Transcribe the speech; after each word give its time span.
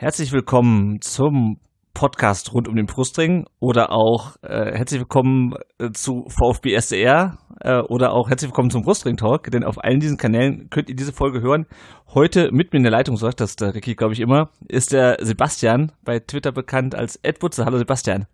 Herzlich 0.00 0.32
willkommen 0.32 1.02
zum 1.02 1.60
Podcast 1.98 2.54
rund 2.54 2.68
um 2.68 2.76
den 2.76 2.86
Brustring 2.86 3.48
oder 3.58 3.90
auch 3.90 4.36
äh, 4.42 4.70
herzlich 4.72 5.00
willkommen 5.00 5.56
äh, 5.80 5.90
zu 5.90 6.26
VfB 6.28 6.72
SDR 6.72 7.38
äh, 7.60 7.78
oder 7.78 8.12
auch 8.12 8.28
herzlich 8.28 8.50
willkommen 8.50 8.70
zum 8.70 8.82
Brustring 8.82 9.16
Talk, 9.16 9.50
denn 9.50 9.64
auf 9.64 9.82
allen 9.82 9.98
diesen 9.98 10.16
Kanälen 10.16 10.70
könnt 10.70 10.88
ihr 10.88 10.94
diese 10.94 11.12
Folge 11.12 11.40
hören. 11.40 11.66
Heute 12.14 12.52
mit 12.52 12.72
mir 12.72 12.76
in 12.76 12.84
der 12.84 12.92
Leitung, 12.92 13.16
sagt 13.16 13.40
das 13.40 13.56
der 13.56 13.74
Ricky, 13.74 13.96
glaube 13.96 14.12
ich, 14.12 14.20
immer, 14.20 14.50
ist 14.68 14.92
der 14.92 15.16
Sebastian, 15.22 15.90
bei 16.04 16.20
Twitter 16.20 16.52
bekannt 16.52 16.94
als 16.94 17.16
Ed 17.24 17.40
Butze. 17.40 17.64
Hallo 17.64 17.78
Sebastian. 17.78 18.28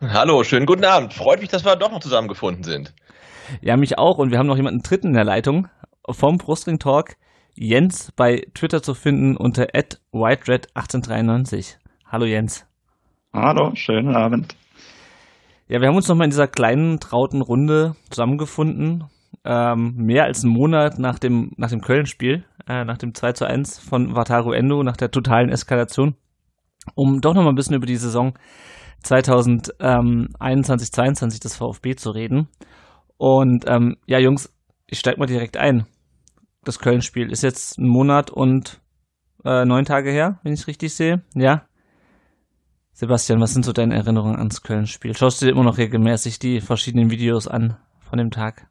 Hallo, 0.00 0.42
schönen 0.42 0.66
guten 0.66 0.84
Abend. 0.84 1.14
Freut 1.14 1.38
mich, 1.38 1.48
dass 1.48 1.64
wir 1.64 1.76
doch 1.76 1.92
noch 1.92 2.00
zusammengefunden 2.00 2.64
sind. 2.64 2.92
Ja, 3.60 3.76
mich 3.76 3.98
auch 3.98 4.18
und 4.18 4.32
wir 4.32 4.38
haben 4.40 4.48
noch 4.48 4.56
jemanden 4.56 4.82
dritten 4.82 5.06
in 5.06 5.14
der 5.14 5.22
Leitung 5.22 5.68
vom 6.10 6.38
Brustring 6.38 6.80
Talk. 6.80 7.14
Jens 7.54 8.10
bei 8.16 8.48
Twitter 8.54 8.82
zu 8.82 8.94
finden 8.94 9.36
unter 9.36 9.66
whitered1893. 10.12 11.76
Hallo 12.10 12.24
Jens. 12.24 12.66
Hallo, 13.36 13.72
schönen 13.74 14.16
Abend. 14.16 14.56
Ja, 15.68 15.82
wir 15.82 15.88
haben 15.88 15.96
uns 15.96 16.08
nochmal 16.08 16.24
in 16.24 16.30
dieser 16.30 16.48
kleinen, 16.48 17.00
trauten 17.00 17.42
Runde 17.42 17.94
zusammengefunden. 18.08 19.04
Ähm, 19.44 19.92
mehr 19.94 20.24
als 20.24 20.42
einen 20.42 20.54
Monat 20.54 20.98
nach 20.98 21.18
dem, 21.18 21.52
nach 21.58 21.68
dem 21.68 21.82
Köln-Spiel, 21.82 22.46
äh, 22.66 22.86
nach 22.86 22.96
dem 22.96 23.12
2 23.12 23.32
zu 23.32 23.44
1 23.44 23.78
von 23.78 24.16
Wataru 24.16 24.52
Endo, 24.52 24.82
nach 24.82 24.96
der 24.96 25.10
totalen 25.10 25.50
Eskalation, 25.50 26.14
um 26.94 27.20
doch 27.20 27.34
nochmal 27.34 27.52
ein 27.52 27.56
bisschen 27.56 27.76
über 27.76 27.84
die 27.84 27.96
Saison 27.96 28.32
2021, 29.02 30.90
22 30.90 31.38
des 31.38 31.56
VfB 31.56 31.94
zu 31.94 32.12
reden. 32.12 32.48
Und 33.18 33.66
ähm, 33.68 33.96
ja, 34.06 34.18
Jungs, 34.18 34.50
ich 34.86 34.98
steig 34.98 35.18
mal 35.18 35.26
direkt 35.26 35.58
ein 35.58 35.84
das 36.64 36.78
Köln-Spiel. 36.78 37.30
Ist 37.30 37.42
jetzt 37.42 37.78
ein 37.78 37.86
Monat 37.86 38.30
und 38.30 38.80
äh, 39.44 39.66
neun 39.66 39.84
Tage 39.84 40.10
her, 40.10 40.40
wenn 40.42 40.54
ich 40.54 40.60
es 40.60 40.68
richtig 40.68 40.94
sehe. 40.94 41.22
Ja. 41.34 41.66
Sebastian, 42.98 43.42
was 43.42 43.52
sind 43.52 43.66
so 43.66 43.74
deine 43.74 43.94
Erinnerungen 43.94 44.38
ans 44.38 44.62
Köln-Spiel? 44.62 45.14
Schaust 45.14 45.42
du 45.42 45.44
dir 45.44 45.52
immer 45.52 45.64
noch 45.64 45.76
regelmäßig 45.76 46.38
die 46.38 46.62
verschiedenen 46.62 47.10
Videos 47.10 47.46
an 47.46 47.76
von 48.00 48.16
dem 48.16 48.30
Tag? 48.30 48.70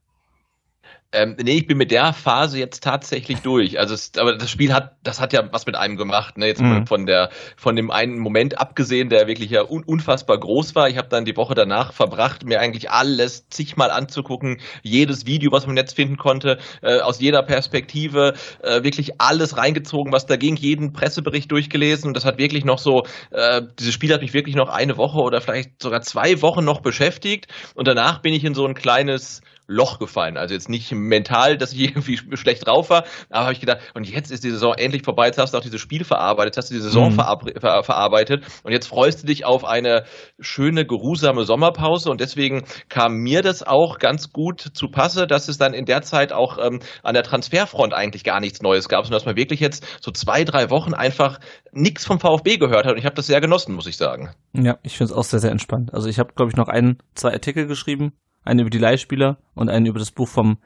Ähm, 1.16 1.38
nee, 1.42 1.58
ich 1.58 1.68
bin 1.68 1.78
mit 1.78 1.92
der 1.92 2.12
Phase 2.12 2.60
jetzt 2.60 2.84
tatsächlich 2.84 3.40
durch. 3.40 3.80
Also, 3.80 3.94
es, 3.94 4.12
aber 4.18 4.36
das 4.36 4.50
Spiel 4.50 4.74
hat, 4.74 4.98
das 5.02 5.22
hat 5.22 5.32
ja 5.32 5.48
was 5.52 5.66
mit 5.66 5.76
einem 5.76 5.96
gemacht. 5.96 6.38
Ne? 6.38 6.48
Jetzt 6.48 6.62
mhm. 6.62 6.86
von 6.86 7.06
der, 7.06 7.30
von 7.56 7.78
dem 7.78 7.90
einen 7.90 8.20
Moment 8.20 8.60
abgesehen, 8.60 9.08
der 9.10 9.26
wirklich 9.28 9.50
ja 9.50 9.64
un 9.64 9.84
unfassbar 9.84 10.38
groß 10.38 10.76
war. 10.76 10.90
Ich 10.90 10.98
habe 10.98 11.08
dann 11.08 11.24
die 11.24 11.38
Woche 11.38 11.56
danach 11.56 11.94
verbracht, 11.94 12.44
mir 12.44 12.60
eigentlich 12.60 12.92
alles 12.92 13.48
zigmal 13.48 13.92
anzugucken, 13.92 14.60
jedes 14.84 15.26
Video, 15.26 15.54
was 15.54 15.64
man 15.64 15.72
im 15.72 15.76
Netz 15.76 15.94
finden 15.94 16.18
konnte, 16.18 16.58
äh, 16.82 17.00
aus 17.00 17.22
jeder 17.22 17.44
Perspektive, 17.44 18.34
äh, 18.62 18.84
wirklich 18.84 19.22
alles 19.22 19.56
reingezogen, 19.56 20.12
was 20.12 20.26
da 20.26 20.36
ging, 20.36 20.58
jeden 20.58 20.92
Pressebericht 20.92 21.50
durchgelesen. 21.50 22.10
Und 22.10 22.14
das 22.16 22.26
hat 22.26 22.38
wirklich 22.38 22.66
noch 22.66 22.80
so, 22.80 23.06
äh, 23.32 23.62
dieses 23.80 23.94
Spiel 23.94 24.14
hat 24.14 24.22
mich 24.22 24.34
wirklich 24.34 24.56
noch 24.56 24.68
eine 24.70 24.98
Woche 24.98 25.20
oder 25.20 25.40
vielleicht 25.40 25.82
sogar 25.82 26.02
zwei 26.02 26.42
Wochen 26.42 26.66
noch 26.66 26.82
beschäftigt. 26.82 27.48
Und 27.74 27.88
danach 27.88 28.20
bin 28.22 28.34
ich 28.34 28.44
in 28.44 28.54
so 28.54 28.66
ein 28.66 28.74
kleines 28.74 29.42
Loch 29.68 30.00
gefallen. 30.00 30.38
Also 30.38 30.54
jetzt 30.54 30.70
nicht 30.70 30.92
mental, 30.92 31.58
dass 31.58 31.74
ich 31.74 31.82
irgendwie 31.90 32.18
schlecht 32.36 32.68
drauf 32.68 32.90
war, 32.90 33.06
aber 33.30 33.46
habe 33.46 33.54
ich 33.54 33.60
gedacht, 33.60 33.80
und 33.94 34.10
jetzt 34.10 34.32
ist 34.32 34.44
die 34.44 34.52
Saison 34.52 34.74
endlich 34.78 35.04
vorbei, 35.04 35.28
jetzt 35.28 35.38
hast 35.38 35.54
du 35.54 35.58
auch 35.58 35.62
dieses 35.62 35.82
Spiel 35.82 36.04
verarbeitet, 36.04 36.56
jetzt 36.56 36.58
hast 36.58 36.72
du 36.72 36.76
die 36.76 36.82
Saison 36.82 37.12
mhm. 37.12 37.16
ver 37.60 37.84
verarbeitet 37.84 38.44
und 38.64 38.72
jetzt 38.72 38.88
freust 38.88 39.24
du 39.24 39.28
dich 39.28 39.46
auf 39.46 39.66
eine 39.66 40.06
schöne, 40.40 40.86
geruhsame 40.86 41.46
Sommerpause 41.46 42.10
und 42.10 42.22
deswegen 42.22 42.64
kam 42.90 43.16
mir 43.16 43.42
das 43.42 43.64
auch 43.64 44.00
ganz 44.00 44.32
gut 44.32 44.62
zu 44.62 44.88
Passe, 44.88 45.28
dass 45.28 45.48
es 45.48 45.58
dann 45.58 45.74
in 45.74 45.86
der 45.86 46.02
Zeit 46.02 46.34
auch 46.34 46.58
ähm, 46.60 46.80
an 47.04 47.14
der 47.14 47.24
Transferfront 47.24 47.94
eigentlich 47.94 48.24
gar 48.24 48.40
nichts 48.40 48.62
Neues 48.62 48.90
gab, 48.90 49.06
sondern 49.06 49.20
dass 49.20 49.26
man 49.26 49.36
wirklich 49.36 49.60
jetzt 49.60 49.86
so 50.02 50.12
zwei, 50.12 50.44
drei 50.44 50.70
Wochen 50.70 50.94
einfach 50.94 51.40
nichts 51.72 52.06
vom 52.06 52.20
VfB 52.20 52.58
gehört 52.58 52.86
hat 52.86 52.94
und 52.94 52.98
ich 52.98 53.06
habe 53.06 53.16
das 53.16 53.28
sehr 53.28 53.42
genossen, 53.42 53.74
muss 53.76 53.88
ich 53.88 53.98
sagen. 53.98 54.32
Ja, 54.54 54.78
ich 54.84 54.98
finde 54.98 55.12
es 55.12 55.18
auch 55.18 55.24
sehr, 55.24 55.40
sehr 55.40 55.52
entspannt. 55.52 55.94
Also 55.94 56.08
ich 56.08 56.20
habe, 56.20 56.34
glaube 56.36 56.52
ich, 56.52 56.58
noch 56.58 56.68
ein, 56.68 56.98
zwei 57.16 57.34
Artikel 57.34 57.68
geschrieben 57.68 58.14
einen 58.46 58.62
über 58.62 58.70
die 58.70 58.78
Leihspieler 58.78 59.38
und 59.54 59.70
einen 59.70 59.86
über 59.86 60.00
das 60.00 60.12
Buch 60.12 60.28
vom 60.28 60.58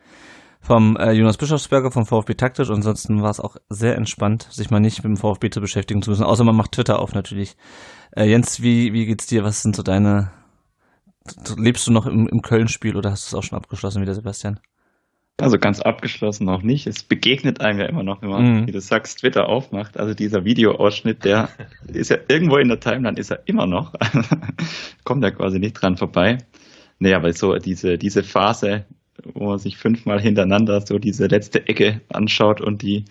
vom 0.61 0.97
äh, 0.97 1.13
Jonas 1.13 1.37
Bischofsberger 1.37 1.91
vom 1.91 2.05
VfB 2.05 2.33
taktisch. 2.33 2.69
Ansonsten 2.69 3.21
war 3.21 3.31
es 3.31 3.39
auch 3.39 3.55
sehr 3.69 3.95
entspannt, 3.95 4.47
sich 4.51 4.69
mal 4.69 4.79
nicht 4.79 4.97
mit 5.03 5.05
dem 5.05 5.17
VfB 5.17 5.49
zu 5.49 5.61
beschäftigen 5.61 6.01
zu 6.01 6.09
müssen. 6.09 6.25
Außer 6.25 6.43
man 6.43 6.55
macht 6.55 6.73
Twitter 6.73 6.99
auf 6.99 7.13
natürlich. 7.13 7.55
Äh, 8.15 8.25
Jens, 8.25 8.61
wie, 8.61 8.93
wie 8.93 9.05
geht's 9.05 9.27
dir? 9.27 9.43
Was 9.43 9.61
sind 9.61 9.75
so 9.75 9.83
deine. 9.83 10.31
Lebst 11.57 11.85
du 11.87 11.91
noch 11.91 12.07
im, 12.07 12.27
im 12.27 12.41
Köln-Spiel 12.41 12.95
oder 12.95 13.11
hast 13.11 13.25
du 13.25 13.35
es 13.35 13.39
auch 13.39 13.47
schon 13.47 13.57
abgeschlossen 13.57 14.01
wieder, 14.01 14.15
Sebastian? 14.15 14.59
Also 15.39 15.57
ganz 15.57 15.79
abgeschlossen 15.79 16.45
noch 16.45 16.63
nicht. 16.63 16.87
Es 16.87 17.03
begegnet 17.03 17.61
einem 17.61 17.79
ja 17.79 17.85
immer 17.85 18.03
noch, 18.03 18.21
wenn 18.21 18.29
man, 18.29 18.61
mhm. 18.61 18.67
wie 18.67 18.71
du 18.71 18.81
sagst, 18.81 19.19
Twitter 19.19 19.47
aufmacht. 19.47 19.97
Also 19.97 20.13
dieser 20.13 20.43
Videoausschnitt, 20.43 21.23
der 21.23 21.49
ist 21.87 22.09
ja 22.09 22.17
irgendwo 22.27 22.57
in 22.57 22.67
der 22.67 22.79
Timeline, 22.79 23.17
ist 23.17 23.31
er 23.31 23.41
immer 23.45 23.65
noch. 23.65 23.93
Kommt 25.03 25.23
ja 25.23 25.31
quasi 25.31 25.59
nicht 25.59 25.73
dran 25.73 25.97
vorbei. 25.97 26.39
Nee, 26.99 27.13
aber 27.13 27.31
so 27.33 27.55
diese, 27.55 27.97
diese 27.97 28.23
Phase, 28.23 28.85
wo 29.33 29.47
man 29.47 29.59
sich 29.59 29.77
fünfmal 29.77 30.19
hintereinander 30.19 30.81
so 30.81 30.99
diese 30.99 31.27
letzte 31.27 31.67
Ecke 31.67 32.01
anschaut 32.09 32.61
und 32.61 32.81
die, 32.81 33.05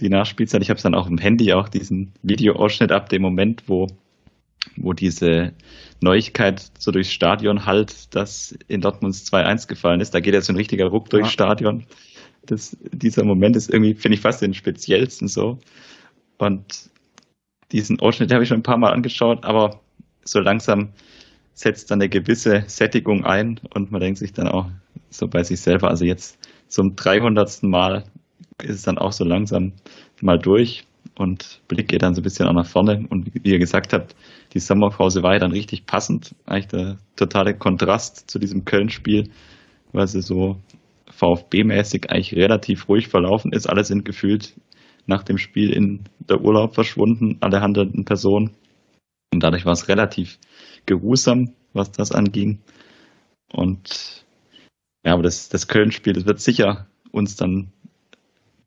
die 0.00 0.08
Nachspielzeit. 0.08 0.62
Ich 0.62 0.70
habe 0.70 0.76
es 0.76 0.82
dann 0.82 0.94
auch 0.94 1.06
im 1.06 1.18
Handy, 1.18 1.52
auch 1.52 1.68
diesen 1.68 2.12
Videoausschnitt 2.22 2.92
ab 2.92 3.08
dem 3.08 3.22
Moment, 3.22 3.64
wo, 3.66 3.86
wo 4.76 4.92
diese 4.92 5.52
Neuigkeit 6.00 6.70
so 6.78 6.90
durchs 6.90 7.12
Stadion 7.12 7.66
halt, 7.66 8.14
dass 8.14 8.56
in 8.68 8.80
Dortmunds 8.80 9.30
2-1 9.30 9.68
gefallen 9.68 10.00
ist. 10.00 10.14
Da 10.14 10.20
geht 10.20 10.34
jetzt 10.34 10.50
ein 10.50 10.56
richtiger 10.56 10.86
Ruck 10.86 11.10
durchs 11.10 11.28
ja. 11.28 11.32
Stadion. 11.32 11.86
Das, 12.46 12.76
dieser 12.92 13.24
Moment 13.24 13.56
ist 13.56 13.70
irgendwie, 13.70 13.94
finde 13.94 14.14
ich, 14.14 14.22
fast 14.22 14.40
den 14.40 14.54
speziellsten 14.54 15.28
so. 15.28 15.58
Und 16.38 16.90
diesen 17.72 18.00
Ausschnitt 18.00 18.32
habe 18.32 18.42
ich 18.42 18.48
schon 18.48 18.60
ein 18.60 18.64
paar 18.64 18.78
Mal 18.78 18.92
angeschaut, 18.92 19.44
aber 19.44 19.80
so 20.24 20.40
langsam 20.40 20.90
setzt 21.60 21.90
dann 21.90 22.00
eine 22.00 22.08
gewisse 22.08 22.64
Sättigung 22.68 23.24
ein 23.24 23.60
und 23.74 23.92
man 23.92 24.00
denkt 24.00 24.18
sich 24.18 24.32
dann 24.32 24.48
auch 24.48 24.70
so 25.10 25.28
bei 25.28 25.42
sich 25.42 25.60
selber, 25.60 25.88
also 25.88 26.06
jetzt 26.06 26.38
zum 26.68 26.96
300. 26.96 27.62
Mal 27.64 28.04
ist 28.62 28.76
es 28.76 28.82
dann 28.82 28.96
auch 28.96 29.12
so 29.12 29.24
langsam 29.24 29.72
mal 30.22 30.38
durch 30.38 30.84
und 31.16 31.60
Blick 31.68 31.88
geht 31.88 32.02
dann 32.02 32.14
so 32.14 32.20
ein 32.20 32.24
bisschen 32.24 32.46
auch 32.46 32.54
nach 32.54 32.66
vorne 32.66 33.04
und 33.10 33.34
wie 33.34 33.50
ihr 33.50 33.58
gesagt 33.58 33.92
habt, 33.92 34.16
die 34.54 34.58
Sommerpause 34.58 35.22
war 35.22 35.34
ja 35.34 35.38
dann 35.38 35.52
richtig 35.52 35.84
passend, 35.84 36.34
eigentlich 36.46 36.68
der 36.68 36.96
totale 37.16 37.54
Kontrast 37.54 38.30
zu 38.30 38.38
diesem 38.38 38.64
Köln-Spiel, 38.64 39.28
weil 39.92 40.06
sie 40.06 40.22
so 40.22 40.56
VfB-mäßig 41.10 42.08
eigentlich 42.08 42.34
relativ 42.34 42.88
ruhig 42.88 43.08
verlaufen 43.08 43.52
ist. 43.52 43.68
Alle 43.68 43.84
sind 43.84 44.06
gefühlt 44.06 44.54
nach 45.06 45.24
dem 45.24 45.36
Spiel 45.36 45.72
in 45.72 46.04
der 46.20 46.40
Urlaub 46.40 46.74
verschwunden, 46.74 47.36
alle 47.40 47.60
handelnden 47.60 48.06
Personen. 48.06 48.52
Und 49.32 49.42
dadurch 49.42 49.64
war 49.64 49.72
es 49.72 49.88
relativ 49.88 50.38
geruhsam, 50.86 51.52
was 51.72 51.92
das 51.92 52.12
anging. 52.12 52.58
Und 53.52 54.24
ja, 55.04 55.12
aber 55.12 55.22
das, 55.22 55.48
das 55.48 55.68
Köln-Spiel, 55.68 56.12
das 56.12 56.26
wird 56.26 56.40
sicher 56.40 56.86
uns 57.12 57.36
dann 57.36 57.72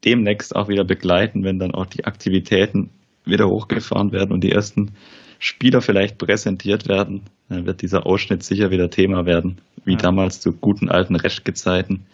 demnächst 0.03 0.55
auch 0.55 0.67
wieder 0.67 0.83
begleiten, 0.83 1.43
wenn 1.43 1.59
dann 1.59 1.73
auch 1.73 1.85
die 1.85 2.05
Aktivitäten 2.05 2.89
wieder 3.25 3.47
hochgefahren 3.47 4.11
werden 4.11 4.31
und 4.31 4.41
die 4.41 4.51
ersten 4.51 4.93
Spieler 5.39 5.81
vielleicht 5.81 6.17
präsentiert 6.17 6.87
werden, 6.87 7.23
dann 7.49 7.65
wird 7.65 7.81
dieser 7.81 8.05
Ausschnitt 8.05 8.43
sicher 8.43 8.71
wieder 8.71 8.89
Thema 8.89 9.25
werden, 9.25 9.59
wie 9.85 9.93
ja. 9.93 9.97
damals 9.97 10.39
zu 10.39 10.53
guten 10.53 10.89
alten 10.89 11.15
Reschke-Zeiten. 11.15 12.05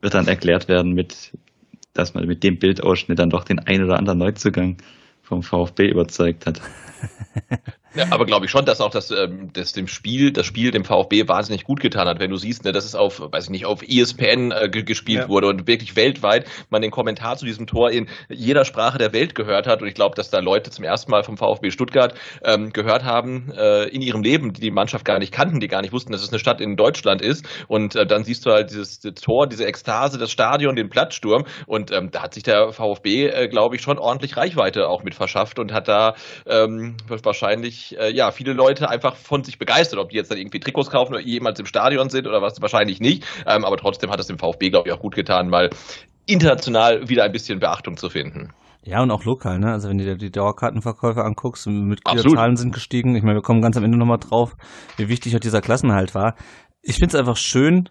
wird 0.00 0.14
dann 0.14 0.28
erklärt 0.28 0.68
werden, 0.68 0.92
mit, 0.92 1.32
dass 1.94 2.14
man 2.14 2.26
mit 2.26 2.42
dem 2.44 2.58
Bildausschnitt 2.58 3.18
dann 3.18 3.30
doch 3.30 3.44
den 3.44 3.58
ein 3.58 3.82
oder 3.82 3.98
anderen 3.98 4.18
Neuzugang 4.18 4.76
vom 5.30 5.44
VfB 5.44 5.88
überzeugt 5.88 6.46
hat. 6.46 6.60
Ja, 7.94 8.06
aber 8.10 8.24
glaube 8.24 8.46
ich 8.46 8.52
schon, 8.52 8.64
dass 8.64 8.80
auch 8.80 8.90
das, 8.90 9.10
ähm, 9.10 9.50
das 9.52 9.72
dem 9.72 9.88
Spiel, 9.88 10.32
das 10.32 10.46
Spiel 10.46 10.70
dem 10.70 10.84
VfB 10.84 11.26
wahnsinnig 11.26 11.64
gut 11.64 11.80
getan 11.80 12.06
hat, 12.06 12.20
wenn 12.20 12.30
du 12.30 12.36
siehst, 12.36 12.64
ne, 12.64 12.70
dass 12.70 12.84
es 12.84 12.94
auf, 12.94 13.20
weiß 13.20 13.44
ich 13.44 13.50
nicht, 13.50 13.66
auf 13.66 13.82
ESPN 13.82 14.52
äh, 14.52 14.68
gespielt 14.68 15.22
ja. 15.22 15.28
wurde 15.28 15.48
und 15.48 15.66
wirklich 15.66 15.96
weltweit 15.96 16.46
man 16.70 16.82
den 16.82 16.92
Kommentar 16.92 17.36
zu 17.36 17.46
diesem 17.46 17.66
Tor 17.66 17.90
in 17.90 18.08
jeder 18.28 18.64
Sprache 18.64 18.98
der 18.98 19.12
Welt 19.12 19.34
gehört 19.34 19.66
hat. 19.66 19.82
Und 19.82 19.88
ich 19.88 19.94
glaube, 19.94 20.14
dass 20.14 20.30
da 20.30 20.38
Leute 20.38 20.70
zum 20.70 20.84
ersten 20.84 21.10
Mal 21.10 21.24
vom 21.24 21.36
VfB 21.36 21.70
Stuttgart 21.70 22.14
ähm, 22.44 22.72
gehört 22.72 23.02
haben 23.02 23.52
äh, 23.56 23.88
in 23.88 24.02
ihrem 24.02 24.22
Leben, 24.22 24.52
die 24.52 24.60
die 24.60 24.70
Mannschaft 24.70 25.04
gar 25.04 25.18
nicht 25.18 25.32
kannten, 25.32 25.58
die 25.58 25.68
gar 25.68 25.82
nicht 25.82 25.92
wussten, 25.92 26.12
dass 26.12 26.22
es 26.22 26.30
eine 26.30 26.38
Stadt 26.38 26.60
in 26.60 26.76
Deutschland 26.76 27.20
ist. 27.22 27.44
Und 27.66 27.96
äh, 27.96 28.06
dann 28.06 28.22
siehst 28.22 28.46
du 28.46 28.50
halt 28.52 28.70
dieses 28.70 29.00
Tor, 29.00 29.48
diese 29.48 29.66
Ekstase, 29.66 30.16
das 30.16 30.30
Stadion, 30.30 30.76
den 30.76 30.90
Platzsturm. 30.90 31.44
Und 31.66 31.90
ähm, 31.90 32.12
da 32.12 32.22
hat 32.22 32.34
sich 32.34 32.44
der 32.44 32.72
VfB, 32.72 33.26
äh, 33.26 33.48
glaube 33.48 33.74
ich, 33.74 33.82
schon 33.82 33.98
ordentlich 33.98 34.36
Reichweite 34.36 34.88
auch 34.88 35.02
mit 35.02 35.16
verschafft 35.16 35.58
und 35.58 35.72
hat 35.72 35.88
da 35.88 36.14
ähm, 36.46 36.96
wahrscheinlich 37.08 37.79
äh, 37.98 38.10
ja, 38.10 38.30
viele 38.30 38.52
Leute 38.52 38.88
einfach 38.88 39.16
von 39.16 39.44
sich 39.44 39.58
begeistert, 39.58 39.98
ob 39.98 40.10
die 40.10 40.16
jetzt 40.16 40.30
dann 40.30 40.38
irgendwie 40.38 40.60
Trikots 40.60 40.90
kaufen 40.90 41.14
oder 41.14 41.22
jemals 41.22 41.58
im 41.60 41.66
Stadion 41.66 42.08
sind 42.08 42.26
oder 42.26 42.42
was, 42.42 42.60
wahrscheinlich 42.60 43.00
nicht. 43.00 43.24
Ähm, 43.46 43.64
aber 43.64 43.76
trotzdem 43.76 44.10
hat 44.10 44.20
es 44.20 44.26
dem 44.26 44.38
VfB, 44.38 44.70
glaube 44.70 44.88
ich, 44.88 44.94
auch 44.94 45.00
gut 45.00 45.14
getan, 45.14 45.50
weil 45.50 45.70
international 46.26 47.08
wieder 47.08 47.24
ein 47.24 47.32
bisschen 47.32 47.58
Beachtung 47.58 47.96
zu 47.96 48.08
finden. 48.08 48.52
Ja, 48.82 49.02
und 49.02 49.10
auch 49.10 49.24
lokal, 49.24 49.58
ne? 49.58 49.72
Also 49.72 49.88
wenn 49.88 49.98
du 49.98 50.04
dir 50.04 50.16
die 50.16 50.30
Dauerkartenverkäufe 50.30 51.22
anguckst, 51.22 51.66
Mitgliederzahlen 51.66 52.56
sind 52.56 52.72
gestiegen. 52.72 53.14
Ich 53.14 53.22
meine, 53.22 53.36
wir 53.36 53.42
kommen 53.42 53.60
ganz 53.60 53.76
am 53.76 53.84
Ende 53.84 53.98
nochmal 53.98 54.18
drauf, 54.18 54.56
wie 54.96 55.08
wichtig 55.08 55.36
auch 55.36 55.40
dieser 55.40 55.60
Klassenhalt 55.60 56.14
war. 56.14 56.34
Ich 56.80 56.96
finde 56.96 57.08
es 57.08 57.14
einfach 57.14 57.36
schön, 57.36 57.90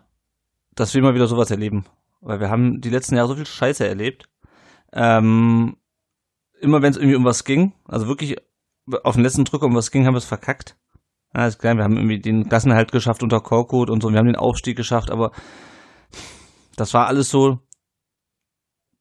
dass 0.74 0.94
wir 0.94 1.02
immer 1.02 1.14
wieder 1.14 1.28
sowas 1.28 1.52
erleben. 1.52 1.86
Weil 2.22 2.40
wir 2.40 2.50
haben 2.50 2.82
die 2.82 2.90
letzten 2.90 3.16
Jahre 3.16 3.28
so 3.28 3.36
viel 3.36 3.46
Scheiße 3.46 3.88
erlebt. 3.88 4.26
Ähm, 4.92 5.78
immer 6.60 6.82
wenn 6.82 6.92
es 6.92 6.98
irgendwie 6.98 7.16
um 7.16 7.26
was 7.26 7.44
ging, 7.44 7.74
also 7.86 8.08
wirklich 8.08 8.38
auf 9.04 9.16
den 9.16 9.24
letzten 9.24 9.46
Drücker 9.46 9.66
um 9.66 9.76
was 9.76 9.92
ging, 9.92 10.06
haben 10.06 10.14
wir 10.14 10.20
es 10.20 10.26
verkackt. 10.26 10.78
Ist 11.34 11.60
klar, 11.60 11.76
wir 11.76 11.84
haben 11.84 11.96
irgendwie 11.96 12.20
den 12.20 12.50
Klassenhalt 12.50 12.92
geschafft 12.92 13.22
unter 13.22 13.40
Korkut 13.40 13.90
und 13.90 14.02
so, 14.02 14.10
wir 14.10 14.18
haben 14.18 14.26
den 14.26 14.36
Aufstieg 14.36 14.76
geschafft, 14.76 15.12
aber 15.12 15.32
das 16.76 16.94
war 16.96 17.08
alles 17.08 17.30
so, 17.30 17.60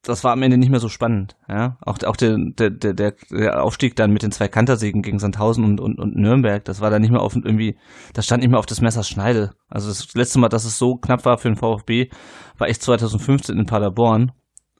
das 0.02 0.24
war 0.24 0.32
am 0.32 0.42
Ende 0.42 0.58
nicht 0.58 0.70
mehr 0.70 0.80
so 0.80 0.88
spannend. 0.88 1.36
Ja, 1.48 1.78
auch, 1.80 1.98
auch 2.04 2.16
der, 2.16 2.36
der, 2.38 2.70
der, 2.70 2.92
der 2.92 3.62
Aufstieg 3.62 3.96
dann 3.96 4.12
mit 4.12 4.22
den 4.22 4.30
zwei 4.30 4.48
Kantersiegen 4.48 5.02
gegen 5.02 5.18
Sandhausen 5.18 5.64
und, 5.64 5.80
und, 5.80 5.98
und 5.98 6.16
Nürnberg, 6.16 6.64
das 6.64 6.80
war 6.80 6.90
dann 6.90 7.00
nicht 7.00 7.10
mehr 7.10 7.22
auf 7.22 7.34
irgendwie, 7.34 7.78
das 8.12 8.26
stand 8.26 8.42
nicht 8.42 8.50
mehr 8.50 8.58
auf 8.58 8.66
das 8.66 8.80
Messers 8.80 9.08
Schneide. 9.08 9.52
Also 9.68 9.88
das 9.88 10.14
letzte 10.14 10.38
Mal, 10.38 10.48
dass 10.48 10.64
es 10.64 10.78
so 10.78 10.96
knapp 10.96 11.24
war 11.24 11.38
für 11.38 11.48
den 11.48 11.56
VfB, 11.56 12.10
war 12.58 12.68
echt 12.68 12.82
2015 12.82 13.58
in 13.58 13.66
Paderborn. 13.66 14.32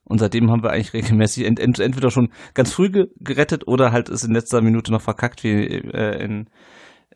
Und 0.08 0.19
seitdem 0.19 0.50
haben 0.50 0.62
wir 0.62 0.70
eigentlich 0.70 0.93
regelmäßig 0.93 1.46
ent, 1.46 1.60
ent, 1.60 1.78
entweder 1.78 2.10
schon 2.10 2.31
ganz 2.55 2.72
früh 2.72 2.90
gerettet 3.20 3.66
oder 3.66 3.93
halt 3.93 4.08
es 4.08 4.25
in 4.25 4.32
letzter 4.32 4.62
Minute 4.62 4.93
noch 4.93 5.02
verkackt, 5.02 5.44
wie 5.44 5.64
äh, 5.66 6.22
in, 6.25 6.49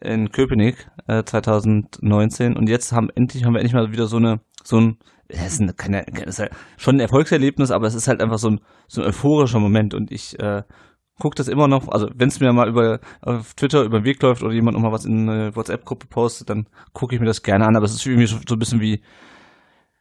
in 0.00 0.30
Köpenick 0.30 0.88
äh, 1.06 1.24
2019. 1.24 2.56
Und 2.56 2.68
jetzt 2.68 2.92
haben 2.92 3.08
endlich 3.14 3.44
haben 3.44 3.54
wir 3.54 3.60
endlich 3.60 3.74
mal 3.74 3.92
wieder 3.92 4.06
so 4.06 4.16
eine 4.16 4.40
so 4.62 4.78
ein 4.78 4.98
es 5.28 5.60
ist, 5.60 5.78
keine, 5.78 6.04
ist 6.26 6.40
halt 6.40 6.52
schon 6.76 6.96
ein 6.96 7.00
Erfolgserlebnis, 7.00 7.70
aber 7.70 7.86
es 7.86 7.94
ist 7.94 8.06
halt 8.06 8.20
einfach 8.20 8.38
so 8.38 8.50
ein, 8.50 8.60
so 8.86 9.00
ein 9.00 9.08
euphorischer 9.08 9.60
Moment. 9.60 9.94
Und 9.94 10.12
ich 10.12 10.38
äh, 10.38 10.62
gucke 11.18 11.36
das 11.36 11.48
immer 11.48 11.68
noch, 11.68 11.88
also 11.88 12.08
wenn 12.14 12.28
es 12.28 12.40
mir 12.40 12.52
mal 12.52 12.68
über 12.68 13.00
auf 13.20 13.54
Twitter 13.54 13.82
über 13.82 14.00
den 14.00 14.04
Weg 14.04 14.22
läuft 14.22 14.42
oder 14.42 14.52
jemand 14.52 14.76
noch 14.76 14.82
mal 14.82 14.92
was 14.92 15.04
in 15.04 15.28
eine 15.28 15.56
WhatsApp-Gruppe 15.56 16.06
postet, 16.06 16.50
dann 16.50 16.68
gucke 16.92 17.14
ich 17.14 17.20
mir 17.20 17.26
das 17.26 17.42
gerne 17.42 17.66
an, 17.66 17.76
aber 17.76 17.84
es 17.84 17.94
ist 17.94 18.06
mich 18.06 18.30
so, 18.30 18.38
so 18.46 18.56
ein 18.56 18.58
bisschen 18.58 18.80
wie, 18.80 19.02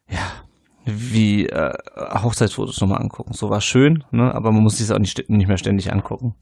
ja, 0.10 0.20
wie 0.86 1.48
äh, 1.48 1.74
Hochzeitsfotos 1.96 2.82
nochmal 2.82 3.02
angucken. 3.02 3.34
So 3.34 3.50
war 3.50 3.62
schön, 3.62 4.04
ne? 4.12 4.34
aber 4.34 4.52
man 4.52 4.64
muss 4.64 4.78
sich 4.78 4.92
auch 4.92 5.00
nicht, 5.00 5.30
nicht 5.30 5.48
mehr 5.48 5.58
ständig 5.58 5.92
angucken. 5.92 6.36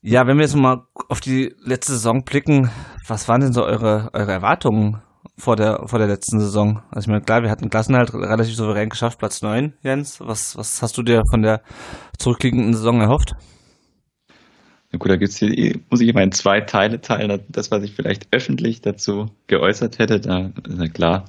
Ja, 0.00 0.26
wenn 0.26 0.36
wir 0.36 0.42
jetzt 0.42 0.56
mal 0.56 0.86
auf 1.08 1.20
die 1.20 1.54
letzte 1.62 1.92
Saison 1.92 2.24
blicken, 2.24 2.70
was 3.06 3.28
waren 3.28 3.40
denn 3.40 3.52
so 3.52 3.64
eure, 3.64 4.10
eure 4.12 4.32
Erwartungen 4.32 5.00
vor 5.38 5.56
der, 5.56 5.84
vor 5.86 5.98
der 5.98 6.08
letzten 6.08 6.40
Saison. 6.40 6.82
Also 6.90 7.06
ich 7.06 7.08
meine, 7.08 7.22
klar, 7.22 7.42
wir 7.42 7.50
hatten 7.50 7.70
Klassen 7.70 7.96
halt 7.96 8.12
relativ 8.12 8.54
souverän 8.54 8.88
geschafft, 8.88 9.18
Platz 9.18 9.42
9, 9.42 9.74
Jens. 9.82 10.20
Was, 10.20 10.56
was 10.56 10.82
hast 10.82 10.98
du 10.98 11.02
dir 11.02 11.22
von 11.30 11.42
der 11.42 11.62
zurückliegenden 12.18 12.74
Saison 12.74 13.00
erhofft? 13.00 13.34
Na 14.90 14.98
gut, 14.98 15.10
da 15.10 15.16
gibt's 15.16 15.36
hier, 15.36 15.78
muss 15.88 16.00
ich 16.00 16.08
immer 16.08 16.22
in 16.22 16.32
zwei 16.32 16.60
Teile 16.60 17.00
teilen. 17.00 17.40
Das, 17.48 17.70
was 17.70 17.82
ich 17.82 17.94
vielleicht 17.94 18.28
öffentlich 18.30 18.82
dazu 18.82 19.30
geäußert 19.46 19.98
hätte, 19.98 20.20
da 20.20 20.50
ja 20.68 20.88
klar, 20.88 21.24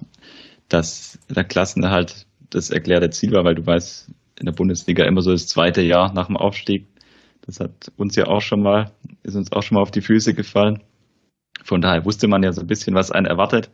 dass 0.69 1.19
der 1.30 1.44
Klassen 1.44 1.89
halt 1.89 2.25
das 2.50 2.69
erklärte 2.69 3.10
Ziel 3.10 3.31
war, 3.31 3.44
weil 3.44 3.56
du 3.56 3.65
weißt, 3.65 4.12
in 4.39 4.45
der 4.45 4.54
Bundesliga 4.54 5.06
immer 5.06 5.21
so 5.21 5.31
das 5.31 5.48
zweite 5.48 5.81
Jahr 5.81 6.13
nach 6.13 6.27
dem 6.27 6.38
Aufstieg. 6.38 6.88
Das 7.45 7.60
hat 7.60 7.92
uns 7.98 8.15
ja 8.15 8.27
auch 8.27 8.42
schon 8.42 8.62
mal, 8.62 8.92
ist 9.24 9.36
uns 9.36 9.51
auch 9.51 9.62
schon 9.62 9.75
mal 9.75 9.81
auf 9.81 9.92
die 9.92 10.01
Füße 10.01 10.33
gefallen. 10.33 10.81
Von 11.63 11.81
daher 11.81 12.06
wusste 12.06 12.27
man 12.27 12.44
ja 12.44 12.51
so 12.51 12.62
ein 12.62 12.68
bisschen, 12.68 12.95
was 12.95 13.12
einen 13.12 13.25
erwartet. 13.25 13.69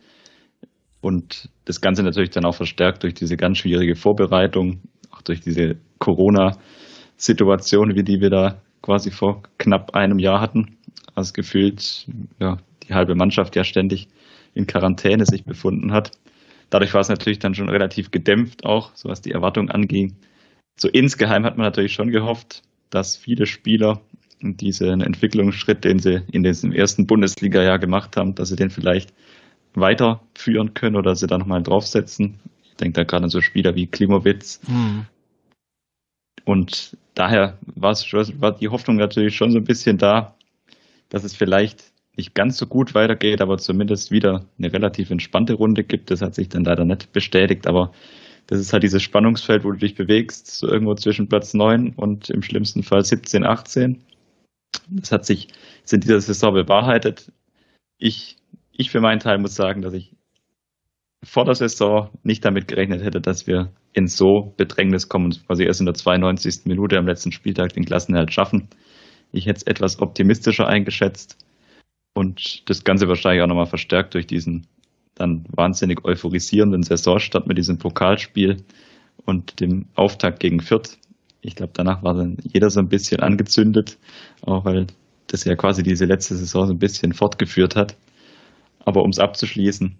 Und 1.00 1.48
das 1.64 1.80
Ganze 1.80 2.02
natürlich 2.02 2.30
dann 2.30 2.44
auch 2.44 2.54
verstärkt 2.54 3.02
durch 3.02 3.14
diese 3.14 3.36
ganz 3.36 3.58
schwierige 3.58 3.96
Vorbereitung, 3.96 4.82
auch 5.10 5.22
durch 5.22 5.40
diese 5.40 5.76
Corona-Situation, 5.98 7.94
wie 7.94 8.02
die 8.02 8.20
wir 8.20 8.30
da 8.30 8.60
quasi 8.82 9.10
vor 9.10 9.42
knapp 9.58 9.94
einem 9.94 10.18
Jahr 10.18 10.40
hatten. 10.40 10.76
Also 11.14 11.32
gefühlt, 11.32 12.06
ja, 12.38 12.58
die 12.82 12.94
halbe 12.94 13.14
Mannschaft 13.14 13.56
ja 13.56 13.64
ständig 13.64 14.08
in 14.54 14.66
Quarantäne 14.66 15.24
sich 15.24 15.44
befunden 15.44 15.92
hat. 15.92 16.12
Dadurch 16.70 16.94
war 16.94 17.00
es 17.00 17.08
natürlich 17.08 17.40
dann 17.40 17.54
schon 17.54 17.68
relativ 17.68 18.10
gedämpft 18.10 18.64
auch, 18.64 18.92
so 18.94 19.08
was 19.08 19.20
die 19.20 19.32
Erwartung 19.32 19.70
anging. 19.70 20.16
So 20.78 20.88
insgeheim 20.88 21.44
hat 21.44 21.58
man 21.58 21.66
natürlich 21.66 21.92
schon 21.92 22.10
gehofft, 22.10 22.62
dass 22.90 23.16
viele 23.16 23.46
Spieler 23.46 24.00
diesen 24.40 25.00
Entwicklungsschritt, 25.02 25.84
den 25.84 25.98
sie 25.98 26.22
in 26.32 26.42
diesem 26.42 26.72
ersten 26.72 27.06
Bundesliga-Jahr 27.06 27.78
gemacht 27.78 28.16
haben, 28.16 28.34
dass 28.34 28.48
sie 28.48 28.56
den 28.56 28.70
vielleicht 28.70 29.12
weiterführen 29.74 30.74
können 30.74 30.96
oder 30.96 31.14
sie 31.14 31.26
da 31.26 31.38
nochmal 31.38 31.62
draufsetzen. 31.62 32.38
Ich 32.64 32.76
denke 32.76 32.94
da 32.94 33.04
gerade 33.04 33.24
an 33.24 33.30
so 33.30 33.40
Spieler 33.40 33.74
wie 33.74 33.86
Klimowitz. 33.86 34.60
Mhm. 34.66 35.06
Und 36.44 36.96
daher 37.14 37.58
war, 37.66 37.92
es, 37.92 38.12
war 38.12 38.52
die 38.52 38.68
Hoffnung 38.68 38.96
natürlich 38.96 39.36
schon 39.36 39.50
so 39.50 39.58
ein 39.58 39.64
bisschen 39.64 39.98
da, 39.98 40.34
dass 41.10 41.24
es 41.24 41.36
vielleicht 41.36 41.89
nicht 42.16 42.34
ganz 42.34 42.56
so 42.58 42.66
gut 42.66 42.94
weitergeht, 42.94 43.40
aber 43.40 43.58
zumindest 43.58 44.10
wieder 44.10 44.46
eine 44.58 44.72
relativ 44.72 45.10
entspannte 45.10 45.54
Runde 45.54 45.84
gibt. 45.84 46.10
Das 46.10 46.22
hat 46.22 46.34
sich 46.34 46.48
dann 46.48 46.64
leider 46.64 46.84
nicht 46.84 47.12
bestätigt, 47.12 47.66
aber 47.66 47.92
das 48.46 48.60
ist 48.60 48.72
halt 48.72 48.82
dieses 48.82 49.02
Spannungsfeld, 49.02 49.64
wo 49.64 49.70
du 49.70 49.78
dich 49.78 49.94
bewegst, 49.94 50.48
so 50.48 50.68
irgendwo 50.68 50.94
zwischen 50.94 51.28
Platz 51.28 51.54
9 51.54 51.94
und 51.94 52.30
im 52.30 52.42
schlimmsten 52.42 52.82
Fall 52.82 53.04
17, 53.04 53.44
18. 53.44 54.02
Das 54.90 55.12
hat 55.12 55.24
sich 55.24 55.48
in 55.90 56.00
dieser 56.00 56.20
Saison 56.20 56.52
bewahrheitet. 56.54 57.32
Ich 57.98 58.36
ich 58.80 58.90
für 58.90 59.00
meinen 59.00 59.20
Teil 59.20 59.38
muss 59.38 59.54
sagen, 59.54 59.82
dass 59.82 59.92
ich 59.92 60.16
vor 61.22 61.44
der 61.44 61.54
Saison 61.54 62.08
nicht 62.22 62.44
damit 62.44 62.66
gerechnet 62.66 63.04
hätte, 63.04 63.20
dass 63.20 63.46
wir 63.46 63.72
in 63.92 64.08
so 64.08 64.54
Bedrängnis 64.56 65.08
kommen 65.08 65.26
und 65.26 65.46
quasi 65.46 65.64
erst 65.64 65.80
in 65.80 65.86
der 65.86 65.94
92. 65.94 66.64
Minute 66.64 66.96
am 66.96 67.06
letzten 67.06 67.30
Spieltag 67.30 67.74
den 67.74 67.84
Klassenerhalt 67.84 68.32
schaffen. 68.32 68.68
Ich 69.32 69.44
hätte 69.44 69.58
es 69.58 69.62
etwas 69.64 70.00
optimistischer 70.00 70.66
eingeschätzt 70.66 71.36
und 72.14 72.68
das 72.68 72.84
Ganze 72.84 73.08
wahrscheinlich 73.08 73.42
auch 73.42 73.46
nochmal 73.46 73.66
verstärkt 73.66 74.14
durch 74.14 74.26
diesen 74.26 74.66
dann 75.14 75.44
wahnsinnig 75.50 76.04
euphorisierenden 76.04 76.82
Saisonstart 76.82 77.46
mit 77.46 77.58
diesem 77.58 77.78
Pokalspiel 77.78 78.58
und 79.26 79.60
dem 79.60 79.86
Auftakt 79.94 80.40
gegen 80.40 80.60
Fürth. 80.60 80.98
Ich 81.42 81.56
glaube, 81.56 81.72
danach 81.74 82.02
war 82.02 82.14
dann 82.14 82.38
jeder 82.42 82.70
so 82.70 82.80
ein 82.80 82.88
bisschen 82.88 83.20
angezündet, 83.20 83.98
auch 84.42 84.64
weil 84.64 84.86
das 85.26 85.44
ja 85.44 85.56
quasi 85.56 85.82
diese 85.82 86.06
letzte 86.06 86.36
Saison 86.36 86.66
so 86.66 86.72
ein 86.72 86.78
bisschen 86.78 87.12
fortgeführt 87.12 87.76
hat. 87.76 87.96
Aber 88.80 89.02
um 89.02 89.10
es 89.10 89.18
abzuschließen, 89.18 89.96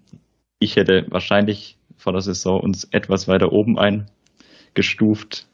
ich 0.59 0.75
hätte 0.75 1.05
wahrscheinlich 1.09 1.77
vor 1.97 2.13
der 2.13 2.21
Saison 2.21 2.59
uns 2.59 2.85
etwas 2.85 3.27
weiter 3.27 3.51
oben 3.51 3.77
eingestuft. 3.77 5.47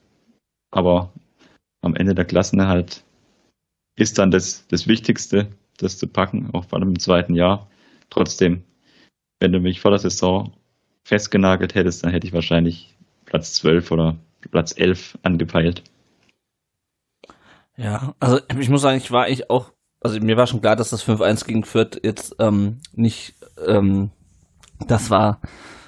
Aber 0.72 1.12
am 1.82 1.96
Ende 1.96 2.16
der 2.16 2.26
Klassen 2.26 2.68
halt 2.68 3.04
ist 3.96 4.18
dann 4.18 4.32
das, 4.32 4.66
das 4.68 4.88
Wichtigste, 4.88 5.48
das 5.78 5.98
zu 5.98 6.08
packen, 6.08 6.50
auch 6.54 6.66
vor 6.66 6.80
allem 6.80 6.90
im 6.90 7.00
zweiten 7.00 7.36
Jahr. 7.36 7.68
Trotzdem, 8.10 8.64
wenn 9.40 9.52
du 9.52 9.60
mich 9.60 9.80
vor 9.80 9.92
der 9.92 10.00
Saison 10.00 10.54
festgenagelt 11.04 11.76
hättest, 11.76 12.04
dann 12.04 12.12
hätte 12.12 12.28
ich 12.28 12.34
wahrscheinlich 12.34 12.96
Platz 13.26 13.54
12 13.54 13.92
oder 13.92 14.18
Platz 14.52 14.78
11 14.78 15.18
angepeilt. 15.24 15.84
Ja, 17.78 18.16
also 18.20 18.40
ich 18.60 18.70
muss 18.70 18.82
sagen, 18.82 18.98
ich 18.98 19.12
war 19.12 19.26
eigentlich 19.26 19.50
auch 19.50 19.72
also 20.02 20.20
mir 20.20 20.38
war 20.38 20.48
schon 20.48 20.62
klar, 20.62 20.76
dass 20.76 20.90
das 20.90 21.08
5-1 21.08 21.46
gegen 21.46 21.64
Fürth 21.64 22.00
jetzt 22.04 22.36
ähm, 22.40 22.80
nicht 22.94 23.36
ähm, 23.66 24.12
das 24.88 25.10
war, 25.10 25.42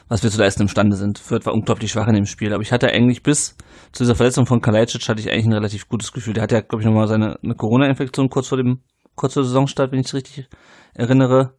was 0.08 0.24
wir 0.24 0.32
zu 0.32 0.40
leisten 0.40 0.64
imstande 0.64 0.96
sind. 0.96 1.20
Fürth 1.20 1.46
war 1.46 1.54
unglaublich 1.54 1.92
schwach 1.92 2.08
in 2.08 2.16
dem 2.16 2.26
Spiel, 2.26 2.54
aber 2.54 2.64
ich 2.64 2.72
hatte 2.72 2.90
eigentlich 2.90 3.22
bis 3.22 3.56
zu 3.92 4.04
dieser 4.04 4.16
Verletzung 4.16 4.46
von 4.46 4.62
Kalajdzic 4.62 5.08
hatte 5.08 5.22
ich 5.22 5.32
eigentlich 5.32 5.46
ein 5.46 5.54
relativ 5.54 5.88
gutes 5.88 6.12
Gefühl. 6.12 6.34
Der 6.34 6.44
hatte 6.44 6.56
ja, 6.56 6.62
glaube 6.62 6.82
ich, 6.82 6.88
nochmal 6.88 7.08
seine 7.08 7.40
eine 7.44 7.56
Corona-Infektion 7.56 8.30
kurz 8.30 8.48
vor 8.48 8.58
dem 8.58 8.80
kurz 9.20 9.34
vor 9.34 9.44
Saisonstart, 9.44 9.92
wenn 9.92 10.00
ich 10.00 10.08
es 10.08 10.14
richtig 10.14 10.50
erinnere, 10.94 11.54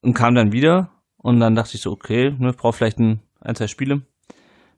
und 0.00 0.14
kam 0.14 0.34
dann 0.34 0.52
wieder 0.52 0.90
und 1.16 1.40
dann 1.40 1.54
dachte 1.54 1.76
ich 1.76 1.80
so, 1.80 1.92
okay, 1.92 2.34
ne, 2.38 2.52
braucht 2.52 2.76
vielleicht 2.76 2.98
ein, 2.98 3.20
ein, 3.40 3.54
zwei 3.54 3.66
Spiele, 3.66 4.02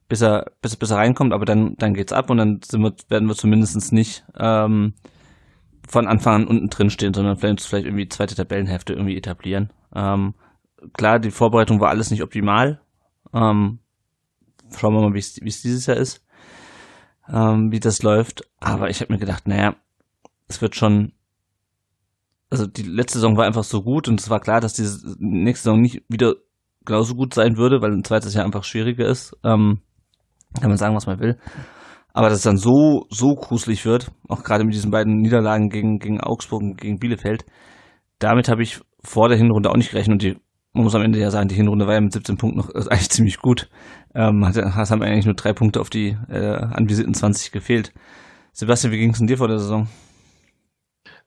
bis 0.09 0.23
er, 0.23 0.53
bis, 0.61 0.77
bis 0.77 0.91
er 0.91 0.99
reinkommt, 0.99 1.33
aber 1.33 1.45
dann, 1.45 1.77
dann 1.77 1.95
geht's 1.95 2.13
ab 2.13 2.31
und 2.31 2.37
dann 2.37 2.61
sind 2.65 2.83
wir, 2.83 2.95
werden 3.09 3.29
wir 3.29 3.35
zumindest 3.35 3.93
nicht 3.93 4.25
ähm, 4.39 4.95
von 5.89 6.07
Anfang 6.07 6.43
an 6.43 6.47
unten 6.47 6.69
drin 6.69 6.91
stehen, 6.91 7.15
sondern 7.15 7.37
vielleicht, 7.37 7.63
vielleicht 7.63 7.87
irgendwie 7.87 8.09
zweite 8.09 8.35
Tabellenhälfte 8.35 8.93
irgendwie 8.93 9.17
etablieren. 9.17 9.73
Ähm, 9.95 10.35
klar, 10.93 11.19
die 11.19 11.31
Vorbereitung 11.31 11.81
war 11.81 11.89
alles 11.89 12.11
nicht 12.11 12.23
optimal. 12.23 12.81
Ähm, 13.33 13.79
schauen 14.77 14.95
wir 14.95 15.01
mal, 15.01 15.15
wie 15.15 15.19
es 15.19 15.35
dieses 15.35 15.87
Jahr 15.87 15.97
ist, 15.97 16.25
ähm, 17.29 17.73
wie 17.73 17.81
das 17.81 18.03
läuft. 18.03 18.49
Aber 18.61 18.91
ich 18.91 19.01
habe 19.01 19.13
mir 19.13 19.19
gedacht, 19.19 19.47
naja, 19.47 19.77
es 20.49 20.61
wird 20.61 20.77
schon. 20.77 21.13
Also 22.51 22.67
die 22.67 22.83
letzte 22.83 23.19
Saison 23.19 23.37
war 23.37 23.45
einfach 23.45 23.65
so 23.65 23.83
gut 23.83 24.09
und 24.09 24.21
es 24.21 24.31
war 24.31 24.41
klar, 24.41 24.61
dass 24.61 24.75
diese 24.75 25.17
nächste 25.19 25.65
Saison 25.65 25.81
nicht 25.81 26.03
wieder 26.09 26.35
genauso 26.85 27.15
gut 27.15 27.35
sein 27.35 27.57
würde, 27.57 27.83
weil 27.83 27.93
ein 27.93 28.05
zweites 28.05 28.35
Jahr 28.35 28.45
einfach 28.45 28.65
schwieriger 28.65 29.07
ist. 29.07 29.37
Ähm, 29.45 29.81
kann 30.61 30.69
man 30.69 30.79
sagen, 30.79 30.95
was 30.95 31.07
man 31.07 31.19
will. 31.19 31.37
Aber 32.13 32.29
dass 32.29 32.39
es 32.39 32.45
dann 32.45 32.57
so, 32.57 33.07
so 33.11 33.35
gruselig 33.35 33.85
wird, 33.85 34.11
auch 34.29 34.43
gerade 34.43 34.65
mit 34.65 34.75
diesen 34.75 34.91
beiden 34.91 35.17
Niederlagen 35.17 35.69
gegen, 35.69 35.99
gegen 35.99 36.21
Augsburg 36.21 36.63
und 36.63 36.81
gegen 36.81 36.99
Bielefeld, 36.99 37.45
damit 38.19 38.49
habe 38.49 38.63
ich 38.63 38.81
vor 39.03 39.29
der 39.29 39.37
Hinrunde 39.37 39.71
auch 39.71 39.77
nicht 39.77 39.91
gerechnet 39.91 40.15
und 40.15 40.23
die 40.23 40.37
man 40.77 40.85
muss 40.85 40.95
am 40.95 41.03
Ende 41.03 41.19
ja 41.19 41.31
sagen, 41.31 41.49
die 41.49 41.55
Hinrunde 41.55 41.87
war 41.87 41.95
ja 41.95 42.01
mit 42.03 42.13
17 42.13 42.37
Punkten 42.37 42.59
noch 42.59 42.75
also 42.75 42.91
eigentlich 42.91 43.09
ziemlich 43.09 43.39
gut. 43.39 43.69
Ähm, 44.15 44.45
hat, 44.45 44.57
es 44.57 44.91
haben 44.91 45.03
eigentlich 45.03 45.25
nur 45.25 45.35
drei 45.35 45.55
Punkte 45.55 45.81
auf 45.81 45.89
die 45.89 46.17
äh, 46.29 46.57
anvisierten 46.57 47.15
20 47.15 47.51
gefehlt. 47.51 47.93
Sebastian, 48.53 48.93
wie 48.93 48.99
ging 48.99 49.11
es 49.11 49.19
denn 49.19 49.27
dir 49.27 49.39
vor 49.39 49.49
der 49.49 49.59
Saison? 49.59 49.89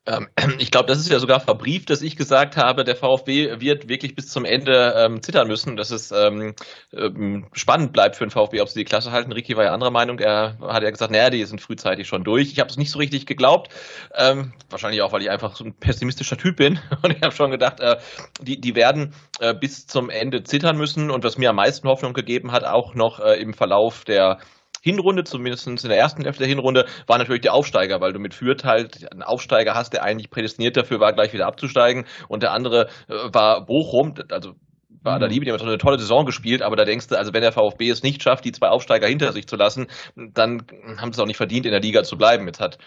Ähm, 0.10 0.28
ich 0.60 0.72
glaube, 0.72 0.88
das 0.88 1.00
ist 1.00 1.10
ja 1.10 1.20
sogar 1.20 1.40
verbrieft, 1.40 1.90
dass 1.90 2.02
ich 2.02 2.16
gesagt 2.16 2.58
habe, 2.58 2.84
der 2.84 2.96
VfB 2.96 3.60
wird 3.60 3.88
wirklich 3.88 4.16
bis 4.16 4.30
zum 4.30 4.44
Ende 4.44 4.94
ähm, 4.98 5.22
zittern 5.22 5.48
müssen, 5.48 5.76
dass 5.76 5.92
es 5.92 6.12
ähm, 6.12 6.56
ähm, 6.92 7.48
spannend 7.54 7.94
bleibt 7.94 8.16
für 8.16 8.26
den 8.26 8.32
VfB, 8.32 8.62
ob 8.62 8.70
sie 8.70 8.80
die 8.80 8.86
Klasse 8.86 9.12
halten. 9.12 9.32
Ricky 9.32 9.56
war 9.56 9.66
ja 9.66 9.72
anderer 9.72 9.92
Meinung. 9.92 10.20
Er 10.20 10.58
hat 10.62 10.84
ja 10.84 10.90
gesagt, 10.90 11.12
naja, 11.12 11.30
die 11.30 11.44
sind 11.46 11.62
frühzeitig 11.62 12.08
schon 12.08 12.24
durch. 12.24 12.52
Ich 12.52 12.60
habe 12.60 12.70
es 12.70 12.78
nicht 12.78 12.92
so 12.92 13.00
richtig 13.00 13.26
geglaubt. 13.26 13.72
Ähm, 14.16 14.54
wahrscheinlich 14.70 15.02
auch, 15.02 15.12
weil 15.12 15.22
ich 15.22 15.30
einfach 15.30 15.56
so 15.56 15.64
ein 15.64 15.74
pessimistischer 15.74 16.38
Typ 16.38 16.58
bin. 16.58 16.80
Und 17.04 17.16
ich 17.16 17.22
habe 17.22 17.36
schon 17.36 17.52
gedacht, 17.52 17.80
äh, 17.80 17.98
die, 18.42 18.60
die 18.60 18.76
werden 18.76 19.14
äh, 19.40 19.54
bis 19.54 19.86
zum 19.86 20.10
Ende 20.10 20.44
zittern 20.44 20.78
müssen. 20.78 21.12
Und 21.12 21.24
was 21.24 21.38
mir 21.38 21.52
am 21.52 21.58
meisten 21.58 21.88
Hoffnung 21.88 22.14
gegeben 22.14 22.52
hat, 22.52 22.64
auch 22.64 22.96
noch 22.96 23.20
äh, 23.20 23.40
im 23.40 23.54
Verlauf 23.54 24.06
der 24.06 24.40
Hinrunde, 24.82 25.24
zumindest 25.24 25.68
in 25.68 25.76
der 25.76 25.98
ersten 25.98 26.24
Hälfte 26.24 26.40
der 26.40 26.50
Hinrunde, 26.50 26.86
war 27.08 27.18
natürlich 27.18 27.42
der 27.42 27.54
Aufsteiger, 27.54 28.02
weil 28.02 28.14
du 28.14 28.20
mit 28.20 28.34
Fürth 28.34 28.64
halt 28.64 29.12
einen 29.12 29.24
Aufsteiger 29.24 29.76
hast, 29.76 29.94
der 29.94 30.04
eigentlich 30.04 30.30
prädestiniert 30.30 30.78
dafür 30.78 31.00
war, 31.00 31.14
gleich 31.14 31.34
wieder 31.34 31.48
abzusteigen. 31.48 32.06
Und 32.28 32.44
der 32.44 32.52
andere 32.52 32.90
äh, 33.08 33.14
war 33.34 33.66
Bochum, 33.66 34.16
also 34.32 34.56
war 35.02 35.18
mhm. 35.18 35.22
da 35.22 35.28
Liebe, 35.28 35.46
die 35.46 35.52
haben 35.52 35.62
eine 35.62 35.78
tolle 35.78 36.00
Saison 36.00 36.26
gespielt, 36.26 36.62
aber 36.62 36.76
da 36.76 36.86
denkst 36.86 37.08
du, 37.08 37.18
also 37.18 37.34
wenn 37.34 37.42
der 37.42 37.52
VfB 37.52 37.90
es 37.90 38.04
nicht 38.04 38.22
schafft, 38.22 38.46
die 38.46 38.52
zwei 38.52 38.70
Aufsteiger 38.70 39.08
hinter 39.08 39.32
sich 39.32 39.48
zu 39.48 39.56
lassen, 39.56 39.88
dann 40.16 40.64
haben 40.98 41.12
sie 41.12 41.18
es 41.18 41.20
auch 41.20 41.28
nicht 41.28 41.38
verdient, 41.38 41.66
in 41.66 41.72
der 41.72 41.82
Liga 41.82 42.04
zu 42.04 42.18
bleiben. 42.18 42.46
Jetzt 42.48 42.60
hat 42.60 42.78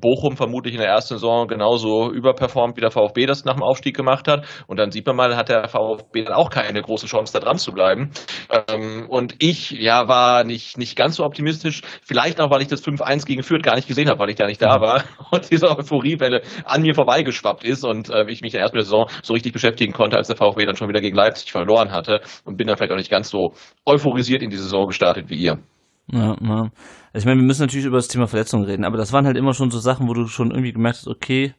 Bochum 0.00 0.36
vermutlich 0.36 0.74
in 0.74 0.80
der 0.80 0.88
ersten 0.88 1.14
Saison 1.14 1.46
genauso 1.46 2.12
überperformt, 2.12 2.76
wie 2.76 2.80
der 2.80 2.90
VfB 2.90 3.26
das 3.26 3.44
nach 3.44 3.54
dem 3.54 3.62
Aufstieg 3.62 3.96
gemacht 3.96 4.28
hat. 4.28 4.46
Und 4.66 4.78
dann 4.78 4.90
sieht 4.90 5.06
man 5.06 5.16
mal, 5.16 5.36
hat 5.36 5.48
der 5.48 5.68
VfB 5.68 6.24
dann 6.24 6.34
auch 6.34 6.50
keine 6.50 6.80
große 6.82 7.06
Chance, 7.06 7.32
da 7.32 7.40
dran 7.40 7.58
zu 7.58 7.72
bleiben. 7.72 8.10
Ähm, 8.50 9.06
und 9.08 9.36
ich, 9.38 9.70
ja, 9.70 10.08
war 10.08 10.44
nicht, 10.44 10.78
nicht 10.78 10.96
ganz 10.96 11.16
so 11.16 11.24
optimistisch. 11.24 11.82
Vielleicht 12.02 12.40
auch, 12.40 12.50
weil 12.50 12.62
ich 12.62 12.68
das 12.68 12.84
5-1 12.84 13.26
gegen 13.26 13.42
Fürth 13.42 13.62
gar 13.62 13.76
nicht 13.76 13.88
gesehen 13.88 14.08
habe, 14.08 14.20
weil 14.20 14.30
ich 14.30 14.36
da 14.36 14.46
nicht 14.46 14.62
da 14.62 14.78
mhm. 14.78 14.82
war. 14.82 15.04
Und 15.30 15.50
diese 15.50 15.68
Euphoriewelle 15.68 16.42
an 16.64 16.82
mir 16.82 16.94
vorbeigeschwappt 16.94 17.64
ist 17.64 17.84
und 17.84 18.08
äh, 18.08 18.24
ich 18.30 18.40
mich 18.40 18.54
in 18.54 18.58
der 18.58 18.62
ersten 18.62 18.80
Saison 18.80 19.08
so 19.22 19.34
richtig 19.34 19.52
beschäftigen 19.52 19.92
konnte, 19.92 20.16
als 20.16 20.28
der 20.28 20.36
VfB 20.36 20.64
dann 20.64 20.76
schon 20.76 20.88
wieder 20.88 21.00
gegen 21.00 21.16
Leipzig 21.16 21.52
verloren 21.52 21.92
hatte. 21.92 22.20
Und 22.44 22.56
bin 22.56 22.66
dann 22.66 22.76
vielleicht 22.76 22.92
auch 22.92 22.96
nicht 22.96 23.10
ganz 23.10 23.28
so 23.28 23.52
euphorisiert 23.84 24.42
in 24.42 24.50
die 24.50 24.56
Saison 24.56 24.86
gestartet 24.86 25.28
wie 25.28 25.36
ihr. 25.36 25.58
Ja, 26.10 26.36
ja. 26.40 26.60
Also 26.60 26.72
ich 27.14 27.24
meine, 27.24 27.40
wir 27.40 27.46
müssen 27.46 27.62
natürlich 27.62 27.86
über 27.86 27.98
das 27.98 28.08
Thema 28.08 28.26
Verletzungen 28.26 28.64
reden, 28.64 28.84
aber 28.84 28.96
das 28.96 29.12
waren 29.12 29.26
halt 29.26 29.36
immer 29.36 29.54
schon 29.54 29.70
so 29.70 29.78
Sachen, 29.78 30.08
wo 30.08 30.14
du 30.14 30.26
schon 30.26 30.50
irgendwie 30.50 30.72
gemerkt 30.72 30.98
hast, 30.98 31.08
okay, 31.08 31.54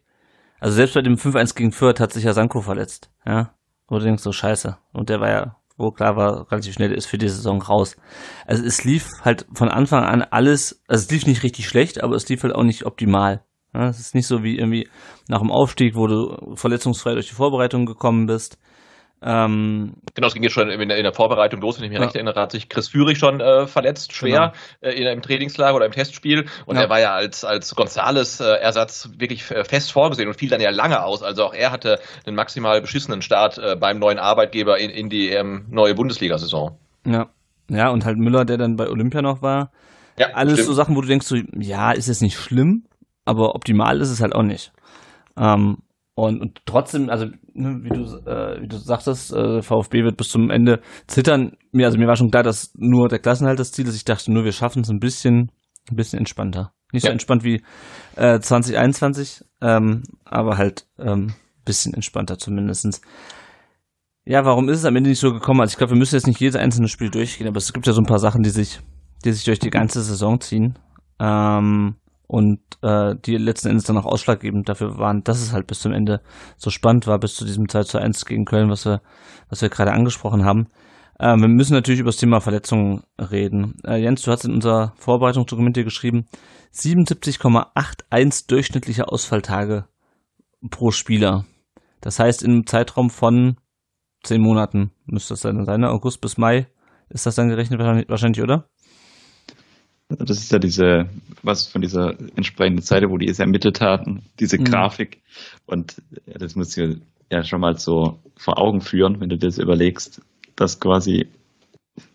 also 0.60 0.76
selbst 0.76 0.96
bei 0.96 1.02
dem 1.02 1.16
5-1 1.16 1.56
gegen 1.56 1.72
Fürth 1.72 2.00
hat 2.00 2.12
sich 2.12 2.24
ja 2.24 2.34
Sanko 2.34 2.62
verletzt, 2.62 3.12
ja. 3.26 3.54
Wo 3.88 3.98
du 3.98 4.04
denkst, 4.06 4.22
so 4.22 4.32
scheiße. 4.32 4.78
Und 4.94 5.10
der 5.10 5.20
war 5.20 5.30
ja, 5.30 5.56
wo 5.78 5.92
klar 5.92 6.16
war, 6.16 6.52
relativ 6.52 6.74
schnell 6.74 6.92
ist 6.92 7.08
für 7.08 7.18
die 7.18 7.30
Saison 7.30 7.62
raus. 7.62 7.96
Also 8.46 8.64
es 8.64 8.84
lief 8.84 9.08
halt 9.24 9.48
von 9.54 9.70
Anfang 9.70 10.04
an 10.04 10.22
alles, 10.22 10.84
also 10.88 11.04
es 11.04 11.12
lief 11.12 11.26
nicht 11.26 11.44
richtig 11.44 11.68
schlecht, 11.68 12.04
aber 12.04 12.16
es 12.16 12.28
lief 12.30 12.44
halt 12.44 12.54
auch 12.54 12.64
nicht 12.64 12.86
optimal. 12.86 13.44
Ja, 13.74 13.88
es 13.88 14.00
ist 14.00 14.16
nicht 14.16 14.28
so 14.28 14.44
wie 14.44 14.58
irgendwie 14.58 14.90
nach 15.28 15.40
dem 15.40 15.52
Aufstieg, 15.52 15.96
wo 15.96 16.08
du 16.08 16.56
verletzungsfrei 16.56 17.14
durch 17.14 17.30
die 17.30 17.36
Vorbereitung 17.36 17.86
gekommen 17.86 18.26
bist. 18.26 18.60
Ähm, 19.22 19.96
genau, 20.14 20.28
es 20.28 20.34
ging 20.34 20.44
jetzt 20.44 20.54
schon 20.54 20.70
in 20.70 20.88
der, 20.88 20.98
in 20.98 21.04
der 21.04 21.14
Vorbereitung 21.14 21.60
los, 21.60 21.78
wenn 21.78 21.84
ich 21.84 21.90
mich 21.90 22.00
ja. 22.00 22.06
recht 22.06 22.16
erinnere, 22.16 22.40
hat 22.40 22.52
sich 22.52 22.70
Chris 22.70 22.88
Führig 22.88 23.18
schon 23.18 23.42
äh, 23.42 23.68
verletzt, 23.68 24.14
schwer 24.14 24.54
genau. 24.82 24.94
äh, 24.94 25.12
im 25.12 25.22
Trainingslager 25.22 25.76
oder 25.76 25.86
im 25.86 25.92
Testspiel. 25.92 26.46
Und 26.66 26.78
ja. 26.78 26.84
er 26.84 26.90
war 26.90 27.00
ja 27.00 27.14
als, 27.14 27.44
als 27.44 27.76
Gonzales-Ersatz 27.76 29.06
äh, 29.06 29.20
wirklich 29.20 29.44
fest 29.44 29.92
vorgesehen 29.92 30.30
und 30.30 30.36
fiel 30.36 30.50
dann 30.50 30.62
ja 30.62 30.70
lange 30.70 31.04
aus. 31.04 31.22
Also 31.22 31.46
auch 31.46 31.54
er 31.54 31.72
hatte 31.72 32.00
einen 32.26 32.36
maximal 32.36 32.82
beschissenen 32.82 33.22
Start 33.22 33.58
äh, 33.58 33.76
beim 33.76 34.00
neuen 34.00 34.20
Arbeitgeber 34.20 34.78
in, 34.78 34.90
in 34.90 35.10
die 35.10 35.30
ähm, 35.30 35.66
neue 35.70 35.96
Bundesliga-Saison. 35.96 36.78
Ja. 37.06 37.30
Ja, 37.70 37.90
und 37.90 38.04
halt 38.04 38.18
Müller, 38.18 38.46
der 38.46 38.58
dann 38.58 38.78
bei 38.78 38.90
Olympia 38.90 39.22
noch 39.22 39.42
war. 39.42 39.72
Ja, 40.18 40.32
Alles 40.34 40.54
stimmt. 40.54 40.68
so 40.68 40.74
Sachen, 40.74 40.96
wo 40.96 41.02
du 41.02 41.08
denkst, 41.08 41.28
so, 41.28 41.36
ja, 41.58 41.92
ist 41.92 42.10
es 42.10 42.22
nicht 42.22 42.38
schlimm, 42.38 42.86
aber 43.26 43.54
optimal 43.54 44.02
ist 44.02 44.10
es 44.10 44.22
halt 44.22 44.34
auch 44.34 44.44
nicht. 44.44 44.74
Ähm, 45.38 45.78
und, 46.16 46.42
und 46.42 46.62
trotzdem, 46.66 47.10
also 47.10 47.28
ne, 47.60 47.80
wie 47.84 47.90
du 47.90 48.04
äh, 48.30 48.62
wie 48.62 48.68
du 48.68 48.78
sagtest, 48.78 49.34
äh, 49.34 49.62
VfB 49.62 50.04
wird 50.04 50.18
bis 50.18 50.30
zum 50.30 50.50
Ende 50.50 50.82
zittern. 51.08 51.54
Mir 51.72 51.86
also 51.86 51.98
mir 51.98 52.08
war 52.08 52.16
schon 52.16 52.32
klar, 52.32 52.44
dass 52.44 52.72
nur 52.76 53.08
der 53.10 53.20
Klassenhalt 53.20 53.60
das 53.60 53.72
Ziel 53.72 53.88
ist. 53.88 53.96
Ich 53.96 54.06
dachte 54.06 54.32
nur, 54.32 54.44
wir 54.44 54.52
schaffen 54.52 54.82
es 54.82 54.90
ein 54.90 55.00
bisschen 55.00 55.52
ein 55.92 55.96
bisschen 55.96 56.20
entspannter. 56.20 56.74
Nicht 56.92 57.04
ja. 57.04 57.10
so 57.10 57.14
entspannt 57.14 57.44
wie 57.44 57.62
äh, 58.16 58.40
2021, 58.40 59.44
ähm, 59.62 60.04
aber 60.26 60.58
halt 60.58 60.88
ähm, 60.98 61.34
bisschen 61.66 61.94
entspannter 61.94 62.38
zumindestens. 62.38 63.02
Ja, 64.26 64.46
warum 64.46 64.70
ist 64.70 64.80
es 64.80 64.86
am 64.86 64.96
Ende 64.96 65.10
nicht 65.10 65.20
so 65.20 65.32
gekommen? 65.32 65.62
Also 65.62 65.74
ich 65.74 65.78
glaube, 65.78 65.94
wir 65.94 65.98
müssen 65.98 66.16
jetzt 66.16 66.28
nicht 66.28 66.40
jedes 66.40 66.56
einzelne 66.56 66.88
Spiel 66.88 67.10
durchgehen, 67.10 67.48
aber 67.48 67.58
es 67.58 67.74
gibt 67.74 67.88
ja 67.88 67.94
so 67.94 68.02
ein 68.02 68.06
paar 68.06 68.20
Sachen, 68.20 68.44
die 68.44 68.50
sich, 68.50 68.80
die 69.24 69.32
sich 69.32 69.44
durch 69.46 69.60
die 69.60 69.70
ganze 69.70 70.02
Saison 70.02 70.40
ziehen. 70.40 70.78
Ähm, 71.20 71.96
und 72.30 72.60
äh, 72.84 73.16
die 73.26 73.38
letzten 73.38 73.70
Endes 73.70 73.86
dann 73.86 73.98
auch 73.98 74.06
ausschlaggebend 74.06 74.70
dafür 74.70 75.00
waren, 75.00 75.24
dass 75.24 75.42
es 75.42 75.52
halt 75.52 75.66
bis 75.66 75.80
zum 75.80 75.94
Ende 75.94 76.22
so 76.58 76.70
spannend 76.70 77.08
war, 77.08 77.18
bis 77.18 77.34
zu 77.34 77.44
diesem 77.44 77.68
2 77.68 77.84
zu 77.86 77.98
1 77.98 78.24
gegen 78.28 78.46
Köln, 78.46 78.70
was 78.70 78.86
wir, 78.86 79.02
was 79.50 79.64
wir 79.64 79.70
gerade 79.70 79.94
angesprochen 79.94 80.46
haben. 80.46 80.68
Äh, 81.18 81.36
wir 81.38 81.48
müssen 81.48 81.74
natürlich 81.74 82.00
über 82.00 82.10
das 82.10 82.18
Thema 82.18 82.40
Verletzungen 82.40 83.02
reden. 83.18 83.80
Äh, 83.84 83.96
Jens, 83.96 84.22
du 84.22 84.32
hast 84.32 84.46
in 84.46 84.54
unser 84.54 84.94
Vorbereitungsdokument 84.98 85.76
hier 85.76 85.86
geschrieben, 85.86 86.28
77,81 86.72 88.48
durchschnittliche 88.48 89.08
Ausfalltage 89.08 89.86
pro 90.70 90.92
Spieler. 90.92 91.46
Das 92.00 92.20
heißt, 92.20 92.44
im 92.44 92.68
Zeitraum 92.68 93.10
von 93.10 93.58
zehn 94.24 94.40
Monaten 94.40 94.92
müsste 95.06 95.34
das 95.34 95.42
dann 95.42 95.66
sein? 95.66 95.84
August 95.84 96.22
bis 96.22 96.38
Mai 96.38 96.68
ist 97.10 97.26
das 97.26 97.34
dann 97.34 97.50
gerechnet 97.50 97.80
wahrscheinlich, 98.08 98.44
oder? 98.44 98.70
Das 100.10 100.40
ist 100.40 100.52
ja 100.52 100.58
diese, 100.58 101.08
was 101.44 101.68
von 101.68 101.82
dieser 101.82 102.20
entsprechenden 102.36 102.82
Seite, 102.82 103.10
wo 103.10 103.18
die 103.18 103.30
es 103.30 103.40
ermittelt 103.40 103.80
hatten, 103.80 104.24
diese 104.40 104.58
mhm. 104.58 104.64
Grafik. 104.64 105.22
Und 105.68 106.02
das 106.26 106.56
muss 106.56 106.76
ich 106.76 106.98
ja 107.30 107.44
schon 107.44 107.62
mal 107.62 107.78
so 107.78 108.18
vor 108.36 108.58
Augen 108.58 108.82
führen, 108.82 109.22
wenn 109.22 109.30
du 109.30 109.38
das 109.38 109.60
überlegst, 109.60 110.22
dass 110.56 110.80
quasi 110.80 111.28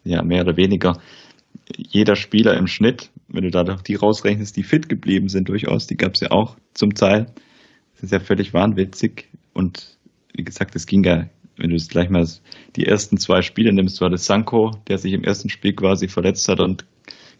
ja 0.02 0.22
mehr 0.22 0.42
oder 0.42 0.56
weniger 0.56 1.00
jeder 1.76 2.16
Spieler 2.16 2.56
im 2.56 2.66
Schnitt, 2.66 3.10
wenn 3.28 3.44
du 3.44 3.50
da 3.50 3.62
doch 3.62 3.80
die 3.80 3.94
rausrechnest, 3.94 4.56
die 4.56 4.64
fit 4.64 4.88
geblieben 4.88 5.28
sind 5.28 5.48
durchaus, 5.48 5.86
die 5.86 5.96
gab 5.96 6.14
es 6.14 6.20
ja 6.20 6.30
auch 6.32 6.56
zum 6.74 6.94
Teil. 6.94 7.26
Das 7.94 8.04
ist 8.04 8.12
ja 8.12 8.20
völlig 8.20 8.52
wahnwitzig. 8.52 9.28
Und 9.52 9.96
wie 10.34 10.42
gesagt, 10.42 10.74
es 10.74 10.86
ging 10.86 11.04
ja, 11.04 11.28
wenn 11.56 11.70
du 11.70 11.76
es 11.76 11.88
gleich 11.88 12.10
mal 12.10 12.26
die 12.74 12.86
ersten 12.86 13.18
zwei 13.18 13.42
Spiele 13.42 13.72
nimmst, 13.72 14.00
war 14.00 14.10
das 14.10 14.26
Sanko, 14.26 14.72
der 14.88 14.98
sich 14.98 15.12
im 15.12 15.22
ersten 15.22 15.48
Spiel 15.48 15.74
quasi 15.74 16.08
verletzt 16.08 16.48
hat 16.48 16.60
und 16.60 16.84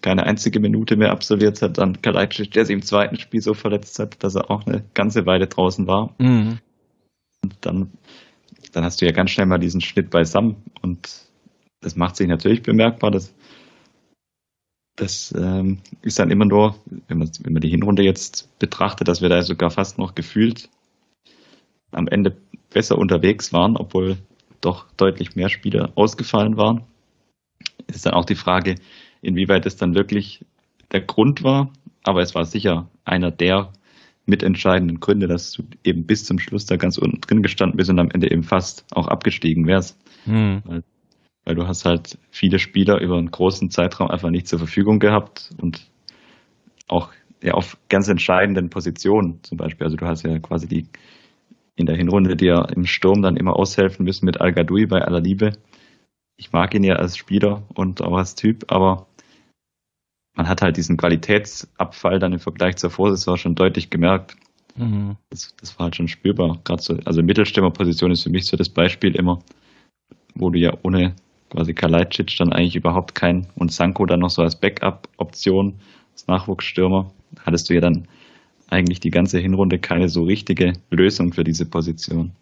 keine 0.04 0.24
einzige 0.24 0.60
Minute 0.60 0.96
mehr 0.96 1.12
absolviert 1.12 1.62
hat. 1.62 1.78
Dann 1.78 2.02
Kalajdzic, 2.02 2.50
der 2.50 2.66
sich 2.66 2.74
im 2.74 2.82
zweiten 2.82 3.18
Spiel 3.18 3.40
so 3.40 3.54
verletzt 3.54 3.98
hat, 3.98 4.22
dass 4.22 4.34
er 4.34 4.50
auch 4.50 4.66
eine 4.66 4.84
ganze 4.92 5.24
Weile 5.24 5.46
draußen 5.46 5.86
war. 5.86 6.14
Mhm. 6.18 6.58
Und 7.42 7.56
dann, 7.62 7.90
dann 8.72 8.84
hast 8.84 9.00
du 9.00 9.06
ja 9.06 9.12
ganz 9.12 9.30
schnell 9.30 9.46
mal 9.46 9.56
diesen 9.56 9.80
Schnitt 9.80 10.10
beisammen. 10.10 10.56
Und 10.82 11.08
das 11.80 11.96
macht 11.96 12.16
sich 12.16 12.28
natürlich 12.28 12.62
bemerkbar. 12.62 13.12
Das, 13.12 13.34
das 14.96 15.32
ähm, 15.34 15.78
ist 16.02 16.18
dann 16.18 16.30
immer 16.30 16.44
nur, 16.44 16.76
wenn 17.08 17.16
man, 17.16 17.30
wenn 17.40 17.54
man 17.54 17.62
die 17.62 17.70
Hinrunde 17.70 18.02
jetzt 18.02 18.58
betrachtet, 18.58 19.08
dass 19.08 19.22
wir 19.22 19.30
da 19.30 19.40
sogar 19.40 19.70
fast 19.70 19.96
noch 19.96 20.14
gefühlt 20.14 20.68
am 21.92 22.08
Ende 22.08 22.36
besser 22.68 22.98
unterwegs 22.98 23.54
waren, 23.54 23.78
obwohl 23.78 24.18
doch 24.60 24.84
deutlich 24.98 25.34
mehr 25.34 25.48
Spieler 25.48 25.92
ausgefallen 25.94 26.58
waren. 26.58 26.82
Ist 27.86 28.04
dann 28.04 28.12
auch 28.12 28.26
die 28.26 28.34
Frage, 28.34 28.74
Inwieweit 29.24 29.66
es 29.66 29.76
dann 29.76 29.94
wirklich 29.94 30.44
der 30.92 31.00
Grund 31.00 31.42
war, 31.42 31.72
aber 32.02 32.20
es 32.20 32.34
war 32.34 32.44
sicher 32.44 32.88
einer 33.04 33.30
der 33.30 33.72
mitentscheidenden 34.26 35.00
Gründe, 35.00 35.28
dass 35.28 35.52
du 35.52 35.64
eben 35.82 36.06
bis 36.06 36.24
zum 36.24 36.38
Schluss 36.38 36.66
da 36.66 36.76
ganz 36.76 36.98
unten 36.98 37.20
drin 37.20 37.42
gestanden 37.42 37.76
bist 37.76 37.90
und 37.90 37.98
am 37.98 38.10
Ende 38.10 38.30
eben 38.30 38.42
fast 38.42 38.86
auch 38.90 39.08
abgestiegen 39.08 39.66
wärst. 39.66 39.98
Hm. 40.24 40.62
Weil, 40.64 40.82
weil, 41.44 41.54
du 41.54 41.66
hast 41.66 41.84
halt 41.84 42.18
viele 42.30 42.58
Spieler 42.58 43.00
über 43.00 43.18
einen 43.18 43.30
großen 43.30 43.70
Zeitraum 43.70 44.10
einfach 44.10 44.30
nicht 44.30 44.48
zur 44.48 44.58
Verfügung 44.58 44.98
gehabt 44.98 45.50
und 45.60 45.90
auch 46.88 47.10
ja, 47.42 47.52
auf 47.52 47.76
ganz 47.88 48.08
entscheidenden 48.08 48.70
Positionen 48.70 49.40
zum 49.42 49.58
Beispiel. 49.58 49.84
Also 49.84 49.96
du 49.96 50.06
hast 50.06 50.22
ja 50.22 50.38
quasi 50.38 50.66
die 50.66 50.86
in 51.76 51.86
der 51.86 51.96
Hinrunde 51.96 52.36
dir 52.36 52.68
im 52.74 52.86
Sturm 52.86 53.20
dann 53.20 53.36
immer 53.36 53.56
aushelfen 53.56 54.04
müssen 54.04 54.26
mit 54.26 54.40
Al-Gadoui 54.40 54.86
bei 54.86 55.02
aller 55.02 55.20
Liebe. 55.20 55.52
Ich 56.36 56.52
mag 56.52 56.74
ihn 56.74 56.84
ja 56.84 56.96
als 56.96 57.16
Spieler 57.16 57.62
und 57.74 58.00
auch 58.00 58.16
als 58.16 58.34
Typ, 58.34 58.72
aber 58.72 59.06
man 60.34 60.48
hat 60.48 60.62
halt 60.62 60.76
diesen 60.76 60.96
Qualitätsabfall 60.96 62.18
dann 62.18 62.32
im 62.32 62.40
Vergleich 62.40 62.76
zur 62.76 62.90
Vorsaison 62.90 63.36
schon 63.36 63.54
deutlich 63.54 63.90
gemerkt. 63.90 64.36
Mhm. 64.76 65.16
Das, 65.30 65.54
das, 65.60 65.78
war 65.78 65.84
halt 65.84 65.96
schon 65.96 66.08
spürbar. 66.08 66.58
Gerade 66.64 66.82
so, 66.82 66.98
also 67.04 67.22
Mittelstürmerposition 67.22 68.10
ist 68.10 68.24
für 68.24 68.30
mich 68.30 68.46
so 68.46 68.56
das 68.56 68.68
Beispiel 68.68 69.14
immer, 69.14 69.40
wo 70.34 70.50
du 70.50 70.58
ja 70.58 70.76
ohne 70.82 71.14
quasi 71.50 71.74
Kalajdzic 71.74 72.36
dann 72.36 72.52
eigentlich 72.52 72.74
überhaupt 72.74 73.14
kein 73.14 73.46
und 73.54 73.72
Sanko 73.72 74.06
dann 74.06 74.20
noch 74.20 74.30
so 74.30 74.42
als 74.42 74.58
Backup-Option, 74.58 75.74
als 76.12 76.26
Nachwuchsstürmer, 76.26 77.12
hattest 77.44 77.70
du 77.70 77.74
ja 77.74 77.80
dann 77.80 78.08
eigentlich 78.68 78.98
die 78.98 79.10
ganze 79.10 79.38
Hinrunde 79.38 79.78
keine 79.78 80.08
so 80.08 80.24
richtige 80.24 80.72
Lösung 80.90 81.32
für 81.32 81.44
diese 81.44 81.66
Position. 81.66 82.32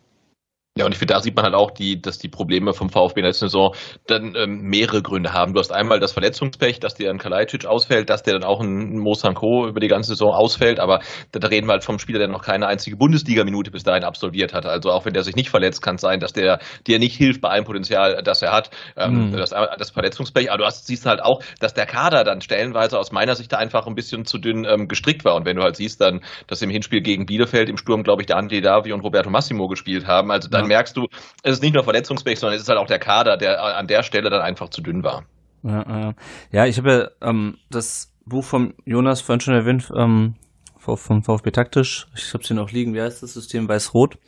Ja, 0.74 0.86
und 0.86 0.92
ich 0.92 0.98
finde, 0.98 1.12
da 1.12 1.20
sieht 1.20 1.36
man 1.36 1.44
halt 1.44 1.54
auch, 1.54 1.70
die, 1.70 2.00
dass 2.00 2.16
die 2.16 2.30
Probleme 2.30 2.72
vom 2.72 2.88
VfB 2.88 3.20
in 3.20 3.24
der 3.24 3.34
Saison 3.34 3.74
dann 4.06 4.34
ähm, 4.34 4.62
mehrere 4.62 5.02
Gründe 5.02 5.34
haben. 5.34 5.52
Du 5.52 5.60
hast 5.60 5.70
einmal 5.70 6.00
das 6.00 6.12
Verletzungspech, 6.12 6.80
dass 6.80 6.94
dir 6.94 7.10
ein 7.10 7.18
Kalajdzic 7.18 7.66
ausfällt, 7.66 8.08
dass 8.08 8.22
der 8.22 8.32
dann 8.32 8.44
auch 8.44 8.62
ein 8.62 8.98
Mo 8.98 9.12
Sanko 9.12 9.68
über 9.68 9.80
die 9.80 9.88
ganze 9.88 10.12
Saison 10.12 10.32
ausfällt, 10.32 10.80
aber 10.80 11.00
da, 11.30 11.40
da 11.40 11.48
reden 11.48 11.66
wir 11.66 11.72
halt 11.72 11.84
vom 11.84 11.98
Spieler, 11.98 12.20
der 12.20 12.28
noch 12.28 12.42
keine 12.42 12.68
einzige 12.68 12.96
Bundesliga-Minute 12.96 13.70
bis 13.70 13.82
dahin 13.82 14.02
absolviert 14.02 14.54
hat. 14.54 14.64
Also 14.64 14.90
auch 14.90 15.04
wenn 15.04 15.12
der 15.12 15.24
sich 15.24 15.36
nicht 15.36 15.50
verletzt, 15.50 15.82
kann 15.82 15.96
es 15.96 16.00
sein, 16.00 16.20
dass 16.20 16.32
der 16.32 16.58
dir 16.86 16.98
nicht 16.98 17.16
hilft 17.16 17.42
bei 17.42 17.50
allem 17.50 17.64
Potenzial, 17.64 18.22
das 18.24 18.40
er 18.40 18.52
hat. 18.52 18.70
Ähm, 18.96 19.26
mhm. 19.28 19.36
das, 19.36 19.50
das 19.50 19.90
Verletzungspech, 19.90 20.50
aber 20.50 20.56
du 20.62 20.64
hast, 20.64 20.86
siehst 20.86 21.04
halt 21.04 21.22
auch, 21.22 21.42
dass 21.60 21.74
der 21.74 21.84
Kader 21.84 22.24
dann 22.24 22.40
stellenweise 22.40 22.98
aus 22.98 23.12
meiner 23.12 23.34
Sicht 23.34 23.52
da 23.52 23.58
einfach 23.58 23.86
ein 23.86 23.94
bisschen 23.94 24.24
zu 24.24 24.38
dünn 24.38 24.64
ähm, 24.64 24.88
gestrickt 24.88 25.26
war. 25.26 25.34
Und 25.34 25.44
wenn 25.44 25.56
du 25.56 25.62
halt 25.64 25.76
siehst 25.76 26.00
dann, 26.00 26.22
dass 26.46 26.62
im 26.62 26.70
Hinspiel 26.70 27.02
gegen 27.02 27.26
Bielefeld 27.26 27.68
im 27.68 27.76
Sturm, 27.76 28.04
glaube 28.04 28.22
ich, 28.22 28.26
der 28.26 28.38
André 28.38 28.62
Davi 28.62 28.94
und 28.94 29.02
Roberto 29.02 29.28
Massimo 29.28 29.68
gespielt 29.68 30.06
haben, 30.06 30.30
also 30.30 30.48
dann 30.48 30.61
dann 30.62 30.68
merkst 30.68 30.96
du, 30.96 31.06
es 31.42 31.54
ist 31.54 31.62
nicht 31.62 31.74
nur 31.74 31.84
Verletzungsbech, 31.84 32.38
sondern 32.38 32.56
es 32.56 32.62
ist 32.62 32.68
halt 32.68 32.78
auch 32.78 32.86
der 32.86 32.98
Kader, 32.98 33.36
der 33.36 33.62
an 33.62 33.86
der 33.86 34.02
Stelle 34.02 34.30
dann 34.30 34.40
einfach 34.40 34.68
zu 34.70 34.82
dünn 34.82 35.02
war. 35.02 35.24
Ja, 35.62 36.14
ja 36.50 36.66
ich 36.66 36.78
habe 36.78 37.12
ja 37.20 37.28
ähm, 37.28 37.58
das 37.70 38.12
Buch 38.24 38.44
von 38.44 38.74
Jonas 38.84 39.20
vorhin 39.20 39.40
schon 39.40 39.54
erwähnt, 39.54 39.90
ähm, 39.96 40.34
vom 40.78 41.22
VfB 41.22 41.50
Taktisch. 41.50 42.08
Ich 42.16 42.32
habe 42.34 42.42
es 42.42 42.48
hier 42.48 42.56
noch 42.56 42.72
liegen. 42.72 42.94
Wie 42.94 43.00
heißt 43.00 43.22
das 43.22 43.34
System? 43.34 43.68
Weiß-Rot. 43.68 44.18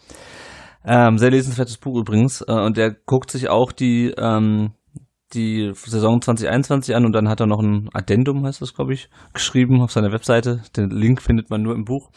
Ähm, 0.84 1.18
sehr 1.18 1.30
lesenswertes 1.30 1.78
Buch 1.78 1.98
übrigens. 1.98 2.42
Äh, 2.42 2.52
und 2.52 2.76
der 2.76 2.92
guckt 2.92 3.30
sich 3.30 3.48
auch 3.48 3.72
die, 3.72 4.14
ähm, 4.16 4.72
die 5.32 5.72
Saison 5.74 6.20
2021 6.20 6.94
an 6.94 7.04
und 7.04 7.12
dann 7.12 7.28
hat 7.28 7.40
er 7.40 7.46
noch 7.46 7.60
ein 7.60 7.88
Addendum, 7.92 8.46
heißt 8.46 8.62
das, 8.62 8.74
glaube 8.74 8.94
ich, 8.94 9.08
geschrieben 9.32 9.82
auf 9.82 9.90
seiner 9.90 10.12
Webseite. 10.12 10.62
Den 10.76 10.90
Link 10.90 11.22
findet 11.22 11.50
man 11.50 11.62
nur 11.62 11.74
im 11.74 11.84
Buch. 11.84 12.10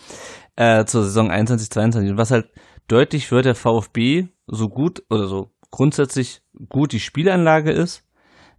Äh, 0.56 0.86
zur 0.86 1.04
Saison 1.04 1.32
21, 1.32 1.70
22. 1.72 2.12
Und 2.12 2.18
was 2.18 2.32
halt 2.32 2.48
deutlich 2.88 3.32
wird 3.32 3.46
der 3.46 3.56
VfB 3.56 4.28
so 4.48 4.70
gut 4.70 5.04
oder 5.10 5.28
so 5.28 5.52
grundsätzlich 5.72 6.42
gut 6.70 6.94
die 6.94 7.00
Spielanlage 7.00 7.72
ist, 7.72 8.04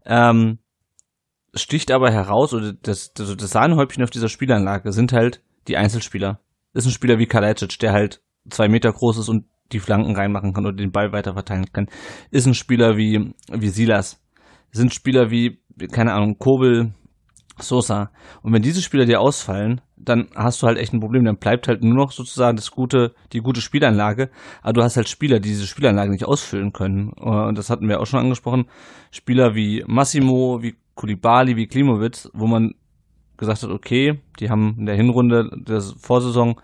ähm, 0.05 0.59
sticht 1.55 1.91
aber 1.91 2.11
heraus, 2.13 2.53
oder 2.55 2.73
das, 2.73 3.13
das, 3.13 3.37
das 3.37 3.51
Sahnehäubchen 3.51 4.03
auf 4.05 4.11
dieser 4.11 4.29
Spielanlage 4.29 4.93
sind 4.93 5.13
halt 5.13 5.43
die 5.67 5.77
Einzelspieler. 5.77 6.41
Ist 6.75 6.87
ein 6.87 6.93
Spieler 6.93 7.19
wie 7.19 7.27
Kalajdzic, 7.27 7.79
der 7.79 7.93
halt 7.93 8.23
zwei 8.51 8.69
Meter 8.69 8.93
groß 8.93 9.19
ist 9.19 9.29
und 9.29 9.47
die 9.73 9.81
Flanken 9.81 10.17
reinmachen 10.17 10.53
kann 10.53 10.67
oder 10.67 10.77
den 10.77 10.93
Ball 10.93 11.13
weiter 11.13 11.35
verteilen 11.35 11.67
kann. 11.73 11.89
Ist 12.31 12.47
ein 12.47 12.55
Spieler 12.55 12.97
wie, 12.97 13.35
wie 13.51 13.69
Silas. 13.69 14.23
Sind 14.71 14.95
Spieler 14.95 15.31
wie, 15.31 15.61
keine 15.91 16.13
Ahnung, 16.13 16.39
Kobel, 16.39 16.95
Sosa. 17.61 18.11
Und 18.43 18.53
wenn 18.53 18.63
diese 18.63 18.83
Spieler 18.83 19.05
dir 19.05 19.21
ausfallen, 19.21 19.81
dann 19.97 20.29
hast 20.35 20.63
du 20.63 20.67
halt 20.67 20.79
echt 20.79 20.93
ein 20.93 21.01
Problem. 21.01 21.25
Dann 21.25 21.39
bleibt 21.39 21.69
halt 21.69 21.83
nur 21.83 21.95
noch 21.95 22.13
sozusagen 22.13 22.57
das 22.57 22.71
gute, 22.71 23.15
die 23.33 23.41
gute 23.41 23.61
Spielanlage. 23.61 24.31
Aber 24.63 24.75
du 24.75 24.83
hast 24.83 24.97
halt 24.97 25.09
Spieler, 25.09 25.41
die 25.41 25.51
diese 25.51 25.67
Spielanlage 25.67 26.11
nicht 26.11 26.25
ausfüllen 26.25 26.73
können. 26.73 27.11
Und 27.11 27.59
das 27.59 27.71
hatten 27.71 27.89
wir 27.89 28.01
auch 28.01 28.07
schon 28.07 28.21
angesprochen. 28.21 28.67
Spieler 29.11 29.55
wie 29.55 29.85
Massimo, 29.87 30.63
wie 30.63 30.77
Kulibali, 30.95 31.57
wie 31.57 31.67
Klimowitz, 31.67 32.31
wo 32.33 32.47
man 32.47 32.75
gesagt 33.37 33.63
hat, 33.63 33.71
okay, 33.71 34.21
die 34.41 34.51
haben 34.51 34.77
in 34.79 34.87
der 34.87 34.97
Hinrunde 34.97 35.51
der 35.55 35.81
Vorsaison 35.81 36.61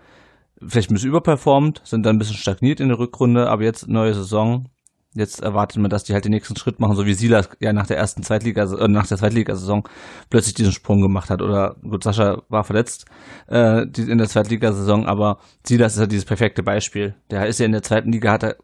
vielleicht 0.65 0.89
ein 0.89 0.95
bisschen 0.95 1.09
überperformt, 1.09 1.81
sind 1.83 2.05
dann 2.05 2.15
ein 2.15 2.19
bisschen 2.19 2.37
stagniert 2.37 2.79
in 2.79 2.89
der 2.89 2.99
Rückrunde, 2.99 3.49
aber 3.49 3.63
jetzt 3.63 3.87
neue 3.87 4.13
Saison, 4.13 4.69
Jetzt 5.15 5.41
erwartet 5.41 5.81
man, 5.81 5.89
dass 5.89 6.03
die 6.03 6.13
halt 6.13 6.25
den 6.25 6.33
nächsten 6.33 6.57
Schritt 6.57 6.81
machen, 6.81 6.95
so 6.95 7.05
wie 7.05 7.13
Silas 7.13 7.49
ja 7.61 7.71
nach 7.71 7.87
der 7.87 7.97
ersten 7.97 8.21
Zweitliga, 8.21 8.63
äh, 8.63 8.87
nach 8.89 9.07
der 9.07 9.17
Zweitligasaison 9.17 9.83
plötzlich 10.29 10.55
diesen 10.55 10.73
Sprung 10.73 11.01
gemacht 11.01 11.29
hat. 11.29 11.41
Oder 11.41 11.77
gut, 11.81 12.03
Sascha 12.03 12.41
war 12.49 12.65
verletzt 12.65 13.05
äh, 13.47 13.83
in 13.83 14.17
der 14.17 14.27
Zweitligasaison, 14.27 15.05
aber 15.05 15.39
Silas 15.65 15.93
ist 15.93 16.01
ja 16.01 16.07
dieses 16.07 16.25
perfekte 16.25 16.63
Beispiel. 16.63 17.15
Der 17.31 17.47
ist 17.47 17.61
ja 17.61 17.65
in 17.65 17.71
der 17.71 17.81
zweiten 17.81 18.11
Liga, 18.11 18.33
hat 18.33 18.43
er 18.43 18.57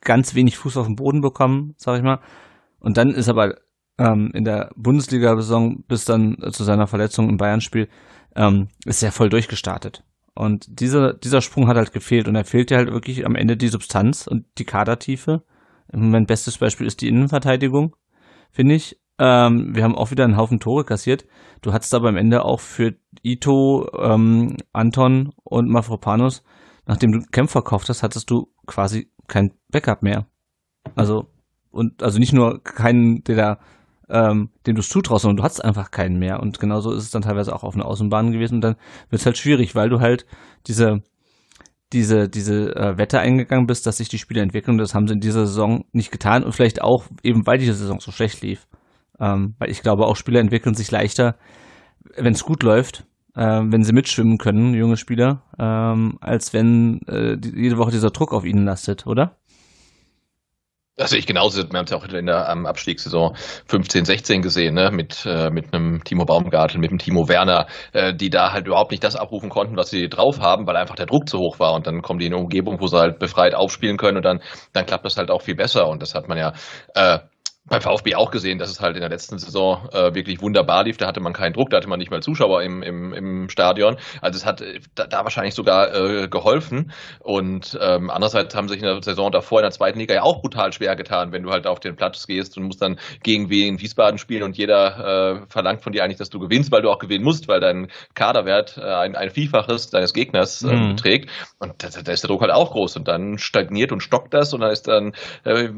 ganz 0.00 0.36
wenig 0.36 0.56
Fuß 0.58 0.76
auf 0.76 0.86
den 0.86 0.94
Boden 0.94 1.22
bekommen, 1.22 1.74
sag 1.76 1.96
ich 1.96 2.04
mal. 2.04 2.20
Und 2.78 2.96
dann 2.96 3.10
ist 3.10 3.28
aber 3.28 3.56
ähm, 3.98 4.30
in 4.32 4.44
der 4.44 4.70
Bundesliga-Saison 4.76 5.82
bis 5.88 6.04
dann 6.04 6.36
zu 6.52 6.62
seiner 6.62 6.86
Verletzung 6.86 7.28
im 7.28 7.36
Bayern-Spiel 7.36 7.88
ähm, 8.36 8.68
ist 8.84 9.02
er 9.02 9.10
voll 9.10 9.28
durchgestartet. 9.28 10.04
Und 10.34 10.80
dieser, 10.80 11.14
dieser 11.14 11.40
Sprung 11.40 11.66
hat 11.66 11.76
halt 11.76 11.92
gefehlt 11.92 12.28
und 12.28 12.36
er 12.36 12.44
fehlt 12.44 12.70
ja 12.70 12.78
halt 12.78 12.92
wirklich 12.92 13.26
am 13.26 13.34
Ende 13.34 13.56
die 13.56 13.68
Substanz 13.68 14.26
und 14.28 14.46
die 14.58 14.64
Kadertiefe 14.64 15.42
mein 15.92 16.26
bestes 16.26 16.58
Beispiel 16.58 16.86
ist 16.86 17.00
die 17.00 17.08
Innenverteidigung, 17.08 17.96
finde 18.50 18.74
ich. 18.74 19.00
Ähm, 19.18 19.74
wir 19.74 19.84
haben 19.84 19.96
auch 19.96 20.10
wieder 20.10 20.24
einen 20.24 20.36
Haufen 20.36 20.60
Tore 20.60 20.84
kassiert. 20.84 21.26
Du 21.60 21.72
hattest 21.72 21.94
aber 21.94 22.08
am 22.08 22.16
Ende 22.16 22.44
auch 22.44 22.60
für 22.60 22.94
Ito, 23.22 23.86
ähm, 23.98 24.56
Anton 24.72 25.32
und 25.44 25.68
Mafropanos, 25.68 26.42
nachdem 26.86 27.12
du 27.12 27.20
Kämpfer 27.30 27.60
verkauft 27.60 27.88
hast, 27.90 28.02
hattest 28.02 28.30
du 28.30 28.50
quasi 28.66 29.10
kein 29.28 29.52
Backup 29.70 30.02
mehr. 30.02 30.26
Also, 30.94 31.28
und 31.70 32.02
also 32.02 32.18
nicht 32.18 32.32
nur 32.32 32.62
keinen, 32.62 33.22
der 33.24 33.36
da, 33.36 33.58
ähm, 34.08 34.50
dem 34.66 34.74
du 34.74 34.80
es 34.80 34.88
zutraust, 34.88 35.22
sondern 35.22 35.36
du 35.36 35.42
hattest 35.42 35.64
einfach 35.64 35.90
keinen 35.90 36.18
mehr. 36.18 36.40
Und 36.40 36.58
genauso 36.58 36.92
ist 36.92 37.04
es 37.04 37.10
dann 37.10 37.22
teilweise 37.22 37.54
auch 37.54 37.62
auf 37.62 37.74
einer 37.74 37.84
Außenbahn 37.84 38.32
gewesen. 38.32 38.56
Und 38.56 38.60
dann 38.62 38.76
wird 39.10 39.20
es 39.20 39.26
halt 39.26 39.36
schwierig, 39.36 39.74
weil 39.74 39.90
du 39.90 40.00
halt 40.00 40.24
diese 40.66 41.02
diese, 41.92 42.28
diese 42.28 42.74
äh, 42.76 42.98
Wette 42.98 43.20
eingegangen 43.20 43.66
bist, 43.66 43.86
dass 43.86 43.98
sich 43.98 44.08
die 44.08 44.18
Spiele 44.18 44.42
entwickeln. 44.42 44.78
Das 44.78 44.94
haben 44.94 45.06
sie 45.06 45.14
in 45.14 45.20
dieser 45.20 45.46
Saison 45.46 45.84
nicht 45.92 46.10
getan 46.10 46.44
und 46.44 46.52
vielleicht 46.52 46.82
auch 46.82 47.06
eben, 47.22 47.46
weil 47.46 47.58
diese 47.58 47.74
Saison 47.74 48.00
so 48.00 48.12
schlecht 48.12 48.42
lief. 48.42 48.66
Ähm, 49.18 49.54
weil 49.58 49.70
ich 49.70 49.82
glaube, 49.82 50.06
auch 50.06 50.16
Spieler 50.16 50.40
entwickeln 50.40 50.74
sich 50.74 50.90
leichter, 50.90 51.36
wenn 52.16 52.32
es 52.32 52.44
gut 52.44 52.62
läuft, 52.62 53.04
äh, 53.34 53.42
wenn 53.42 53.82
sie 53.82 53.92
mitschwimmen 53.92 54.38
können, 54.38 54.74
junge 54.74 54.96
Spieler, 54.96 55.42
ähm, 55.58 56.18
als 56.20 56.52
wenn 56.52 57.00
äh, 57.06 57.36
die, 57.36 57.52
jede 57.54 57.76
Woche 57.76 57.90
dieser 57.90 58.10
Druck 58.10 58.32
auf 58.32 58.44
ihnen 58.44 58.64
lastet, 58.64 59.06
oder? 59.06 59.36
Das 61.00 61.08
sehe 61.08 61.18
ich 61.18 61.26
genauso. 61.26 61.62
Wir 61.62 61.78
haben 61.78 61.86
es 61.86 61.90
ja 61.90 61.96
auch 61.96 62.04
in 62.04 62.26
der 62.26 62.52
um, 62.52 62.66
Abstiegssaison 62.66 63.34
15, 63.68 64.04
16 64.04 64.42
gesehen, 64.42 64.74
ne? 64.74 64.90
mit, 64.90 65.24
äh, 65.24 65.48
mit 65.48 65.72
einem 65.72 66.04
Timo 66.04 66.26
Baumgartel, 66.26 66.78
mit 66.78 66.90
dem 66.90 66.98
Timo 66.98 67.26
Werner, 67.26 67.68
äh, 67.94 68.12
die 68.12 68.28
da 68.28 68.52
halt 68.52 68.66
überhaupt 68.66 68.90
nicht 68.90 69.02
das 69.02 69.16
abrufen 69.16 69.48
konnten, 69.48 69.78
was 69.78 69.88
sie 69.88 70.10
drauf 70.10 70.40
haben, 70.40 70.66
weil 70.66 70.76
einfach 70.76 70.96
der 70.96 71.06
Druck 71.06 71.26
zu 71.26 71.38
hoch 71.38 71.58
war. 71.58 71.72
Und 71.72 71.86
dann 71.86 72.02
kommen 72.02 72.18
die 72.18 72.26
in 72.26 72.34
eine 72.34 72.42
Umgebung, 72.42 72.82
wo 72.82 72.86
sie 72.86 72.98
halt 72.98 73.18
befreit 73.18 73.54
aufspielen 73.54 73.96
können 73.96 74.18
und 74.18 74.26
dann, 74.26 74.42
dann 74.74 74.84
klappt 74.84 75.06
das 75.06 75.16
halt 75.16 75.30
auch 75.30 75.40
viel 75.40 75.54
besser. 75.54 75.88
Und 75.88 76.02
das 76.02 76.14
hat 76.14 76.28
man 76.28 76.36
ja 76.36 76.52
äh, 76.94 77.20
beim 77.70 77.80
VfB 77.80 78.16
auch 78.16 78.32
gesehen, 78.32 78.58
dass 78.58 78.68
es 78.68 78.80
halt 78.80 78.96
in 78.96 79.00
der 79.00 79.08
letzten 79.08 79.38
Saison 79.38 79.88
äh, 79.92 80.12
wirklich 80.12 80.42
wunderbar 80.42 80.82
lief. 80.82 80.96
Da 80.96 81.06
hatte 81.06 81.20
man 81.20 81.32
keinen 81.32 81.52
Druck, 81.52 81.70
da 81.70 81.76
hatte 81.76 81.88
man 81.88 82.00
nicht 82.00 82.10
mal 82.10 82.20
Zuschauer 82.20 82.62
im, 82.62 82.82
im, 82.82 83.14
im 83.14 83.48
Stadion. 83.48 83.96
Also 84.20 84.38
es 84.38 84.44
hat 84.44 84.60
äh, 84.60 84.80
da, 84.96 85.06
da 85.06 85.22
wahrscheinlich 85.22 85.54
sogar 85.54 85.94
äh, 85.94 86.28
geholfen. 86.28 86.90
Und 87.20 87.78
ähm, 87.80 88.10
andererseits 88.10 88.56
haben 88.56 88.68
sich 88.68 88.78
in 88.78 88.86
der 88.86 89.00
Saison 89.02 89.30
davor 89.30 89.60
in 89.60 89.62
der 89.62 89.70
zweiten 89.70 90.00
Liga 90.00 90.14
ja 90.14 90.22
auch 90.22 90.40
brutal 90.40 90.72
schwer 90.72 90.96
getan, 90.96 91.30
wenn 91.30 91.44
du 91.44 91.50
halt 91.52 91.68
auf 91.68 91.78
den 91.78 91.94
Platz 91.94 92.26
gehst 92.26 92.56
und 92.56 92.64
musst 92.64 92.82
dann 92.82 92.98
gegen 93.22 93.50
Wien 93.50 93.80
Wiesbaden 93.80 94.18
spielen 94.18 94.42
und 94.42 94.58
jeder 94.58 95.44
äh, 95.44 95.46
verlangt 95.48 95.82
von 95.84 95.92
dir 95.92 96.02
eigentlich, 96.02 96.18
dass 96.18 96.28
du 96.28 96.40
gewinnst, 96.40 96.72
weil 96.72 96.82
du 96.82 96.90
auch 96.90 96.98
gewinnen 96.98 97.22
musst, 97.22 97.46
weil 97.46 97.60
dein 97.60 97.86
Kaderwert 98.14 98.78
äh, 98.78 98.82
ein, 98.82 99.14
ein 99.14 99.30
Vielfaches 99.30 99.90
deines 99.90 100.12
Gegners 100.12 100.64
äh, 100.64 100.74
mhm. 100.74 100.96
beträgt. 100.96 101.30
Und 101.60 101.74
da, 101.84 101.88
da 101.88 102.10
ist 102.10 102.24
der 102.24 102.28
Druck 102.28 102.40
halt 102.40 102.52
auch 102.52 102.72
groß. 102.72 102.96
Und 102.96 103.06
dann 103.06 103.38
stagniert 103.38 103.92
und 103.92 104.02
stockt 104.02 104.34
das 104.34 104.52
und 104.52 104.60
dann 104.60 104.72
ist 104.72 104.88
dann, 104.88 105.12
äh, 105.44 105.68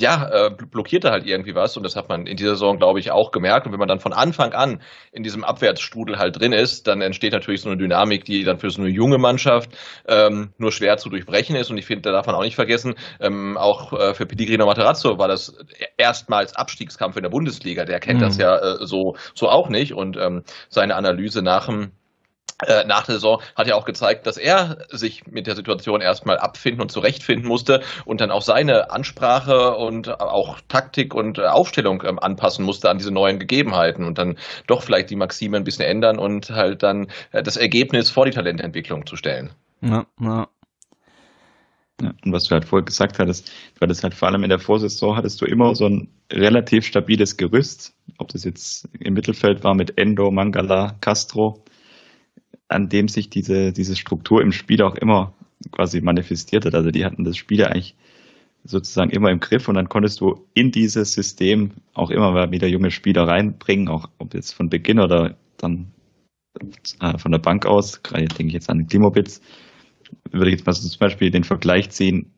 ja, 0.00 0.46
äh, 0.46 0.50
blockiert 0.50 1.04
er 1.04 1.10
halt 1.10 1.26
irgendwie 1.34 1.54
was 1.54 1.76
und 1.76 1.82
das 1.82 1.96
hat 1.96 2.08
man 2.08 2.26
in 2.26 2.36
dieser 2.36 2.50
Saison, 2.50 2.78
glaube 2.78 3.00
ich, 3.00 3.10
auch 3.10 3.30
gemerkt. 3.30 3.66
Und 3.66 3.72
wenn 3.72 3.78
man 3.78 3.88
dann 3.88 4.00
von 4.00 4.12
Anfang 4.12 4.52
an 4.52 4.80
in 5.12 5.22
diesem 5.22 5.44
Abwärtsstrudel 5.44 6.18
halt 6.18 6.40
drin 6.40 6.52
ist, 6.52 6.86
dann 6.86 7.00
entsteht 7.00 7.32
natürlich 7.32 7.60
so 7.60 7.68
eine 7.68 7.76
Dynamik, 7.76 8.24
die 8.24 8.44
dann 8.44 8.58
für 8.58 8.70
so 8.70 8.80
eine 8.80 8.90
junge 8.90 9.18
Mannschaft 9.18 9.70
ähm, 10.06 10.52
nur 10.58 10.72
schwer 10.72 10.96
zu 10.96 11.10
durchbrechen 11.10 11.56
ist. 11.56 11.70
Und 11.70 11.78
ich 11.78 11.86
finde, 11.86 12.02
da 12.02 12.12
darf 12.12 12.26
man 12.26 12.34
auch 12.34 12.42
nicht 12.42 12.54
vergessen, 12.54 12.94
ähm, 13.20 13.56
auch 13.56 13.92
äh, 13.92 14.14
für 14.14 14.26
Pellegrino 14.26 14.66
Materazzo 14.66 15.18
war 15.18 15.28
das 15.28 15.56
erstmals 15.96 16.56
Abstiegskampf 16.56 17.16
in 17.16 17.22
der 17.22 17.30
Bundesliga. 17.30 17.84
Der 17.84 18.00
kennt 18.00 18.20
mhm. 18.20 18.24
das 18.24 18.38
ja 18.38 18.56
äh, 18.56 18.86
so, 18.86 19.16
so 19.34 19.48
auch 19.48 19.68
nicht. 19.68 19.92
Und 19.92 20.16
ähm, 20.16 20.44
seine 20.68 20.94
Analyse 20.96 21.42
nach 21.42 21.66
dem 21.66 21.92
nach 22.86 23.04
der 23.04 23.16
Saison 23.16 23.42
hat 23.56 23.66
ja 23.66 23.74
auch 23.74 23.84
gezeigt, 23.84 24.26
dass 24.26 24.36
er 24.36 24.78
sich 24.90 25.26
mit 25.26 25.46
der 25.46 25.56
Situation 25.56 26.00
erstmal 26.00 26.38
abfinden 26.38 26.80
und 26.80 26.90
zurechtfinden 26.90 27.48
musste 27.48 27.82
und 28.04 28.20
dann 28.20 28.30
auch 28.30 28.42
seine 28.42 28.90
Ansprache 28.90 29.76
und 29.76 30.20
auch 30.20 30.60
Taktik 30.68 31.14
und 31.14 31.40
Aufstellung 31.40 32.02
ähm, 32.06 32.18
anpassen 32.18 32.64
musste 32.64 32.90
an 32.90 32.98
diese 32.98 33.10
neuen 33.10 33.38
Gegebenheiten 33.38 34.04
und 34.04 34.18
dann 34.18 34.38
doch 34.66 34.82
vielleicht 34.82 35.10
die 35.10 35.16
Maxime 35.16 35.56
ein 35.56 35.64
bisschen 35.64 35.84
ändern 35.84 36.18
und 36.18 36.50
halt 36.50 36.82
dann 36.82 37.08
äh, 37.32 37.42
das 37.42 37.56
Ergebnis 37.56 38.10
vor 38.10 38.24
die 38.24 38.32
Talententwicklung 38.32 39.06
zu 39.06 39.16
stellen. 39.16 39.50
Ja, 39.80 40.06
ja. 40.20 40.48
Ja, 42.02 42.12
und 42.24 42.32
was 42.32 42.44
du 42.44 42.54
halt 42.54 42.64
vorher 42.64 42.84
gesagt 42.84 43.20
hattest, 43.20 43.48
du 43.48 43.80
hattest 43.80 44.02
halt 44.02 44.14
vor 44.14 44.26
allem 44.26 44.42
in 44.42 44.48
der 44.48 44.58
Vorsaison 44.58 45.16
hattest 45.16 45.40
du 45.40 45.46
immer 45.46 45.76
so 45.76 45.86
ein 45.86 46.08
relativ 46.32 46.84
stabiles 46.84 47.36
Gerüst, 47.36 47.94
ob 48.18 48.28
das 48.28 48.42
jetzt 48.42 48.88
im 48.98 49.14
Mittelfeld 49.14 49.62
war 49.62 49.74
mit 49.74 49.96
Endo, 49.96 50.32
Mangala, 50.32 50.96
Castro, 51.00 51.64
an 52.68 52.88
dem 52.88 53.08
sich 53.08 53.30
diese, 53.30 53.72
diese 53.72 53.96
Struktur 53.96 54.42
im 54.42 54.52
Spiel 54.52 54.82
auch 54.82 54.94
immer 54.94 55.32
quasi 55.70 56.00
manifestiert 56.00 56.64
hat. 56.64 56.74
Also 56.74 56.90
die 56.90 57.04
hatten 57.04 57.24
das 57.24 57.36
Spiel 57.36 57.64
eigentlich 57.64 57.94
sozusagen 58.64 59.10
immer 59.10 59.30
im 59.30 59.40
Griff 59.40 59.68
und 59.68 59.74
dann 59.74 59.88
konntest 59.88 60.20
du 60.20 60.46
in 60.54 60.70
dieses 60.70 61.12
System 61.12 61.72
auch 61.92 62.10
immer 62.10 62.50
wieder 62.50 62.66
junge 62.66 62.90
Spieler 62.90 63.28
reinbringen, 63.28 63.88
auch 63.88 64.08
ob 64.18 64.34
jetzt 64.34 64.52
von 64.52 64.70
Beginn 64.70 65.00
oder 65.00 65.36
dann 65.58 65.92
äh, 67.00 67.18
von 67.18 67.32
der 67.32 67.38
Bank 67.38 67.66
aus, 67.66 68.02
gerade 68.02 68.24
denke 68.24 68.46
ich 68.46 68.54
jetzt 68.54 68.70
an 68.70 68.86
Klimobitz, 68.86 69.42
würde 70.30 70.50
ich 70.50 70.56
jetzt 70.56 70.66
mal 70.66 70.72
zum 70.72 70.98
Beispiel 70.98 71.30
den 71.30 71.44
Vergleich 71.44 71.90
ziehen, 71.90 72.30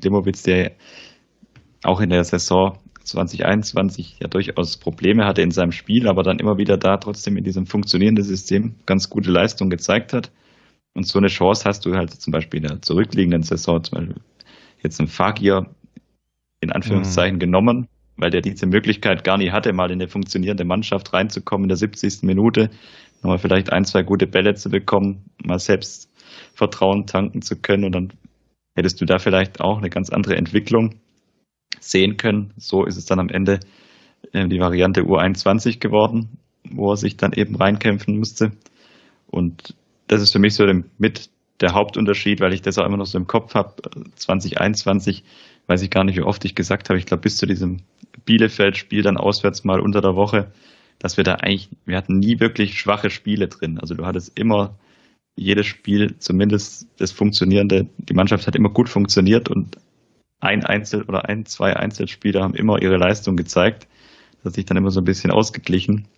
Klimowitz, 0.00 0.42
der 0.42 0.72
auch 1.82 2.00
in 2.00 2.10
der 2.10 2.24
Saison 2.24 2.78
2021 3.10 4.18
ja 4.20 4.28
durchaus 4.28 4.76
Probleme 4.76 5.24
hatte 5.26 5.42
in 5.42 5.50
seinem 5.50 5.72
Spiel, 5.72 6.08
aber 6.08 6.22
dann 6.22 6.38
immer 6.38 6.58
wieder 6.58 6.76
da 6.76 6.96
trotzdem 6.96 7.36
in 7.36 7.44
diesem 7.44 7.66
funktionierenden 7.66 8.24
System 8.24 8.74
ganz 8.86 9.10
gute 9.10 9.30
Leistung 9.30 9.70
gezeigt 9.70 10.12
hat. 10.12 10.30
Und 10.94 11.06
so 11.06 11.18
eine 11.18 11.28
Chance 11.28 11.64
hast 11.64 11.86
du 11.86 11.94
halt 11.94 12.10
zum 12.10 12.32
Beispiel 12.32 12.62
in 12.62 12.68
der 12.68 12.82
zurückliegenden 12.82 13.42
Saison, 13.42 13.82
zum 13.82 13.98
Beispiel 13.98 14.22
jetzt 14.82 15.00
ein 15.00 15.08
Fagir 15.08 15.66
in 16.60 16.72
Anführungszeichen 16.72 17.36
mhm. 17.36 17.40
genommen, 17.40 17.88
weil 18.16 18.30
der 18.30 18.42
diese 18.42 18.66
Möglichkeit 18.66 19.24
gar 19.24 19.38
nie 19.38 19.50
hatte, 19.50 19.72
mal 19.72 19.90
in 19.90 20.00
eine 20.00 20.08
funktionierende 20.08 20.64
Mannschaft 20.64 21.12
reinzukommen 21.12 21.64
in 21.64 21.68
der 21.68 21.76
70. 21.76 22.22
Minute, 22.22 22.70
nochmal 23.22 23.38
vielleicht 23.38 23.72
ein, 23.72 23.84
zwei 23.84 24.02
gute 24.02 24.26
Bälle 24.26 24.54
zu 24.54 24.68
bekommen, 24.68 25.30
mal 25.42 25.58
selbst 25.58 26.10
Vertrauen 26.54 27.06
tanken 27.06 27.42
zu 27.42 27.56
können 27.56 27.84
und 27.84 27.92
dann 27.92 28.12
hättest 28.74 29.00
du 29.00 29.04
da 29.04 29.18
vielleicht 29.18 29.60
auch 29.60 29.78
eine 29.78 29.90
ganz 29.90 30.10
andere 30.10 30.36
Entwicklung 30.36 31.00
sehen 31.78 32.16
können. 32.16 32.52
So 32.56 32.84
ist 32.84 32.96
es 32.96 33.04
dann 33.04 33.20
am 33.20 33.28
Ende 33.28 33.60
äh, 34.32 34.48
die 34.48 34.60
Variante 34.60 35.02
U21 35.02 35.78
geworden, 35.78 36.38
wo 36.68 36.92
er 36.92 36.96
sich 36.96 37.16
dann 37.16 37.32
eben 37.32 37.56
reinkämpfen 37.56 38.18
musste. 38.18 38.52
Und 39.28 39.74
das 40.08 40.22
ist 40.22 40.32
für 40.32 40.38
mich 40.38 40.54
so 40.54 40.64
mit 40.98 41.30
der 41.60 41.74
Hauptunterschied, 41.74 42.40
weil 42.40 42.54
ich 42.54 42.62
das 42.62 42.78
auch 42.78 42.86
immer 42.86 42.96
noch 42.96 43.06
so 43.06 43.18
im 43.18 43.26
Kopf 43.26 43.54
habe. 43.54 43.74
2021 44.16 45.24
weiß 45.66 45.82
ich 45.82 45.90
gar 45.90 46.04
nicht, 46.04 46.16
wie 46.16 46.22
oft 46.22 46.44
ich 46.44 46.54
gesagt 46.54 46.88
habe, 46.88 46.98
ich 46.98 47.06
glaube 47.06 47.22
bis 47.22 47.36
zu 47.36 47.46
diesem 47.46 47.82
Bielefeld-Spiel 48.24 49.02
dann 49.02 49.16
auswärts 49.16 49.64
mal 49.64 49.80
unter 49.80 50.00
der 50.00 50.16
Woche, 50.16 50.52
dass 50.98 51.16
wir 51.16 51.24
da 51.24 51.34
eigentlich, 51.34 51.68
wir 51.84 51.96
hatten 51.96 52.18
nie 52.18 52.40
wirklich 52.40 52.78
schwache 52.78 53.10
Spiele 53.10 53.48
drin. 53.48 53.78
Also 53.78 53.94
du 53.94 54.04
hattest 54.04 54.38
immer 54.38 54.78
jedes 55.36 55.66
Spiel, 55.66 56.16
zumindest 56.18 56.88
das 56.98 57.12
Funktionierende, 57.12 57.86
die 57.98 58.14
Mannschaft 58.14 58.46
hat 58.46 58.56
immer 58.56 58.70
gut 58.70 58.88
funktioniert 58.88 59.48
und 59.48 59.76
ein 60.40 60.64
Einzel- 60.64 61.04
oder 61.04 61.28
ein, 61.28 61.46
zwei 61.46 61.76
Einzelspieler 61.76 62.42
haben 62.42 62.54
immer 62.54 62.80
ihre 62.82 62.96
Leistung 62.96 63.36
gezeigt. 63.36 63.86
Das 64.36 64.46
hat 64.46 64.54
sich 64.54 64.64
dann 64.64 64.76
immer 64.76 64.90
so 64.90 65.00
ein 65.00 65.04
bisschen 65.04 65.30
ausgeglichen. 65.30 66.08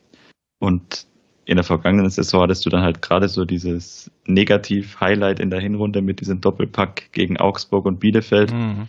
Und 0.58 1.06
in 1.44 1.56
der 1.56 1.64
vergangenen 1.64 2.11
Saison 2.11 2.42
hattest 2.42 2.64
du 2.64 2.70
dann 2.70 2.82
halt 2.82 3.02
gerade 3.02 3.28
so 3.28 3.44
dieses 3.44 4.11
Negativ-Highlight 4.26 5.40
in 5.40 5.50
der 5.50 5.61
Hinrunde 5.61 6.00
mit 6.02 6.20
diesem 6.20 6.40
Doppelpack 6.40 7.11
gegen 7.12 7.37
Augsburg 7.37 7.85
und 7.85 7.98
Bielefeld, 7.98 8.52
mhm. 8.52 8.88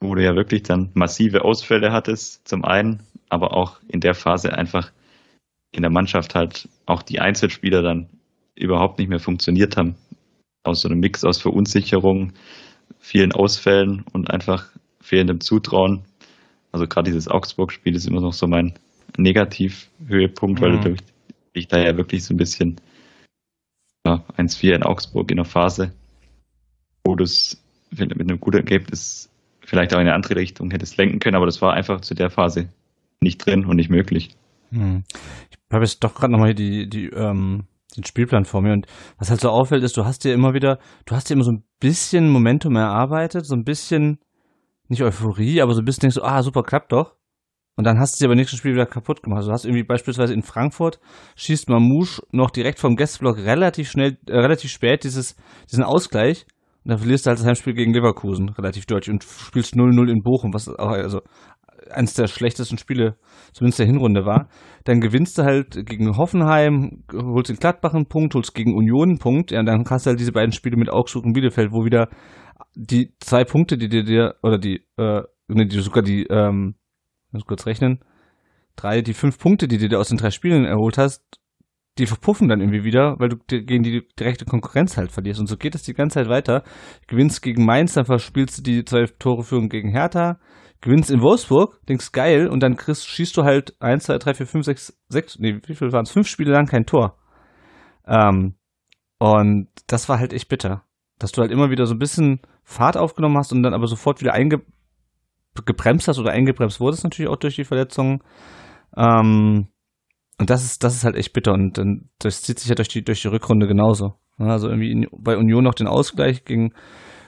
wo 0.00 0.16
du 0.16 0.24
ja 0.24 0.34
wirklich 0.34 0.64
dann 0.64 0.90
massive 0.94 1.44
Ausfälle 1.44 1.92
hattest, 1.92 2.46
zum 2.48 2.64
einen, 2.64 3.04
aber 3.28 3.56
auch 3.56 3.78
in 3.86 4.00
der 4.00 4.14
Phase 4.14 4.52
einfach 4.52 4.90
in 5.70 5.82
der 5.82 5.90
Mannschaft 5.90 6.34
halt 6.34 6.68
auch 6.86 7.02
die 7.02 7.20
Einzelspieler 7.20 7.82
dann 7.82 8.08
überhaupt 8.56 8.98
nicht 8.98 9.08
mehr 9.08 9.20
funktioniert 9.20 9.76
haben. 9.76 9.96
Aus 10.64 10.80
so 10.80 10.88
einem 10.88 11.00
Mix 11.00 11.24
aus 11.24 11.40
Verunsicherung, 11.40 12.32
vielen 13.04 13.32
Ausfällen 13.32 14.02
und 14.14 14.30
einfach 14.30 14.70
fehlendem 14.98 15.40
Zutrauen. 15.42 16.06
Also 16.72 16.86
gerade 16.86 17.10
dieses 17.10 17.28
Augsburg-Spiel 17.28 17.94
ist 17.94 18.06
immer 18.06 18.22
noch 18.22 18.32
so 18.32 18.46
mein 18.46 18.72
Negativhöhepunkt, 19.18 20.60
mhm. 20.60 20.64
weil 20.64 20.96
ich 21.52 21.68
da 21.68 21.78
ja 21.78 21.98
wirklich 21.98 22.24
so 22.24 22.32
ein 22.32 22.38
bisschen 22.38 22.80
ja, 24.06 24.24
1-4 24.38 24.76
in 24.76 24.82
Augsburg 24.82 25.30
in 25.30 25.36
der 25.36 25.44
Phase, 25.44 25.92
wo 27.04 27.14
du 27.14 27.24
es 27.24 27.62
mit 27.90 28.18
einem 28.18 28.40
guten 28.40 28.56
Ergebnis 28.56 29.28
vielleicht 29.60 29.92
auch 29.92 30.00
in 30.00 30.06
eine 30.06 30.14
andere 30.14 30.36
Richtung 30.36 30.70
hättest 30.70 30.96
lenken 30.96 31.18
können, 31.18 31.36
aber 31.36 31.46
das 31.46 31.60
war 31.60 31.74
einfach 31.74 32.00
zu 32.00 32.14
der 32.14 32.30
Phase 32.30 32.70
nicht 33.20 33.44
drin 33.44 33.66
und 33.66 33.76
nicht 33.76 33.90
möglich. 33.90 34.30
Hm. 34.70 35.04
Ich 35.50 35.58
habe 35.70 35.84
jetzt 35.84 36.02
doch 36.02 36.14
gerade 36.14 36.32
nochmal 36.32 36.54
die, 36.54 36.88
die, 36.88 37.08
ähm, 37.08 37.64
den 37.96 38.04
Spielplan 38.04 38.44
vor 38.44 38.62
mir 38.62 38.72
und 38.72 38.86
was 39.18 39.30
halt 39.30 39.40
so 39.40 39.50
auffällt, 39.50 39.82
ist, 39.82 39.96
du 39.96 40.04
hast 40.04 40.24
dir 40.24 40.34
immer 40.34 40.54
wieder, 40.54 40.78
du 41.06 41.14
hast 41.14 41.28
dir 41.28 41.34
immer 41.34 41.44
so 41.44 41.52
ein 41.52 41.64
bisschen 41.80 42.28
Momentum 42.30 42.76
erarbeitet, 42.76 43.46
so 43.46 43.54
ein 43.54 43.64
bisschen, 43.64 44.18
nicht 44.88 45.02
Euphorie, 45.02 45.60
aber 45.60 45.74
so 45.74 45.80
ein 45.80 45.84
bisschen 45.84 46.02
denkst 46.02 46.16
du, 46.16 46.22
ah, 46.22 46.42
super, 46.42 46.62
klappt 46.62 46.92
doch. 46.92 47.16
Und 47.76 47.84
dann 47.84 47.98
hast 47.98 48.14
du 48.14 48.18
sie 48.18 48.24
aber 48.26 48.36
nächstes 48.36 48.58
Spiel 48.58 48.74
wieder 48.74 48.86
kaputt 48.86 49.22
gemacht. 49.22 49.38
Also 49.38 49.48
du 49.48 49.52
hast 49.52 49.64
irgendwie 49.64 49.82
beispielsweise 49.82 50.32
in 50.32 50.42
Frankfurt 50.42 51.00
schießt 51.36 51.68
Mamouche 51.68 52.22
noch 52.30 52.50
direkt 52.50 52.78
vom 52.78 52.94
Guestblock 52.94 53.38
relativ 53.38 53.90
schnell, 53.90 54.16
äh, 54.28 54.38
relativ 54.38 54.70
spät 54.70 55.02
dieses, 55.02 55.34
diesen 55.70 55.82
Ausgleich. 55.82 56.46
Und 56.84 56.90
dann 56.90 56.98
verlierst 56.98 57.26
du 57.26 57.30
halt 57.30 57.38
das 57.38 57.46
Heimspiel 57.46 57.74
gegen 57.74 57.94
Leverkusen 57.94 58.50
relativ 58.50 58.86
deutlich 58.86 59.10
und 59.10 59.24
spielst 59.24 59.74
0-0 59.74 60.10
in 60.10 60.22
Bochum, 60.22 60.52
was 60.52 60.68
auch 60.68 60.90
also 60.90 61.22
eines 61.90 62.14
der 62.14 62.26
schlechtesten 62.28 62.78
Spiele, 62.78 63.16
zumindest 63.52 63.78
der 63.78 63.86
Hinrunde 63.86 64.24
war. 64.24 64.48
Dann 64.84 65.00
gewinnst 65.00 65.38
du 65.38 65.44
halt 65.44 65.86
gegen 65.86 66.16
Hoffenheim, 66.16 67.04
holst 67.12 67.50
in 67.50 67.56
Gladbach 67.56 67.94
einen 67.94 68.06
Punkt, 68.06 68.34
holst 68.34 68.54
gegen 68.54 68.74
Union 68.74 69.10
einen 69.10 69.18
Punkt. 69.18 69.50
Ja, 69.50 69.60
und 69.60 69.66
dann 69.66 69.84
hast 69.88 70.06
du 70.06 70.10
halt 70.10 70.20
diese 70.20 70.32
beiden 70.32 70.52
Spiele 70.52 70.76
mit 70.76 70.90
Augsburg 70.90 71.24
und 71.24 71.32
Bielefeld, 71.32 71.72
wo 71.72 71.84
wieder 71.84 72.08
die 72.74 73.14
zwei 73.20 73.44
Punkte, 73.44 73.78
die 73.78 73.88
dir, 73.88 74.36
oder 74.42 74.58
die, 74.58 74.84
äh, 74.96 75.22
die 75.48 75.80
sogar 75.80 76.02
die, 76.02 76.24
ähm, 76.24 76.74
muss 77.30 77.44
kurz 77.46 77.66
rechnen, 77.66 78.00
drei, 78.76 79.02
die 79.02 79.14
fünf 79.14 79.38
Punkte, 79.38 79.68
die 79.68 79.78
dir 79.78 79.98
aus 79.98 80.08
den 80.08 80.18
drei 80.18 80.30
Spielen 80.30 80.64
erholt 80.64 80.98
hast, 80.98 81.40
die 81.98 82.06
verpuffen 82.06 82.48
dann 82.48 82.60
irgendwie 82.60 82.84
wieder, 82.84 83.16
weil 83.18 83.28
du 83.28 83.36
gegen 83.46 83.84
die 83.84 84.02
direkte 84.18 84.44
Konkurrenz 84.44 84.96
halt 84.96 85.12
verlierst. 85.12 85.40
Und 85.40 85.46
so 85.46 85.56
geht 85.56 85.74
es 85.74 85.82
die 85.82 85.94
ganze 85.94 86.14
Zeit 86.14 86.28
weiter. 86.28 86.64
Gewinnst 87.06 87.42
gegen 87.42 87.64
Mainz, 87.64 87.94
dann 87.94 88.04
verspielst 88.04 88.58
du 88.58 88.62
die 88.62 88.84
zwei 88.84 89.04
Tore 89.18 89.44
Führung 89.44 89.68
gegen 89.68 89.90
Hertha, 89.90 90.38
gewinnst 90.80 91.10
in 91.10 91.22
Wolfsburg, 91.22 91.80
denkst 91.88 92.12
geil, 92.12 92.48
und 92.48 92.62
dann 92.62 92.76
kriegst, 92.76 93.08
schießt 93.08 93.36
du 93.36 93.44
halt 93.44 93.80
eins, 93.80 94.04
zwei, 94.04 94.18
drei, 94.18 94.34
vier, 94.34 94.46
fünf, 94.46 94.64
sechs, 94.64 94.98
sechs, 95.08 95.38
nee, 95.38 95.60
wie 95.66 95.74
viel 95.74 95.92
waren 95.92 96.02
es? 96.02 96.10
Fünf 96.10 96.26
Spiele 96.28 96.52
lang 96.52 96.66
kein 96.66 96.84
Tor. 96.84 97.16
Ähm, 98.06 98.56
und 99.18 99.68
das 99.86 100.08
war 100.08 100.18
halt 100.18 100.32
echt 100.32 100.48
bitter. 100.48 100.84
Dass 101.18 101.32
du 101.32 101.42
halt 101.42 101.52
immer 101.52 101.70
wieder 101.70 101.86
so 101.86 101.94
ein 101.94 102.00
bisschen 102.00 102.40
Fahrt 102.64 102.96
aufgenommen 102.96 103.38
hast 103.38 103.52
und 103.52 103.62
dann 103.62 103.74
aber 103.74 103.86
sofort 103.86 104.20
wieder 104.20 104.34
einge 104.34 104.62
gebremst 105.64 106.08
hast 106.08 106.18
oder 106.18 106.32
eingebremst 106.32 106.80
wurdest 106.80 107.04
natürlich 107.04 107.30
auch 107.30 107.36
durch 107.36 107.54
die 107.54 107.64
Verletzungen. 107.64 108.22
Ähm, 108.96 109.68
und 110.38 110.50
das 110.50 110.64
ist, 110.64 110.82
das 110.82 110.94
ist 110.94 111.04
halt 111.04 111.16
echt 111.16 111.32
bitter 111.32 111.52
und 111.52 111.78
dann, 111.78 112.08
das 112.18 112.42
zieht 112.42 112.58
sich 112.58 112.68
ja 112.68 112.74
durch 112.74 112.88
die, 112.88 113.02
durch 113.02 113.22
die 113.22 113.28
Rückrunde 113.28 113.66
genauso. 113.66 114.14
Also 114.38 114.68
irgendwie 114.68 114.90
in, 114.90 115.06
bei 115.16 115.36
Union 115.36 115.64
noch 115.64 115.74
den 115.74 115.86
Ausgleich 115.86 116.44
gegen 116.44 116.72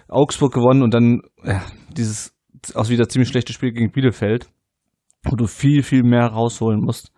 Augsburg 0.09 0.53
gewonnen 0.53 0.83
und 0.83 0.93
dann 0.93 1.23
ja, 1.45 1.63
dieses 1.97 2.35
auch 2.75 2.89
wieder 2.89 3.09
ziemlich 3.09 3.29
schlechtes 3.29 3.55
Spiel 3.55 3.73
gegen 3.73 3.93
Bielefeld, 3.93 4.49
wo 5.25 5.37
du 5.37 5.47
viel, 5.47 5.83
viel 5.83 6.03
mehr 6.03 6.27
rausholen 6.27 6.81
musst. 6.81 7.13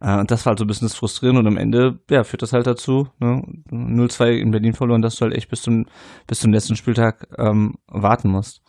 Äh, 0.00 0.18
und 0.18 0.30
das 0.30 0.44
war 0.44 0.50
halt 0.50 0.58
so 0.58 0.64
ein 0.64 0.68
bisschen 0.68 0.88
das 0.88 0.96
Frustrierende 0.96 1.40
und 1.40 1.46
am 1.46 1.56
Ende, 1.56 2.00
ja, 2.10 2.22
führt 2.24 2.42
das 2.42 2.52
halt 2.52 2.66
dazu, 2.66 3.08
ne, 3.18 3.42
0-2 3.70 4.32
in 4.32 4.50
Berlin 4.50 4.74
verloren, 4.74 5.00
dass 5.00 5.16
du 5.16 5.22
halt 5.22 5.34
echt 5.34 5.48
bis 5.48 5.62
zum, 5.62 5.86
bis 6.26 6.40
zum 6.40 6.52
letzten 6.52 6.76
Spieltag 6.76 7.26
ähm, 7.38 7.76
warten 7.86 8.30
musst. 8.30 8.62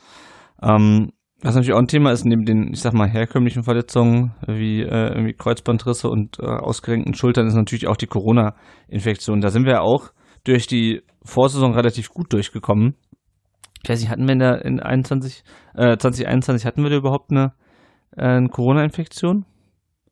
Ähm, 0.61 1.11
was 1.45 1.53
natürlich 1.53 1.73
auch 1.73 1.79
ein 1.79 1.87
Thema 1.87 2.11
ist, 2.11 2.25
neben 2.25 2.43
den, 2.43 2.73
ich 2.73 2.81
sag 2.81 2.93
mal, 2.93 3.07
herkömmlichen 3.07 3.61
Verletzungen 3.61 4.33
wie 4.47 4.81
äh, 4.81 5.09
irgendwie 5.09 5.33
Kreuzbandrisse 5.33 6.09
und 6.09 6.39
äh, 6.39 6.45
ausgerenkten 6.45 7.13
Schultern, 7.13 7.45
ist 7.45 7.53
natürlich 7.53 7.87
auch 7.87 7.97
die 7.97 8.07
Corona-Infektion. 8.07 9.41
Da 9.41 9.49
sind 9.49 9.65
wir 9.65 9.83
auch 9.83 10.09
durch 10.43 10.65
die 10.65 11.03
Vorsaison 11.23 11.73
relativ 11.73 12.09
gut 12.09 12.33
durchgekommen. 12.33 12.95
Ich 13.83 13.89
weiß 13.89 13.99
nicht, 13.99 14.09
hatten 14.09 14.25
wir 14.25 14.33
in 14.33 14.39
der 14.39 14.65
in 14.65 14.79
21, 14.79 15.43
äh, 15.75 15.97
2021 15.97 16.65
hatten 16.65 16.81
wir 16.81 16.89
da 16.89 16.97
überhaupt 16.97 17.29
eine, 17.29 17.53
äh, 18.17 18.23
eine 18.23 18.49
Corona-Infektion? 18.49 19.45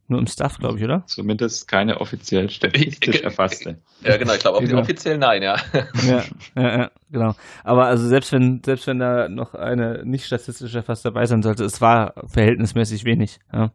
Nur 0.08 0.20
im 0.20 0.28
Staff, 0.28 0.58
glaube 0.58 0.78
ich, 0.78 0.84
oder? 0.84 1.04
Zumindest 1.06 1.68
keine 1.68 2.02
offiziell 2.02 2.50
statistisch 2.50 3.22
erfasste. 3.24 3.80
Ja, 4.02 4.18
genau, 4.18 4.34
ich 4.34 4.40
glaube 4.40 4.66
genau. 4.66 4.82
offiziell 4.82 5.18
nein, 5.18 5.42
ja. 5.42 5.56
ja. 6.06 6.24
Ja, 6.56 6.78
ja, 6.78 6.92
genau. 7.10 7.36
Aber 7.64 7.86
also 7.86 8.08
selbst 8.08 8.34
wenn, 8.34 8.62
selbst 8.66 8.86
wenn 8.88 9.00
da 9.00 9.30
noch 9.30 9.54
eine 9.54 10.04
nicht 10.06 10.26
statistisch 10.26 10.76
erfasst 10.76 11.06
dabei 11.06 11.26
sein 11.26 11.42
sollte, 11.42 11.64
es 11.64 11.80
war 11.80 12.14
verhältnismäßig 12.28 13.06
wenig. 13.06 13.40
Ja. 13.54 13.72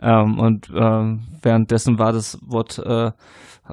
Ähm, 0.00 0.38
und 0.38 0.68
ähm, 0.74 1.22
währenddessen 1.42 1.98
war 1.98 2.12
das 2.12 2.38
Wort 2.42 2.78
äh, 2.78 3.12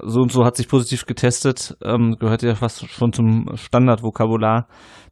so 0.04 0.22
und 0.22 0.32
so 0.32 0.46
hat 0.46 0.56
sich 0.56 0.68
positiv 0.68 1.06
getestet, 1.06 1.76
ähm, 1.84 2.18
gehört 2.20 2.44
ja 2.44 2.56
fast 2.56 2.88
schon 2.90 3.12
zum 3.12 3.50
Standardvokabular 3.56 4.68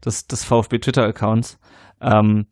des, 0.06 0.28
des 0.28 0.46
VfB 0.46 0.80
Twitter-Accounts. 0.80 1.60
Ähm, 2.02 2.46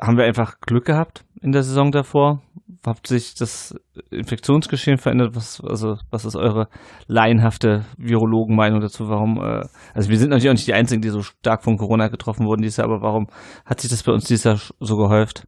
haben 0.00 0.16
wir 0.16 0.24
einfach 0.24 0.60
Glück 0.60 0.84
gehabt 0.84 1.24
in 1.40 1.52
der 1.52 1.62
Saison 1.62 1.90
davor? 1.90 2.42
Hat 2.88 3.06
sich 3.06 3.34
das 3.34 3.74
Infektionsgeschehen 4.10 4.98
verändert? 4.98 5.36
Was, 5.36 5.60
also, 5.60 5.96
was 6.10 6.24
ist 6.24 6.36
eure 6.36 6.68
laienhafte 7.06 7.84
Virologenmeinung 7.96 8.80
dazu? 8.80 9.08
Warum, 9.08 9.38
äh, 9.38 9.66
also 9.94 10.10
wir 10.10 10.18
sind 10.18 10.30
natürlich 10.30 10.48
auch 10.48 10.54
nicht 10.54 10.66
die 10.66 10.74
Einzigen, 10.74 11.02
die 11.02 11.10
so 11.10 11.22
stark 11.22 11.64
von 11.64 11.76
Corona 11.76 12.08
getroffen 12.08 12.46
wurden 12.46 12.62
dieses 12.62 12.78
Jahr, 12.78 12.88
aber 12.88 13.02
warum 13.02 13.26
hat 13.64 13.80
sich 13.80 13.90
das 13.90 14.02
bei 14.02 14.12
uns 14.12 14.24
dieses 14.24 14.44
Jahr 14.44 14.60
so 14.80 14.96
gehäuft? 14.96 15.46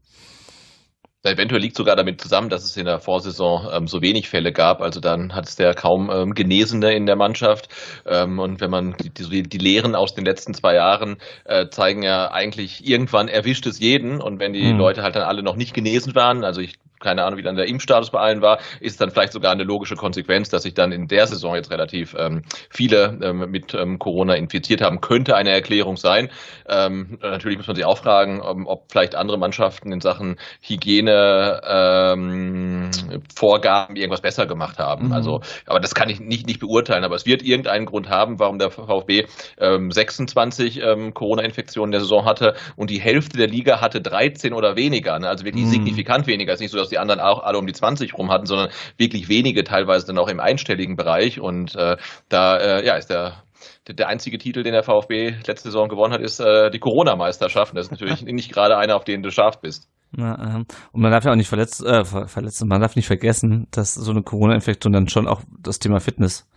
Eventuell 1.22 1.60
liegt 1.60 1.76
sogar 1.76 1.96
damit 1.96 2.18
zusammen, 2.18 2.48
dass 2.48 2.64
es 2.64 2.78
in 2.78 2.86
der 2.86 2.98
Vorsaison 2.98 3.68
ähm, 3.70 3.86
so 3.86 4.00
wenig 4.00 4.30
Fälle 4.30 4.52
gab. 4.52 4.80
Also 4.80 5.00
dann 5.00 5.34
hat 5.34 5.46
es 5.46 5.58
ja 5.58 5.74
kaum 5.74 6.10
ähm, 6.10 6.32
Genesene 6.32 6.94
in 6.94 7.04
der 7.04 7.16
Mannschaft. 7.16 7.68
Ähm, 8.06 8.38
und 8.38 8.62
wenn 8.62 8.70
man 8.70 8.94
die, 8.96 9.10
die, 9.10 9.42
die, 9.42 9.58
Lehren 9.58 9.94
aus 9.94 10.14
den 10.14 10.24
letzten 10.24 10.54
zwei 10.54 10.76
Jahren 10.76 11.18
äh, 11.44 11.68
zeigen 11.68 12.02
ja 12.02 12.30
eigentlich, 12.30 12.86
irgendwann 12.88 13.28
erwischt 13.28 13.66
es 13.66 13.80
jeden. 13.80 14.22
Und 14.22 14.40
wenn 14.40 14.54
die 14.54 14.72
mhm. 14.72 14.78
Leute 14.78 15.02
halt 15.02 15.14
dann 15.14 15.24
alle 15.24 15.42
noch 15.42 15.56
nicht 15.56 15.74
genesen 15.74 16.14
waren, 16.14 16.42
also 16.42 16.62
ich 16.62 16.76
keine 17.00 17.24
Ahnung, 17.24 17.38
wie 17.38 17.42
dann 17.42 17.56
der 17.56 17.66
Impfstatus 17.66 18.10
bei 18.10 18.20
allen 18.20 18.42
war, 18.42 18.58
ist 18.80 19.00
dann 19.00 19.10
vielleicht 19.10 19.32
sogar 19.32 19.52
eine 19.52 19.64
logische 19.64 19.96
Konsequenz, 19.96 20.50
dass 20.50 20.62
sich 20.62 20.74
dann 20.74 20.92
in 20.92 21.08
der 21.08 21.26
Saison 21.26 21.54
jetzt 21.54 21.70
relativ 21.70 22.14
ähm, 22.18 22.42
viele 22.68 23.18
ähm, 23.22 23.50
mit 23.50 23.74
ähm, 23.74 23.98
Corona 23.98 24.34
infiziert 24.34 24.82
haben, 24.82 25.00
könnte 25.00 25.34
eine 25.34 25.50
Erklärung 25.50 25.96
sein. 25.96 26.30
Ähm, 26.68 27.18
natürlich 27.22 27.58
muss 27.58 27.66
man 27.66 27.76
sich 27.76 27.86
auch 27.86 27.98
fragen, 27.98 28.42
ähm, 28.44 28.66
ob 28.66 28.92
vielleicht 28.92 29.14
andere 29.14 29.38
Mannschaften 29.38 29.92
in 29.92 30.00
Sachen 30.00 30.36
Hygiene 30.60 31.60
ähm, 31.66 32.90
Vorgaben 33.34 33.96
irgendwas 33.96 34.20
besser 34.20 34.46
gemacht 34.46 34.78
haben. 34.78 35.06
Mhm. 35.06 35.12
Also, 35.12 35.40
aber 35.66 35.80
das 35.80 35.94
kann 35.94 36.10
ich 36.10 36.20
nicht, 36.20 36.46
nicht 36.46 36.60
beurteilen, 36.60 37.04
aber 37.04 37.16
es 37.16 37.24
wird 37.24 37.42
irgendeinen 37.42 37.86
Grund 37.86 38.10
haben, 38.10 38.38
warum 38.38 38.58
der 38.58 38.70
VfB 38.70 39.26
ähm, 39.58 39.90
26 39.90 40.82
ähm, 40.82 41.14
Corona-Infektionen 41.14 41.92
der 41.92 42.00
Saison 42.00 42.26
hatte 42.26 42.54
und 42.76 42.90
die 42.90 43.00
Hälfte 43.00 43.38
der 43.38 43.48
Liga 43.48 43.80
hatte 43.80 44.02
13 44.02 44.52
oder 44.52 44.76
weniger. 44.76 45.18
Ne? 45.18 45.28
Also 45.28 45.46
wirklich 45.46 45.64
mhm. 45.64 45.70
signifikant 45.70 46.26
weniger. 46.26 46.52
Es 46.52 46.56
ist 46.56 46.60
nicht 46.60 46.72
so, 46.72 46.78
dass 46.78 46.89
die 46.90 46.98
anderen 46.98 47.20
auch 47.20 47.42
alle 47.42 47.58
um 47.58 47.66
die 47.66 47.72
20 47.72 48.16
rum 48.16 48.30
hatten, 48.30 48.46
sondern 48.46 48.70
wirklich 48.96 49.28
wenige, 49.28 49.64
teilweise 49.64 50.06
dann 50.06 50.18
auch 50.18 50.28
im 50.28 50.40
einstelligen 50.40 50.96
Bereich. 50.96 51.40
Und 51.40 51.74
äh, 51.76 51.96
da 52.28 52.56
äh, 52.56 52.86
ja, 52.86 52.96
ist 52.96 53.10
der 53.10 53.42
der 53.88 54.08
einzige 54.08 54.38
Titel, 54.38 54.62
den 54.62 54.72
der 54.72 54.82
VfB 54.82 55.34
letzte 55.46 55.68
Saison 55.68 55.88
gewonnen 55.88 56.12
hat, 56.12 56.20
ist 56.20 56.40
äh, 56.40 56.70
die 56.70 56.78
Corona-Meisterschaft. 56.78 57.76
Das 57.76 57.86
ist 57.86 57.90
natürlich 57.90 58.22
nicht 58.24 58.52
gerade 58.52 58.76
einer, 58.76 58.96
auf 58.96 59.04
den 59.04 59.22
du 59.22 59.30
scharf 59.30 59.60
bist. 59.60 59.88
Ja, 60.16 60.56
ähm, 60.56 60.66
und 60.92 61.02
man 61.02 61.12
darf 61.12 61.24
ja 61.24 61.32
auch 61.32 61.36
nicht 61.36 61.48
verletzt, 61.48 61.84
äh, 61.84 62.04
verletzt, 62.04 62.64
man 62.64 62.80
darf 62.80 62.96
nicht 62.96 63.06
vergessen, 63.06 63.68
dass 63.70 63.94
so 63.94 64.10
eine 64.10 64.22
Corona-Infektion 64.22 64.92
dann 64.92 65.08
schon 65.08 65.28
auch 65.28 65.42
das 65.60 65.78
Thema 65.78 66.00
Fitness 66.00 66.48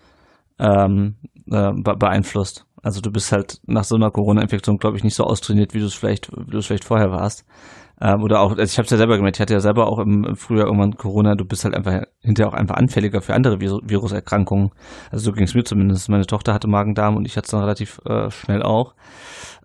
ähm, 0.59 1.15
äh, 1.51 1.71
beeinflusst. 1.73 2.65
Also 2.81 2.99
du 2.99 3.11
bist 3.11 3.31
halt 3.31 3.59
nach 3.65 3.83
so 3.83 3.95
einer 3.95 4.11
Corona-Infektion, 4.11 4.77
glaube 4.77 4.97
ich, 4.97 5.03
nicht 5.03 5.15
so 5.15 5.23
austrainiert, 5.23 5.73
wie 5.73 5.79
du 5.79 5.85
es 5.85 5.93
vielleicht, 5.93 6.31
wie 6.31 6.51
du 6.51 6.57
es 6.57 6.65
vielleicht 6.65 6.83
vorher 6.83 7.11
warst. 7.11 7.45
Ähm, 8.03 8.21
oder 8.21 8.41
auch, 8.41 8.49
also 8.51 8.63
ich 8.63 8.77
habe 8.77 8.83
es 8.83 8.91
ja 8.91 8.97
selber 8.97 9.15
gemerkt, 9.15 9.37
ich 9.37 9.41
hatte 9.41 9.53
ja 9.53 9.61
selber 9.61 9.87
auch 9.87 9.97
im, 9.99 10.35
Frühjahr 10.35 10.65
irgendwann 10.65 10.97
Corona, 10.97 11.35
du 11.35 11.45
bist 11.45 11.63
halt 11.63 11.73
einfach 11.73 12.01
hinterher 12.19 12.51
auch 12.51 12.53
einfach 12.53 12.75
anfälliger 12.75 13.21
für 13.21 13.33
andere 13.33 13.61
Vir 13.61 13.79
Viruserkrankungen. 13.81 14.71
Also 15.09 15.23
so 15.23 15.31
ging 15.31 15.45
es 15.45 15.55
mir 15.55 15.63
zumindest. 15.63 16.09
Meine 16.09 16.25
Tochter 16.25 16.53
hatte 16.53 16.67
Magen-Darm 16.67 17.15
und 17.15 17.25
ich 17.25 17.37
hatte 17.37 17.45
es 17.45 17.51
dann 17.51 17.61
relativ 17.61 18.01
äh, 18.05 18.29
schnell 18.29 18.61
auch. 18.61 18.93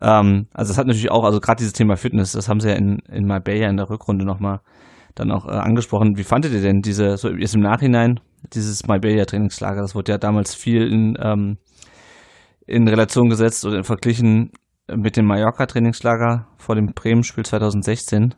Ähm, 0.01 0.47
also 0.55 0.71
das 0.71 0.79
hat 0.79 0.87
natürlich 0.87 1.11
auch, 1.11 1.25
also 1.25 1.41
gerade 1.41 1.59
dieses 1.59 1.73
Thema 1.73 1.97
Fitness, 1.97 2.31
das 2.31 2.49
haben 2.49 2.61
sie 2.61 2.69
ja 2.69 2.77
in, 2.77 3.01
in 3.11 3.27
Marbella 3.27 3.69
in 3.69 3.77
der 3.77 3.91
Rückrunde 3.91 4.25
nochmal 4.25 4.61
dann 5.17 5.33
auch 5.33 5.49
äh, 5.49 5.51
angesprochen. 5.51 6.17
Wie 6.17 6.23
fandet 6.23 6.53
ihr 6.53 6.63
denn 6.63 6.81
diese, 6.81 7.17
so 7.17 7.31
jetzt 7.31 7.57
im 7.57 7.63
Nachhinein, 7.63 8.21
dieses 8.53 8.87
Marbella-Trainingslager? 8.87 9.81
Das 9.81 9.97
wurde 9.97 10.13
ja 10.13 10.19
damals 10.19 10.55
viel 10.55 10.87
in, 10.87 11.19
ähm, 11.21 11.59
in 12.69 12.87
Relation 12.87 13.31
gesetzt 13.31 13.67
oder 13.67 13.83
verglichen 13.83 14.53
mit 14.95 15.17
dem 15.17 15.27
Mallorca-Trainingslager 15.27 16.47
vor 16.57 16.75
dem 16.75 16.93
Bremen-Spiel 16.95 17.45
2016. 17.45 18.35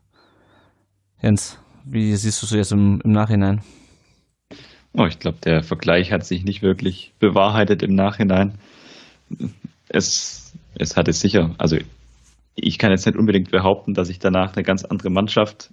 Jens, 1.22 1.58
wie 1.84 2.14
siehst 2.16 2.42
du 2.42 2.46
es 2.46 2.52
jetzt 2.52 2.72
im, 2.72 3.00
im 3.04 3.12
Nachhinein? 3.12 3.62
Oh, 4.92 5.06
ich 5.06 5.18
glaube, 5.18 5.38
der 5.44 5.62
Vergleich 5.62 6.10
hat 6.10 6.24
sich 6.24 6.44
nicht 6.44 6.62
wirklich 6.62 7.12
bewahrheitet 7.20 7.82
im 7.82 7.94
Nachhinein. 7.94 8.58
Es, 9.88 10.52
es 10.74 10.96
hatte 10.96 11.12
sicher, 11.12 11.54
also 11.58 11.76
ich 12.56 12.78
kann 12.78 12.90
jetzt 12.90 13.06
nicht 13.06 13.16
unbedingt 13.16 13.50
behaupten, 13.50 13.94
dass 13.94 14.08
ich 14.08 14.18
danach 14.18 14.54
eine 14.54 14.64
ganz 14.64 14.84
andere 14.84 15.10
Mannschaft 15.10 15.72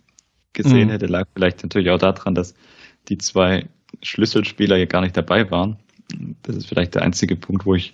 gesehen 0.54 0.88
mhm. 0.88 0.92
hätte. 0.92 1.08
Lag 1.08 1.28
vielleicht 1.34 1.64
natürlich 1.64 1.90
auch 1.90 1.98
daran, 1.98 2.36
dass 2.36 2.54
die 3.10 3.18
zwei 3.18 3.68
Schlüsselspieler 4.04 4.78
hier 4.78 4.86
gar 4.86 5.02
nicht 5.02 5.18
dabei 5.18 5.50
waren. 5.50 5.78
Das 6.44 6.56
ist 6.56 6.68
vielleicht 6.68 6.94
der 6.96 7.02
einzige 7.02 7.36
Punkt, 7.36 7.66
wo 7.66 7.74
ich 7.74 7.94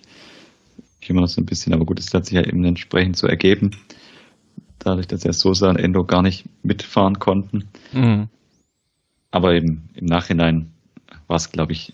immer 1.10 1.22
noch 1.22 1.28
so 1.28 1.40
ein 1.40 1.46
bisschen, 1.46 1.72
aber 1.72 1.84
gut, 1.84 1.98
es 1.98 2.12
hat 2.12 2.26
sich 2.26 2.34
ja 2.34 2.44
eben 2.44 2.64
entsprechend 2.64 3.16
so 3.16 3.26
ergeben, 3.26 3.72
dadurch, 4.78 5.06
dass 5.06 5.24
ja 5.24 5.32
Sosa 5.32 5.70
und 5.70 5.76
Endo 5.76 6.04
gar 6.04 6.22
nicht 6.22 6.44
mitfahren 6.62 7.18
konnten. 7.18 7.64
Mhm. 7.92 8.28
Aber 9.30 9.54
eben 9.54 9.88
im 9.94 10.06
Nachhinein 10.06 10.72
war 11.26 11.36
es, 11.36 11.50
glaube 11.50 11.72
ich, 11.72 11.92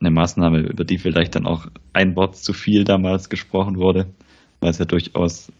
eine 0.00 0.10
Maßnahme, 0.10 0.60
über 0.60 0.84
die 0.84 0.98
vielleicht 0.98 1.34
dann 1.34 1.46
auch 1.46 1.68
ein 1.92 2.16
Wort 2.16 2.36
zu 2.36 2.52
viel 2.52 2.84
damals 2.84 3.30
gesprochen 3.30 3.78
wurde, 3.78 4.06
weil 4.60 4.70
es 4.70 4.78
ja 4.78 4.84
durchaus 4.84 5.50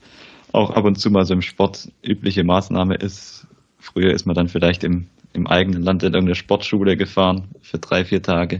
auch 0.52 0.70
ab 0.70 0.84
und 0.84 0.98
zu 0.98 1.10
mal 1.10 1.24
so 1.24 1.34
im 1.34 1.42
Sport 1.42 1.90
übliche 2.02 2.44
Maßnahme 2.44 2.96
ist. 2.96 3.46
Früher 3.78 4.12
ist 4.12 4.26
man 4.26 4.34
dann 4.34 4.48
vielleicht 4.48 4.84
im, 4.84 5.06
im 5.32 5.46
eigenen 5.46 5.82
Land 5.82 6.02
in 6.02 6.12
irgendeine 6.12 6.34
Sportschule 6.34 6.96
gefahren 6.96 7.48
für 7.62 7.78
drei, 7.78 8.04
vier 8.04 8.22
Tage, 8.22 8.58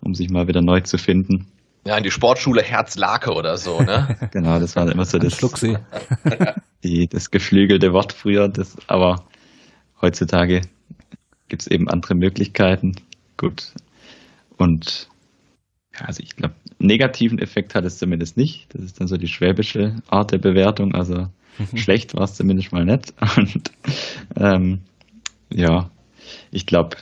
um 0.00 0.14
sich 0.14 0.30
mal 0.30 0.48
wieder 0.48 0.62
neu 0.62 0.80
zu 0.80 0.98
finden. 0.98 1.46
Ja, 1.88 1.96
in 1.96 2.04
die 2.04 2.10
Sportschule 2.10 2.60
Herzlake 2.60 3.32
oder 3.32 3.56
so, 3.56 3.80
ne? 3.80 4.18
genau, 4.30 4.60
das 4.60 4.76
war 4.76 4.92
immer 4.92 5.06
so 5.06 5.18
das, 5.18 5.38
die, 6.84 7.08
das 7.08 7.30
geflügelte 7.30 7.94
Wort 7.94 8.12
früher, 8.12 8.46
das, 8.50 8.76
aber 8.88 9.24
heutzutage 10.02 10.60
gibt 11.48 11.62
es 11.62 11.66
eben 11.66 11.88
andere 11.88 12.14
Möglichkeiten. 12.14 12.96
Gut. 13.38 13.72
Und 14.58 15.08
ja, 15.94 16.04
also 16.04 16.22
ich 16.22 16.36
glaube, 16.36 16.56
negativen 16.78 17.38
Effekt 17.38 17.74
hat 17.74 17.86
es 17.86 17.96
zumindest 17.96 18.36
nicht. 18.36 18.66
Das 18.74 18.82
ist 18.82 19.00
dann 19.00 19.08
so 19.08 19.16
die 19.16 19.26
schwäbische 19.26 19.96
Art 20.10 20.32
der 20.32 20.38
Bewertung. 20.38 20.94
Also 20.94 21.28
mhm. 21.56 21.76
schlecht 21.78 22.14
war 22.14 22.24
es 22.24 22.34
zumindest 22.34 22.70
mal 22.70 22.84
nicht. 22.84 23.14
Und 23.38 23.72
ähm, 24.36 24.82
ja, 25.50 25.90
ich 26.50 26.66
glaube, 26.66 26.98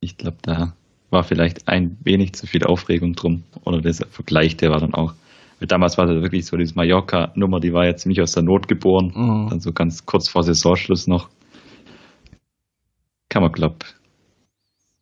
ich 0.00 0.16
glaube, 0.16 0.38
da 0.42 0.74
war 1.14 1.24
vielleicht 1.24 1.66
ein 1.66 1.96
wenig 2.04 2.34
zu 2.34 2.46
viel 2.46 2.64
Aufregung 2.64 3.14
drum. 3.14 3.44
Oder 3.64 3.80
der 3.80 3.94
Vergleich, 3.94 4.58
der 4.58 4.70
war 4.70 4.80
dann 4.80 4.92
auch. 4.92 5.14
Weil 5.58 5.68
damals 5.68 5.96
war 5.96 6.06
das 6.06 6.22
wirklich 6.22 6.44
so, 6.44 6.58
diese 6.58 6.74
Mallorca-Nummer, 6.74 7.60
die 7.60 7.72
war 7.72 7.86
ja 7.86 7.96
ziemlich 7.96 8.20
aus 8.20 8.32
der 8.32 8.42
Not 8.42 8.68
geboren. 8.68 9.12
Mhm. 9.14 9.48
Dann 9.48 9.60
so 9.60 9.72
ganz 9.72 10.04
kurz 10.04 10.28
vor 10.28 10.42
Saisonschluss 10.42 11.06
noch. 11.06 11.30
Kann 13.30 13.42
man, 13.42 13.52
glaube 13.52 13.76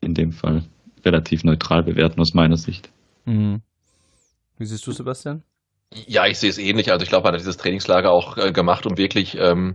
in 0.00 0.14
dem 0.14 0.32
Fall 0.32 0.64
relativ 1.04 1.44
neutral 1.44 1.82
bewerten 1.82 2.20
aus 2.20 2.34
meiner 2.34 2.56
Sicht. 2.56 2.90
Mhm. 3.24 3.62
Wie 4.58 4.66
siehst 4.66 4.86
du, 4.86 4.92
Sebastian? 4.92 5.42
Ja, 6.06 6.26
ich 6.26 6.38
sehe 6.38 6.50
es 6.50 6.58
ähnlich. 6.58 6.90
Also 6.90 7.02
ich 7.02 7.08
glaube, 7.08 7.24
man 7.24 7.34
hat 7.34 7.40
dieses 7.40 7.56
Trainingslager 7.56 8.10
auch 8.10 8.36
äh, 8.36 8.52
gemacht, 8.52 8.86
um 8.86 8.96
wirklich 8.96 9.36
ähm, 9.38 9.74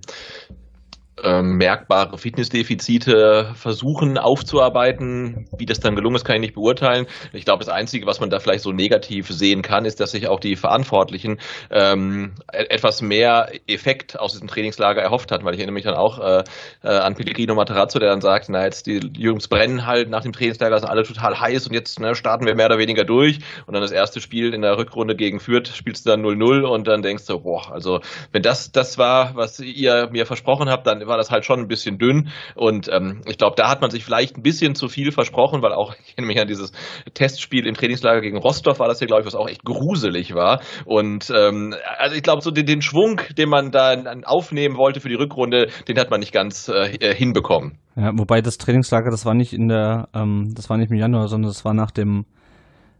ähm, 1.23 1.57
merkbare 1.57 2.17
Fitnessdefizite 2.17 3.51
versuchen 3.55 4.17
aufzuarbeiten. 4.17 5.47
Wie 5.57 5.65
das 5.65 5.79
dann 5.79 5.95
gelungen 5.95 6.15
ist, 6.15 6.25
kann 6.25 6.35
ich 6.35 6.41
nicht 6.41 6.55
beurteilen. 6.55 7.07
Ich 7.33 7.45
glaube, 7.45 7.63
das 7.63 7.73
Einzige, 7.73 8.05
was 8.05 8.19
man 8.19 8.29
da 8.29 8.39
vielleicht 8.39 8.63
so 8.63 8.71
negativ 8.71 9.29
sehen 9.29 9.61
kann, 9.61 9.85
ist, 9.85 9.99
dass 9.99 10.11
sich 10.11 10.27
auch 10.27 10.39
die 10.39 10.55
Verantwortlichen 10.55 11.39
ähm, 11.71 12.35
e-, 12.53 12.57
etwas 12.69 13.01
mehr 13.01 13.49
Effekt 13.67 14.19
aus 14.19 14.33
diesem 14.33 14.47
Trainingslager 14.47 15.01
erhofft 15.01 15.31
hatten, 15.31 15.45
weil 15.45 15.53
ich 15.53 15.59
erinnere 15.59 15.73
mich 15.73 15.85
dann 15.85 15.95
auch 15.95 16.19
äh, 16.19 16.43
äh, 16.83 16.87
an 16.87 17.15
Pellegrino 17.15 17.55
Materazzo, 17.55 17.99
der 17.99 18.09
dann 18.09 18.21
sagt, 18.21 18.49
na 18.49 18.63
jetzt 18.63 18.85
die 18.85 18.99
Jungs 19.17 19.47
brennen 19.47 19.85
halt 19.85 20.09
nach 20.09 20.21
dem 20.21 20.33
Trainingslager, 20.33 20.77
sind 20.77 20.89
alle 20.89 21.03
total 21.03 21.39
heiß 21.39 21.67
und 21.67 21.73
jetzt 21.73 21.99
ne, 21.99 22.15
starten 22.15 22.45
wir 22.45 22.55
mehr 22.55 22.67
oder 22.67 22.77
weniger 22.77 23.03
durch 23.03 23.39
und 23.65 23.73
dann 23.73 23.81
das 23.81 23.91
erste 23.91 24.21
Spiel 24.21 24.53
in 24.53 24.61
der 24.61 24.77
Rückrunde 24.77 25.15
gegen 25.15 25.39
Fürth 25.39 25.69
spielst 25.73 26.05
du 26.05 26.11
dann 26.11 26.21
0-0 26.21 26.63
und 26.63 26.87
dann 26.87 27.01
denkst 27.01 27.25
du, 27.25 27.39
boah, 27.39 27.71
also 27.71 28.01
wenn 28.31 28.43
das 28.43 28.71
das 28.71 28.97
war, 28.97 29.35
was 29.35 29.59
ihr 29.59 30.09
mir 30.11 30.25
versprochen 30.25 30.69
habt, 30.69 30.85
dann 30.85 31.06
war 31.07 31.17
das 31.17 31.31
halt 31.31 31.45
schon 31.45 31.59
ein 31.59 31.67
bisschen 31.67 31.97
dünn. 31.97 32.29
Und 32.55 32.89
ähm, 32.91 33.21
ich 33.25 33.37
glaube, 33.37 33.55
da 33.55 33.69
hat 33.69 33.81
man 33.81 33.89
sich 33.89 34.03
vielleicht 34.03 34.37
ein 34.37 34.41
bisschen 34.41 34.75
zu 34.75 34.87
viel 34.87 35.11
versprochen, 35.11 35.61
weil 35.61 35.73
auch, 35.73 35.95
ich 36.05 36.15
kenne 36.15 36.27
mich 36.27 36.39
an 36.39 36.47
dieses 36.47 36.71
Testspiel 37.13 37.67
im 37.67 37.73
Trainingslager 37.73 38.21
gegen 38.21 38.37
Rostov 38.37 38.79
war 38.79 38.87
das 38.87 38.99
ja, 38.99 39.07
glaube 39.07 39.21
ich, 39.21 39.27
was 39.27 39.35
auch 39.35 39.47
echt 39.47 39.63
gruselig 39.63 40.33
war. 40.33 40.61
Und 40.85 41.31
ähm, 41.35 41.75
also 41.97 42.15
ich 42.15 42.23
glaube, 42.23 42.41
so 42.41 42.51
den, 42.51 42.65
den 42.65 42.81
Schwung, 42.81 43.21
den 43.37 43.49
man 43.49 43.71
da 43.71 43.95
aufnehmen 44.25 44.77
wollte 44.77 44.99
für 44.99 45.09
die 45.09 45.15
Rückrunde, 45.15 45.67
den 45.87 45.97
hat 45.99 46.09
man 46.09 46.19
nicht 46.19 46.33
ganz 46.33 46.69
äh, 46.69 47.15
hinbekommen. 47.15 47.77
Ja, 47.95 48.11
wobei 48.15 48.41
das 48.41 48.57
Trainingslager, 48.57 49.09
das 49.09 49.25
war 49.25 49.33
nicht 49.33 49.53
in 49.53 49.67
der, 49.67 50.09
ähm, 50.13 50.53
das 50.55 50.69
war 50.69 50.77
nicht 50.77 50.91
im 50.91 50.97
Januar, 50.97 51.27
sondern 51.27 51.49
das 51.49 51.65
war 51.65 51.73
nach 51.73 51.91
dem 51.91 52.25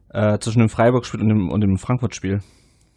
äh, 0.10 0.40
zwischen 0.40 0.60
dem 0.60 0.70
Freiburg-Spiel 0.70 1.22
und 1.22 1.30
dem, 1.30 1.50
und 1.50 1.62
dem 1.62 1.78
Frankfurt-Spiel. 1.78 2.40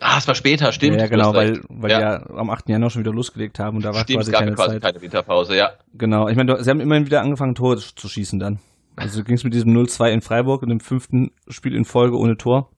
Ah, 0.00 0.16
es 0.16 0.26
war 0.26 0.34
später, 0.34 0.72
stimmt. 0.72 0.96
Ja, 0.96 1.02
ja 1.02 1.08
genau, 1.08 1.34
weil, 1.34 1.60
weil 1.68 1.90
ja. 1.90 2.00
ja 2.00 2.30
am 2.30 2.48
8. 2.48 2.70
Januar 2.70 2.88
schon 2.88 3.02
wieder 3.02 3.12
losgelegt 3.12 3.58
haben 3.58 3.76
und 3.76 3.84
da 3.84 3.90
war 3.92 4.00
stimmt, 4.00 4.20
quasi, 4.20 4.30
es 4.30 4.32
gab 4.32 4.40
keine, 4.40 4.54
quasi 4.54 4.72
Zeit. 4.72 4.82
keine 4.82 5.02
Winterpause, 5.02 5.56
ja. 5.56 5.72
Genau, 5.92 6.28
ich 6.28 6.36
meine, 6.36 6.62
sie 6.62 6.70
haben 6.70 6.80
immerhin 6.80 7.04
wieder 7.04 7.20
angefangen, 7.20 7.54
Tore 7.54 7.76
zu 7.76 8.08
schießen 8.08 8.38
dann. 8.38 8.60
Also 8.96 9.22
ging 9.22 9.36
es 9.36 9.44
mit 9.44 9.52
diesem 9.52 9.72
0-2 9.76 10.10
in 10.10 10.20
Freiburg 10.22 10.62
und 10.62 10.70
dem 10.70 10.80
fünften 10.80 11.32
Spiel 11.48 11.74
in 11.74 11.84
Folge 11.84 12.16
ohne 12.16 12.36
Tor. 12.36 12.70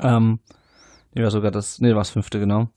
Ähm, 0.00 0.40
nee, 1.14 1.22
war 1.22 1.30
sogar 1.30 1.52
das, 1.52 1.80
nee, 1.80 1.90
war 1.90 1.98
das 1.98 2.10
fünfte, 2.10 2.40
genau. 2.40 2.68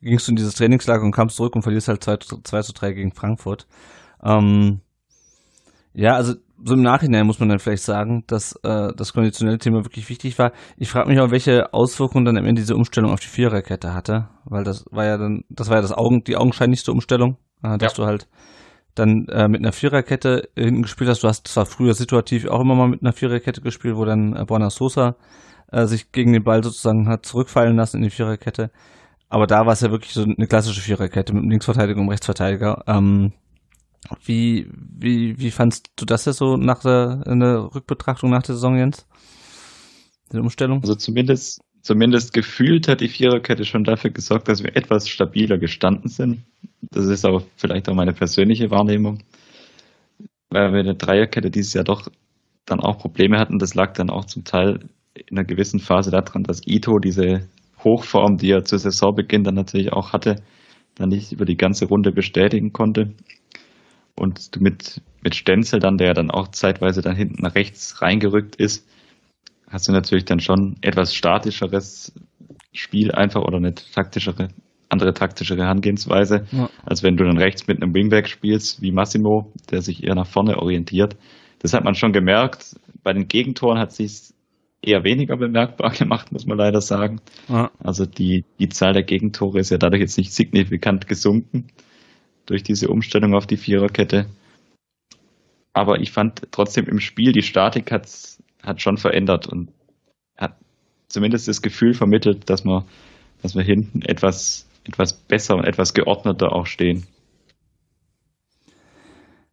Gingst 0.00 0.26
du 0.26 0.32
in 0.32 0.36
dieses 0.36 0.54
Trainingslager 0.54 1.04
und 1.04 1.12
kamst 1.12 1.36
zurück 1.36 1.54
und 1.54 1.62
verlierst 1.62 1.88
halt 1.88 2.02
2, 2.02 2.16
2 2.42 2.62
zu 2.62 2.72
3 2.72 2.92
gegen 2.92 3.12
Frankfurt. 3.12 3.66
Ähm, 4.24 4.80
ja, 5.94 6.14
also 6.14 6.34
so 6.64 6.74
im 6.74 6.82
Nachhinein 6.82 7.26
muss 7.26 7.40
man 7.40 7.48
dann 7.48 7.58
vielleicht 7.58 7.82
sagen, 7.82 8.24
dass 8.26 8.54
äh, 8.62 8.92
das 8.96 9.12
konditionelle 9.12 9.58
Thema 9.58 9.84
wirklich 9.84 10.08
wichtig 10.08 10.38
war. 10.38 10.52
Ich 10.76 10.90
frage 10.90 11.08
mich 11.08 11.20
auch, 11.20 11.30
welche 11.30 11.72
Auswirkungen 11.72 12.24
dann 12.24 12.36
am 12.36 12.44
Ende 12.44 12.62
diese 12.62 12.76
Umstellung 12.76 13.10
auf 13.10 13.20
die 13.20 13.28
Viererkette 13.28 13.94
hatte, 13.94 14.28
weil 14.44 14.64
das 14.64 14.84
war 14.90 15.04
ja 15.04 15.18
dann, 15.18 15.44
das 15.48 15.68
war 15.68 15.76
ja 15.76 15.82
das 15.82 15.92
Augen, 15.92 16.24
die 16.24 16.36
augenscheinlichste 16.36 16.92
Umstellung, 16.92 17.36
äh, 17.62 17.78
dass 17.78 17.96
ja. 17.96 18.04
du 18.04 18.08
halt 18.08 18.28
dann 18.94 19.26
äh, 19.28 19.48
mit 19.48 19.60
einer 19.60 19.72
Viererkette 19.72 20.48
hinten 20.56 20.82
gespielt 20.82 21.10
hast. 21.10 21.22
Du 21.22 21.28
hast 21.28 21.48
zwar 21.48 21.66
früher 21.66 21.94
situativ 21.94 22.46
auch 22.46 22.60
immer 22.60 22.74
mal 22.74 22.88
mit 22.88 23.02
einer 23.02 23.12
Viererkette 23.12 23.60
gespielt, 23.60 23.96
wo 23.96 24.04
dann 24.04 24.36
äh, 24.36 24.44
Borna 24.44 24.70
Sosa 24.70 25.16
äh, 25.70 25.86
sich 25.86 26.12
gegen 26.12 26.32
den 26.32 26.44
Ball 26.44 26.62
sozusagen 26.62 27.08
hat 27.08 27.24
zurückfallen 27.26 27.76
lassen 27.76 27.98
in 27.98 28.02
die 28.04 28.10
Viererkette. 28.10 28.70
Aber 29.28 29.46
da 29.46 29.64
war 29.64 29.72
es 29.72 29.80
ja 29.80 29.90
wirklich 29.90 30.12
so 30.12 30.22
eine 30.22 30.46
klassische 30.46 30.82
Viererkette 30.82 31.32
mit 31.32 31.42
einem 31.42 31.50
Linksverteidiger 31.50 32.00
und 32.00 32.10
Rechtsverteidiger. 32.10 32.84
Ähm, 32.86 33.32
Wie, 34.24 34.68
wie, 34.74 35.38
wie 35.38 35.50
fandst 35.50 35.90
du 35.96 36.04
das 36.04 36.24
jetzt 36.24 36.38
so 36.38 36.56
nach 36.56 36.80
der, 36.80 37.22
der 37.24 37.74
Rückbetrachtung 37.74 38.30
nach 38.30 38.42
der 38.42 38.56
Saison, 38.56 38.76
Jens? 38.76 39.06
Die 40.32 40.38
Umstellung? 40.38 40.80
Also 40.82 40.94
zumindest, 40.94 41.60
zumindest 41.82 42.32
gefühlt 42.32 42.88
hat 42.88 43.00
die 43.00 43.08
Viererkette 43.08 43.64
schon 43.64 43.84
dafür 43.84 44.10
gesorgt, 44.10 44.48
dass 44.48 44.62
wir 44.62 44.76
etwas 44.76 45.08
stabiler 45.08 45.58
gestanden 45.58 46.08
sind. 46.08 46.42
Das 46.80 47.06
ist 47.06 47.24
aber 47.24 47.42
vielleicht 47.56 47.88
auch 47.88 47.94
meine 47.94 48.12
persönliche 48.12 48.70
Wahrnehmung. 48.70 49.22
Weil 50.50 50.72
wir 50.72 50.80
in 50.80 50.86
der 50.86 50.94
Dreierkette 50.94 51.50
dieses 51.50 51.72
Jahr 51.74 51.84
doch 51.84 52.08
dann 52.66 52.80
auch 52.80 52.98
Probleme 52.98 53.38
hatten. 53.38 53.58
Das 53.58 53.74
lag 53.74 53.94
dann 53.94 54.10
auch 54.10 54.24
zum 54.24 54.44
Teil 54.44 54.80
in 55.14 55.38
einer 55.38 55.46
gewissen 55.46 55.80
Phase 55.80 56.10
daran, 56.10 56.42
dass 56.42 56.66
Ito 56.66 56.98
diese 56.98 57.48
Hochform, 57.84 58.36
die 58.36 58.50
er 58.50 58.64
zu 58.64 58.78
Saisonbeginn 58.78 59.44
dann 59.44 59.54
natürlich 59.54 59.92
auch 59.92 60.12
hatte, 60.12 60.36
dann 60.94 61.08
nicht 61.08 61.32
über 61.32 61.44
die 61.44 61.56
ganze 61.56 61.86
Runde 61.86 62.12
bestätigen 62.12 62.72
konnte. 62.72 63.14
Und 64.14 64.60
mit, 64.60 65.00
mit 65.22 65.34
Stenzel 65.34 65.80
dann, 65.80 65.96
der 65.96 66.14
dann 66.14 66.30
auch 66.30 66.48
zeitweise 66.48 67.00
dann 67.00 67.16
hinten 67.16 67.42
nach 67.42 67.54
rechts 67.54 68.02
reingerückt 68.02 68.56
ist, 68.56 68.86
hast 69.68 69.88
du 69.88 69.92
natürlich 69.92 70.24
dann 70.24 70.40
schon 70.40 70.76
etwas 70.82 71.14
statischeres 71.14 72.12
Spiel 72.72 73.12
einfach 73.12 73.42
oder 73.42 73.56
eine 73.56 73.74
taktischere, 73.74 74.48
andere 74.88 75.14
taktische 75.14 75.56
Herangehensweise, 75.56 76.46
ja. 76.52 76.68
als 76.84 77.02
wenn 77.02 77.16
du 77.16 77.24
dann 77.24 77.38
rechts 77.38 77.66
mit 77.66 77.82
einem 77.82 77.94
Wingback 77.94 78.28
spielst, 78.28 78.82
wie 78.82 78.92
Massimo, 78.92 79.50
der 79.70 79.80
sich 79.80 80.04
eher 80.04 80.14
nach 80.14 80.26
vorne 80.26 80.58
orientiert. 80.58 81.16
Das 81.60 81.72
hat 81.72 81.84
man 81.84 81.94
schon 81.94 82.12
gemerkt. 82.12 82.76
Bei 83.02 83.12
den 83.12 83.28
Gegentoren 83.28 83.78
hat 83.78 83.92
sich 83.92 84.34
eher 84.82 85.04
weniger 85.04 85.36
bemerkbar 85.36 85.90
gemacht, 85.98 86.32
muss 86.32 86.46
man 86.46 86.58
leider 86.58 86.80
sagen. 86.80 87.20
Ja. 87.48 87.70
Also 87.78 88.04
die, 88.04 88.44
die 88.58 88.68
Zahl 88.68 88.92
der 88.92 89.04
Gegentore 89.04 89.60
ist 89.60 89.70
ja 89.70 89.78
dadurch 89.78 90.00
jetzt 90.00 90.18
nicht 90.18 90.32
signifikant 90.34 91.08
gesunken 91.08 91.68
durch 92.46 92.62
diese 92.62 92.88
Umstellung 92.88 93.34
auf 93.34 93.46
die 93.46 93.56
Viererkette. 93.56 94.26
Aber 95.72 96.00
ich 96.00 96.12
fand 96.12 96.42
trotzdem 96.50 96.86
im 96.86 97.00
Spiel, 97.00 97.32
die 97.32 97.42
Statik 97.42 97.90
hat, 97.90 98.08
hat 98.62 98.82
schon 98.82 98.98
verändert 98.98 99.46
und 99.46 99.70
hat 100.36 100.56
zumindest 101.08 101.48
das 101.48 101.62
Gefühl 101.62 101.94
vermittelt, 101.94 102.50
dass 102.50 102.64
wir, 102.64 102.84
dass 103.42 103.54
wir 103.54 103.62
hinten 103.62 104.02
etwas, 104.02 104.68
etwas 104.84 105.14
besser 105.14 105.56
und 105.56 105.64
etwas 105.64 105.94
geordneter 105.94 106.52
auch 106.52 106.66
stehen. 106.66 107.06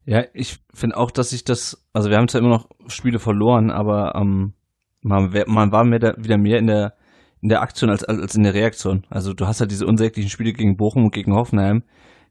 Ja, 0.06 0.26
ich 0.34 0.58
finde 0.74 0.98
auch, 0.98 1.12
dass 1.12 1.32
ich 1.34 1.44
das, 1.44 1.86
also 1.94 2.10
wir 2.10 2.18
haben 2.18 2.28
zwar 2.28 2.42
immer 2.42 2.50
noch 2.50 2.70
Spiele 2.88 3.20
verloren, 3.20 3.70
aber 3.70 4.16
ähm, 4.16 4.54
man, 5.02 5.32
man 5.48 5.72
war 5.72 5.86
mehr 5.86 6.00
da, 6.00 6.14
wieder 6.18 6.38
mehr 6.38 6.58
in 6.58 6.68
der 6.68 6.94
in 7.42 7.50
der 7.50 7.62
Aktion 7.62 7.90
als, 7.90 8.04
als 8.04 8.36
in 8.36 8.44
der 8.44 8.54
Reaktion. 8.54 9.06
Also 9.10 9.34
du 9.34 9.48
hast 9.48 9.62
halt 9.62 9.72
diese 9.72 9.86
unsäglichen 9.86 10.30
Spiele 10.30 10.54
gegen 10.54 10.78
Bochum 10.78 11.06
und 11.06 11.14
gegen 11.14 11.34
Hoffenheim, 11.34 11.84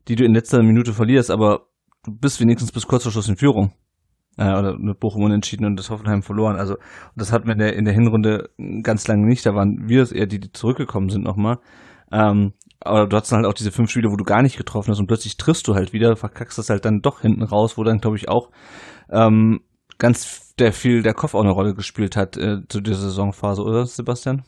die 0.09 0.17
du 0.17 0.25
in 0.25 0.35
letzter 0.35 0.63
Minute 0.63 0.93
verlierst, 0.93 1.31
aber 1.31 1.67
du 2.05 2.13
bist 2.13 2.41
wenigstens 2.41 2.73
bis 2.73 2.87
kurz 2.87 3.03
vor 3.03 3.13
Schluss 3.13 3.29
in 3.29 3.37
Führung. 3.37 3.73
Äh, 4.39 4.57
oder 4.57 4.79
mit 4.79 5.01
Bochum 5.01 5.25
unentschieden 5.25 5.67
und 5.67 5.77
das 5.77 5.91
Hoffenheim 5.91 6.23
verloren. 6.23 6.57
Also 6.57 6.77
das 7.17 7.33
hat 7.33 7.45
man 7.45 7.55
in 7.55 7.59
der, 7.59 7.77
in 7.77 7.85
der 7.85 7.95
Hinrunde 7.95 8.51
ganz 8.83 9.09
lange 9.09 9.27
nicht. 9.27 9.45
Da 9.45 9.55
waren 9.55 9.89
wir 9.89 10.03
es 10.03 10.13
eher, 10.13 10.27
die, 10.27 10.39
die 10.39 10.53
zurückgekommen 10.53 11.09
sind 11.09 11.25
nochmal. 11.25 11.59
Ähm, 12.13 12.53
aber 12.81 13.09
du 13.09 13.21
dann 13.21 13.39
halt 13.39 13.47
auch 13.47 13.55
diese 13.55 13.73
fünf 13.73 13.91
Spiele, 13.91 14.11
wo 14.11 14.17
du 14.17 14.25
gar 14.25 14.43
nicht 14.43 14.57
getroffen 14.57 14.93
hast 14.93 15.01
und 15.01 15.09
plötzlich 15.09 15.37
triffst 15.37 15.67
du 15.67 15.75
halt 15.75 15.93
wieder, 15.93 16.15
verkackst 16.15 16.57
das 16.57 16.71
halt 16.71 16.85
dann 16.85 17.01
doch 17.01 17.21
hinten 17.21 17.43
raus, 17.43 17.77
wo 17.77 17.83
dann, 17.83 17.99
glaube 17.99 18.17
ich, 18.17 18.29
auch 18.29 18.51
ähm, 19.11 19.61
ganz 19.99 20.55
der 20.57 20.73
viel 20.73 21.03
der 21.03 21.15
Kopf 21.15 21.35
auch 21.35 21.43
eine 21.43 21.51
Rolle 21.51 21.75
gespielt 21.75 22.17
hat 22.17 22.37
äh, 22.37 22.59
zu 22.69 22.81
dieser 22.81 23.01
Saisonphase, 23.01 23.63
oder 23.63 23.85
Sebastian? 23.85 24.45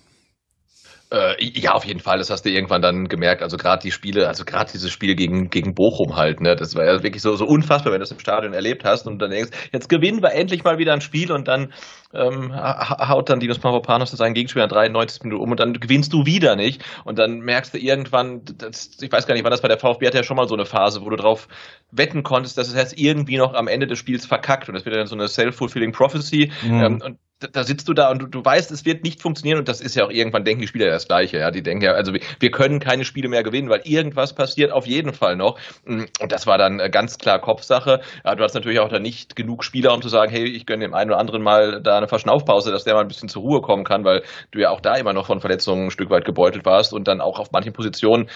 Äh, 1.13 1.35
ja, 1.43 1.73
auf 1.73 1.85
jeden 1.85 1.99
Fall. 1.99 2.19
Das 2.19 2.31
hast 2.31 2.45
du 2.45 2.51
irgendwann 2.51 2.83
dann 2.83 3.09
gemerkt. 3.09 3.43
Also 3.43 3.57
gerade 3.57 3.83
die 3.83 3.91
Spiele, 3.91 4.29
also 4.29 4.45
gerade 4.45 4.71
dieses 4.71 4.93
Spiel 4.93 5.17
gegen, 5.17 5.51
gegen 5.51 5.75
Bochum 5.75 6.15
halt, 6.15 6.41
ne, 6.41 6.55
das 6.55 6.77
war 6.77 6.85
ja 6.85 7.03
wirklich 7.03 7.21
so, 7.21 7.35
so 7.35 7.47
unfassbar, 7.47 7.93
wenn 7.93 7.99
du 7.99 8.05
das 8.05 8.13
im 8.13 8.21
Stadion 8.21 8.53
erlebt 8.53 8.85
hast 8.85 9.09
und 9.09 9.21
dann 9.21 9.31
denkst, 9.31 9.51
jetzt 9.73 9.89
gewinnen 9.89 10.23
wir 10.23 10.33
endlich 10.33 10.63
mal 10.63 10.79
wieder 10.79 10.93
ein 10.93 11.01
Spiel 11.01 11.33
und 11.33 11.49
dann 11.49 11.73
ähm, 12.13 12.53
haut 12.55 13.29
dann 13.29 13.41
Dinos 13.41 13.63
Mavropanos 13.63 14.11
seinen 14.11 14.35
Gegenspieler 14.35 14.65
in 14.65 14.71
93 14.71 15.23
Minuten 15.23 15.43
um 15.43 15.51
und 15.51 15.61
dann 15.61 15.75
gewinnst 15.75 16.13
du 16.13 16.27
wieder 16.27 16.57
nicht. 16.57 16.85
Und 17.05 17.19
dann 17.19 17.41
merkst 17.41 17.75
du 17.75 17.79
irgendwann, 17.79 18.43
das, 18.45 18.91
ich 19.01 19.13
weiß 19.13 19.27
gar 19.27 19.35
nicht, 19.35 19.45
wann 19.45 19.53
das 19.53 19.61
bei 19.61 19.69
der 19.69 19.79
VfB 19.79 20.07
hatte 20.07 20.19
ja 20.19 20.25
schon 20.25 20.37
mal 20.37 20.49
so 20.49 20.55
eine 20.55 20.67
Phase, 20.67 21.03
wo 21.03 21.11
du 21.11 21.17
drauf 21.17 21.47
wetten 21.91 22.23
konntest, 22.23 22.59
dass 22.59 22.69
es 22.69 22.75
jetzt 22.75 22.99
irgendwie 22.99 23.37
noch 23.37 23.55
am 23.55 23.69
Ende 23.69 23.87
des 23.87 23.99
Spiels 23.99 24.27
verkackt. 24.27 24.69
Und 24.69 24.75
das 24.75 24.85
wird 24.85 24.97
dann 24.97 25.07
so 25.07 25.15
eine 25.15 25.29
self-fulfilling 25.29 25.93
prophecy. 25.93 26.51
Mhm. 26.63 26.83
ähm, 26.83 27.03
und 27.05 27.19
da 27.53 27.65
sitzt 27.65 27.89
du 27.89 27.95
da 27.95 28.11
und 28.11 28.21
du, 28.21 28.27
du 28.27 28.45
weißt, 28.45 28.71
es 28.71 28.85
wird 28.85 29.03
nicht 29.03 29.21
funktionieren. 29.23 29.59
Und 29.59 29.69
das 29.69 29.81
ist 29.81 29.95
ja 29.95 30.05
auch 30.05 30.11
irgendwann 30.11 30.45
denken 30.45 30.61
die 30.61 30.69
Spieler 30.69 30.91
das 30.91 31.07
Gleiche, 31.07 31.39
ja, 31.39 31.51
die 31.51 31.63
denken 31.63 31.85
ja, 31.85 31.93
also 31.93 32.13
wir, 32.13 32.21
wir 32.39 32.51
können 32.51 32.81
keine 32.81 33.05
Spiele 33.05 33.29
mehr 33.29 33.43
gewinnen, 33.43 33.71
weil 33.71 33.81
irgendwas 33.85 34.35
passiert 34.35 34.73
auf 34.73 34.87
jeden 34.87 35.15
Fall 35.15 35.37
noch. 35.37 35.59
Mm, 35.85 36.05
und 36.21 36.33
das 36.33 36.47
war 36.47 36.59
dann 36.59 36.81
äh, 36.81 36.91
ganz 36.91 37.19
klar 37.19 37.39
Kopfsache. 37.39 38.01
Ja, 38.25 38.35
du 38.35 38.45
hast 38.45 38.55
natürlich 38.55 38.81
auch 38.81 38.89
da 38.89 38.99
nicht 38.99 39.37
genug 39.37 39.65
Spieler, 39.65 39.95
um 39.95 40.03
zu 40.03 40.09
sagen, 40.09 40.31
hey, 40.31 40.45
ich 40.45 40.67
gönne 40.67 40.85
dem 40.85 40.95
einen 40.95 41.11
oder 41.11 41.19
anderen 41.19 41.43
mal 41.43 41.81
da 41.81 42.00
eine 42.01 42.09
Verschnaufpause, 42.09 42.71
dass 42.71 42.85
der 42.85 42.95
mal 42.95 43.03
ein 43.03 43.09
bisschen 43.09 43.29
zur 43.29 43.43
Ruhe 43.43 43.61
kommen 43.61 43.85
kann, 43.85 44.05
weil 44.05 44.23
du 44.51 44.59
ja 44.59 44.71
auch 44.71 44.81
da 44.81 44.97
immer 44.97 45.13
noch 45.13 45.27
von 45.27 45.41
Verletzungen 45.41 45.87
ein 45.87 45.91
Stück 45.91 46.11
weit 46.11 46.25
gebeutelt 46.25 46.65
warst 46.65 46.93
und 46.93 47.07
dann 47.09 47.21
auch 47.21 47.39
auf 47.39 47.53
manchen 47.53 47.73
Positionen 47.73 48.29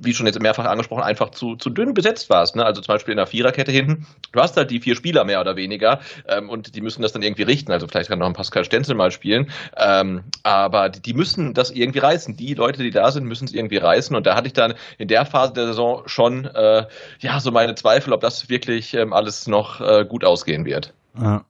wie 0.00 0.14
schon 0.14 0.26
jetzt 0.26 0.40
mehrfach 0.40 0.66
angesprochen, 0.66 1.02
einfach 1.02 1.30
zu, 1.30 1.56
zu 1.56 1.70
dünn 1.70 1.94
besetzt 1.94 2.30
warst. 2.30 2.56
Ne? 2.56 2.64
Also 2.64 2.80
zum 2.80 2.94
Beispiel 2.94 3.12
in 3.12 3.16
der 3.16 3.26
Viererkette 3.26 3.72
hinten. 3.72 4.06
Du 4.32 4.40
hast 4.40 4.56
halt 4.56 4.70
die 4.70 4.80
vier 4.80 4.94
Spieler 4.94 5.24
mehr 5.24 5.40
oder 5.40 5.56
weniger 5.56 6.00
ähm, 6.28 6.48
und 6.48 6.74
die 6.74 6.80
müssen 6.80 7.02
das 7.02 7.12
dann 7.12 7.22
irgendwie 7.22 7.42
richten. 7.42 7.72
Also 7.72 7.88
vielleicht 7.88 8.08
kann 8.08 8.18
noch 8.18 8.26
ein 8.26 8.32
Pascal 8.32 8.64
Stenzel 8.64 8.94
mal 8.94 9.10
spielen. 9.10 9.50
Ähm, 9.76 10.24
aber 10.42 10.88
die, 10.88 11.00
die 11.00 11.14
müssen 11.14 11.54
das 11.54 11.70
irgendwie 11.70 11.98
reißen. 11.98 12.36
Die 12.36 12.54
Leute, 12.54 12.82
die 12.82 12.90
da 12.90 13.10
sind, 13.10 13.24
müssen 13.24 13.46
es 13.46 13.54
irgendwie 13.54 13.78
reißen. 13.78 14.14
Und 14.14 14.26
da 14.26 14.36
hatte 14.36 14.46
ich 14.46 14.52
dann 14.52 14.74
in 14.98 15.08
der 15.08 15.26
Phase 15.26 15.52
der 15.52 15.66
Saison 15.66 16.02
schon 16.06 16.44
äh, 16.44 16.86
ja 17.20 17.40
so 17.40 17.50
meine 17.50 17.74
Zweifel, 17.74 18.12
ob 18.12 18.20
das 18.20 18.48
wirklich 18.48 18.94
ähm, 18.94 19.12
alles 19.12 19.46
noch 19.46 19.80
äh, 19.80 20.04
gut 20.04 20.24
ausgehen 20.24 20.64
wird. 20.64 20.92
Ja, 21.20 21.44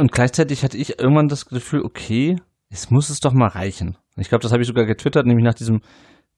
und 0.00 0.12
gleichzeitig 0.12 0.64
hatte 0.64 0.78
ich 0.78 0.98
irgendwann 0.98 1.28
das 1.28 1.46
Gefühl, 1.46 1.82
okay, 1.82 2.36
jetzt 2.70 2.90
muss 2.90 3.10
es 3.10 3.20
doch 3.20 3.32
mal 3.32 3.48
reichen. 3.48 3.96
Ich 4.16 4.28
glaube, 4.28 4.42
das 4.42 4.52
habe 4.52 4.62
ich 4.62 4.68
sogar 4.68 4.86
getwittert, 4.86 5.26
nämlich 5.26 5.44
nach 5.44 5.54
diesem 5.54 5.80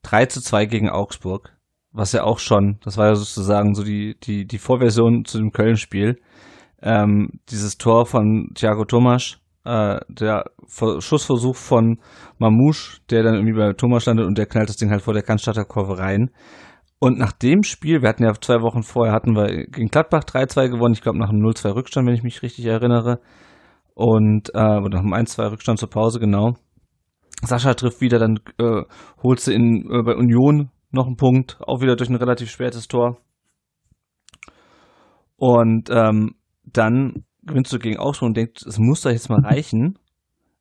3 0.03 0.27
zu 0.27 0.41
2 0.41 0.67
gegen 0.67 0.91
Augsburg, 0.91 1.53
was 1.93 2.13
ja 2.13 2.25
auch 2.25 2.39
schon, 2.39 2.79
das 2.83 2.97
war 2.97 3.07
ja 3.07 3.15
sozusagen 3.15 3.75
so 3.75 3.85
die, 3.85 4.17
die, 4.23 4.47
die 4.47 4.59
Vorversion 4.59 5.25
zu 5.25 5.39
dem 5.39 5.53
Köln-Spiel. 5.53 6.21
Ähm, 6.83 7.41
dieses 7.49 7.79
Tor 7.79 8.07
von 8.07 8.51
Thiago 8.55 8.85
Tomasch, 8.85 9.39
äh, 9.65 10.01
der 10.09 10.45
Schussversuch 10.69 11.57
von 11.57 11.99
Mamouche, 12.39 13.01
der 13.11 13.23
dann 13.23 13.35
irgendwie 13.35 13.57
bei 13.57 13.73
Thomas 13.73 14.07
landet 14.07 14.27
und 14.27 14.39
der 14.39 14.47
knallt 14.47 14.69
das 14.69 14.77
Ding 14.77 14.91
halt 14.91 15.03
vor 15.03 15.15
der 15.15 15.23
Cannstatter 15.23 15.65
Kurve 15.65 15.99
rein. 15.99 16.31
Und 16.99 17.19
nach 17.19 17.33
dem 17.33 17.63
Spiel, 17.63 18.01
wir 18.01 18.09
hatten 18.09 18.25
ja 18.25 18.33
zwei 18.41 18.63
Wochen 18.63 18.83
vorher, 18.83 19.13
hatten 19.13 19.37
wir 19.37 19.67
gegen 19.67 19.89
Gladbach 19.89 20.25
3-2 20.25 20.69
gewonnen, 20.69 20.95
ich 20.95 21.03
glaube 21.03 21.19
nach 21.19 21.29
einem 21.29 21.45
0-2 21.45 21.75
Rückstand, 21.75 22.07
wenn 22.07 22.15
ich 22.15 22.23
mich 22.23 22.43
richtig 22.43 22.65
erinnere. 22.65 23.21
Und 23.95 24.51
äh, 24.55 24.59
nach 24.59 25.01
einem 25.01 25.15
1-2 25.15 25.51
Rückstand 25.51 25.79
zur 25.79 25.91
Pause, 25.91 26.21
genau. 26.21 26.55
Sascha 27.43 27.75
trifft 27.75 28.01
wieder, 28.01 28.19
dann 28.19 28.41
äh, 28.59 28.83
holt 29.23 29.41
sie 29.41 29.55
in, 29.55 29.91
äh, 29.91 30.03
bei 30.03 30.15
Union 30.15 30.71
noch 30.91 31.07
einen 31.07 31.17
Punkt, 31.17 31.59
auch 31.61 31.83
wieder 31.83 31.97
durch 31.97 32.09
ein 32.09 32.17
relativ 32.17 32.51
spätes 32.51 32.89
Tor. 32.89 33.19
Und 35.37 35.91
ähm, 35.91 36.37
dann 36.65 37.25
gewinnst 37.43 37.73
du 37.73 37.79
gegen 37.79 37.99
Augsburg 37.99 38.29
und 38.29 38.37
denkst, 38.37 38.65
es 38.67 38.79
muss 38.79 39.03
doch 39.03 39.11
jetzt 39.11 39.29
mal 39.29 39.45
reichen. 39.45 39.99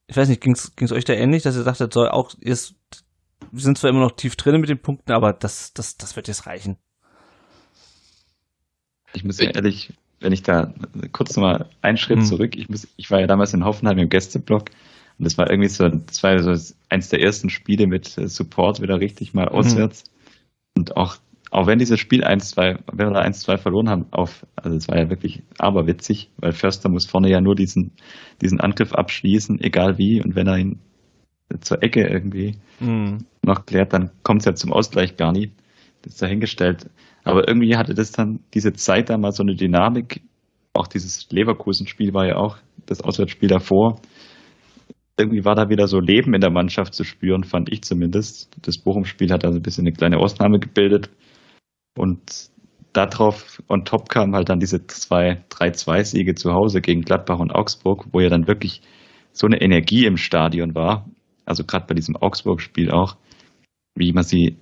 Ich 0.07 0.17
weiß 0.17 0.29
nicht, 0.29 0.41
ging 0.41 0.53
es 0.53 0.91
euch 0.91 1.05
da 1.05 1.13
ähnlich, 1.13 1.43
dass 1.43 1.55
ihr 1.55 1.63
sagtet, 1.63 1.93
soll 1.93 2.09
auch, 2.09 2.31
ist, 2.39 2.75
wir 3.55 3.61
sind 3.61 3.77
zwar 3.77 3.89
immer 3.89 4.01
noch 4.01 4.11
tief 4.11 4.35
drin 4.35 4.59
mit 4.59 4.69
den 4.69 4.79
Punkten, 4.79 5.11
aber 5.11 5.33
das, 5.33 5.73
das, 5.73 5.97
das 5.97 6.15
wird 6.15 6.27
jetzt 6.27 6.45
reichen. 6.45 6.77
Ich 9.13 9.23
muss 9.23 9.39
ja 9.39 9.49
ehrlich, 9.49 9.93
wenn 10.19 10.33
ich 10.33 10.43
da 10.43 10.73
kurz 11.13 11.35
nochmal 11.35 11.69
einen 11.81 11.97
Schritt 11.97 12.19
hm. 12.19 12.25
zurück, 12.25 12.55
ich, 12.55 12.67
muss, 12.69 12.87
ich 12.97 13.09
war 13.11 13.21
ja 13.21 13.27
damals 13.27 13.53
in 13.53 13.63
Hoffenheim 13.63 13.97
im 13.97 14.09
Gästeblock 14.09 14.69
und 15.17 15.25
das 15.25 15.37
war 15.37 15.49
irgendwie 15.49 15.69
so, 15.69 15.87
das 15.87 16.21
war 16.23 16.37
so 16.39 16.73
eins 16.89 17.09
der 17.09 17.21
ersten 17.21 17.49
Spiele 17.49 17.87
mit 17.87 18.17
äh, 18.17 18.27
Support 18.27 18.81
wieder 18.81 18.99
richtig 18.99 19.33
mal 19.33 19.45
mhm. 19.45 19.55
auswärts. 19.55 20.03
Mhm. 20.05 20.79
Und 20.79 20.97
auch, 20.97 21.15
auch 21.51 21.67
wenn 21.67 21.79
dieses 21.79 21.99
Spiel 21.99 22.25
1-2, 22.25 22.79
wenn 22.91 23.07
wir 23.07 23.13
da 23.13 23.21
1-2 23.21 23.57
verloren 23.57 23.89
haben, 23.89 24.05
auf, 24.11 24.45
also 24.57 24.75
es 24.75 24.89
war 24.89 24.97
ja 24.97 25.09
wirklich 25.09 25.43
aberwitzig, 25.57 26.31
weil 26.37 26.51
Förster 26.51 26.89
muss 26.89 27.05
vorne 27.05 27.29
ja 27.29 27.39
nur 27.39 27.55
diesen, 27.55 27.93
diesen 28.41 28.59
Angriff 28.59 28.93
abschließen, 28.93 29.61
egal 29.61 29.97
wie. 29.97 30.21
Und 30.21 30.35
wenn 30.35 30.47
er 30.47 30.57
ihn 30.57 30.79
zur 31.61 31.83
Ecke 31.83 32.07
irgendwie 32.07 32.55
mhm. 32.79 33.25
noch 33.43 33.65
klärt, 33.65 33.93
dann 33.93 34.11
kommt 34.23 34.41
es 34.41 34.45
ja 34.45 34.55
zum 34.55 34.73
Ausgleich 34.73 35.17
gar 35.17 35.31
nicht. 35.31 35.53
Das 36.01 36.13
ist 36.13 36.21
dahingestellt. 36.21 36.89
Aber 37.23 37.47
irgendwie 37.47 37.75
hatte 37.75 37.93
das 37.93 38.11
dann 38.11 38.39
diese 38.53 38.73
Zeit 38.73 39.09
da 39.09 39.17
mal 39.17 39.31
so 39.31 39.43
eine 39.43 39.55
Dynamik. 39.55 40.21
Auch 40.73 40.87
dieses 40.87 41.29
Leverkusen-Spiel 41.31 42.13
war 42.13 42.27
ja 42.27 42.35
auch 42.35 42.57
das 42.85 43.01
Auswärtsspiel 43.01 43.49
davor 43.49 43.99
irgendwie 45.17 45.45
war 45.45 45.55
da 45.55 45.69
wieder 45.69 45.87
so 45.87 45.99
Leben 45.99 46.33
in 46.33 46.41
der 46.41 46.51
Mannschaft 46.51 46.93
zu 46.93 47.03
spüren, 47.03 47.43
fand 47.43 47.71
ich 47.71 47.83
zumindest. 47.83 48.49
Das 48.61 48.77
Bochum-Spiel 48.77 49.31
hat 49.31 49.45
also 49.45 49.59
ein 49.59 49.63
bisschen 49.63 49.85
eine 49.85 49.95
kleine 49.95 50.17
Ausnahme 50.17 50.59
gebildet. 50.59 51.09
Und 51.97 52.49
darauf 52.91 53.61
on 53.69 53.85
top 53.85 54.09
kamen 54.09 54.35
halt 54.35 54.49
dann 54.49 54.59
diese 54.59 54.85
zwei 54.87 55.43
3-2-Siege 55.49 56.35
zu 56.35 56.51
Hause 56.51 56.81
gegen 56.81 57.01
Gladbach 57.01 57.39
und 57.39 57.53
Augsburg, 57.53 58.07
wo 58.11 58.19
ja 58.19 58.29
dann 58.29 58.47
wirklich 58.47 58.81
so 59.31 59.47
eine 59.47 59.61
Energie 59.61 60.05
im 60.05 60.17
Stadion 60.17 60.75
war. 60.75 61.09
Also 61.45 61.63
gerade 61.63 61.85
bei 61.87 61.93
diesem 61.93 62.15
Augsburg-Spiel 62.15 62.91
auch, 62.91 63.17
wie 63.95 64.11
man 64.13 64.23
sie, 64.23 64.57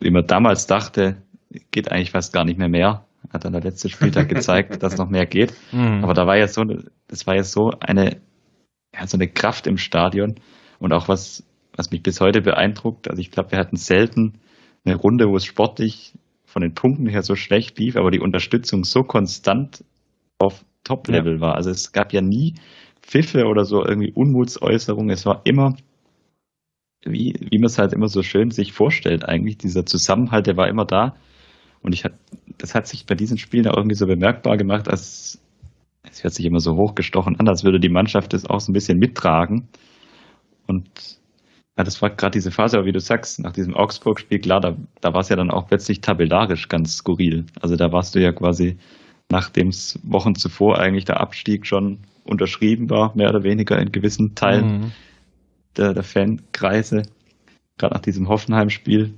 wie 0.00 0.10
man 0.10 0.26
damals 0.26 0.66
dachte, 0.66 1.22
geht 1.70 1.90
eigentlich 1.90 2.10
fast 2.10 2.32
gar 2.32 2.44
nicht 2.44 2.58
mehr 2.58 2.68
mehr. 2.68 3.06
Hat 3.30 3.44
dann 3.44 3.52
der 3.52 3.62
letzte 3.62 3.88
Spieltag 3.88 4.28
gezeigt, 4.28 4.82
dass 4.82 4.98
noch 4.98 5.08
mehr 5.08 5.26
geht. 5.26 5.54
Mhm. 5.72 6.04
Aber 6.04 6.14
da 6.14 6.26
war 6.26 6.36
ja 6.36 6.48
so, 6.48 6.64
das 7.08 7.26
war 7.26 7.36
ja 7.36 7.42
so 7.44 7.70
eine, 7.80 8.20
ja, 8.94 9.06
so 9.06 9.16
eine 9.16 9.28
Kraft 9.28 9.66
im 9.66 9.78
Stadion 9.78 10.36
und 10.78 10.92
auch 10.92 11.08
was, 11.08 11.44
was 11.76 11.90
mich 11.90 12.02
bis 12.02 12.20
heute 12.20 12.42
beeindruckt. 12.42 13.08
Also 13.08 13.20
ich 13.20 13.30
glaube, 13.30 13.52
wir 13.52 13.58
hatten 13.58 13.76
selten 13.76 14.40
eine 14.84 14.96
Runde, 14.96 15.28
wo 15.28 15.36
es 15.36 15.44
sportlich 15.44 16.12
von 16.44 16.62
den 16.62 16.74
Punkten 16.74 17.06
her 17.06 17.22
so 17.22 17.34
schlecht 17.34 17.78
lief, 17.78 17.96
aber 17.96 18.10
die 18.10 18.20
Unterstützung 18.20 18.84
so 18.84 19.02
konstant 19.02 19.84
auf 20.38 20.64
Top-Level 20.84 21.36
ja. 21.36 21.40
war. 21.40 21.54
Also 21.54 21.70
es 21.70 21.92
gab 21.92 22.12
ja 22.12 22.20
nie 22.20 22.54
Pfiffe 23.00 23.46
oder 23.46 23.64
so 23.64 23.84
irgendwie 23.84 24.12
Unmutsäußerungen. 24.12 25.10
Es 25.10 25.26
war 25.26 25.40
immer, 25.44 25.74
wie, 27.04 27.34
wie 27.50 27.58
man 27.58 27.66
es 27.66 27.78
halt 27.78 27.92
immer 27.92 28.08
so 28.08 28.22
schön 28.22 28.50
sich 28.50 28.72
vorstellt, 28.72 29.24
eigentlich. 29.28 29.58
Dieser 29.58 29.86
Zusammenhalt, 29.86 30.46
der 30.46 30.56
war 30.56 30.68
immer 30.68 30.84
da. 30.84 31.14
Und 31.82 31.92
ich 31.92 32.04
hat, 32.04 32.14
das 32.58 32.74
hat 32.74 32.86
sich 32.86 33.06
bei 33.06 33.14
diesen 33.14 33.38
Spielen 33.38 33.68
auch 33.68 33.76
irgendwie 33.76 33.96
so 33.96 34.06
bemerkbar 34.06 34.56
gemacht, 34.56 34.88
als 34.88 35.40
es 36.02 36.22
hört 36.22 36.34
sich 36.34 36.46
immer 36.46 36.60
so 36.60 36.76
hochgestochen 36.76 37.38
an, 37.40 37.48
als 37.48 37.64
würde 37.64 37.80
die 37.80 37.88
Mannschaft 37.88 38.32
das 38.32 38.46
auch 38.46 38.60
so 38.60 38.70
ein 38.70 38.74
bisschen 38.74 38.98
mittragen. 38.98 39.68
Und 40.66 40.86
ja, 41.76 41.82
das 41.82 42.00
war 42.02 42.10
gerade 42.10 42.32
diese 42.32 42.50
Phase, 42.50 42.76
aber 42.76 42.86
wie 42.86 42.92
du 42.92 43.00
sagst, 43.00 43.40
nach 43.40 43.52
diesem 43.52 43.74
Augsburg-Spiel, 43.74 44.38
klar, 44.38 44.60
da, 44.60 44.76
da 45.00 45.12
war 45.12 45.20
es 45.20 45.28
ja 45.28 45.36
dann 45.36 45.50
auch 45.50 45.66
plötzlich 45.66 46.00
tabellarisch 46.00 46.68
ganz 46.68 46.96
skurril. 46.96 47.46
Also 47.60 47.76
da 47.76 47.90
warst 47.90 48.14
du 48.14 48.20
ja 48.20 48.32
quasi, 48.32 48.76
nachdem 49.30 49.68
es 49.68 49.98
Wochen 50.04 50.34
zuvor 50.34 50.78
eigentlich 50.78 51.04
der 51.04 51.20
Abstieg 51.20 51.66
schon 51.66 51.98
unterschrieben 52.24 52.90
war, 52.90 53.14
mehr 53.16 53.30
oder 53.30 53.42
weniger 53.42 53.78
in 53.78 53.92
gewissen 53.92 54.34
Teilen 54.34 54.66
mhm. 54.66 54.92
Der, 55.76 55.94
der 55.94 56.02
Fankreise, 56.02 57.02
gerade 57.78 57.94
nach 57.94 58.02
diesem 58.02 58.28
Hoffenheim-Spiel, 58.28 59.14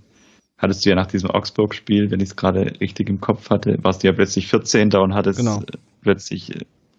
hattest 0.58 0.84
du 0.84 0.90
ja 0.90 0.96
nach 0.96 1.06
diesem 1.06 1.30
Augsburg-Spiel, 1.30 2.10
wenn 2.10 2.20
ich 2.20 2.30
es 2.30 2.36
gerade 2.36 2.80
richtig 2.80 3.08
im 3.08 3.20
Kopf 3.20 3.50
hatte, 3.50 3.78
warst 3.82 4.02
du 4.02 4.08
ja 4.08 4.12
plötzlich 4.12 4.48
14. 4.48 4.94
und 4.94 5.14
hattest 5.14 5.38
genau. 5.38 5.62
plötzlich 6.02 6.52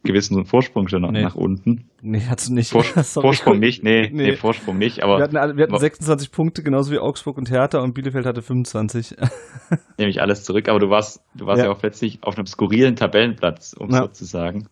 gewissen 0.03 0.45
Vorsprung 0.45 0.87
schon 0.87 1.01
nee. 1.01 1.21
nach 1.21 1.35
unten. 1.35 1.89
Nee, 2.01 2.21
hat's 2.21 2.49
nicht. 2.49 2.71
Vors 2.71 2.87
Vorsprung 3.13 3.59
nicht, 3.59 3.83
nee, 3.83 4.09
nee, 4.11 4.29
nee, 4.29 4.35
Vorsprung 4.35 4.77
nicht, 4.77 5.03
aber. 5.03 5.17
Wir 5.17 5.23
hatten, 5.23 5.57
wir 5.57 5.63
hatten 5.63 5.77
26 5.77 6.31
Punkte, 6.31 6.63
genauso 6.63 6.91
wie 6.91 6.99
Augsburg 6.99 7.37
und 7.37 7.51
Hertha 7.51 7.79
und 7.79 7.93
Bielefeld 7.93 8.25
hatte 8.25 8.41
25. 8.41 9.15
Nehme 9.97 10.09
ich 10.09 10.21
alles 10.21 10.43
zurück, 10.43 10.69
aber 10.69 10.79
du 10.79 10.89
warst, 10.89 11.21
du 11.35 11.45
warst 11.45 11.59
ja, 11.59 11.65
ja 11.65 11.71
auch 11.71 11.79
plötzlich 11.79 12.23
auf 12.23 12.37
einem 12.37 12.45
skurrilen 12.45 12.95
Tabellenplatz, 12.95 13.73
um 13.73 13.89
ja. 13.89 14.03
so 14.03 14.07
zu 14.07 14.25
sagen. 14.25 14.67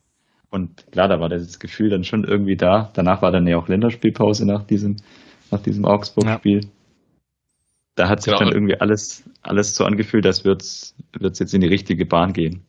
Und 0.56 0.90
klar, 0.94 1.10
da 1.10 1.20
war 1.20 1.28
das 1.28 1.60
Gefühl 1.60 1.90
dann 1.90 2.06
schon 2.06 2.24
irgendwie 2.24 2.56
da. 2.56 2.90
Danach 2.94 3.22
war 3.22 3.30
dann 3.30 3.46
ja 3.46 3.58
auch 3.58 3.68
Länderspielpause 3.68 4.46
nach 4.46 4.64
diesem, 4.64 4.96
nach 5.52 5.62
diesem 5.62 5.84
Augsburg-Spiel. 5.84 6.64
Ja. 6.64 6.70
Da 7.96 8.08
hat 8.08 8.22
sich 8.22 8.32
genau. 8.32 8.46
dann 8.46 8.54
irgendwie 8.54 8.80
alles, 8.80 9.30
alles 9.42 9.76
so 9.76 9.84
angefühlt, 9.84 10.26
als 10.26 10.46
würde 10.46 10.64
es 10.64 10.96
jetzt 11.40 11.54
in 11.54 11.60
die 11.60 11.68
richtige 11.68 12.06
Bahn 12.06 12.32
gehen. 12.32 12.64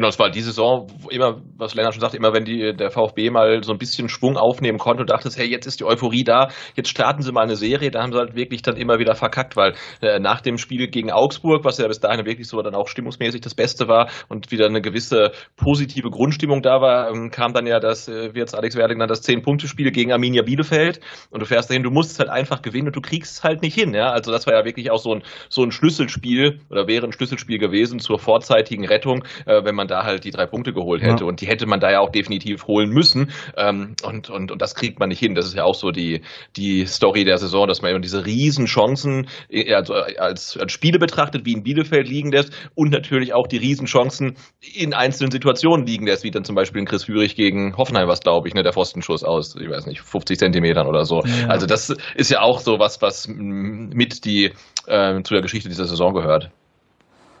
Genau, 0.00 0.08
es 0.08 0.18
war 0.18 0.30
die 0.30 0.40
Saison, 0.40 0.86
immer, 1.10 1.42
was 1.58 1.74
Lennart 1.74 1.92
schon 1.92 2.00
sagt, 2.00 2.14
immer 2.14 2.32
wenn 2.32 2.46
die, 2.46 2.74
der 2.74 2.90
VfB 2.90 3.28
mal 3.28 3.62
so 3.62 3.72
ein 3.72 3.76
bisschen 3.76 4.08
Schwung 4.08 4.38
aufnehmen 4.38 4.78
konnte 4.78 5.02
und 5.02 5.10
dachte, 5.10 5.28
hey, 5.36 5.46
jetzt 5.46 5.66
ist 5.66 5.78
die 5.78 5.84
Euphorie 5.84 6.24
da, 6.24 6.48
jetzt 6.74 6.88
starten 6.88 7.20
sie 7.20 7.32
mal 7.32 7.42
eine 7.42 7.54
Serie, 7.54 7.90
da 7.90 8.02
haben 8.02 8.10
sie 8.10 8.18
halt 8.18 8.34
wirklich 8.34 8.62
dann 8.62 8.78
immer 8.78 8.98
wieder 8.98 9.14
verkackt, 9.14 9.56
weil 9.56 9.74
äh, 10.00 10.18
nach 10.18 10.40
dem 10.40 10.56
Spiel 10.56 10.88
gegen 10.88 11.12
Augsburg, 11.12 11.66
was 11.66 11.76
ja 11.76 11.86
bis 11.86 12.00
dahin 12.00 12.24
wirklich 12.24 12.48
so 12.48 12.62
dann 12.62 12.74
auch 12.74 12.88
stimmungsmäßig 12.88 13.42
das 13.42 13.54
Beste 13.54 13.88
war 13.88 14.08
und 14.30 14.50
wieder 14.50 14.64
eine 14.64 14.80
gewisse 14.80 15.32
positive 15.58 16.08
Grundstimmung 16.08 16.62
da 16.62 16.80
war, 16.80 17.10
ähm, 17.10 17.30
kam 17.30 17.52
dann 17.52 17.66
ja 17.66 17.78
das, 17.78 18.08
äh, 18.08 18.34
wie 18.34 18.38
jetzt 18.38 18.54
Alex 18.54 18.76
Werling 18.76 19.00
dann 19.00 19.08
das 19.08 19.20
Zehn-Punkte-Spiel 19.20 19.90
gegen 19.90 20.12
Arminia 20.12 20.40
Bielefeld 20.40 21.00
und 21.28 21.40
du 21.40 21.44
fährst 21.44 21.68
dahin, 21.68 21.82
du 21.82 21.90
musst 21.90 22.12
es 22.12 22.18
halt 22.18 22.30
einfach 22.30 22.62
gewinnen 22.62 22.86
und 22.86 22.96
du 22.96 23.02
kriegst 23.02 23.36
es 23.36 23.44
halt 23.44 23.60
nicht 23.60 23.74
hin, 23.74 23.92
ja, 23.92 24.12
also 24.12 24.32
das 24.32 24.46
war 24.46 24.54
ja 24.54 24.64
wirklich 24.64 24.90
auch 24.90 24.98
so 24.98 25.12
ein, 25.16 25.22
so 25.50 25.62
ein 25.62 25.72
Schlüsselspiel 25.72 26.60
oder 26.70 26.86
wäre 26.86 27.04
ein 27.04 27.12
Schlüsselspiel 27.12 27.58
gewesen 27.58 27.98
zur 27.98 28.18
vorzeitigen 28.18 28.86
Rettung, 28.86 29.24
äh, 29.44 29.62
wenn 29.62 29.74
man 29.74 29.89
da 29.90 30.04
halt 30.04 30.24
die 30.24 30.30
drei 30.30 30.46
Punkte 30.46 30.72
geholt 30.72 31.02
hätte. 31.02 31.24
Ja. 31.24 31.28
Und 31.28 31.40
die 31.40 31.46
hätte 31.46 31.66
man 31.66 31.80
da 31.80 31.90
ja 31.90 32.00
auch 32.00 32.10
definitiv 32.10 32.66
holen 32.66 32.90
müssen. 32.90 33.30
Ähm, 33.56 33.94
und, 34.02 34.30
und, 34.30 34.52
und 34.52 34.62
das 34.62 34.74
kriegt 34.74 34.98
man 35.00 35.08
nicht 35.08 35.18
hin. 35.18 35.34
Das 35.34 35.46
ist 35.46 35.54
ja 35.54 35.64
auch 35.64 35.74
so 35.74 35.90
die, 35.90 36.22
die 36.56 36.86
Story 36.86 37.24
der 37.24 37.38
Saison, 37.38 37.66
dass 37.66 37.82
man 37.82 37.90
eben 37.90 38.02
diese 38.02 38.24
riesen 38.24 38.66
Chancen 38.66 39.28
äh, 39.48 39.74
also 39.74 39.94
als, 39.94 40.56
als 40.56 40.72
Spiele 40.72 40.98
betrachtet, 40.98 41.44
wie 41.44 41.52
in 41.52 41.62
Bielefeld 41.62 42.08
liegen 42.08 42.30
lässt 42.30 42.52
und 42.74 42.90
natürlich 42.90 43.34
auch 43.34 43.46
die 43.46 43.58
riesen 43.58 43.86
Chancen 43.86 44.36
in 44.74 44.94
einzelnen 44.94 45.30
Situationen 45.30 45.86
liegen 45.86 46.06
lässt, 46.06 46.24
wie 46.24 46.30
dann 46.30 46.44
zum 46.44 46.54
Beispiel 46.54 46.80
in 46.80 46.86
Chris 46.86 47.04
Führig 47.04 47.34
gegen 47.34 47.76
Hoffenheim 47.76 48.08
was, 48.08 48.20
glaube 48.20 48.48
ich, 48.48 48.54
ne, 48.54 48.62
der 48.62 48.72
Pfostenschuss 48.72 49.24
aus, 49.24 49.56
ich 49.56 49.68
weiß 49.68 49.86
nicht, 49.86 50.00
50 50.00 50.38
Zentimetern 50.38 50.86
oder 50.86 51.04
so. 51.04 51.22
Ja. 51.24 51.48
Also 51.48 51.66
das 51.66 51.94
ist 52.14 52.30
ja 52.30 52.40
auch 52.40 52.60
so 52.60 52.78
was, 52.78 53.02
was 53.02 53.28
mit 53.28 54.24
die 54.24 54.52
äh, 54.86 55.22
zu 55.22 55.34
der 55.34 55.42
Geschichte 55.42 55.68
dieser 55.68 55.86
Saison 55.86 56.14
gehört. 56.14 56.50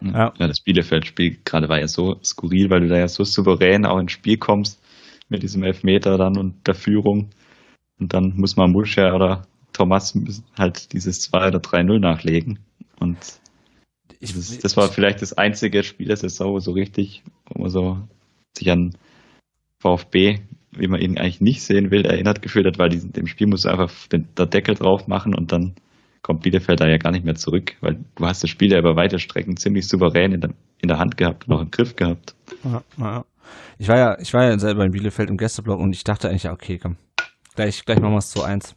Ja. 0.00 0.32
ja 0.38 0.48
das 0.48 0.60
Bielefeld-Spiel 0.60 1.38
gerade 1.44 1.68
war 1.68 1.78
ja 1.78 1.88
so 1.88 2.18
skurril, 2.22 2.70
weil 2.70 2.80
du 2.80 2.88
da 2.88 2.98
ja 2.98 3.08
so 3.08 3.24
souverän 3.24 3.86
auch 3.86 3.98
ins 3.98 4.12
Spiel 4.12 4.36
kommst 4.36 4.80
mit 5.28 5.42
diesem 5.42 5.62
Elfmeter 5.62 6.18
dann 6.18 6.36
und 6.36 6.66
der 6.66 6.74
Führung. 6.74 7.30
Und 7.98 8.12
dann 8.14 8.34
muss 8.36 8.56
man 8.56 8.72
Muscher 8.72 9.14
oder 9.14 9.46
Thomas 9.72 10.18
halt 10.58 10.92
dieses 10.92 11.20
2 11.20 11.48
oder 11.48 11.58
3-0 11.58 11.98
nachlegen. 11.98 12.58
Und 12.98 13.18
das, 14.20 14.58
das, 14.58 14.76
war 14.76 14.88
vielleicht 14.88 15.22
das 15.22 15.32
einzige 15.32 15.82
Spiel 15.82 16.08
der 16.08 16.16
Saison 16.16 16.60
so 16.60 16.72
richtig, 16.72 17.22
wo 17.46 17.62
man 17.62 17.70
so 17.70 17.98
sich 18.56 18.70
an 18.70 18.94
VfB, 19.78 20.40
wie 20.72 20.88
man 20.88 21.00
ihn 21.00 21.18
eigentlich 21.18 21.40
nicht 21.40 21.62
sehen 21.62 21.90
will, 21.90 22.04
erinnert 22.04 22.42
gefühlt 22.42 22.66
hat, 22.66 22.78
weil 22.78 22.90
diesem, 22.90 23.12
dem 23.12 23.26
Spiel 23.26 23.46
muss 23.46 23.66
einfach 23.66 23.90
den, 24.08 24.28
der 24.36 24.46
Deckel 24.46 24.74
drauf 24.74 25.08
machen 25.08 25.34
und 25.34 25.52
dann 25.52 25.74
kommt 26.30 26.42
Bielefeld 26.42 26.80
da 26.80 26.86
ja 26.86 26.96
gar 26.96 27.10
nicht 27.10 27.24
mehr 27.24 27.34
zurück, 27.34 27.72
weil 27.80 28.04
du 28.14 28.24
hast 28.24 28.44
das 28.44 28.50
Spiel 28.50 28.70
ja 28.70 28.78
über 28.78 28.94
weite 28.94 29.18
Strecken 29.18 29.56
ziemlich 29.56 29.88
souverän 29.88 30.30
in 30.30 30.40
der, 30.40 30.50
in 30.80 30.86
der 30.86 30.98
Hand 30.98 31.16
gehabt, 31.16 31.48
noch 31.48 31.60
im 31.60 31.72
Griff 31.72 31.96
gehabt. 31.96 32.36
Ja, 32.62 32.82
ja. 32.98 33.24
Ich 33.78 33.88
war 33.88 33.98
ja, 33.98 34.16
ich 34.20 34.32
war 34.32 34.44
ja 34.44 34.56
selber 34.56 34.84
in 34.84 34.92
Bielefeld 34.92 35.28
im 35.28 35.36
Gästeblock 35.36 35.80
und 35.80 35.92
ich 35.92 36.04
dachte 36.04 36.28
eigentlich, 36.28 36.44
ja, 36.44 36.52
okay, 36.52 36.78
komm, 36.78 36.98
gleich, 37.56 37.84
gleich 37.84 37.98
machen 37.98 38.12
wir 38.12 38.18
es 38.18 38.30
zu 38.30 38.44
eins. 38.44 38.76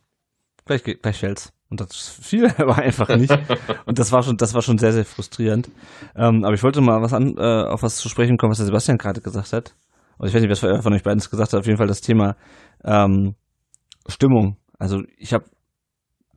Gleich, 0.66 0.82
gleich 0.84 1.20
fällt's. 1.20 1.54
Und 1.70 1.80
das 1.80 2.10
fiel 2.22 2.52
aber 2.58 2.78
einfach 2.78 3.16
nicht. 3.16 3.32
Und 3.86 4.00
das 4.00 4.12
war 4.12 4.24
schon, 4.24 4.38
das 4.38 4.56
war 4.56 4.64
schon 4.64 4.80
sehr, 4.80 4.94
sehr 4.94 5.06
frustrierend. 5.06 5.70
Ähm, 6.16 6.44
aber 6.44 6.56
ich 6.56 6.64
wollte 6.64 6.82
mal 6.82 7.04
was 7.04 7.14
an, 7.14 7.36
äh, 7.38 7.64
auf 7.66 7.84
was 7.84 7.98
zu 7.98 8.10
sprechen 8.10 8.38
kommen, 8.38 8.52
was 8.52 8.58
der 8.58 8.66
Sebastian 8.66 8.98
gerade 8.98 9.22
gesagt 9.22 9.54
hat. 9.54 9.76
Und 10.18 10.28
ich 10.28 10.34
weiß 10.34 10.42
nicht, 10.42 10.52
was 10.52 10.60
von 10.60 10.94
euch 10.94 11.04
beiden 11.04 11.20
gesagt 11.20 11.54
hat. 11.54 11.60
Auf 11.60 11.66
jeden 11.68 11.78
Fall 11.78 11.88
das 11.88 12.02
Thema 12.02 12.36
ähm, 12.84 13.36
Stimmung. 14.08 14.58
Also 14.80 15.04
ich 15.18 15.34
habe 15.34 15.46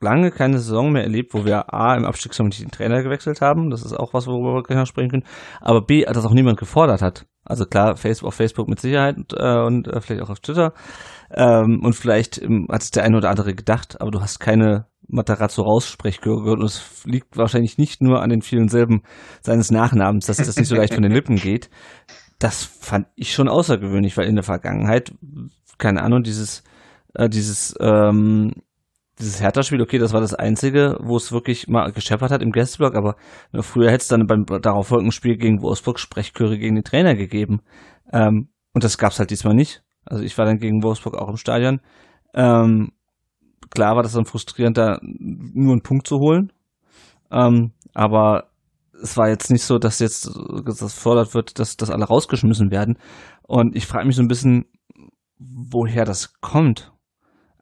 lange 0.00 0.30
keine 0.30 0.58
Saison 0.58 0.92
mehr 0.92 1.02
erlebt, 1.02 1.34
wo 1.34 1.44
wir 1.44 1.72
A, 1.72 1.94
im 1.94 2.04
Abstiegskampf 2.04 2.48
nicht 2.50 2.62
den 2.62 2.70
Trainer 2.70 3.02
gewechselt 3.02 3.40
haben. 3.40 3.70
Das 3.70 3.84
ist 3.84 3.94
auch 3.94 4.12
was, 4.14 4.26
worüber 4.26 4.54
wir 4.54 4.62
gleich 4.62 4.78
noch 4.78 4.86
sprechen 4.86 5.10
können. 5.10 5.24
Aber 5.60 5.82
B, 5.82 6.04
dass 6.04 6.26
auch 6.26 6.34
niemand 6.34 6.58
gefordert 6.58 7.02
hat. 7.02 7.26
Also 7.44 7.64
klar, 7.64 7.96
Facebook, 7.96 8.28
auf 8.28 8.34
Facebook 8.34 8.68
mit 8.68 8.80
Sicherheit 8.80 9.16
äh, 9.36 9.58
und 9.64 9.86
äh, 9.86 10.00
vielleicht 10.00 10.22
auch 10.22 10.30
auf 10.30 10.40
Twitter. 10.40 10.74
Ähm, 11.30 11.80
und 11.82 11.94
vielleicht 11.94 12.42
ähm, 12.42 12.66
hat 12.70 12.82
es 12.82 12.90
der 12.90 13.04
eine 13.04 13.16
oder 13.16 13.30
andere 13.30 13.54
gedacht, 13.54 14.00
aber 14.00 14.10
du 14.10 14.20
hast 14.20 14.40
keine 14.40 14.86
Matarazzo 15.08 15.62
raussprech 15.62 16.20
gehört. 16.20 16.58
Und 16.58 16.64
es 16.64 17.04
liegt 17.04 17.36
wahrscheinlich 17.36 17.78
nicht 17.78 18.02
nur 18.02 18.20
an 18.20 18.30
den 18.30 18.42
vielen 18.42 18.68
Silben 18.68 19.02
seines 19.42 19.70
Nachnamens, 19.70 20.26
dass 20.26 20.38
das 20.38 20.56
nicht 20.56 20.68
so 20.68 20.74
leicht 20.74 20.94
von 20.94 21.02
den 21.02 21.12
Lippen 21.12 21.36
geht. 21.36 21.70
Das 22.38 22.64
fand 22.64 23.06
ich 23.14 23.32
schon 23.32 23.48
außergewöhnlich, 23.48 24.16
weil 24.16 24.26
in 24.26 24.34
der 24.34 24.44
Vergangenheit, 24.44 25.14
keine 25.78 26.02
Ahnung, 26.02 26.22
dieses, 26.22 26.64
äh, 27.14 27.28
dieses 27.28 27.74
ähm, 27.80 28.52
dieses 29.18 29.40
Hertha-Spiel, 29.40 29.80
okay, 29.80 29.98
das 29.98 30.12
war 30.12 30.20
das 30.20 30.34
einzige, 30.34 30.98
wo 31.00 31.16
es 31.16 31.32
wirklich 31.32 31.68
mal 31.68 31.90
gescheppert 31.92 32.30
hat 32.30 32.42
im 32.42 32.52
Gästeblock, 32.52 32.94
aber 32.94 33.16
ne, 33.52 33.62
früher 33.62 33.90
hätte 33.90 34.02
es 34.02 34.08
dann 34.08 34.26
beim 34.26 34.44
darauf 34.44 34.88
folgenden 34.88 35.12
Spiel 35.12 35.36
gegen 35.36 35.62
Wolfsburg 35.62 35.98
Sprechchöre 35.98 36.58
gegen 36.58 36.74
den 36.74 36.84
Trainer 36.84 37.14
gegeben. 37.14 37.60
Ähm, 38.12 38.48
und 38.74 38.84
das 38.84 38.98
gab's 38.98 39.18
halt 39.18 39.30
diesmal 39.30 39.54
nicht. 39.54 39.82
Also 40.04 40.22
ich 40.22 40.36
war 40.36 40.44
dann 40.44 40.58
gegen 40.58 40.82
Wolfsburg 40.82 41.16
auch 41.16 41.28
im 41.28 41.36
Stadion. 41.36 41.80
Ähm, 42.34 42.92
klar 43.70 43.96
war 43.96 44.02
das 44.02 44.12
dann 44.12 44.26
frustrierend, 44.26 44.76
da 44.76 44.98
nur 45.02 45.72
einen 45.72 45.82
Punkt 45.82 46.06
zu 46.06 46.16
holen. 46.16 46.52
Ähm, 47.30 47.72
aber 47.94 48.50
es 49.02 49.16
war 49.16 49.28
jetzt 49.28 49.50
nicht 49.50 49.64
so, 49.64 49.78
dass 49.78 49.98
jetzt 49.98 50.30
das 50.64 50.94
fordert 50.94 51.34
wird, 51.34 51.58
dass, 51.58 51.76
dass 51.76 51.90
alle 51.90 52.04
rausgeschmissen 52.04 52.70
werden. 52.70 52.98
Und 53.42 53.76
ich 53.76 53.86
frage 53.86 54.06
mich 54.06 54.16
so 54.16 54.22
ein 54.22 54.28
bisschen, 54.28 54.66
woher 55.38 56.04
das 56.04 56.40
kommt. 56.40 56.92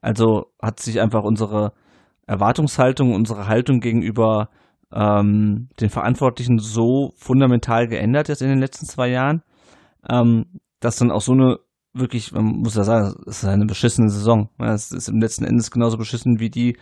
Also 0.05 0.51
hat 0.61 0.79
sich 0.79 1.01
einfach 1.01 1.23
unsere 1.23 1.73
Erwartungshaltung, 2.27 3.15
unsere 3.15 3.47
Haltung 3.47 3.79
gegenüber 3.79 4.49
ähm, 4.93 5.69
den 5.81 5.89
Verantwortlichen 5.89 6.59
so 6.59 7.13
fundamental 7.17 7.87
geändert 7.87 8.29
jetzt 8.29 8.43
in 8.43 8.49
den 8.49 8.59
letzten 8.59 8.85
zwei 8.85 9.09
Jahren, 9.09 9.41
ähm, 10.07 10.45
dass 10.79 10.97
dann 10.97 11.09
auch 11.09 11.21
so 11.21 11.31
eine 11.31 11.57
wirklich, 11.91 12.31
man 12.31 12.45
muss 12.45 12.75
ja 12.75 12.83
sagen, 12.83 13.15
es 13.25 13.41
ist 13.41 13.49
eine 13.49 13.65
beschissene 13.65 14.09
Saison. 14.09 14.49
Es 14.59 14.91
ist 14.91 15.09
im 15.09 15.19
letzten 15.19 15.43
Endes 15.43 15.71
genauso 15.71 15.97
beschissen 15.97 16.39
wie 16.39 16.51
die 16.51 16.77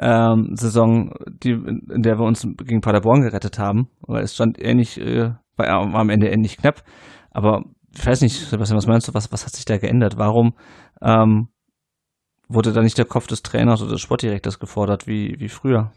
ähm, 0.00 0.50
Saison, 0.54 1.12
die, 1.28 1.50
in 1.52 2.02
der 2.02 2.18
wir 2.18 2.26
uns 2.26 2.44
gegen 2.64 2.80
Paderborn 2.80 3.20
gerettet 3.20 3.60
haben, 3.60 3.90
weil 4.00 4.24
es 4.24 4.34
stand 4.34 4.60
ähnlich, 4.60 5.00
äh, 5.00 5.34
war 5.56 5.68
am 5.68 6.10
Ende 6.10 6.30
ähnlich 6.30 6.56
knapp. 6.56 6.82
Aber 7.30 7.62
ich 7.94 8.04
weiß 8.04 8.22
nicht, 8.22 8.34
Sebastian, 8.34 8.76
was 8.76 8.88
meinst 8.88 9.06
du, 9.06 9.14
was, 9.14 9.30
was 9.30 9.46
hat 9.46 9.54
sich 9.54 9.66
da 9.66 9.78
geändert? 9.78 10.18
Warum 10.18 10.54
ähm, 11.00 11.48
wurde 12.48 12.72
da 12.72 12.82
nicht 12.82 12.98
der 12.98 13.04
Kopf 13.04 13.26
des 13.26 13.42
Trainers 13.42 13.82
oder 13.82 13.92
des 13.92 14.00
Sportdirektors 14.00 14.58
gefordert 14.58 15.06
wie, 15.06 15.38
wie 15.40 15.48
früher? 15.48 15.92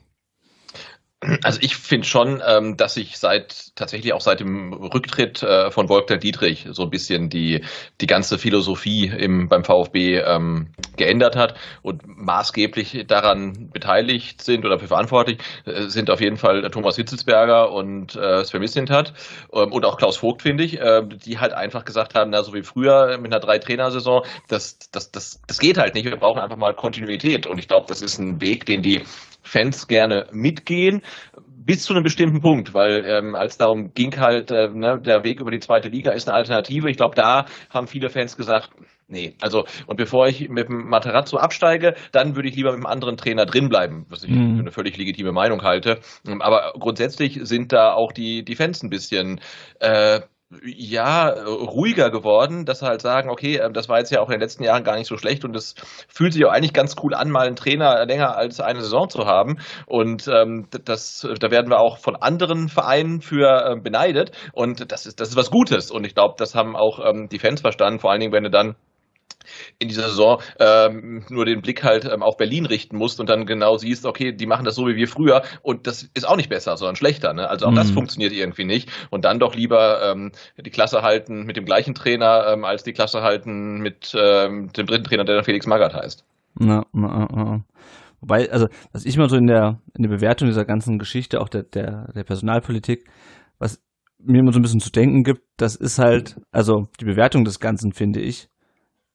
Also 1.43 1.59
ich 1.61 1.75
finde 1.75 2.07
schon, 2.07 2.41
ähm, 2.47 2.77
dass 2.77 2.93
sich 2.93 3.17
seit 3.17 3.75
tatsächlich 3.75 4.13
auch 4.13 4.21
seit 4.21 4.39
dem 4.39 4.71
Rücktritt 4.71 5.43
äh, 5.43 5.69
von 5.69 5.89
Wolfgang 5.89 6.21
Dietrich 6.21 6.67
so 6.71 6.83
ein 6.83 6.89
bisschen 6.89 7.29
die 7.29 7.65
die 7.99 8.07
ganze 8.07 8.37
Philosophie 8.37 9.07
im 9.07 9.49
beim 9.49 9.65
VfB 9.65 10.19
ähm, 10.19 10.69
geändert 10.95 11.35
hat 11.35 11.55
und 11.81 12.03
maßgeblich 12.05 13.03
daran 13.07 13.69
beteiligt 13.69 14.41
sind 14.41 14.65
oder 14.65 14.79
verantwortlich 14.79 15.39
äh, 15.65 15.87
sind 15.87 16.09
auf 16.09 16.21
jeden 16.21 16.37
Fall 16.37 16.61
Thomas 16.71 16.95
Hitzelsberger 16.95 17.69
und 17.73 18.15
äh, 18.15 18.45
Sven 18.45 18.61
Mislintat 18.61 19.13
ähm, 19.51 19.73
und 19.73 19.83
auch 19.83 19.97
Klaus 19.97 20.15
Vogt 20.15 20.41
finde 20.43 20.63
ich, 20.63 20.79
äh, 20.79 21.01
die 21.05 21.37
halt 21.37 21.51
einfach 21.51 21.83
gesagt 21.83 22.15
haben, 22.15 22.31
na 22.31 22.43
so 22.43 22.53
wie 22.53 22.63
früher 22.63 23.17
mit 23.17 23.33
einer 23.33 23.41
drei 23.41 23.59
Trainer 23.59 23.91
Saison, 23.91 24.23
das 24.47 24.79
das 24.93 25.11
das 25.11 25.41
das 25.45 25.59
geht 25.59 25.77
halt 25.77 25.95
nicht. 25.95 26.05
Wir 26.05 26.15
brauchen 26.15 26.39
einfach 26.39 26.55
mal 26.55 26.73
Kontinuität 26.73 27.45
und 27.45 27.57
ich 27.57 27.67
glaube, 27.67 27.87
das 27.89 28.01
ist 28.01 28.19
ein 28.19 28.39
Weg, 28.39 28.65
den 28.65 28.81
die 28.81 29.01
Fans 29.41 29.87
gerne 29.87 30.27
mitgehen, 30.31 31.01
bis 31.69 31.83
zu 31.83 31.93
einem 31.93 32.03
bestimmten 32.03 32.41
Punkt, 32.41 32.73
weil 32.73 33.05
ähm, 33.05 33.35
als 33.35 33.57
darum 33.57 33.93
ging 33.93 34.17
halt, 34.19 34.49
äh, 34.49 34.69
ne, 34.69 34.99
der 34.99 35.23
Weg 35.23 35.39
über 35.39 35.51
die 35.51 35.59
zweite 35.59 35.89
Liga 35.89 36.11
ist 36.11 36.27
eine 36.27 36.35
Alternative. 36.35 36.89
Ich 36.89 36.97
glaube, 36.97 37.15
da 37.15 37.45
haben 37.69 37.87
viele 37.87 38.09
Fans 38.09 38.37
gesagt, 38.37 38.71
nee, 39.07 39.35
also 39.41 39.65
und 39.85 39.97
bevor 39.97 40.27
ich 40.27 40.49
mit 40.49 40.67
dem 40.67 40.89
Materazzo 40.89 41.37
absteige, 41.37 41.95
dann 42.11 42.35
würde 42.35 42.49
ich 42.49 42.55
lieber 42.55 42.71
mit 42.71 42.77
einem 42.77 42.87
anderen 42.87 43.17
Trainer 43.17 43.45
drinbleiben, 43.45 44.05
was 44.09 44.23
ich 44.23 44.31
mhm. 44.31 44.55
für 44.55 44.61
eine 44.61 44.71
völlig 44.71 44.97
legitime 44.97 45.31
Meinung 45.31 45.61
halte. 45.61 45.99
Aber 46.39 46.73
grundsätzlich 46.79 47.39
sind 47.43 47.71
da 47.71 47.93
auch 47.93 48.13
die, 48.13 48.43
die 48.43 48.55
Fans 48.55 48.81
ein 48.81 48.89
bisschen 48.89 49.39
äh, 49.79 50.21
ja, 50.63 51.29
ruhiger 51.29 52.09
geworden, 52.09 52.65
dass 52.65 52.79
sie 52.79 52.87
halt 52.87 53.01
sagen, 53.01 53.29
okay, 53.29 53.57
ähm, 53.57 53.73
das 53.73 53.87
war 53.87 53.99
jetzt 53.99 54.11
ja 54.11 54.19
auch 54.19 54.29
in 54.29 54.33
den 54.33 54.41
letzten 54.41 54.63
Jahren 54.63 54.83
gar 54.83 54.95
nicht 54.95 55.07
so 55.07 55.15
schlecht 55.15 55.45
und 55.45 55.55
es 55.55 55.75
fühlt 56.07 56.33
sich 56.33 56.43
auch 56.45 56.51
eigentlich 56.51 56.73
ganz 56.73 56.95
cool 57.03 57.13
an, 57.13 57.29
mal 57.29 57.45
einen 57.45 57.55
Trainer 57.55 58.05
länger 58.05 58.35
als 58.35 58.59
eine 58.59 58.81
Saison 58.81 59.09
zu 59.09 59.25
haben. 59.25 59.59
Und 59.85 60.27
ähm, 60.27 60.67
das, 60.85 61.27
da 61.39 61.51
werden 61.51 61.69
wir 61.69 61.79
auch 61.79 61.99
von 61.99 62.15
anderen 62.15 62.67
Vereinen 62.67 63.21
für 63.21 63.73
äh, 63.73 63.79
beneidet. 63.79 64.31
Und 64.53 64.91
das 64.91 65.05
ist, 65.05 65.19
das 65.19 65.29
ist 65.29 65.35
was 65.35 65.51
Gutes. 65.51 65.91
Und 65.91 66.05
ich 66.05 66.15
glaube, 66.15 66.35
das 66.37 66.55
haben 66.55 66.75
auch 66.75 66.99
ähm, 67.05 67.29
die 67.29 67.39
Fans 67.39 67.61
verstanden, 67.61 67.99
vor 67.99 68.11
allen 68.11 68.19
Dingen, 68.19 68.33
wenn 68.33 68.43
du 68.43 68.49
dann 68.49 68.75
in 69.79 69.87
dieser 69.87 70.09
Saison 70.09 70.41
ähm, 70.59 71.23
nur 71.29 71.45
den 71.45 71.61
Blick 71.61 71.83
halt 71.83 72.05
ähm, 72.05 72.21
auf 72.23 72.37
Berlin 72.37 72.65
richten 72.65 72.97
musst 72.97 73.19
und 73.19 73.29
dann 73.29 73.45
genau 73.45 73.77
siehst, 73.77 74.05
okay, 74.05 74.31
die 74.33 74.45
machen 74.45 74.65
das 74.65 74.75
so 74.75 74.87
wie 74.87 74.95
wir 74.95 75.07
früher 75.07 75.43
und 75.61 75.87
das 75.87 76.09
ist 76.13 76.27
auch 76.27 76.37
nicht 76.37 76.49
besser, 76.49 76.77
sondern 76.77 76.95
schlechter. 76.95 77.33
Ne? 77.33 77.49
Also 77.49 77.65
auch 77.65 77.71
mhm. 77.71 77.75
das 77.75 77.91
funktioniert 77.91 78.33
irgendwie 78.33 78.65
nicht 78.65 78.89
und 79.09 79.25
dann 79.25 79.39
doch 79.39 79.55
lieber 79.55 80.01
ähm, 80.03 80.31
die 80.57 80.69
Klasse 80.69 81.01
halten 81.01 81.45
mit 81.45 81.57
dem 81.57 81.65
gleichen 81.65 81.93
Trainer 81.93 82.47
ähm, 82.53 82.65
als 82.65 82.83
die 82.83 82.93
Klasse 82.93 83.21
halten 83.21 83.79
mit 83.79 84.13
ähm, 84.15 84.71
dem 84.73 84.85
dritten 84.85 85.03
Trainer, 85.03 85.23
der 85.23 85.35
dann 85.35 85.43
Felix 85.43 85.65
Magath 85.65 85.93
heißt. 85.93 86.25
Na, 86.55 86.83
na, 86.91 87.27
na. 87.31 87.63
Wobei, 88.21 88.51
also, 88.51 88.67
was 88.91 89.05
ich 89.05 89.17
mal 89.17 89.29
so 89.29 89.37
in 89.37 89.47
der, 89.47 89.79
in 89.95 90.03
der 90.03 90.09
Bewertung 90.09 90.47
dieser 90.47 90.65
ganzen 90.65 90.99
Geschichte, 90.99 91.39
auch 91.39 91.47
der, 91.47 91.63
der, 91.63 92.11
der 92.13 92.23
Personalpolitik, 92.23 93.05
was 93.59 93.81
mir 94.19 94.39
immer 94.39 94.51
so 94.51 94.59
ein 94.59 94.61
bisschen 94.61 94.81
zu 94.81 94.91
denken 94.91 95.23
gibt, 95.23 95.41
das 95.57 95.75
ist 95.75 95.99
halt, 95.99 96.35
also 96.51 96.87
die 96.99 97.05
Bewertung 97.05 97.45
des 97.45 97.59
Ganzen, 97.59 97.93
finde 97.93 98.19
ich, 98.19 98.49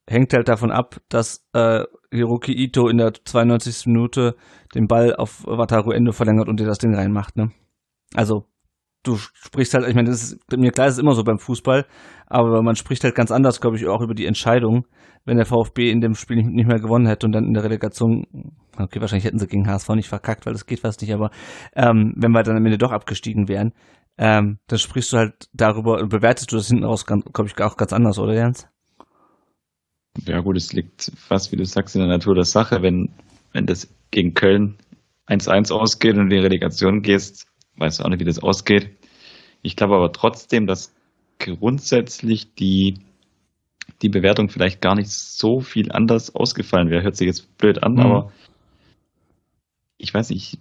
hängt 0.08 0.32
halt 0.32 0.48
davon 0.48 0.70
ab, 0.70 1.00
dass 1.08 1.46
äh, 1.52 1.84
Hiroki 2.10 2.52
Ito 2.52 2.88
in 2.88 2.98
der 2.98 3.12
92. 3.12 3.86
Minute 3.86 4.36
den 4.74 4.86
Ball 4.86 5.14
auf 5.16 5.44
Wataru 5.46 5.92
Endo 5.92 6.12
verlängert 6.12 6.48
und 6.48 6.60
dir 6.60 6.66
das 6.66 6.78
Ding 6.78 6.94
reinmacht, 6.94 7.36
ne? 7.36 7.50
Also, 8.14 8.46
du 9.02 9.16
sprichst 9.16 9.74
halt, 9.74 9.86
ich 9.88 9.94
meine, 9.94 10.10
das 10.10 10.22
ist 10.22 10.56
mir 10.56 10.70
klar, 10.72 10.86
das 10.86 10.96
ist 10.96 11.02
immer 11.02 11.14
so 11.14 11.24
beim 11.24 11.38
Fußball, 11.38 11.86
aber 12.26 12.62
man 12.62 12.76
spricht 12.76 13.04
halt 13.04 13.14
ganz 13.14 13.30
anders, 13.30 13.60
glaube 13.60 13.76
ich, 13.76 13.86
auch 13.86 14.00
über 14.00 14.14
die 14.14 14.26
Entscheidung, 14.26 14.86
wenn 15.24 15.36
der 15.36 15.46
VfB 15.46 15.90
in 15.90 16.00
dem 16.00 16.14
Spiel 16.14 16.36
nicht 16.36 16.66
mehr 16.66 16.80
gewonnen 16.80 17.06
hätte 17.06 17.26
und 17.26 17.32
dann 17.32 17.44
in 17.44 17.54
der 17.54 17.64
Relegation, 17.64 18.24
okay, 18.78 19.00
wahrscheinlich 19.00 19.24
hätten 19.24 19.38
sie 19.38 19.46
gegen 19.46 19.68
HSV 19.68 19.88
nicht 19.90 20.08
verkackt, 20.08 20.46
weil 20.46 20.52
das 20.52 20.66
geht 20.66 20.80
fast 20.80 21.02
nicht, 21.02 21.12
aber 21.12 21.30
ähm, 21.74 22.14
wenn 22.16 22.32
wir 22.32 22.42
dann 22.42 22.56
am 22.56 22.64
Ende 22.64 22.78
doch 22.78 22.92
abgestiegen 22.92 23.48
wären, 23.48 23.72
ähm, 24.16 24.58
dann 24.68 24.78
sprichst 24.78 25.12
du 25.12 25.16
halt 25.18 25.48
darüber 25.52 26.00
und 26.00 26.08
bewertest 26.08 26.52
du 26.52 26.56
das 26.56 26.68
hinten 26.68 26.84
raus, 26.84 27.04
glaube 27.06 27.48
ich, 27.48 27.60
auch 27.62 27.76
ganz 27.76 27.92
anders, 27.92 28.18
oder 28.18 28.34
Jens? 28.34 28.68
Ja 30.26 30.40
gut, 30.40 30.56
es 30.56 30.72
liegt 30.72 31.12
fast, 31.16 31.52
wie 31.52 31.56
du 31.56 31.64
sagst, 31.64 31.94
in 31.94 32.00
der 32.00 32.08
Natur 32.08 32.34
der 32.34 32.44
Sache. 32.44 32.82
Wenn, 32.82 33.10
wenn 33.52 33.66
das 33.66 33.88
gegen 34.10 34.34
Köln 34.34 34.76
1-1 35.28 35.72
ausgeht 35.72 36.14
und 36.14 36.22
in 36.22 36.30
die 36.30 36.38
Relegation 36.38 37.02
gehst, 37.02 37.46
weißt 37.76 38.00
du 38.00 38.04
auch 38.04 38.08
nicht, 38.08 38.20
wie 38.20 38.24
das 38.24 38.38
ausgeht. 38.38 38.90
Ich 39.62 39.76
glaube 39.76 39.96
aber 39.96 40.12
trotzdem, 40.12 40.66
dass 40.66 40.94
grundsätzlich 41.38 42.54
die, 42.54 43.00
die 44.02 44.08
Bewertung 44.08 44.48
vielleicht 44.48 44.80
gar 44.80 44.94
nicht 44.94 45.10
so 45.10 45.60
viel 45.60 45.90
anders 45.90 46.34
ausgefallen 46.34 46.90
wäre. 46.90 47.02
Hört 47.02 47.16
sich 47.16 47.26
jetzt 47.26 47.58
blöd 47.58 47.82
an, 47.82 47.94
mhm. 47.94 48.00
aber 48.00 48.32
ich 49.98 50.12
weiß 50.12 50.30
nicht, 50.30 50.58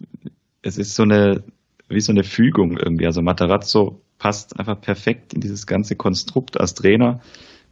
es 0.61 0.77
ist 0.77 0.95
so 0.95 1.03
eine, 1.03 1.43
wie 1.89 2.01
so 2.01 2.11
eine 2.11 2.23
Fügung 2.23 2.77
irgendwie. 2.77 3.05
Also 3.05 3.21
Matarazzo 3.21 4.01
passt 4.17 4.57
einfach 4.57 4.79
perfekt 4.79 5.33
in 5.33 5.41
dieses 5.41 5.67
ganze 5.67 5.95
Konstrukt 5.95 6.59
als 6.59 6.73
Trainer. 6.73 7.21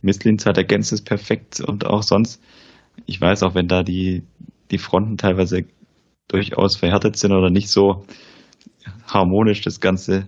Misslins 0.01 0.45
hat 0.45 0.57
ergänzt 0.57 0.93
es 0.93 1.01
perfekt 1.01 1.59
und 1.59 1.85
auch 1.85 2.03
sonst. 2.03 2.41
Ich 3.05 3.19
weiß 3.19 3.43
auch, 3.43 3.55
wenn 3.55 3.67
da 3.67 3.83
die, 3.83 4.23
die 4.71 4.77
Fronten 4.77 5.17
teilweise 5.17 5.65
durchaus 6.27 6.75
verhärtet 6.75 7.17
sind 7.17 7.31
oder 7.31 7.49
nicht 7.49 7.69
so 7.69 8.05
harmonisch 9.05 9.61
das 9.61 9.79
Ganze 9.79 10.27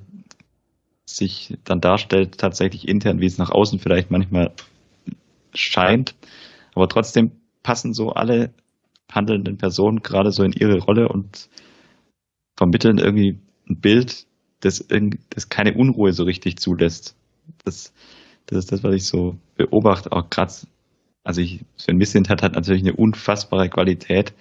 sich 1.06 1.58
dann 1.64 1.82
darstellt, 1.82 2.38
tatsächlich 2.38 2.88
intern, 2.88 3.20
wie 3.20 3.26
es 3.26 3.38
nach 3.38 3.50
außen 3.50 3.80
vielleicht 3.80 4.12
manchmal 4.12 4.52
scheint. 5.54 6.16
Aber 6.76 6.88
trotzdem 6.88 7.32
passen 7.62 7.94
so 7.94 8.12
alle 8.12 8.54
handelnden 9.12 9.58
Personen 9.58 10.02
gerade 10.02 10.32
so 10.32 10.44
in 10.44 10.54
ihre 10.54 10.80
Rolle 10.80 11.08
und 11.08 11.50
vermitteln 12.58 12.98
irgendwie 12.98 13.38
ein 13.70 13.80
Bild, 13.80 14.26
das, 14.62 14.86
das 15.30 15.50
keine 15.50 15.74
Unruhe 15.76 16.14
so 16.14 16.24
richtig 16.24 16.58
zulässt. 16.58 17.16
Das, 17.64 17.94
das 18.46 18.60
ist 18.60 18.72
das, 18.72 18.84
was 18.84 18.96
ich 18.96 19.06
so 19.06 19.38
beobachte, 19.56 20.12
auch 20.12 20.30
gerade, 20.30 20.54
also 21.24 21.42
ich, 21.42 21.62
Sven 21.78 21.98
Missint 21.98 22.30
hat, 22.30 22.44
hat 22.44 22.54
natürlich 22.54 22.82
eine 22.82 22.94
unfassbare 22.94 23.70
Qualität, 23.70 24.34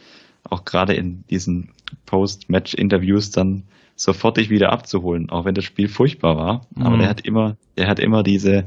auch 0.44 0.64
gerade 0.64 0.94
in 0.94 1.24
diesen 1.28 1.70
Post-Match-Interviews 2.06 3.30
dann 3.30 3.64
sofort 3.94 4.36
dich 4.36 4.50
wieder 4.50 4.72
abzuholen, 4.72 5.30
auch 5.30 5.44
wenn 5.44 5.54
das 5.54 5.64
Spiel 5.64 5.88
furchtbar 5.88 6.36
war. 6.36 6.66
Mhm. 6.74 6.82
Aber 6.82 6.98
der 6.98 7.08
hat 7.08 7.20
immer, 7.22 7.56
der 7.76 7.88
hat 7.88 7.98
immer 7.98 8.22
diese, 8.22 8.66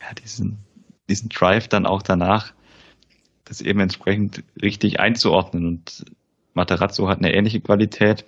ja, 0.00 0.14
diesen, 0.22 0.58
diesen 1.08 1.28
Drive 1.28 1.68
dann 1.68 1.86
auch 1.86 2.02
danach, 2.02 2.52
das 3.44 3.60
eben 3.60 3.80
entsprechend 3.80 4.42
richtig 4.60 5.00
einzuordnen. 5.00 5.66
Und 5.66 6.06
Materazzo 6.54 7.08
hat 7.08 7.18
eine 7.18 7.34
ähnliche 7.34 7.60
Qualität. 7.60 8.24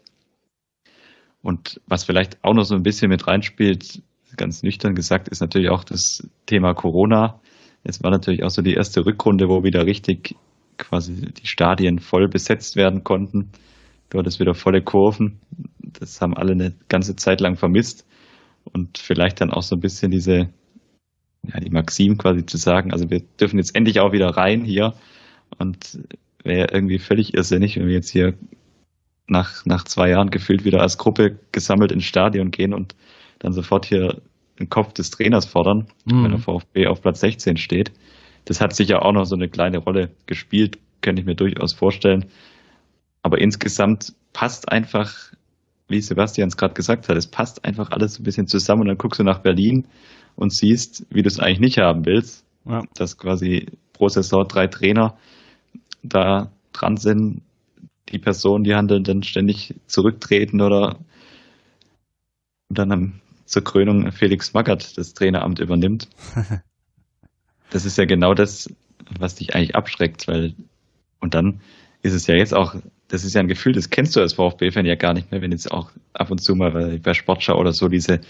Und 1.42 1.80
was 1.86 2.04
vielleicht 2.04 2.42
auch 2.42 2.54
noch 2.54 2.64
so 2.64 2.74
ein 2.74 2.82
bisschen 2.82 3.08
mit 3.10 3.26
reinspielt, 3.26 4.02
ganz 4.37 4.62
nüchtern 4.62 4.95
gesagt, 4.95 5.28
ist 5.28 5.41
natürlich 5.41 5.70
auch 5.70 5.85
das 5.85 6.28
Thema 6.47 6.74
Corona. 6.74 7.41
Es 7.82 8.03
war 8.03 8.11
natürlich 8.11 8.45
auch 8.45 8.51
so 8.51 8.62
die 8.62 8.74
erste 8.74 9.05
Rückrunde, 9.05 9.49
wo 9.49 9.62
wieder 9.62 9.87
richtig 9.87 10.37
quasi 10.78 11.14
die 11.14 11.47
Stadien 11.47 11.99
voll 11.99 12.28
besetzt 12.28 12.76
werden 12.76 13.05
konnten. 13.05 13.51
Dort 14.11 14.26
ist 14.26 14.41
wieder 14.41 14.55
volle 14.55 14.82
Kurven. 14.82 15.41
Das 15.78 16.20
haben 16.20 16.37
alle 16.37 16.53
eine 16.53 16.74
ganze 16.89 17.16
Zeit 17.16 17.41
lang 17.41 17.57
vermisst. 17.57 18.07
Und 18.64 18.99
vielleicht 18.99 19.41
dann 19.41 19.51
auch 19.51 19.62
so 19.62 19.76
ein 19.76 19.80
bisschen 19.80 20.11
diese, 20.11 20.49
ja, 21.43 21.61
die 21.61 21.70
Maxim 21.70 22.16
quasi 22.16 22.47
zu 22.47 22.57
sagen, 22.57 22.93
also 22.93 23.11
wir 23.11 23.20
dürfen 23.41 23.59
jetzt 23.59 23.76
endlich 23.76 24.01
auch 24.01 24.12
wieder 24.12 24.30
rein 24.30 24.64
hier. 24.64 24.95
Und 25.59 25.99
wäre 26.43 26.68
irgendwie 26.72 26.99
völlig 26.99 27.35
irrsinnig, 27.35 27.76
wenn 27.76 27.87
wir 27.87 27.95
jetzt 27.95 28.11
hier 28.11 28.35
nach, 29.26 29.64
nach 29.64 29.85
zwei 29.85 30.11
Jahren 30.11 30.30
gefühlt 30.30 30.64
wieder 30.64 30.80
als 30.80 30.99
Gruppe 30.99 31.39
gesammelt 31.53 31.93
ins 31.93 32.05
Stadion 32.05 32.51
gehen 32.51 32.74
und 32.74 32.95
dann 33.45 33.53
sofort 33.53 33.84
hier 33.84 34.22
den 34.59 34.70
Kopf 34.70 34.95
des 34.95 35.11
Trainers 35.11 35.45
fordern, 35.45 35.86
mhm. 36.07 36.24
wenn 36.24 36.30
der 36.30 36.40
VfB 36.40 36.86
auf 36.86 37.03
Platz 37.03 37.20
16 37.20 37.59
steht. 37.59 37.92
Das 38.47 38.61
hat 38.61 38.74
sicher 38.74 39.05
auch 39.05 39.12
noch 39.12 39.24
so 39.24 39.36
eine 39.36 39.49
kleine 39.49 39.78
Rolle 39.78 40.11
gespielt, 40.26 40.78
könnte 41.03 41.20
ich 41.20 41.26
mir 41.26 41.34
durchaus 41.34 41.74
vorstellen. 41.74 42.26
Aber 43.22 43.40
insgesamt 43.40 44.14
passt 44.32 44.70
einfach, 44.70 45.32
wie 45.88 46.01
Sebastian 46.01 46.49
es 46.49 46.57
gerade 46.57 46.74
gesagt 46.74 47.09
hat, 47.09 47.16
es 47.16 47.26
passt 47.26 47.64
einfach 47.64 47.90
alles 47.90 48.18
ein 48.18 48.24
bisschen 48.24 48.47
zusammen 48.47 48.82
und 48.82 48.88
dann 48.88 48.99
guckst 48.99 49.20
du 49.20 49.24
nach 49.24 49.40
Berlin 49.40 49.86
und 50.36 50.55
siehst, 50.55 51.07
wie 51.11 51.22
du 51.22 51.28
es 51.28 51.38
eigentlich 51.38 51.61
nicht 51.61 51.78
haben 51.78 52.07
willst. 52.07 52.45
Ja. 52.64 52.82
Dass 52.95 53.18
quasi 53.18 53.66
pro 53.92 54.09
Saison 54.09 54.49
drei 54.49 54.68
Trainer 54.68 55.18
da 56.03 56.51
dran 56.72 56.97
sind, 56.97 57.42
die 58.11 58.18
Personen, 58.18 58.64
die 58.64 58.74
handeln, 58.74 59.05
dann 59.05 59.22
ständig 59.22 59.74
zurücktreten 59.86 60.61
oder 60.61 60.99
dann 62.70 62.92
am 62.92 63.20
zur 63.45 63.64
Krönung 63.64 64.11
Felix 64.12 64.53
Magath 64.55 64.97
das 64.97 65.14
Traineramt 65.14 65.59
übernimmt. 65.59 66.09
das 67.70 67.84
ist 67.84 67.99
ja 67.99 68.05
genau 68.05 68.34
das, 68.34 68.68
was 69.18 69.34
dich 69.34 69.55
eigentlich 69.55 69.76
abschreckt, 69.76 70.28
weil 70.28 70.55
und 71.20 71.34
dann 71.34 71.61
ist 72.03 72.12
es 72.12 72.26
ja 72.26 72.36
jetzt 72.36 72.55
auch, 72.55 72.74
das 73.09 73.24
ist 73.24 73.34
ja 73.34 73.40
ein 73.40 73.49
Gefühl, 73.49 73.72
das 73.72 73.88
kennst 73.88 74.14
du 74.14 74.20
als 74.20 74.34
VfB-Fan 74.34 74.84
ja 74.84 74.95
gar 74.95 75.14
nicht 75.14 75.30
mehr, 75.30 75.40
wenn 75.40 75.53
jetzt 75.53 75.72
auch 75.72 75.90
ab 76.12 76.30
und 76.30 76.42
zu 76.42 76.55
mal 76.55 76.99
bei 77.03 77.14
Sportschau 77.14 77.59
oder 77.59 77.72
so 77.72 77.88
diese, 77.88 78.20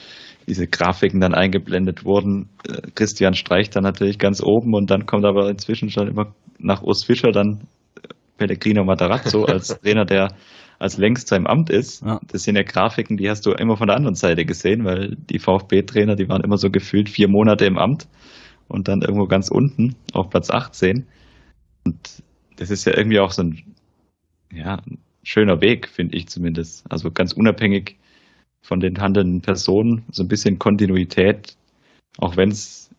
diese 0.47 0.69
Grafiken 0.69 1.21
dann 1.21 1.35
eingeblendet 1.35 2.05
wurden. 2.05 2.51
Äh, 2.69 2.83
Christian 2.95 3.35
streicht 3.35 3.75
dann 3.75 3.83
natürlich 3.83 4.19
ganz 4.19 4.41
oben 4.41 4.75
und 4.75 4.91
dann 4.91 5.07
kommt 5.07 5.25
aber 5.25 5.51
inzwischen 5.51 5.91
schon 5.91 6.07
immer 6.07 6.35
nach 6.59 6.83
Urs 6.83 7.05
Fischer 7.05 7.33
dann 7.33 7.67
Pellegrino 8.39 8.85
Matarazzo 8.85 9.45
als 9.45 9.69
Trainer, 9.83 10.05
der 10.05 10.35
als 10.79 10.97
längst 10.97 11.29
seinem 11.29 11.47
Amt 11.47 11.71
ist. 11.71 12.03
Ja. 12.03 12.21
Das 12.27 12.45
sind 12.45 12.57
ja 12.57 12.63
Grafiken, 12.63 13.17
die 13.17 13.29
hast 13.31 13.47
du 13.47 13.53
immer 13.53 13.77
von 13.77 13.89
der 13.89 13.97
anderen 13.97 14.15
Seite 14.15 14.45
gesehen, 14.45 14.85
weil 14.85 15.17
die 15.17 15.39
VfB-Trainer, 15.39 16.17
die 16.17 16.29
waren 16.29 16.43
immer 16.43 16.59
so 16.59 16.71
gefühlt 16.71 17.09
vier 17.09 17.29
Monate 17.29 17.65
im 17.65 17.79
Amt 17.79 18.09
und 18.69 18.89
dann 18.89 19.03
irgendwo 19.03 19.27
ganz 19.27 19.49
unten 19.49 19.97
auf 20.13 20.31
Platz 20.31 20.51
18. 20.51 21.07
Und 21.85 22.23
das 22.57 22.71
ist 22.71 22.85
ja 22.85 22.97
irgendwie 22.97 23.21
auch 23.21 23.31
so 23.31 23.43
ein 23.43 23.75
ja, 24.53 24.81
schöner 25.23 25.61
Weg, 25.61 25.89
finde 25.89 26.17
ich 26.17 26.29
zumindest. 26.29 26.91
Also 26.91 27.11
ganz 27.11 27.33
unabhängig 27.33 27.97
von 28.63 28.81
den 28.81 29.01
handelnden 29.01 29.43
Personen, 29.43 30.05
so 30.11 30.23
ein 30.23 30.29
bisschen 30.29 30.59
Kontinuität, 30.59 31.57
auch 32.19 32.37
wenn 32.37 32.51
es 32.51 32.91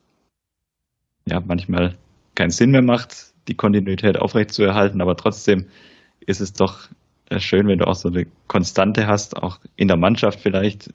ja 1.27 1.41
manchmal 1.43 1.97
keinen 2.35 2.51
Sinn 2.51 2.71
mehr 2.71 2.83
macht, 2.83 3.33
die 3.47 3.55
Kontinuität 3.55 4.17
aufrechtzuerhalten, 4.17 5.01
aber 5.01 5.15
trotzdem 5.15 5.67
ist 6.19 6.41
es 6.41 6.53
doch 6.53 6.89
schön, 7.37 7.67
wenn 7.67 7.79
du 7.79 7.87
auch 7.87 7.95
so 7.95 8.09
eine 8.09 8.27
Konstante 8.47 9.07
hast, 9.07 9.37
auch 9.37 9.59
in 9.75 9.87
der 9.87 9.97
Mannschaft 9.97 10.39
vielleicht. 10.39 10.93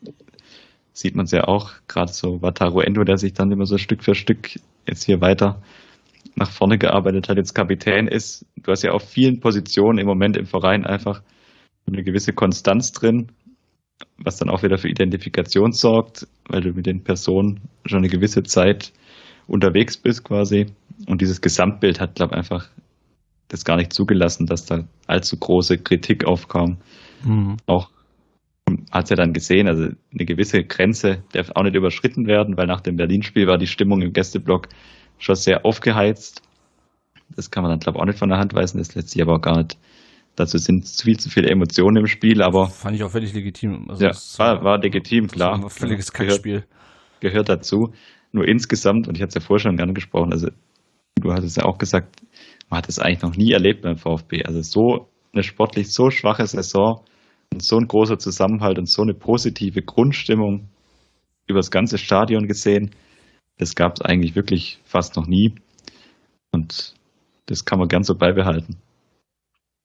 Sieht 0.93 1.15
man 1.15 1.25
es 1.25 1.31
ja 1.31 1.45
auch, 1.45 1.73
gerade 1.89 2.13
so 2.13 2.43
Wataru 2.43 2.81
Endo, 2.81 3.05
der 3.05 3.17
sich 3.17 3.33
dann 3.33 3.51
immer 3.53 3.67
so 3.67 3.79
Stück 3.79 4.03
für 4.03 4.15
Stück 4.15 4.51
jetzt 4.87 5.05
hier 5.05 5.21
weiter 5.21 5.63
nach 6.35 6.51
vorne 6.51 6.79
gearbeitet 6.79 7.29
hat, 7.29 7.37
jetzt 7.37 7.55
Kapitän 7.55 8.09
ist. 8.09 8.47
Du 8.57 8.71
hast 8.71 8.83
ja 8.83 8.93
auf 8.93 9.09
vielen 9.09 9.41
Positionen 9.41 9.99
im 9.99 10.07
Moment 10.07 10.37
im 10.37 10.47
Verein 10.47 10.85
einfach 10.85 11.23
eine 11.87 12.03
gewisse 12.03 12.33
Konstanz 12.33 12.93
drin, 12.93 13.33
was 14.19 14.37
dann 14.37 14.51
auch 14.51 14.63
wieder 14.63 14.79
für 14.79 14.89
Identifikation 14.89 15.73
sorgt, 15.73 16.27
weil 16.49 16.61
du 16.61 16.73
mit 16.73 16.87
den 16.87 17.03
Personen 17.03 17.61
schon 17.85 17.99
eine 17.99 18.09
gewisse 18.09 18.43
Zeit 18.43 18.93
unterwegs 19.47 19.97
bist 19.97 20.25
quasi. 20.25 20.67
Und 21.07 21.21
dieses 21.21 21.41
Gesamtbild 21.41 22.01
hat, 22.01 22.15
glaube 22.15 22.35
ich, 22.35 22.39
einfach 22.39 22.69
das 23.51 23.65
gar 23.65 23.77
nicht 23.77 23.93
zugelassen, 23.93 24.47
dass 24.47 24.65
da 24.65 24.85
allzu 25.07 25.37
große 25.37 25.79
Kritik 25.79 26.25
aufkam. 26.25 26.79
Mhm. 27.25 27.57
Auch 27.67 27.91
hat 28.93 29.05
es 29.05 29.11
ja 29.11 29.17
dann 29.17 29.33
gesehen, 29.33 29.67
also 29.67 29.83
eine 29.85 30.25
gewisse 30.25 30.63
Grenze 30.63 31.25
darf 31.33 31.51
auch 31.55 31.65
nicht 31.65 31.75
überschritten 31.75 32.27
werden, 32.27 32.57
weil 32.57 32.67
nach 32.67 32.81
dem 32.81 32.97
Berlin-Spiel 32.97 33.49
war 33.49 33.59
die 33.59 33.67
Stimmung 33.67 34.01
im 34.01 34.13
Gästeblock 34.13 34.69
schon 35.19 35.35
sehr 35.35 35.67
aufgeheizt. 35.67 36.43
Das 37.35 37.51
kann 37.51 37.65
man 37.65 37.73
dann, 37.73 37.81
glaube 37.81 37.99
ich, 37.99 38.03
auch 38.03 38.07
nicht 38.07 38.19
von 38.19 38.29
der 38.29 38.39
Hand 38.39 38.55
weisen. 38.55 38.79
Das 38.79 38.95
lässt 38.95 39.11
sich 39.11 39.21
aber 39.21 39.35
auch 39.35 39.41
gar 39.41 39.59
nicht. 39.59 39.77
Dazu 40.37 40.59
sind 40.59 40.89
viel 40.89 41.19
zu 41.19 41.29
viele 41.29 41.51
Emotionen 41.51 41.97
im 41.97 42.07
Spiel, 42.07 42.43
aber. 42.43 42.69
Fand 42.69 42.95
ich 42.95 43.03
auch 43.03 43.11
völlig 43.11 43.35
legitim. 43.35 43.91
Also 43.91 44.05
ja, 44.05 44.13
war, 44.39 44.65
war 44.65 44.79
legitim, 44.79 45.27
klar. 45.27 45.59
War 45.59 45.65
ein 45.65 45.71
völliges 45.71 46.13
Kackspiel. 46.13 46.65
Gehört, 47.21 47.21
gehört 47.21 47.49
dazu. 47.49 47.93
Nur 48.33 48.47
insgesamt, 48.47 49.09
und 49.09 49.17
ich 49.17 49.23
hatte 49.23 49.31
es 49.31 49.35
ja 49.35 49.41
vorher 49.41 49.61
schon 49.61 49.77
gerne 49.77 49.93
gesprochen, 49.93 50.33
also 50.33 50.49
du 51.17 51.33
hattest 51.33 51.57
ja 51.57 51.65
auch 51.65 51.79
gesagt, 51.79 52.21
man 52.71 52.79
hat 52.79 52.89
es 52.89 52.99
eigentlich 52.99 53.23
noch 53.23 53.37
nie 53.37 53.53
erlebt 53.53 53.83
beim 53.83 53.97
VfB. 53.97 54.45
Also 54.45 54.63
so 54.63 55.09
eine 55.33 55.43
sportlich 55.43 55.93
so 55.93 56.11
schwache 56.11 56.47
Saison 56.47 57.05
und 57.53 57.63
so 57.63 57.77
ein 57.77 57.89
großer 57.89 58.19
Zusammenhalt 58.19 58.79
und 58.79 58.89
so 58.89 59.03
eine 59.03 59.15
positive 59.15 59.83
Grundstimmung 59.83 60.69
über 61.47 61.59
das 61.59 61.71
ganze 61.71 61.99
Stadion 61.99 62.47
gesehen, 62.47 62.91
das 63.59 63.75
gab 63.75 63.97
es 63.97 64.03
eigentlich 64.03 64.37
wirklich 64.37 64.79
fast 64.85 65.17
noch 65.17 65.27
nie. 65.27 65.55
Und 66.53 66.95
das 67.47 67.65
kann 67.65 67.79
man 67.79 67.89
gern 67.89 68.05
so 68.05 68.15
beibehalten. 68.15 68.77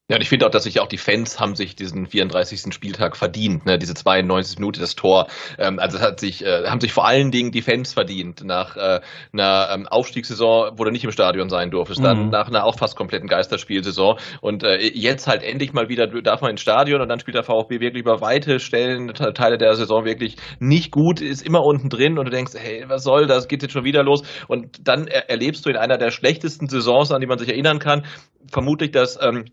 Ja, 0.08 0.18
und 0.18 0.22
ich 0.22 0.30
finde 0.30 0.46
auch, 0.46 0.52
dass 0.52 0.66
sich 0.66 0.80
auch 0.80 0.88
die 0.88 1.00
Fans 1.00 1.40
haben 1.40 1.56
sich 1.56 1.76
diesen 1.76 2.06
34. 2.06 2.72
Spieltag 2.72 3.18
verdient, 3.18 3.66
ne? 3.66 3.80
diese 3.80 3.96
92 3.96 4.60
Minuten, 4.60 4.80
das 4.80 4.94
Tor. 4.94 5.26
Ähm, 5.58 5.80
also 5.80 5.98
es 5.98 6.04
hat 6.04 6.20
sich, 6.20 6.46
äh, 6.46 6.68
haben 6.68 6.80
sich 6.80 6.94
vor 6.94 7.08
allen 7.08 7.32
Dingen 7.32 7.50
die 7.50 7.64
Fans 7.64 7.92
verdient. 7.92 8.44
Nach 8.44 8.78
äh, 8.78 9.02
einer 9.34 9.70
ähm, 9.74 9.88
Aufstiegssaison, 9.88 10.74
wo 10.78 10.84
du 10.84 10.92
nicht 10.92 11.04
im 11.06 11.12
Stadion 11.12 11.50
sein 11.50 11.72
durftest, 11.72 12.02
mhm. 12.02 12.04
dann 12.04 12.30
nach 12.30 12.48
einer 12.48 12.66
auch 12.66 12.78
fast 12.78 12.96
kompletten 12.96 13.28
Geisterspielsaison. 13.28 14.20
Und 14.42 14.64
äh, 14.64 14.78
jetzt 14.78 15.26
halt 15.26 15.42
endlich 15.42 15.74
mal 15.74 15.90
wieder 15.90 16.06
darf 16.06 16.42
man 16.42 16.52
ins 16.52 16.62
Stadion 16.62 17.02
und 17.02 17.10
dann 17.10 17.20
spielt 17.20 17.36
der 17.36 17.44
VfB 17.44 17.80
wirklich 17.80 18.02
über 18.02 18.22
weite 18.22 18.60
Stellen, 18.60 19.12
Teile 19.12 19.58
der 19.58 19.74
Saison 19.74 20.06
wirklich 20.06 20.36
nicht 20.60 20.92
gut, 20.92 21.20
ist 21.20 21.42
immer 21.42 21.64
unten 21.64 21.90
drin 21.90 22.20
und 22.20 22.26
du 22.26 22.32
denkst, 22.32 22.54
hey, 22.56 22.86
was 22.88 23.04
soll 23.04 23.26
das, 23.26 23.48
geht 23.48 23.64
jetzt 23.64 23.72
schon 23.72 23.86
wieder 23.86 24.04
los. 24.04 24.22
Und 24.48 24.88
dann 24.88 25.08
er 25.08 25.32
erlebst 25.32 25.66
du 25.66 25.72
in 25.72 25.78
einer 25.78 25.98
der 25.98 26.12
schlechtesten 26.12 26.70
Saisons, 26.70 27.12
an 27.12 27.22
die 27.22 27.28
man 27.28 27.40
sich 27.40 27.50
erinnern 27.50 27.80
kann, 27.80 28.06
vermutlich 28.52 28.92
das 28.92 29.18
ähm, 29.20 29.46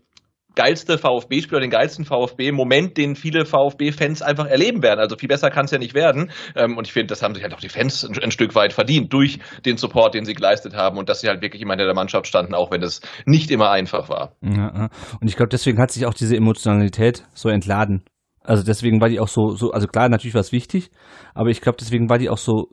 geilste 0.55 0.97
VfB-Spiel 0.97 1.57
oder 1.57 1.65
den 1.65 1.71
geilsten 1.71 2.05
VfB-Moment, 2.05 2.97
den 2.97 3.15
viele 3.15 3.45
VfB-Fans 3.45 4.21
einfach 4.21 4.45
erleben 4.45 4.83
werden. 4.83 4.99
Also 4.99 5.15
viel 5.17 5.29
besser 5.29 5.49
kann 5.49 5.65
es 5.65 5.71
ja 5.71 5.79
nicht 5.79 5.93
werden. 5.93 6.31
Ähm, 6.55 6.77
und 6.77 6.87
ich 6.87 6.93
finde, 6.93 7.07
das 7.07 7.21
haben 7.21 7.33
sich 7.33 7.43
halt 7.43 7.53
auch 7.53 7.59
die 7.59 7.69
Fans 7.69 8.03
ein, 8.03 8.17
ein, 8.21 8.31
Stück 8.31 8.55
weit 8.55 8.73
verdient 8.73 9.11
durch 9.13 9.39
den 9.65 9.77
Support, 9.77 10.13
den 10.13 10.25
sie 10.25 10.33
geleistet 10.33 10.75
haben 10.75 10.97
und 10.97 11.09
dass 11.09 11.21
sie 11.21 11.27
halt 11.27 11.41
wirklich 11.41 11.61
immer 11.61 11.73
in 11.73 11.79
der 11.79 11.93
Mannschaft 11.93 12.27
standen, 12.27 12.53
auch 12.53 12.71
wenn 12.71 12.81
es 12.81 13.01
nicht 13.25 13.51
immer 13.51 13.69
einfach 13.69 14.09
war. 14.09 14.33
Ja, 14.41 14.89
und 15.19 15.27
ich 15.27 15.35
glaube, 15.35 15.49
deswegen 15.49 15.79
hat 15.79 15.91
sich 15.91 16.05
auch 16.05 16.13
diese 16.13 16.35
Emotionalität 16.35 17.25
so 17.33 17.49
entladen. 17.49 18.03
Also 18.41 18.63
deswegen 18.63 18.99
war 18.99 19.09
die 19.09 19.19
auch 19.19 19.27
so, 19.27 19.55
so 19.55 19.71
also 19.71 19.87
klar, 19.87 20.09
natürlich 20.09 20.33
war 20.33 20.41
es 20.41 20.51
wichtig, 20.51 20.91
aber 21.33 21.49
ich 21.49 21.61
glaube, 21.61 21.77
deswegen 21.79 22.09
war 22.09 22.17
die 22.17 22.29
auch 22.29 22.37
so 22.37 22.67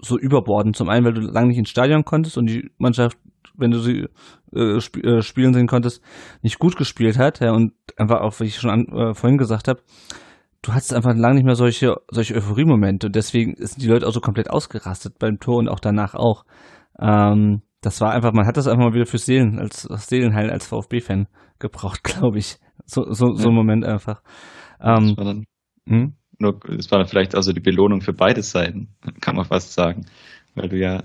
so 0.00 0.18
überbordend. 0.18 0.76
Zum 0.76 0.88
einen, 0.88 1.04
weil 1.04 1.14
du 1.14 1.20
lange 1.20 1.48
nicht 1.48 1.58
ins 1.58 1.70
Stadion 1.70 2.04
konntest 2.04 2.36
und 2.36 2.46
die 2.46 2.70
Mannschaft 2.78 3.16
wenn 3.56 3.70
du 3.70 3.78
sie 3.78 4.06
äh, 4.54 4.76
sp 4.80 5.00
äh, 5.02 5.22
spielen 5.22 5.54
sehen 5.54 5.66
konntest, 5.66 6.02
nicht 6.42 6.58
gut 6.58 6.76
gespielt 6.76 7.18
hat. 7.18 7.40
Ja, 7.40 7.52
und 7.52 7.72
einfach 7.96 8.20
auch, 8.20 8.38
wie 8.40 8.44
ich 8.44 8.56
schon 8.56 8.70
an, 8.70 8.86
äh, 8.88 9.14
vorhin 9.14 9.38
gesagt 9.38 9.68
habe, 9.68 9.80
du 10.62 10.72
hattest 10.72 10.94
einfach 10.94 11.14
lange 11.14 11.36
nicht 11.36 11.44
mehr 11.44 11.54
solche, 11.54 11.96
solche 12.10 12.34
Euphorie-Momente. 12.34 13.08
Und 13.08 13.16
deswegen 13.16 13.54
sind 13.56 13.82
die 13.82 13.88
Leute 13.88 14.06
auch 14.06 14.12
so 14.12 14.20
komplett 14.20 14.50
ausgerastet 14.50 15.18
beim 15.18 15.38
Tor 15.38 15.58
und 15.58 15.68
auch 15.68 15.80
danach 15.80 16.14
auch. 16.14 16.44
Ähm, 16.98 17.62
das 17.80 18.00
war 18.00 18.12
einfach, 18.12 18.32
man 18.32 18.46
hat 18.46 18.56
das 18.56 18.66
einfach 18.66 18.84
mal 18.84 18.94
wieder 18.94 19.06
fürs 19.06 19.26
Seelen, 19.26 19.58
als 19.58 19.82
Seelenheil 19.82 20.50
als 20.50 20.66
VfB-Fan 20.66 21.28
gebraucht, 21.58 22.02
glaube 22.04 22.38
ich. 22.38 22.58
So, 22.86 23.12
so, 23.12 23.34
so 23.34 23.48
ein 23.48 23.54
Moment 23.54 23.84
einfach. 23.84 24.22
Ähm, 24.80 25.08
das 25.08 25.16
war 25.16 25.24
dann, 25.24 25.44
hm? 25.86 26.14
nur, 26.38 26.58
das 26.60 26.90
war 26.90 26.98
dann 26.98 27.08
vielleicht 27.08 27.34
also 27.34 27.52
die 27.52 27.60
Belohnung 27.60 28.00
für 28.00 28.12
beide 28.12 28.42
Seiten, 28.42 28.88
kann 29.20 29.36
man 29.36 29.44
fast 29.44 29.72
sagen. 29.74 30.06
Weil 30.54 30.68
du 30.68 30.78
ja 30.78 31.02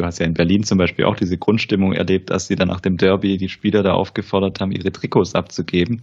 du 0.00 0.06
hast 0.06 0.18
ja 0.18 0.26
in 0.26 0.34
Berlin 0.34 0.62
zum 0.62 0.78
Beispiel 0.78 1.04
auch 1.04 1.16
diese 1.16 1.36
Grundstimmung 1.36 1.92
erlebt, 1.92 2.30
dass 2.30 2.46
sie 2.46 2.56
dann 2.56 2.68
nach 2.68 2.80
dem 2.80 2.96
Derby 2.96 3.36
die 3.36 3.50
Spieler 3.50 3.82
da 3.82 3.92
aufgefordert 3.92 4.60
haben, 4.60 4.72
ihre 4.72 4.90
Trikots 4.90 5.34
abzugeben. 5.34 6.02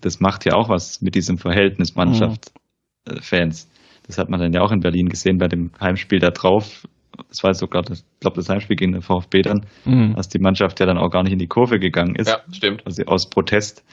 Das 0.00 0.18
macht 0.20 0.46
ja 0.46 0.54
auch 0.54 0.70
was 0.70 1.02
mit 1.02 1.14
diesem 1.14 1.36
Verhältnis 1.36 1.94
Mannschaft-Fans. 1.94 3.66
Mhm. 3.66 3.72
Das 4.06 4.18
hat 4.18 4.30
man 4.30 4.40
dann 4.40 4.52
ja 4.52 4.62
auch 4.62 4.72
in 4.72 4.80
Berlin 4.80 5.08
gesehen 5.10 5.36
bei 5.38 5.48
dem 5.48 5.70
Heimspiel 5.78 6.18
da 6.18 6.30
drauf. 6.30 6.88
Das 7.28 7.44
war 7.44 7.52
sogar, 7.52 7.82
ich 7.90 8.02
glaube, 8.20 8.36
das 8.36 8.48
Heimspiel 8.48 8.76
gegen 8.76 8.92
den 8.92 9.02
VfB 9.02 9.42
dann, 9.42 9.66
mhm. 9.84 10.14
dass 10.14 10.30
die 10.30 10.38
Mannschaft 10.38 10.80
ja 10.80 10.86
dann 10.86 10.96
auch 10.96 11.10
gar 11.10 11.22
nicht 11.22 11.34
in 11.34 11.38
die 11.38 11.46
Kurve 11.46 11.78
gegangen 11.78 12.16
ist. 12.16 12.28
Ja, 12.28 12.40
stimmt. 12.50 12.86
Also 12.86 13.04
aus 13.04 13.28
Protest. 13.28 13.84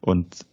Und 0.00 0.46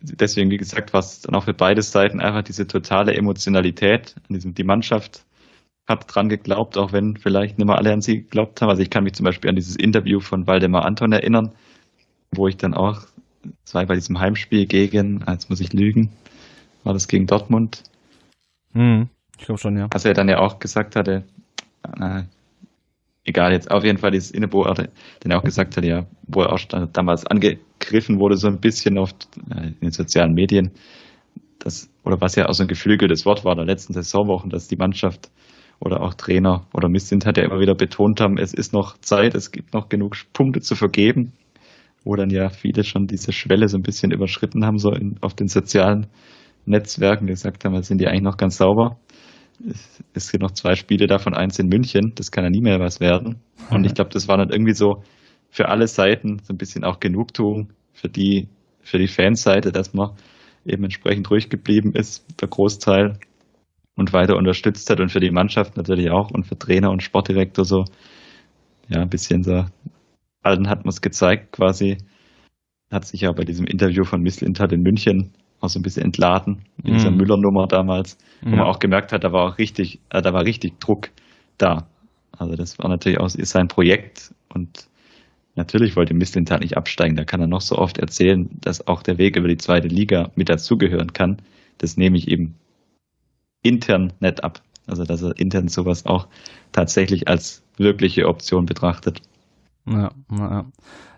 deswegen, 0.00 0.50
wie 0.50 0.56
gesagt, 0.56 0.94
war 0.94 1.00
es 1.00 1.20
dann 1.20 1.34
auch 1.34 1.44
für 1.44 1.52
beide 1.52 1.82
Seiten 1.82 2.20
einfach 2.20 2.42
diese 2.42 2.66
totale 2.66 3.14
Emotionalität, 3.14 4.14
die 4.30 4.64
Mannschaft 4.64 5.25
hat 5.86 6.06
dran 6.12 6.28
geglaubt, 6.28 6.76
auch 6.78 6.92
wenn 6.92 7.16
vielleicht 7.16 7.58
nicht 7.58 7.66
mehr 7.66 7.76
alle 7.76 7.92
an 7.92 8.00
sie 8.00 8.22
geglaubt 8.22 8.60
haben. 8.60 8.70
Also 8.70 8.82
ich 8.82 8.90
kann 8.90 9.04
mich 9.04 9.14
zum 9.14 9.24
Beispiel 9.24 9.50
an 9.50 9.56
dieses 9.56 9.76
Interview 9.76 10.20
von 10.20 10.46
Waldemar 10.46 10.84
Anton 10.84 11.12
erinnern, 11.12 11.52
wo 12.32 12.48
ich 12.48 12.56
dann 12.56 12.74
auch, 12.74 13.02
das 13.64 13.74
war 13.74 13.86
bei 13.86 13.94
diesem 13.94 14.18
Heimspiel 14.18 14.66
gegen, 14.66 15.24
jetzt 15.28 15.48
muss 15.48 15.60
ich 15.60 15.72
lügen, 15.72 16.10
war 16.82 16.92
das 16.92 17.08
gegen 17.08 17.26
Dortmund? 17.26 17.84
Hm, 18.72 19.08
ich 19.38 19.44
glaube 19.44 19.60
schon, 19.60 19.76
ja. 19.78 19.88
Also 19.92 20.08
er 20.08 20.14
dann 20.14 20.28
ja 20.28 20.38
auch 20.38 20.58
gesagt 20.58 20.96
hatte, 20.96 21.24
äh, 22.00 22.22
egal 23.24 23.52
jetzt, 23.52 23.70
auf 23.70 23.84
jeden 23.84 23.98
Fall 23.98 24.10
dieses 24.10 24.32
Innebo, 24.32 24.64
den 24.74 25.30
er 25.30 25.38
auch 25.38 25.44
gesagt 25.44 25.76
hat, 25.76 25.84
ja, 25.84 26.06
wo 26.26 26.42
er 26.42 26.52
auch 26.52 26.60
damals 26.92 27.26
angegriffen 27.26 28.18
wurde, 28.18 28.36
so 28.36 28.48
ein 28.48 28.60
bisschen 28.60 28.98
auf 28.98 29.10
äh, 29.50 29.68
in 29.68 29.80
den 29.80 29.90
sozialen 29.92 30.34
Medien, 30.34 30.72
das, 31.60 31.88
oder 32.04 32.20
was 32.20 32.34
ja 32.36 32.48
auch 32.48 32.54
so 32.54 32.64
ein 32.64 32.68
geflügeltes 32.68 33.24
Wort 33.24 33.44
war 33.44 33.54
der 33.54 33.64
letzten 33.64 33.92
Saisonwochen, 33.92 34.50
dass 34.50 34.68
die 34.68 34.76
Mannschaft 34.76 35.30
oder 35.80 36.00
auch 36.02 36.14
Trainer 36.14 36.66
oder 36.72 36.88
Missint 36.88 37.24
ja 37.24 37.42
immer 37.42 37.60
wieder 37.60 37.74
betont 37.74 38.20
haben, 38.20 38.38
es 38.38 38.54
ist 38.54 38.72
noch 38.72 38.98
Zeit, 38.98 39.34
es 39.34 39.50
gibt 39.50 39.74
noch 39.74 39.88
genug 39.88 40.16
Punkte 40.32 40.60
zu 40.60 40.74
vergeben, 40.74 41.32
wo 42.04 42.14
dann 42.14 42.30
ja 42.30 42.48
viele 42.48 42.84
schon 42.84 43.06
diese 43.06 43.32
Schwelle 43.32 43.68
so 43.68 43.76
ein 43.76 43.82
bisschen 43.82 44.12
überschritten 44.12 44.64
haben, 44.64 44.78
so 44.78 44.92
in, 44.92 45.16
auf 45.20 45.34
den 45.34 45.48
sozialen 45.48 46.06
Netzwerken, 46.64 47.26
gesagt 47.26 47.64
haben, 47.64 47.80
sind 47.82 48.00
die 48.00 48.06
eigentlich 48.06 48.22
noch 48.22 48.36
ganz 48.36 48.56
sauber. 48.56 48.98
Es, 49.68 50.02
es 50.14 50.32
gibt 50.32 50.42
noch 50.42 50.52
zwei 50.52 50.74
Spiele 50.74 51.06
davon, 51.06 51.34
eins 51.34 51.58
in 51.58 51.68
München, 51.68 52.12
das 52.14 52.30
kann 52.30 52.44
ja 52.44 52.50
nie 52.50 52.60
mehr 52.60 52.80
was 52.80 53.00
werden. 53.00 53.36
Und 53.70 53.84
ich 53.84 53.94
glaube, 53.94 54.10
das 54.10 54.28
war 54.28 54.36
dann 54.36 54.50
irgendwie 54.50 54.74
so 54.74 55.02
für 55.50 55.68
alle 55.68 55.86
Seiten 55.86 56.38
so 56.42 56.52
ein 56.52 56.58
bisschen 56.58 56.84
auch 56.84 57.00
Genugtuung 57.00 57.70
für 57.92 58.08
die, 58.08 58.48
für 58.82 58.98
die 58.98 59.08
Fanseite, 59.08 59.72
dass 59.72 59.94
man 59.94 60.10
eben 60.64 60.84
entsprechend 60.84 61.30
ruhig 61.30 61.48
geblieben 61.48 61.92
ist, 61.94 62.24
der 62.40 62.48
Großteil 62.48 63.18
und 63.96 64.12
weiter 64.12 64.36
unterstützt 64.36 64.88
hat 64.90 65.00
und 65.00 65.10
für 65.10 65.20
die 65.20 65.30
Mannschaft 65.30 65.76
natürlich 65.76 66.10
auch 66.10 66.30
und 66.30 66.46
für 66.46 66.58
Trainer 66.58 66.90
und 66.90 67.02
Sportdirektor 67.02 67.64
so, 67.64 67.84
ja, 68.88 69.00
ein 69.00 69.08
bisschen 69.08 69.42
so, 69.42 69.64
allen 70.42 70.68
hat 70.68 70.84
man 70.84 70.90
es 70.90 71.00
gezeigt 71.00 71.52
quasi, 71.52 71.98
hat 72.90 73.06
sich 73.06 73.22
ja 73.22 73.32
bei 73.32 73.44
diesem 73.44 73.66
Interview 73.66 74.04
von 74.04 74.22
Miss 74.22 74.40
Lintat 74.40 74.72
in 74.72 74.82
München 74.82 75.32
auch 75.60 75.70
so 75.70 75.78
ein 75.78 75.82
bisschen 75.82 76.04
entladen, 76.04 76.62
in 76.84 76.94
dieser 76.94 77.10
mm. 77.10 77.16
Müller-Nummer 77.16 77.66
damals, 77.66 78.18
wo 78.42 78.50
ja. 78.50 78.56
man 78.56 78.66
auch 78.66 78.78
gemerkt 78.78 79.12
hat, 79.12 79.24
da 79.24 79.32
war 79.32 79.48
auch 79.48 79.58
richtig, 79.58 80.00
äh, 80.10 80.20
da 80.20 80.34
war 80.34 80.44
richtig 80.44 80.78
Druck 80.78 81.08
da. 81.56 81.88
Also 82.36 82.54
das 82.54 82.78
war 82.78 82.88
natürlich 82.90 83.18
auch 83.18 83.30
sein 83.30 83.68
Projekt 83.68 84.34
und 84.52 84.88
Natürlich 85.56 85.96
wollte 85.96 86.12
Mislintat 86.12 86.60
nicht 86.60 86.76
absteigen. 86.76 87.16
Da 87.16 87.24
kann 87.24 87.40
er 87.40 87.46
noch 87.46 87.62
so 87.62 87.76
oft 87.76 87.96
erzählen, 87.96 88.50
dass 88.60 88.86
auch 88.86 89.02
der 89.02 89.16
Weg 89.16 89.36
über 89.36 89.48
die 89.48 89.56
zweite 89.56 89.88
Liga 89.88 90.30
mit 90.36 90.50
dazugehören 90.50 91.14
kann. 91.14 91.38
Das 91.78 91.96
nehme 91.96 92.18
ich 92.18 92.28
eben 92.28 92.56
intern 93.62 94.12
nicht 94.20 94.44
ab. 94.44 94.62
Also, 94.86 95.04
dass 95.04 95.22
er 95.22 95.38
intern 95.38 95.68
sowas 95.68 96.06
auch 96.06 96.28
tatsächlich 96.72 97.28
als 97.28 97.62
wirkliche 97.76 98.28
Option 98.28 98.66
betrachtet. 98.66 99.20
Ja, 99.86 100.10
ja. 100.30 100.66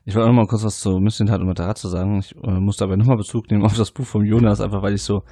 Ich 0.05 0.15
wollte 0.15 0.29
noch 0.29 0.37
mal 0.37 0.47
kurz 0.47 0.65
was 0.65 0.81
zu 0.81 1.01
Mislintat 1.01 1.41
und 1.41 1.47
Matarazzo 1.47 1.89
sagen. 1.89 2.21
Ich 2.21 2.35
äh, 2.43 2.51
musste 2.61 2.85
aber 2.85 2.97
nochmal 2.97 3.19
Bezug 3.19 3.51
nehmen 3.51 3.63
auf 3.63 3.77
das 3.77 3.91
Buch 3.91 4.07
vom 4.07 4.25
Jonas, 4.25 4.61
einfach 4.61 4.81
weil 4.81 4.95
ich 4.95 5.03
so, 5.03 5.23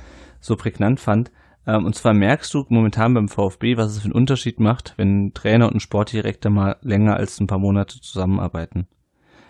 so 0.41 0.55
prägnant 0.55 1.01
fand. 1.01 1.31
Ähm, 1.67 1.87
und 1.87 1.95
zwar 1.95 2.13
merkst 2.13 2.53
du 2.53 2.67
momentan 2.69 3.15
beim 3.15 3.29
VfB, 3.29 3.79
was 3.79 3.93
es 3.93 4.01
für 4.01 4.05
einen 4.05 4.13
Unterschied 4.13 4.61
macht, 4.61 4.93
wenn 4.99 5.27
ein 5.27 5.35
Trainer 5.35 5.69
und 5.69 5.77
ein 5.77 5.81
Sportdirektor 5.81 6.53
mal 6.53 6.77
länger 6.83 7.17
als 7.17 7.41
ein 7.41 7.47
paar 7.47 7.59
Monate 7.59 8.01
zusammenarbeiten. 8.03 8.87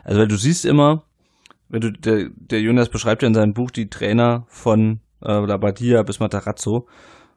Also 0.05 0.21
weil 0.21 0.29
du 0.29 0.37
siehst 0.37 0.65
immer, 0.65 1.03
wenn 1.69 1.81
du 1.81 1.91
der, 1.91 2.31
der 2.37 2.61
Jonas 2.61 2.89
beschreibt 2.89 3.23
ja 3.23 3.29
in 3.29 3.35
seinem 3.35 3.53
Buch 3.53 3.73
die 3.73 3.91
Trainer 3.91 4.45
von 4.47 5.01
äh, 5.25 5.45
Labadia 5.45 6.05
bis 6.05 6.21
Matarazzo 6.21 6.87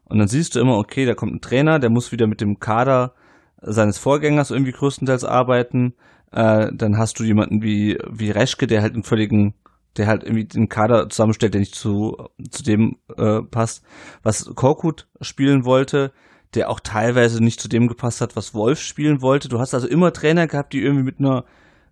und 0.09 0.19
dann 0.19 0.27
siehst 0.27 0.55
du 0.55 0.59
immer, 0.59 0.77
okay, 0.77 1.05
da 1.05 1.13
kommt 1.15 1.33
ein 1.33 1.41
Trainer, 1.41 1.79
der 1.79 1.89
muss 1.89 2.11
wieder 2.11 2.27
mit 2.27 2.41
dem 2.41 2.59
Kader 2.59 3.13
seines 3.61 3.97
Vorgängers 3.97 4.51
irgendwie 4.51 4.71
größtenteils 4.71 5.23
arbeiten. 5.23 5.93
Äh, 6.31 6.71
dann 6.73 6.97
hast 6.97 7.19
du 7.19 7.23
jemanden 7.23 7.61
wie 7.61 7.97
wie 8.09 8.31
Reschke, 8.31 8.67
der 8.67 8.81
halt 8.81 8.93
einen 8.93 9.03
völligen 9.03 9.53
der 9.97 10.07
halt 10.07 10.23
irgendwie 10.23 10.45
den 10.45 10.69
Kader 10.69 11.09
zusammenstellt, 11.09 11.53
der 11.53 11.59
nicht 11.59 11.75
zu, 11.75 12.29
zu 12.51 12.63
dem 12.63 12.97
äh, 13.17 13.41
passt, 13.41 13.83
was 14.23 14.49
Korkut 14.55 15.07
spielen 15.19 15.65
wollte, 15.65 16.13
der 16.53 16.69
auch 16.69 16.79
teilweise 16.79 17.43
nicht 17.43 17.59
zu 17.59 17.67
dem 17.67 17.87
gepasst 17.87 18.21
hat, 18.21 18.35
was 18.35 18.53
Wolf 18.53 18.79
spielen 18.79 19.21
wollte. 19.21 19.49
Du 19.49 19.59
hast 19.59 19.73
also 19.73 19.87
immer 19.87 20.13
Trainer 20.13 20.47
gehabt, 20.47 20.73
die 20.73 20.81
irgendwie 20.81 21.03
mit 21.03 21.19
einer 21.19 21.43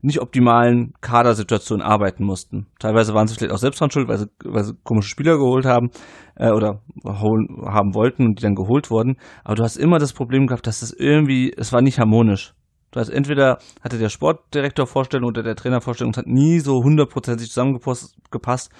nicht 0.01 0.21
optimalen 0.21 0.93
Kadersituation 1.01 1.81
arbeiten 1.81 2.23
mussten. 2.23 2.67
Teilweise 2.79 3.13
waren 3.13 3.27
sie 3.27 3.35
vielleicht 3.35 3.53
auch 3.53 3.57
selbst 3.57 3.81
dran 3.81 3.91
schuld, 3.91 4.07
weil 4.07 4.17
sie, 4.17 4.27
weil 4.43 4.63
sie 4.63 4.73
komische 4.83 5.09
Spieler 5.09 5.37
geholt 5.37 5.65
haben 5.65 5.89
äh, 6.35 6.51
oder 6.51 6.81
holen, 7.05 7.47
haben 7.65 7.93
wollten 7.93 8.25
und 8.25 8.39
die 8.39 8.43
dann 8.43 8.55
geholt 8.55 8.89
wurden. 8.91 9.17
Aber 9.43 9.55
du 9.55 9.63
hast 9.63 9.77
immer 9.77 9.99
das 9.99 10.13
Problem 10.13 10.47
gehabt, 10.47 10.67
dass 10.67 10.81
das 10.81 10.91
irgendwie, 10.91 11.53
es 11.55 11.73
war 11.73 11.81
nicht 11.81 11.99
harmonisch. 11.99 12.53
Du 12.91 12.99
hast 12.99 13.09
entweder 13.09 13.57
hatte 13.81 13.97
der 13.97 14.09
Sportdirektor 14.09 14.87
Vorstellung 14.87 15.29
oder 15.29 15.43
der 15.43 15.55
Trainer 15.55 15.81
Vorstellung, 15.81 16.11
es 16.11 16.17
hat 16.17 16.27
nie 16.27 16.59
so 16.59 16.83
hundertprozentig 16.83 17.49
zusammengepasst. 17.49 18.71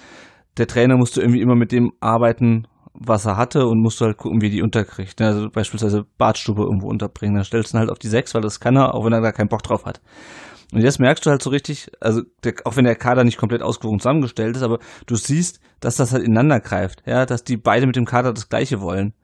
Der 0.56 0.66
Trainer 0.66 0.96
musste 0.96 1.20
irgendwie 1.20 1.40
immer 1.40 1.54
mit 1.54 1.72
dem 1.72 1.92
arbeiten, 2.00 2.66
was 2.94 3.26
er 3.26 3.36
hatte 3.36 3.66
und 3.66 3.80
musste 3.80 4.06
halt 4.06 4.16
gucken, 4.16 4.40
wie 4.40 4.50
die 4.50 4.62
unterkriegt. 4.62 5.20
Also 5.20 5.48
beispielsweise 5.50 6.04
Badstube 6.16 6.62
irgendwo 6.62 6.88
unterbringen. 6.88 7.36
Dann 7.36 7.44
stellst 7.44 7.72
du 7.72 7.76
ihn 7.76 7.80
halt 7.80 7.90
auf 7.90 7.98
die 7.98 8.08
sechs, 8.08 8.34
weil 8.34 8.42
das 8.42 8.60
kann 8.60 8.76
er, 8.76 8.94
auch 8.94 9.04
wenn 9.04 9.12
er 9.12 9.20
da 9.20 9.30
keinen 9.30 9.48
Bock 9.48 9.62
drauf 9.62 9.84
hat. 9.84 10.00
Und 10.72 10.82
jetzt 10.82 11.00
merkst 11.00 11.24
du 11.24 11.30
halt 11.30 11.42
so 11.42 11.50
richtig, 11.50 11.90
also 12.00 12.22
der, 12.44 12.54
auch 12.64 12.76
wenn 12.76 12.84
der 12.84 12.96
Kader 12.96 13.24
nicht 13.24 13.38
komplett 13.38 13.62
ausgewogen 13.62 14.00
zusammengestellt 14.00 14.56
ist, 14.56 14.62
aber 14.62 14.78
du 15.06 15.16
siehst, 15.16 15.60
dass 15.80 15.96
das 15.96 16.12
halt 16.12 16.24
ineinander 16.24 16.60
greift, 16.60 17.02
ja, 17.06 17.24
dass 17.24 17.42
die 17.42 17.56
beide 17.56 17.86
mit 17.86 17.96
dem 17.96 18.04
Kader 18.04 18.32
das 18.32 18.48
Gleiche 18.48 18.80
wollen. 18.80 19.14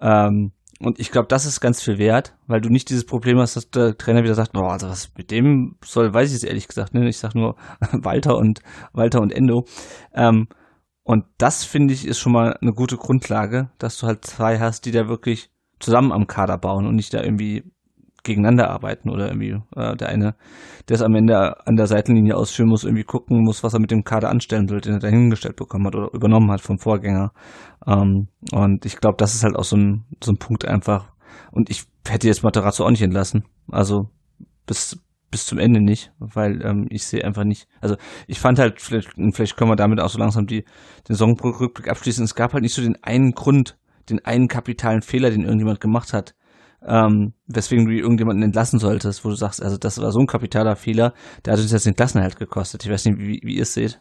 Ähm, 0.00 0.52
und 0.80 0.98
ich 0.98 1.12
glaube, 1.12 1.28
das 1.28 1.46
ist 1.46 1.60
ganz 1.60 1.80
viel 1.80 1.98
wert, 1.98 2.34
weil 2.46 2.60
du 2.60 2.68
nicht 2.68 2.90
dieses 2.90 3.06
Problem 3.06 3.38
hast, 3.38 3.54
dass 3.56 3.70
der 3.70 3.96
Trainer 3.96 4.24
wieder 4.24 4.34
sagt, 4.34 4.56
oh, 4.56 4.66
also 4.66 4.88
was 4.88 5.12
mit 5.16 5.30
dem 5.30 5.76
soll, 5.84 6.12
weiß 6.12 6.30
ich 6.30 6.36
es 6.36 6.44
ehrlich 6.44 6.66
gesagt. 6.66 6.92
Ne? 6.92 7.08
Ich 7.08 7.18
sag 7.18 7.34
nur 7.34 7.56
Walter 7.92 8.36
und 8.36 8.60
Walter 8.92 9.20
und 9.20 9.32
Endo. 9.32 9.64
Ähm, 10.12 10.48
und 11.04 11.24
das 11.38 11.64
finde 11.64 11.94
ich 11.94 12.06
ist 12.06 12.18
schon 12.18 12.32
mal 12.32 12.56
eine 12.60 12.72
gute 12.72 12.96
Grundlage, 12.96 13.70
dass 13.78 13.98
du 13.98 14.06
halt 14.06 14.24
zwei 14.24 14.58
hast, 14.58 14.84
die 14.84 14.90
da 14.90 15.08
wirklich 15.08 15.50
zusammen 15.78 16.12
am 16.12 16.26
Kader 16.26 16.58
bauen 16.58 16.86
und 16.86 16.96
nicht 16.96 17.14
da 17.14 17.22
irgendwie 17.22 17.64
gegeneinander 18.22 18.70
arbeiten 18.70 19.10
oder 19.10 19.28
irgendwie 19.28 19.58
äh, 19.76 19.96
der 19.96 20.08
eine, 20.08 20.34
der 20.88 20.96
es 20.96 21.02
am 21.02 21.14
Ende 21.14 21.66
an 21.66 21.76
der 21.76 21.86
Seitenlinie 21.86 22.36
ausführen 22.36 22.68
muss, 22.68 22.84
irgendwie 22.84 23.04
gucken 23.04 23.42
muss, 23.42 23.62
was 23.62 23.74
er 23.74 23.80
mit 23.80 23.90
dem 23.90 24.04
Kader 24.04 24.30
anstellen 24.30 24.70
will, 24.70 24.80
den 24.80 24.94
er 24.94 24.98
dahingestellt 25.00 25.56
bekommen 25.56 25.86
hat 25.86 25.96
oder 25.96 26.12
übernommen 26.12 26.50
hat 26.50 26.60
vom 26.60 26.78
Vorgänger. 26.78 27.32
Ähm, 27.86 28.28
und 28.52 28.86
ich 28.86 28.96
glaube, 28.96 29.16
das 29.18 29.34
ist 29.34 29.44
halt 29.44 29.56
auch 29.56 29.64
so 29.64 29.76
ein, 29.76 30.04
so 30.22 30.32
ein 30.32 30.38
Punkt 30.38 30.66
einfach. 30.66 31.12
Und 31.50 31.70
ich 31.70 31.84
hätte 32.06 32.26
jetzt 32.28 32.42
Materazzo 32.42 32.84
auch 32.84 32.90
nicht 32.90 33.02
entlassen. 33.02 33.44
Also 33.70 34.10
bis 34.66 34.98
bis 35.32 35.46
zum 35.46 35.58
Ende 35.58 35.80
nicht, 35.80 36.12
weil 36.18 36.64
ähm, 36.64 36.86
ich 36.90 37.06
sehe 37.06 37.24
einfach 37.24 37.42
nicht. 37.42 37.66
Also 37.80 37.96
ich 38.28 38.38
fand 38.38 38.60
halt, 38.60 38.80
vielleicht, 38.80 39.14
vielleicht 39.32 39.56
können 39.56 39.70
wir 39.70 39.76
damit 39.76 39.98
auch 39.98 40.10
so 40.10 40.18
langsam 40.18 40.46
die, 40.46 40.60
den 41.08 41.16
Saisonrückblick 41.16 41.88
abschließen. 41.88 42.22
Es 42.22 42.36
gab 42.36 42.52
halt 42.52 42.62
nicht 42.62 42.74
so 42.74 42.82
den 42.82 43.02
einen 43.02 43.32
Grund, 43.32 43.78
den 44.10 44.24
einen 44.24 44.46
kapitalen 44.46 45.00
Fehler, 45.00 45.30
den 45.30 45.42
irgendjemand 45.42 45.80
gemacht 45.80 46.12
hat, 46.12 46.34
ähm, 46.86 47.34
weswegen 47.46 47.86
du 47.86 47.92
irgendjemanden 47.92 48.42
entlassen 48.42 48.78
solltest, 48.78 49.24
wo 49.24 49.28
du 49.28 49.34
sagst, 49.34 49.62
also 49.62 49.76
das 49.76 49.98
war 49.98 50.12
so 50.12 50.20
ein 50.20 50.26
kapitaler 50.26 50.76
Fehler, 50.76 51.14
der 51.44 51.54
hat 51.54 51.60
uns 51.60 51.72
jetzt 51.72 51.86
den 51.86 51.94
Klassenerhalt 51.94 52.38
gekostet. 52.38 52.84
Ich 52.84 52.90
weiß 52.90 53.06
nicht, 53.06 53.18
wie, 53.18 53.40
wie 53.42 53.56
ihr 53.56 53.62
es 53.62 53.74
seht. 53.74 54.00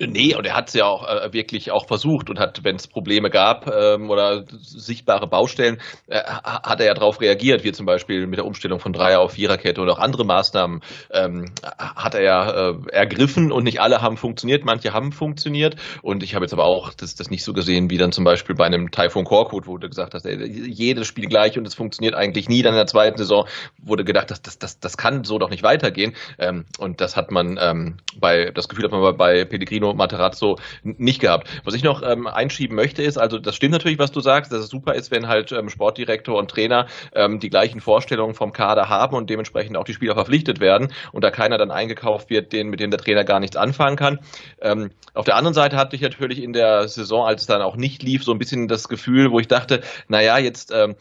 Nee, 0.00 0.36
und 0.36 0.46
er 0.46 0.54
hat 0.54 0.68
es 0.68 0.74
ja 0.74 0.84
auch 0.84 1.08
äh, 1.08 1.32
wirklich 1.32 1.72
auch 1.72 1.88
versucht 1.88 2.30
und 2.30 2.38
hat, 2.38 2.62
wenn 2.62 2.76
es 2.76 2.86
Probleme 2.86 3.30
gab 3.30 3.66
ähm, 3.66 4.10
oder 4.10 4.44
sichtbare 4.60 5.26
Baustellen, 5.26 5.80
äh, 6.06 6.20
hat 6.22 6.78
er 6.78 6.86
ja 6.86 6.94
darauf 6.94 7.20
reagiert, 7.20 7.64
wie 7.64 7.72
zum 7.72 7.84
Beispiel 7.84 8.28
mit 8.28 8.38
der 8.38 8.46
Umstellung 8.46 8.78
von 8.78 8.92
Dreier 8.92 9.18
auf 9.18 9.32
Viererkette 9.32 9.80
oder 9.80 9.94
auch 9.94 9.98
andere 9.98 10.24
Maßnahmen 10.24 10.82
ähm, 11.10 11.46
hat 11.76 12.14
er 12.14 12.22
ja 12.22 12.70
äh, 12.70 12.74
ergriffen 12.92 13.50
und 13.50 13.64
nicht 13.64 13.80
alle 13.80 14.00
haben 14.00 14.16
funktioniert, 14.16 14.64
manche 14.64 14.92
haben 14.92 15.10
funktioniert 15.10 15.74
und 16.02 16.22
ich 16.22 16.36
habe 16.36 16.44
jetzt 16.44 16.52
aber 16.52 16.64
auch 16.64 16.94
das, 16.94 17.16
das 17.16 17.28
nicht 17.28 17.42
so 17.42 17.52
gesehen 17.52 17.90
wie 17.90 17.98
dann 17.98 18.12
zum 18.12 18.22
Beispiel 18.22 18.54
bei 18.54 18.66
einem 18.66 18.92
Typhoon 18.92 19.24
Korkut, 19.24 19.66
wo 19.66 19.78
du 19.78 19.88
gesagt 19.88 20.14
hast, 20.14 20.26
ey, 20.26 20.46
jedes 20.46 21.08
Spiel 21.08 21.26
gleich 21.26 21.58
und 21.58 21.66
es 21.66 21.74
funktioniert 21.74 22.14
eigentlich 22.14 22.48
nie. 22.48 22.62
Dann 22.62 22.74
in 22.74 22.78
der 22.78 22.86
zweiten 22.86 23.18
Saison 23.18 23.48
wurde 23.82 24.04
gedacht, 24.04 24.30
das, 24.30 24.42
das, 24.42 24.60
das, 24.60 24.78
das 24.78 24.96
kann 24.96 25.24
so 25.24 25.40
doch 25.40 25.50
nicht 25.50 25.64
weitergehen 25.64 26.14
ähm, 26.38 26.66
und 26.78 27.00
das 27.00 27.16
hat 27.16 27.32
man 27.32 27.58
ähm, 27.60 27.96
bei, 28.16 28.52
das 28.52 28.68
Gefühl 28.68 28.84
hat 28.84 28.92
man 28.92 29.16
bei 29.16 29.44
Pellegrino 29.44 29.87
Pellegrino 29.88 29.94
Materazzo 29.94 30.58
nicht 30.82 31.20
gehabt. 31.20 31.48
Was 31.64 31.74
ich 31.74 31.82
noch 31.82 32.02
ähm, 32.02 32.26
einschieben 32.26 32.76
möchte 32.76 33.02
ist, 33.02 33.18
also 33.18 33.38
das 33.38 33.54
stimmt 33.54 33.72
natürlich, 33.72 33.98
was 33.98 34.12
du 34.12 34.20
sagst, 34.20 34.52
dass 34.52 34.60
es 34.60 34.68
super 34.68 34.94
ist, 34.94 35.10
wenn 35.10 35.28
halt 35.28 35.52
ähm, 35.52 35.68
Sportdirektor 35.68 36.38
und 36.38 36.50
Trainer 36.50 36.86
ähm, 37.14 37.40
die 37.40 37.50
gleichen 37.50 37.80
Vorstellungen 37.80 38.34
vom 38.34 38.52
Kader 38.52 38.88
haben 38.88 39.16
und 39.16 39.30
dementsprechend 39.30 39.76
auch 39.76 39.84
die 39.84 39.94
Spieler 39.94 40.14
verpflichtet 40.14 40.60
werden 40.60 40.92
und 41.12 41.24
da 41.24 41.30
keiner 41.30 41.58
dann 41.58 41.70
eingekauft 41.70 42.30
wird, 42.30 42.52
den, 42.52 42.68
mit 42.68 42.80
dem 42.80 42.90
der 42.90 43.00
Trainer 43.00 43.24
gar 43.24 43.40
nichts 43.40 43.56
anfangen 43.56 43.96
kann. 43.96 44.18
Ähm, 44.60 44.90
auf 45.14 45.24
der 45.24 45.36
anderen 45.36 45.54
Seite 45.54 45.76
hatte 45.76 45.96
ich 45.96 46.02
natürlich 46.02 46.42
in 46.42 46.52
der 46.52 46.88
Saison, 46.88 47.26
als 47.26 47.42
es 47.42 47.46
dann 47.46 47.62
auch 47.62 47.76
nicht 47.76 48.02
lief, 48.02 48.24
so 48.24 48.32
ein 48.32 48.38
bisschen 48.38 48.68
das 48.68 48.88
Gefühl, 48.88 49.30
wo 49.30 49.40
ich 49.40 49.48
dachte, 49.48 49.80
naja, 50.08 50.38
jetzt 50.38 50.72
ähm, 50.72 50.96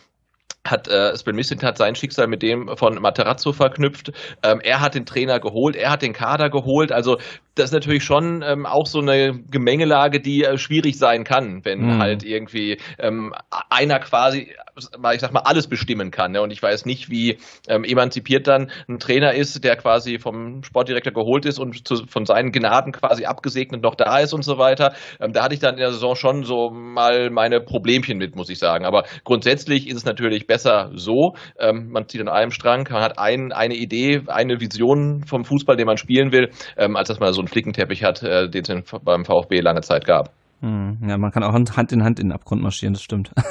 hat 0.70 0.88
äh, 0.88 1.14
Missit 1.32 1.64
hat 1.64 1.78
sein 1.78 1.96
Schicksal 1.96 2.28
mit 2.28 2.42
dem 2.42 2.76
von 2.78 2.96
Materazzo 2.96 3.54
verknüpft. 3.54 4.12
Ähm, 4.44 4.60
er 4.62 4.82
hat 4.82 4.96
den 4.96 5.06
Trainer 5.06 5.40
geholt, 5.40 5.76
er 5.76 5.92
hat 5.92 6.02
den 6.02 6.14
Kader 6.14 6.50
geholt. 6.50 6.92
Also 6.92 7.20
das 7.58 7.66
ist 7.66 7.74
natürlich 7.74 8.04
schon 8.04 8.44
ähm, 8.46 8.66
auch 8.66 8.86
so 8.86 9.00
eine 9.00 9.40
Gemengelage, 9.50 10.20
die 10.20 10.44
äh, 10.44 10.58
schwierig 10.58 10.98
sein 10.98 11.24
kann, 11.24 11.62
wenn 11.64 11.82
mhm. 11.82 12.00
halt 12.00 12.24
irgendwie 12.24 12.78
ähm, 13.00 13.34
einer 13.70 14.00
quasi, 14.00 14.54
ich 14.76 15.20
sag 15.22 15.34
mal, 15.34 15.42
alles 15.42 15.68
bestimmen 15.68 16.12
kann. 16.12 16.32
Ne? 16.32 16.42
Und 16.42 16.52
ich 16.52 16.62
weiß 16.62 16.86
nicht, 16.86 17.10
wie 17.10 17.38
ähm, 17.68 17.84
emanzipiert 17.84 18.48
dann 18.48 18.72
ein 18.88 19.00
Trainer 19.00 19.34
ist, 19.34 19.64
der 19.64 19.76
quasi 19.76 20.20
vom 20.20 20.64
Sportdirektor 20.64 21.14
geholt 21.14 21.46
ist 21.46 21.60
und 21.60 21.88
zu, 21.88 22.06
von 22.08 22.26
seinen 22.26 22.52
Gnaden 22.52 22.92
quasi 22.92 23.26
abgesegnet 23.26 23.82
noch 23.82 23.96
da 23.96 24.20
ist 24.20 24.34
und 24.34 24.44
so 24.44 24.58
weiter. 24.58 24.94
Ähm, 25.20 25.34
da 25.34 25.44
hatte 25.44 25.54
ich 25.54 25.60
dann 25.60 25.76
in 25.76 25.80
der 25.80 25.92
Saison 25.92 26.16
schon 26.16 26.44
so 26.44 26.70
mal 26.70 27.30
meine 27.30 27.60
Problemchen 27.62 28.18
mit, 28.18 28.36
muss 28.36 28.50
ich 28.50 28.60
sagen. 28.60 28.86
Aber 28.86 29.04
grundsätzlich 29.24 29.88
ist 29.88 29.98
es 29.98 30.06
natürlich 30.06 30.48
besser 30.48 30.92
so. 30.94 31.34
Ähm, 31.60 31.90
man 31.90 32.08
zieht 32.08 32.22
an 32.22 32.30
einem 32.30 32.52
Strang, 32.52 32.88
man 32.92 33.02
hat 33.02 33.18
ein, 33.18 33.52
eine 33.52 33.76
Idee, 33.76 34.22
eine 34.28 34.60
Vision 34.60 35.24
vom 35.26 35.44
Fußball, 35.44 35.76
den 35.76 35.88
man 35.88 35.98
spielen 35.98 36.32
will, 36.32 36.52
ähm, 36.78 36.96
als 36.96 37.08
dass 37.08 37.20
man 37.20 37.34
so 37.34 37.42
einen 37.48 37.52
Flickenteppich 37.52 38.04
hat, 38.04 38.22
äh, 38.24 38.50
den 38.50 38.84
es 38.84 38.92
beim 39.04 39.26
VfB 39.26 39.62
lange 39.62 39.82
Zeit 39.82 40.06
gab. 40.06 40.34
Hm, 40.62 41.00
ja, 41.08 41.18
man 41.18 41.32
kann 41.32 41.44
auch 41.44 41.54
Hand 41.54 41.92
in 41.92 42.04
Hand 42.04 42.20
in 42.20 42.28
den 42.28 42.34
Abgrund 42.34 42.62
marschieren, 42.62 42.94
das 42.94 43.04
stimmt. 43.04 43.32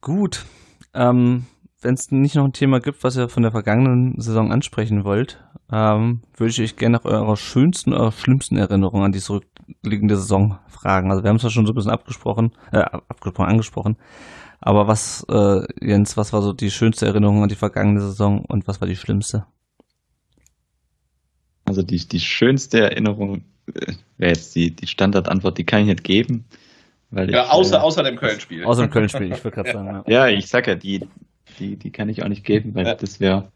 Gut. 0.00 0.44
Ähm, 0.92 1.46
Wenn 1.80 1.94
es 1.94 2.10
nicht 2.10 2.34
noch 2.34 2.44
ein 2.44 2.52
Thema 2.52 2.80
gibt, 2.80 3.04
was 3.04 3.16
ihr 3.16 3.28
von 3.28 3.42
der 3.42 3.52
vergangenen 3.52 4.20
Saison 4.20 4.52
ansprechen 4.52 5.04
wollt, 5.04 5.42
ähm, 5.72 6.22
würde 6.36 6.50
ich 6.50 6.60
euch 6.60 6.76
gerne 6.76 6.96
nach 6.98 7.04
eurer 7.04 7.36
schönsten 7.36 7.92
oder 7.92 8.12
schlimmsten 8.12 8.56
Erinnerung 8.56 9.02
an 9.02 9.12
die 9.12 9.20
zurückliegende 9.20 10.16
Saison 10.16 10.58
fragen. 10.68 11.10
Also 11.10 11.22
wir 11.22 11.30
haben 11.30 11.36
es 11.36 11.42
ja 11.42 11.50
schon 11.50 11.66
so 11.66 11.72
ein 11.72 11.74
bisschen 11.74 11.90
abgesprochen, 11.90 12.52
äh, 12.72 12.78
abgesprochen, 12.80 13.48
angesprochen. 13.48 13.96
Aber 14.60 14.88
was, 14.88 15.24
äh, 15.28 15.62
Jens, 15.80 16.16
was 16.16 16.32
war 16.32 16.42
so 16.42 16.52
die 16.52 16.70
schönste 16.70 17.06
Erinnerung 17.06 17.42
an 17.42 17.48
die 17.48 17.54
vergangene 17.54 18.00
Saison 18.00 18.44
und 18.48 18.66
was 18.66 18.80
war 18.80 18.88
die 18.88 18.96
schlimmste? 18.96 19.46
Also 21.64 21.82
die, 21.82 22.06
die 22.06 22.20
schönste 22.20 22.80
Erinnerung 22.80 23.44
äh, 23.72 23.92
wäre 24.18 24.32
jetzt 24.32 24.54
die, 24.54 24.70
die 24.74 24.86
Standardantwort, 24.86 25.58
die 25.58 25.64
kann 25.64 25.82
ich 25.82 25.86
nicht 25.86 26.04
geben. 26.04 26.44
Weil 27.10 27.30
ja, 27.30 27.44
ich, 27.44 27.50
außer, 27.50 27.76
äh, 27.76 27.80
außer 27.80 28.02
dem 28.02 28.16
Köln-Spiel. 28.16 28.64
Außer 28.64 28.86
dem 28.86 28.90
Köln-Spiel, 28.90 29.32
ich 29.32 29.44
würde 29.44 29.54
gerade 29.54 29.72
sagen. 29.72 30.04
Ja. 30.06 30.28
ja, 30.28 30.36
ich 30.36 30.48
sag 30.48 30.66
ja, 30.66 30.74
die, 30.74 31.06
die, 31.58 31.76
die 31.76 31.90
kann 31.90 32.08
ich 32.08 32.22
auch 32.22 32.28
nicht 32.28 32.44
geben, 32.44 32.74
weil 32.74 32.86
ja. 32.86 32.94
das 32.94 33.20
wäre 33.20 33.50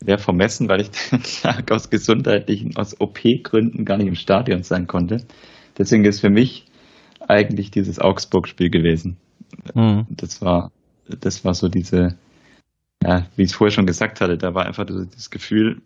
wär 0.00 0.18
vermessen, 0.18 0.68
weil 0.68 0.80
ich 0.80 0.90
aus 1.70 1.90
gesundheitlichen, 1.90 2.76
aus 2.76 3.00
OP-Gründen 3.00 3.84
gar 3.84 3.98
nicht 3.98 4.08
im 4.08 4.14
Stadion 4.14 4.62
sein 4.62 4.86
konnte. 4.86 5.24
Deswegen 5.78 6.04
ist 6.04 6.20
für 6.20 6.30
mich 6.30 6.66
eigentlich 7.20 7.70
dieses 7.70 7.98
Augsburg-Spiel 7.98 8.70
gewesen. 8.70 9.16
Mhm. 9.74 10.06
Das 10.10 10.42
war, 10.42 10.72
das 11.06 11.44
war 11.44 11.54
so 11.54 11.68
diese, 11.68 12.16
ja, 13.02 13.26
wie 13.36 13.42
ich 13.42 13.50
es 13.50 13.56
vorher 13.56 13.72
schon 13.72 13.86
gesagt 13.86 14.20
hatte, 14.20 14.36
da 14.36 14.54
war 14.54 14.66
einfach 14.66 14.86
das 14.86 15.30
Gefühl, 15.30 15.82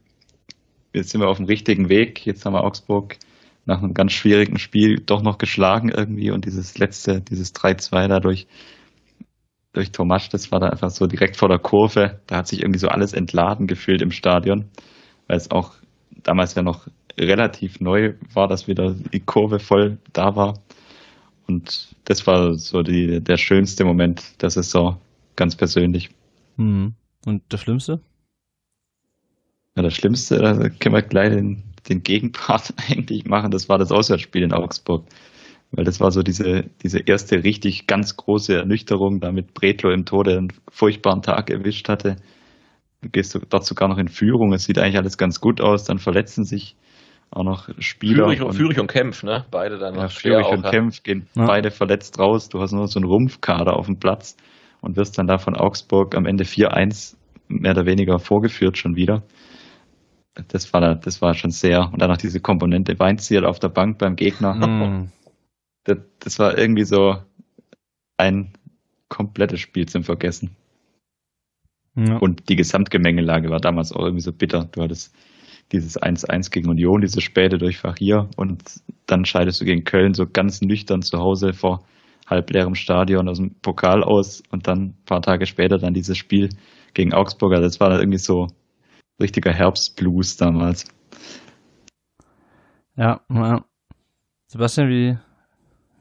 jetzt 0.96 1.10
sind 1.10 1.20
wir 1.20 1.28
auf 1.28 1.36
dem 1.36 1.46
richtigen 1.46 1.88
Weg, 1.88 2.24
jetzt 2.26 2.44
haben 2.44 2.54
wir 2.54 2.64
Augsburg 2.64 3.16
nach 3.64 3.82
einem 3.82 3.94
ganz 3.94 4.12
schwierigen 4.12 4.58
Spiel 4.58 5.00
doch 5.04 5.22
noch 5.22 5.38
geschlagen 5.38 5.90
irgendwie 5.90 6.30
und 6.30 6.44
dieses 6.44 6.78
letzte, 6.78 7.20
dieses 7.20 7.54
3-2 7.54 8.08
dadurch 8.08 8.46
durch 9.72 9.92
Tomasch, 9.92 10.30
das 10.30 10.50
war 10.52 10.60
da 10.60 10.68
einfach 10.68 10.90
so 10.90 11.06
direkt 11.06 11.36
vor 11.36 11.50
der 11.50 11.58
Kurve, 11.58 12.20
da 12.26 12.38
hat 12.38 12.48
sich 12.48 12.60
irgendwie 12.60 12.78
so 12.78 12.88
alles 12.88 13.12
entladen 13.12 13.66
gefühlt 13.66 14.00
im 14.00 14.10
Stadion, 14.10 14.70
weil 15.26 15.36
es 15.36 15.50
auch 15.50 15.74
damals 16.22 16.54
ja 16.54 16.62
noch 16.62 16.88
relativ 17.18 17.80
neu 17.80 18.14
war, 18.32 18.48
dass 18.48 18.68
wieder 18.68 18.94
die 18.94 19.20
Kurve 19.20 19.58
voll 19.58 19.98
da 20.12 20.34
war. 20.34 20.60
Und 21.46 21.94
das 22.04 22.26
war 22.26 22.54
so 22.54 22.82
die, 22.82 23.20
der 23.20 23.36
schönste 23.36 23.84
Moment 23.84 24.42
der 24.42 24.50
Saison, 24.50 24.98
ganz 25.36 25.56
persönlich. 25.56 26.10
Hm. 26.56 26.94
Und 27.26 27.42
das 27.48 27.60
Schlimmste? 27.60 28.00
Ja, 29.76 29.82
das 29.82 29.94
Schlimmste, 29.94 30.38
da 30.38 30.54
können 30.70 30.94
wir 30.94 31.02
gleich 31.02 31.30
den, 31.30 31.62
den 31.88 32.02
Gegenpart 32.02 32.72
eigentlich 32.90 33.26
machen. 33.26 33.50
Das 33.50 33.68
war 33.68 33.78
das 33.78 33.92
Auswärtsspiel 33.92 34.42
in 34.42 34.52
Augsburg. 34.52 35.04
Weil 35.72 35.84
das 35.84 36.00
war 36.00 36.10
so 36.10 36.22
diese, 36.22 36.64
diese 36.82 37.00
erste 37.00 37.42
richtig 37.44 37.86
ganz 37.86 38.16
große 38.16 38.54
Ernüchterung, 38.54 39.20
da 39.20 39.32
mit 39.32 39.52
Bretlo 39.52 39.90
im 39.90 40.04
Tode 40.04 40.38
einen 40.38 40.52
furchtbaren 40.70 41.22
Tag 41.22 41.50
erwischt 41.50 41.88
hatte. 41.88 42.16
Du 43.02 43.10
gehst 43.10 43.38
dort 43.50 43.66
sogar 43.66 43.88
noch 43.88 43.98
in 43.98 44.08
Führung. 44.08 44.52
Es 44.52 44.64
sieht 44.64 44.78
eigentlich 44.78 44.96
alles 44.96 45.18
ganz 45.18 45.40
gut 45.40 45.60
aus. 45.60 45.84
Dann 45.84 45.98
verletzen 45.98 46.44
sich 46.44 46.76
auch 47.30 47.42
noch 47.42 47.68
Spieler. 47.78 48.24
Führig 48.24 48.42
und, 48.42 48.52
Führig 48.54 48.80
und 48.80 48.86
Kempf, 48.86 49.22
ne? 49.22 49.44
Beide 49.50 49.78
dann. 49.78 49.96
Ja, 49.96 50.08
Führig 50.08 50.46
und 50.46 50.64
Kempf 50.64 51.02
gehen 51.02 51.26
ja. 51.34 51.46
beide 51.46 51.70
verletzt 51.70 52.18
raus. 52.18 52.48
Du 52.48 52.60
hast 52.60 52.72
nur 52.72 52.86
so 52.86 52.98
einen 52.98 53.08
Rumpfkader 53.08 53.76
auf 53.76 53.86
dem 53.86 53.98
Platz 53.98 54.36
und 54.80 54.96
wirst 54.96 55.18
dann 55.18 55.26
da 55.26 55.38
von 55.38 55.56
Augsburg 55.56 56.16
am 56.16 56.26
Ende 56.26 56.44
4-1 56.44 57.16
mehr 57.48 57.72
oder 57.72 57.86
weniger 57.86 58.18
vorgeführt 58.18 58.78
schon 58.78 58.96
wieder. 58.96 59.22
Das 60.48 60.72
war, 60.72 60.94
das 60.94 61.22
war 61.22 61.34
schon 61.34 61.50
sehr. 61.50 61.90
Und 61.92 62.00
dann 62.00 62.10
noch 62.10 62.18
diese 62.18 62.40
Komponente 62.40 62.98
Weinziel 62.98 63.44
auf 63.44 63.58
der 63.58 63.68
Bank 63.68 63.98
beim 63.98 64.16
Gegner. 64.16 64.54
Mm. 64.54 65.10
Das, 65.84 65.98
das 66.18 66.38
war 66.38 66.58
irgendwie 66.58 66.84
so 66.84 67.16
ein 68.18 68.52
komplettes 69.08 69.60
Spiel 69.60 69.86
zum 69.86 70.02
Vergessen. 70.02 70.56
Ja. 71.94 72.18
Und 72.18 72.48
die 72.48 72.56
Gesamtgemengelage 72.56 73.48
war 73.48 73.60
damals 73.60 73.92
auch 73.92 74.04
irgendwie 74.04 74.22
so 74.22 74.32
bitter. 74.32 74.68
Du 74.72 74.82
hattest 74.82 75.14
dieses 75.72 76.00
1-1 76.00 76.50
gegen 76.50 76.68
Union, 76.68 77.00
diese 77.00 77.20
späte 77.20 77.58
Durchfach 77.58 77.96
hier 77.96 78.28
und 78.36 78.62
dann 79.06 79.24
scheidest 79.24 79.60
du 79.60 79.64
gegen 79.64 79.84
Köln 79.84 80.14
so 80.14 80.26
ganz 80.26 80.60
nüchtern 80.60 81.02
zu 81.02 81.18
Hause 81.18 81.52
vor 81.54 81.84
halbleerem 82.26 82.74
Stadion 82.74 83.28
aus 83.28 83.38
dem 83.38 83.54
Pokal 83.62 84.04
aus 84.04 84.42
und 84.50 84.66
dann 84.66 84.80
ein 84.80 84.96
paar 85.06 85.22
Tage 85.22 85.46
später 85.46 85.78
dann 85.78 85.94
dieses 85.94 86.18
Spiel 86.18 86.50
gegen 86.94 87.14
Augsburger. 87.14 87.60
Das 87.60 87.80
war 87.80 87.90
dann 87.90 88.00
irgendwie 88.00 88.18
so 88.18 88.48
richtiger 89.20 89.52
Herbstblues 89.52 90.36
damals. 90.36 90.86
Ja. 92.96 93.20
Sebastian, 94.46 94.88
wie, 94.88 95.18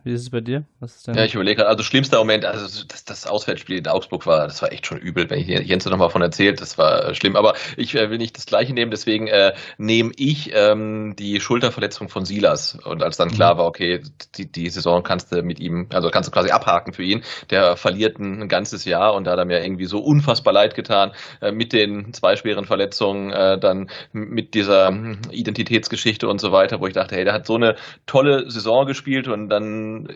wie 0.04 0.14
ist 0.14 0.22
es 0.22 0.30
bei 0.30 0.42
dir? 0.42 0.66
Ja, 1.08 1.26
ich 1.26 1.34
überlege 1.34 1.58
gerade, 1.58 1.70
also 1.70 1.84
schlimmster 1.84 2.18
Moment, 2.18 2.46
also 2.46 2.84
das, 2.88 3.06
das 3.06 3.28
Auswärtsspiel 3.28 3.78
in 3.78 3.88
Augsburg 3.88 4.26
war, 4.26 4.48
das 4.48 4.62
war 4.62 4.72
echt 4.72 4.86
schon 4.86 4.98
übel, 4.98 5.30
wenn 5.30 5.40
ich 5.40 5.48
Jens 5.48 5.86
nochmal 5.86 6.10
von 6.10 6.22
erzählt, 6.22 6.62
das 6.62 6.78
war 6.78 7.14
schlimm. 7.14 7.36
Aber 7.36 7.54
ich 7.78 7.96
äh, 7.96 8.10
will 8.10 8.18
nicht 8.18 8.38
das 8.38 8.46
gleiche 8.46 8.74
nehmen, 8.74 8.92
deswegen 8.92 9.28
äh, 9.28 9.54
nehme 9.78 10.12
ich 10.18 10.52
ähm, 10.54 11.16
die 11.18 11.40
Schulterverletzung 11.40 12.10
von 12.10 12.26
Silas. 12.26 12.78
Und 12.84 13.04
als 13.04 13.18
dann 13.18 13.32
klar 13.32 13.56
mhm. 13.56 13.60
war, 13.60 13.66
okay, 13.66 14.02
die, 14.36 14.52
die 14.52 14.70
Saison 14.70 15.04
kannst 15.04 15.32
du 15.32 15.42
mit 15.44 15.60
ihm, 15.60 15.88
also 15.92 16.10
kannst 16.10 16.28
du 16.28 16.32
quasi 16.32 16.52
abhaken 16.52 16.94
für 16.94 17.04
ihn, 17.04 17.24
der 17.50 17.78
verliert 17.78 18.20
ein, 18.20 18.42
ein 18.44 18.50
ganzes 18.50 18.86
Jahr 18.86 19.14
und 19.14 19.26
da 19.26 19.32
hat 19.32 19.40
er 19.40 19.46
mir 19.46 19.64
irgendwie 19.64 19.86
so 19.86 20.00
unfassbar 20.00 20.54
leid 20.54 20.76
getan, 20.76 21.12
äh, 21.42 21.52
mit 21.52 21.74
den 21.74 22.14
zwei 22.14 22.36
schweren 22.36 22.66
Verletzungen, 22.66 23.32
äh, 23.32 23.60
dann 23.60 23.90
mit 24.12 24.54
dieser 24.54 24.94
Identitätsgeschichte 25.32 26.28
und 26.28 26.40
so 26.40 26.52
weiter, 26.52 26.80
wo 26.80 26.88
ich 26.88 26.94
dachte, 26.94 27.16
hey, 27.16 27.26
der 27.26 27.34
hat 27.34 27.46
so 27.46 27.56
eine 27.56 27.76
tolle 28.06 28.50
Saison 28.50 28.86
gespielt 28.86 29.28
und 29.28 29.50
dann 29.50 30.08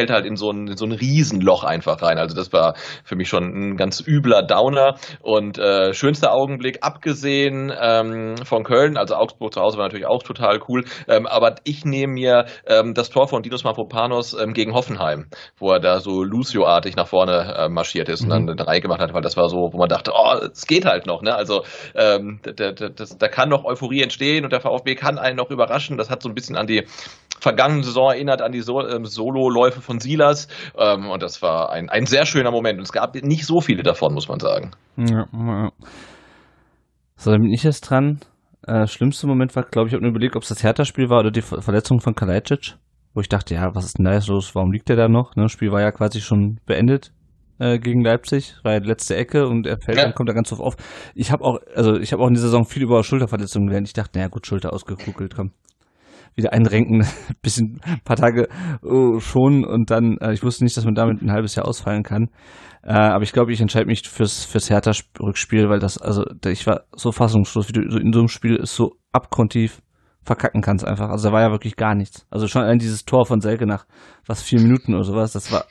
fällt 0.00 0.10
halt 0.10 0.24
in 0.24 0.36
so, 0.36 0.50
ein, 0.50 0.66
in 0.66 0.76
so 0.78 0.86
ein 0.86 0.92
Riesenloch 0.92 1.62
einfach 1.62 2.00
rein. 2.00 2.16
Also 2.16 2.34
das 2.34 2.54
war 2.54 2.74
für 3.04 3.16
mich 3.16 3.28
schon 3.28 3.44
ein 3.44 3.76
ganz 3.76 4.02
übler 4.06 4.42
Downer. 4.42 4.94
Und 5.20 5.58
äh, 5.58 5.92
schönster 5.92 6.32
Augenblick, 6.32 6.78
abgesehen 6.80 7.70
ähm, 7.78 8.36
von 8.42 8.64
Köln, 8.64 8.96
also 8.96 9.14
Augsburg 9.14 9.52
zu 9.52 9.60
Hause 9.60 9.76
war 9.76 9.84
natürlich 9.84 10.06
auch 10.06 10.22
total 10.22 10.60
cool. 10.68 10.86
Ähm, 11.06 11.26
aber 11.26 11.56
ich 11.64 11.84
nehme 11.84 12.14
mir 12.14 12.46
ähm, 12.66 12.94
das 12.94 13.10
Tor 13.10 13.28
von 13.28 13.42
Dinos 13.42 13.62
Mavropanos 13.62 14.32
ähm, 14.32 14.54
gegen 14.54 14.72
Hoffenheim, 14.72 15.26
wo 15.58 15.70
er 15.70 15.80
da 15.80 16.00
so 16.00 16.24
Lucio-artig 16.24 16.96
nach 16.96 17.06
vorne 17.06 17.54
äh, 17.58 17.68
marschiert 17.68 18.08
ist 18.08 18.22
mhm. 18.22 18.32
und 18.32 18.46
dann 18.46 18.58
eine 18.58 18.66
Reihe 18.66 18.80
gemacht 18.80 19.02
hat, 19.02 19.12
weil 19.12 19.20
das 19.20 19.36
war 19.36 19.50
so, 19.50 19.68
wo 19.70 19.76
man 19.76 19.90
dachte, 19.90 20.12
oh, 20.14 20.32
es 20.50 20.66
geht 20.66 20.86
halt 20.86 21.06
noch. 21.06 21.20
Ne? 21.20 21.34
Also 21.34 21.64
ähm, 21.94 22.40
da, 22.42 22.72
da, 22.72 22.88
das, 22.88 23.18
da 23.18 23.28
kann 23.28 23.50
noch 23.50 23.66
Euphorie 23.66 24.00
entstehen 24.00 24.44
und 24.44 24.52
der 24.54 24.62
VfB 24.62 24.94
kann 24.94 25.18
einen 25.18 25.36
noch 25.36 25.50
überraschen. 25.50 25.98
Das 25.98 26.08
hat 26.08 26.22
so 26.22 26.30
ein 26.30 26.34
bisschen 26.34 26.56
an 26.56 26.66
die 26.66 26.86
vergangene 27.40 27.82
Saison 27.82 28.10
erinnert 28.10 28.42
an 28.42 28.52
die 28.52 28.60
so 28.60 28.80
ähm, 28.86 29.04
Solo-Läufe 29.04 29.80
von 29.80 29.98
Silas. 29.98 30.48
Ähm, 30.78 31.10
und 31.10 31.22
das 31.22 31.42
war 31.42 31.70
ein, 31.70 31.88
ein 31.88 32.06
sehr 32.06 32.26
schöner 32.26 32.50
Moment. 32.50 32.78
Und 32.78 32.84
es 32.84 32.92
gab 32.92 33.14
nicht 33.14 33.46
so 33.46 33.60
viele 33.60 33.82
davon, 33.82 34.14
muss 34.14 34.28
man 34.28 34.38
sagen. 34.38 34.72
Ja, 34.96 35.26
ja. 35.32 35.70
So, 37.16 37.30
dann 37.30 37.42
bin 37.42 37.52
ich 37.52 37.64
jetzt 37.64 37.82
dran. 37.82 38.20
Äh, 38.66 38.86
schlimmste 38.86 39.26
Moment 39.26 39.56
war, 39.56 39.64
glaube 39.64 39.88
ich, 39.88 39.92
ich 39.92 39.96
habe 39.96 40.04
mir 40.04 40.10
überlegt, 40.10 40.36
ob 40.36 40.42
es 40.42 40.48
das 40.48 40.62
Hertha-Spiel 40.62 41.08
war 41.08 41.20
oder 41.20 41.30
die 41.30 41.42
Verletzung 41.42 42.00
von 42.00 42.14
Kalajdzic, 42.14 42.76
wo 43.14 43.20
ich 43.20 43.28
dachte, 43.28 43.54
ja, 43.54 43.74
was 43.74 43.86
ist 43.86 43.98
denn 43.98 44.04
da 44.04 44.12
jetzt 44.12 44.28
los? 44.28 44.54
Warum 44.54 44.70
liegt 44.70 44.88
der 44.88 44.96
da 44.96 45.08
noch? 45.08 45.34
Ne, 45.36 45.44
das 45.44 45.52
Spiel 45.52 45.72
war 45.72 45.80
ja 45.80 45.92
quasi 45.92 46.20
schon 46.20 46.60
beendet 46.66 47.12
äh, 47.58 47.78
gegen 47.78 48.02
Leipzig, 48.02 48.54
war 48.62 48.72
ja 48.72 48.80
die 48.80 48.88
letzte 48.88 49.16
Ecke 49.16 49.46
und 49.46 49.66
er 49.66 49.78
fällt, 49.78 49.98
ja. 49.98 50.04
dann 50.04 50.14
kommt 50.14 50.28
er 50.28 50.34
ganz 50.34 50.52
oft 50.52 50.60
auf. 50.60 50.76
Ich 51.14 51.32
habe 51.32 51.44
auch, 51.44 51.58
also 51.74 51.96
ich 51.96 52.12
habe 52.12 52.22
auch 52.22 52.28
in 52.28 52.34
der 52.34 52.42
Saison 52.42 52.64
viel 52.64 52.82
über 52.82 53.02
Schulterverletzungen 53.02 53.68
gelernt. 53.68 53.88
Ich 53.88 53.94
dachte, 53.94 54.18
naja 54.18 54.28
gut, 54.28 54.46
Schulter 54.46 54.72
ausgekugelt, 54.72 55.34
komm 55.34 55.52
wieder 56.34 56.52
einrenken, 56.52 57.06
bisschen 57.42 57.80
ein 57.84 58.00
paar 58.04 58.16
Tage 58.16 58.48
oh, 58.82 59.18
schon 59.20 59.64
und 59.64 59.90
dann, 59.90 60.16
äh, 60.18 60.32
ich 60.32 60.42
wusste 60.42 60.64
nicht, 60.64 60.76
dass 60.76 60.84
man 60.84 60.94
damit 60.94 61.22
ein 61.22 61.32
halbes 61.32 61.54
Jahr 61.54 61.66
ausfallen 61.66 62.02
kann. 62.02 62.30
Äh, 62.82 62.92
aber 62.92 63.22
ich 63.22 63.32
glaube, 63.32 63.52
ich 63.52 63.60
entscheide 63.60 63.86
mich 63.86 64.08
fürs, 64.08 64.44
fürs 64.44 64.70
Hertha-Rückspiel, 64.70 65.68
weil 65.68 65.80
das, 65.80 65.98
also 65.98 66.24
ich 66.46 66.66
war 66.66 66.84
so 66.94 67.12
fassungslos, 67.12 67.68
wie 67.68 67.72
du 67.72 67.90
so 67.90 67.98
in 67.98 68.12
so 68.12 68.20
einem 68.20 68.28
Spiel 68.28 68.56
ist 68.56 68.74
so 68.74 68.92
abgrundtief 69.12 69.82
verkacken 70.22 70.62
kannst 70.62 70.84
einfach. 70.84 71.08
Also 71.08 71.28
da 71.28 71.34
war 71.34 71.42
ja 71.42 71.50
wirklich 71.50 71.76
gar 71.76 71.94
nichts. 71.94 72.26
Also 72.30 72.46
schon 72.46 72.62
allein 72.62 72.78
dieses 72.78 73.04
Tor 73.04 73.26
von 73.26 73.40
Selke 73.40 73.66
nach 73.66 73.86
was 74.26 74.42
vier 74.42 74.60
Minuten 74.60 74.94
oder 74.94 75.04
sowas, 75.04 75.32
das 75.32 75.50
war 75.50 75.64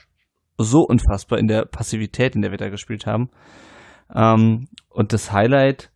so 0.57 0.81
unfassbar 0.81 1.39
in 1.39 1.47
der 1.47 1.65
Passivität, 1.65 2.35
in 2.35 2.41
der 2.41 2.51
wir 2.51 2.57
da 2.57 2.69
gespielt 2.69 3.05
haben. 3.05 3.29
Ähm, 4.13 4.67
und 4.89 5.13
das 5.13 5.31
Highlight, 5.31 5.91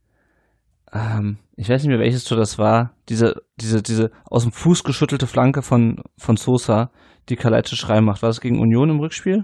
ähm, 0.93 1.39
ich 1.55 1.69
weiß 1.69 1.83
nicht 1.83 1.89
mehr 1.89 1.99
welches 1.99 2.23
Tor 2.23 2.37
das 2.37 2.57
war, 2.57 2.93
diese, 3.09 3.41
diese, 3.59 3.81
diese 3.81 4.11
aus 4.25 4.43
dem 4.43 4.51
Fuß 4.51 4.83
geschüttelte 4.83 5.27
Flanke 5.27 5.61
von, 5.61 6.01
von 6.17 6.35
Sosa, 6.35 6.91
die 7.29 7.35
Kalajdzic 7.35 7.89
reinmacht. 7.89 8.21
War 8.21 8.29
das 8.29 8.41
gegen 8.41 8.59
Union 8.59 8.89
im 8.89 8.99
Rückspiel? 8.99 9.43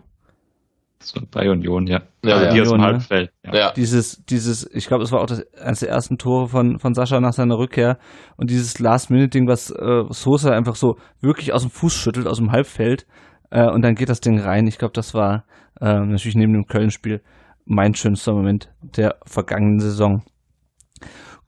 So 1.02 1.22
bei 1.32 1.50
Union, 1.50 1.88
ja. 1.88 2.02
Ja, 2.26 2.36
also 2.36 2.46
ja, 2.46 2.54
die 2.54 2.62
aus 2.62 2.70
dem 2.70 2.78
ne? 2.82 2.84
Halbfeld. 2.84 3.32
Ja. 3.46 3.56
ja. 3.56 3.72
Dieses, 3.72 4.26
dieses, 4.26 4.70
ich 4.74 4.88
glaube, 4.88 5.04
es 5.04 5.14
war 5.14 5.22
auch 5.22 5.28
das 5.28 5.46
eines 5.54 5.80
der 5.80 5.90
ersten 5.90 6.18
Tore 6.18 6.48
von, 6.48 6.78
von 6.80 6.94
Sascha 6.94 7.22
nach 7.22 7.32
seiner 7.32 7.58
Rückkehr. 7.58 7.98
Und 8.36 8.50
dieses 8.50 8.80
Last-Minute-Ding, 8.80 9.48
was 9.48 9.72
äh, 9.72 10.04
Sosa 10.10 10.52
einfach 10.52 10.76
so 10.76 10.98
wirklich 11.22 11.54
aus 11.54 11.62
dem 11.62 11.72
Fuß 11.72 11.94
schüttelt, 11.94 12.28
aus 12.28 12.40
dem 12.40 12.52
Halbfeld. 12.52 13.08
Äh, 13.50 13.70
und 13.70 13.82
dann 13.82 13.96
geht 13.96 14.10
das 14.10 14.20
Ding 14.20 14.40
rein. 14.40 14.68
Ich 14.68 14.78
glaube, 14.78 14.94
das 14.94 15.14
war 15.14 15.46
äh, 15.80 15.86
natürlich 15.86 16.36
neben 16.36 16.52
dem 16.52 16.66
Köln-Spiel 16.66 17.22
mein 17.66 17.94
schönster 17.94 18.34
Moment 18.34 18.70
der 18.82 19.20
vergangenen 19.26 19.80
Saison. 19.80 20.24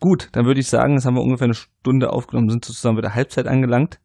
Gut, 0.01 0.29
dann 0.31 0.45
würde 0.45 0.59
ich 0.59 0.67
sagen, 0.67 0.95
jetzt 0.95 1.05
haben 1.05 1.15
wir 1.15 1.21
ungefähr 1.21 1.45
eine 1.45 1.53
Stunde 1.53 2.11
aufgenommen, 2.11 2.49
sind 2.49 2.65
sozusagen 2.65 2.95
bei 2.95 3.03
der 3.03 3.13
Halbzeit 3.13 3.47
angelangt 3.47 3.99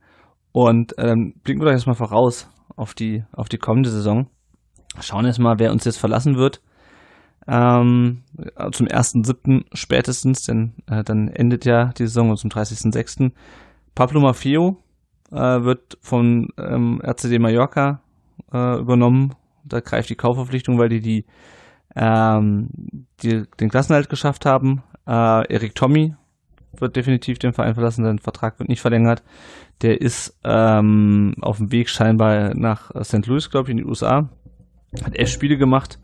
und 0.53 0.95
ähm, 0.99 1.33
blicken 1.43 1.61
wir 1.61 1.65
doch 1.65 1.73
jetzt 1.73 1.87
mal 1.87 1.95
voraus 1.95 2.51
auf 2.77 2.93
die, 2.93 3.25
auf 3.33 3.49
die 3.49 3.57
kommende 3.57 3.89
Saison. 3.89 4.29
Schauen 5.01 5.25
jetzt 5.25 5.39
mal, 5.39 5.59
wer 5.59 5.73
uns 5.73 5.87
jetzt 5.87 5.97
verlassen 5.97 6.37
wird. 6.37 6.61
Ähm, 7.49 8.25
zum 8.73 8.87
1.7. 8.89 9.65
spätestens, 9.73 10.43
denn 10.43 10.75
äh, 10.87 11.03
dann 11.03 11.29
endet 11.29 11.65
ja 11.65 11.93
die 11.97 12.07
Saison 12.07 12.29
und 12.29 12.37
zum 12.37 12.51
30.6. 12.51 13.33
Pablo 13.95 14.21
Mafio 14.21 14.77
äh, 15.33 15.37
wird 15.37 15.97
von 16.03 16.49
ähm, 16.59 17.01
RCD 17.03 17.39
Mallorca 17.39 18.03
äh, 18.53 18.79
übernommen. 18.81 19.35
Da 19.65 19.81
greift 19.81 20.11
die 20.11 20.17
Kaufverpflichtung, 20.17 20.79
weil 20.79 20.91
die, 20.91 21.01
die, 21.01 21.25
ähm, 21.95 22.69
die 23.23 23.45
den 23.59 23.71
Klassenhalt 23.71 24.11
geschafft 24.11 24.45
haben. 24.45 24.83
Äh, 25.07 25.53
Erik 25.53 25.75
Tommy 25.75 26.15
wird 26.79 26.97
definitiv 26.97 27.39
den 27.39 27.53
Verein 27.53 27.75
verlassen, 27.75 28.05
sein 28.05 28.19
Vertrag 28.19 28.59
wird 28.59 28.69
nicht 28.69 28.81
verlängert. 28.81 29.23
Der 29.83 30.01
ist 30.01 30.39
ähm, 30.45 31.35
auf 31.41 31.59
dem 31.59 31.73
Weg 31.73 31.89
scheinbar 31.89 32.55
nach 32.55 32.91
St. 33.03 33.27
Louis, 33.27 33.51
glaube 33.51 33.69
ich, 33.69 33.71
in 33.71 33.79
die 33.79 33.85
USA. 33.85 34.29
Hat 35.03 35.17
elf 35.17 35.31
Spiele 35.31 35.57
gemacht, 35.57 35.99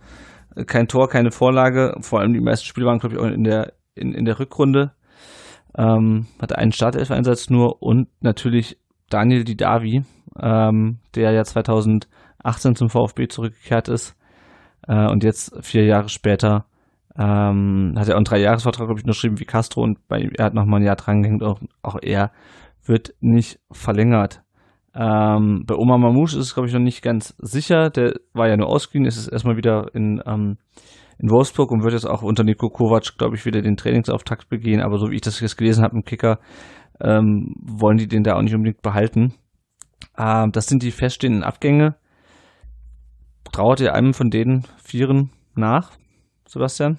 kein 0.66 0.88
Tor, 0.88 1.08
keine 1.08 1.30
Vorlage. 1.30 1.94
Vor 2.00 2.20
allem 2.20 2.32
die 2.32 2.40
meisten 2.40 2.66
Spiele 2.66 2.86
waren, 2.86 2.98
glaube 2.98 3.14
ich, 3.14 3.20
auch 3.20 3.26
in 3.26 3.44
der, 3.44 3.72
in, 3.94 4.12
in 4.12 4.24
der 4.24 4.38
Rückrunde. 4.38 4.92
Ähm, 5.76 6.26
hatte 6.40 6.58
einen 6.58 6.72
Startelf-Einsatz 6.72 7.48
nur 7.48 7.82
und 7.82 8.08
natürlich 8.20 8.78
Daniel 9.08 9.44
Didavi, 9.44 10.04
ähm, 10.38 10.98
der 11.14 11.32
ja 11.32 11.44
2018 11.44 12.74
zum 12.74 12.90
VfB 12.90 13.28
zurückgekehrt 13.28 13.88
ist 13.88 14.14
äh, 14.86 15.06
und 15.06 15.24
jetzt 15.24 15.54
vier 15.64 15.84
Jahre 15.84 16.10
später 16.10 16.66
Ähm, 17.18 17.94
hat 17.96 18.08
er 18.08 18.14
auch 18.14 18.18
einen 18.18 18.24
Dreijahresvertrag, 18.24 18.86
glaube 18.86 19.00
ich, 19.00 19.04
unterschrieben 19.04 19.38
wie 19.38 19.44
Castro 19.44 19.82
und 19.82 20.06
bei, 20.08 20.30
er 20.38 20.46
hat 20.46 20.54
nochmal 20.54 20.80
ein 20.80 20.86
Jahr 20.86 20.96
drangehängt, 20.96 21.42
auch, 21.42 21.60
auch 21.82 21.96
er 22.00 22.32
wird 22.84 23.14
nicht 23.20 23.60
verlängert. 23.70 24.42
Ähm, 24.94 25.64
bei 25.66 25.74
Omar 25.74 25.98
Mamouche 25.98 26.38
ist 26.38 26.46
es, 26.46 26.54
glaube 26.54 26.68
ich, 26.68 26.74
noch 26.74 26.80
nicht 26.80 27.02
ganz 27.02 27.34
sicher. 27.38 27.90
Der 27.90 28.14
war 28.34 28.48
ja 28.48 28.56
nur 28.56 28.68
ausgeliehen, 28.68 29.06
ist 29.06 29.16
es 29.16 29.28
erstmal 29.28 29.56
wieder 29.56 29.94
in, 29.94 30.22
ähm, 30.26 30.58
in 31.18 31.30
Wolfsburg 31.30 31.70
und 31.70 31.82
wird 31.82 31.94
jetzt 31.94 32.08
auch 32.08 32.22
unter 32.22 32.44
Nico 32.44 32.68
Kovac, 32.68 33.16
glaube 33.16 33.36
ich, 33.36 33.46
wieder 33.46 33.62
den 33.62 33.76
Trainingsauftakt 33.76 34.48
begehen. 34.48 34.80
Aber 34.80 34.98
so 34.98 35.10
wie 35.10 35.16
ich 35.16 35.20
das 35.22 35.40
jetzt 35.40 35.56
gelesen 35.56 35.84
habe 35.84 35.96
im 35.96 36.04
Kicker, 36.04 36.38
ähm, 37.00 37.54
wollen 37.62 37.96
die 37.96 38.08
den 38.08 38.22
da 38.22 38.36
auch 38.36 38.42
nicht 38.42 38.54
unbedingt 38.54 38.82
behalten. 38.82 39.34
Ähm, 40.18 40.50
das 40.52 40.66
sind 40.66 40.82
die 40.82 40.90
feststehenden 40.90 41.42
Abgänge. 41.42 41.96
Trauert 43.50 43.80
ihr 43.80 43.94
einem 43.94 44.12
von 44.12 44.30
den 44.30 44.64
Vieren 44.82 45.30
nach, 45.54 45.92
Sebastian? 46.52 46.98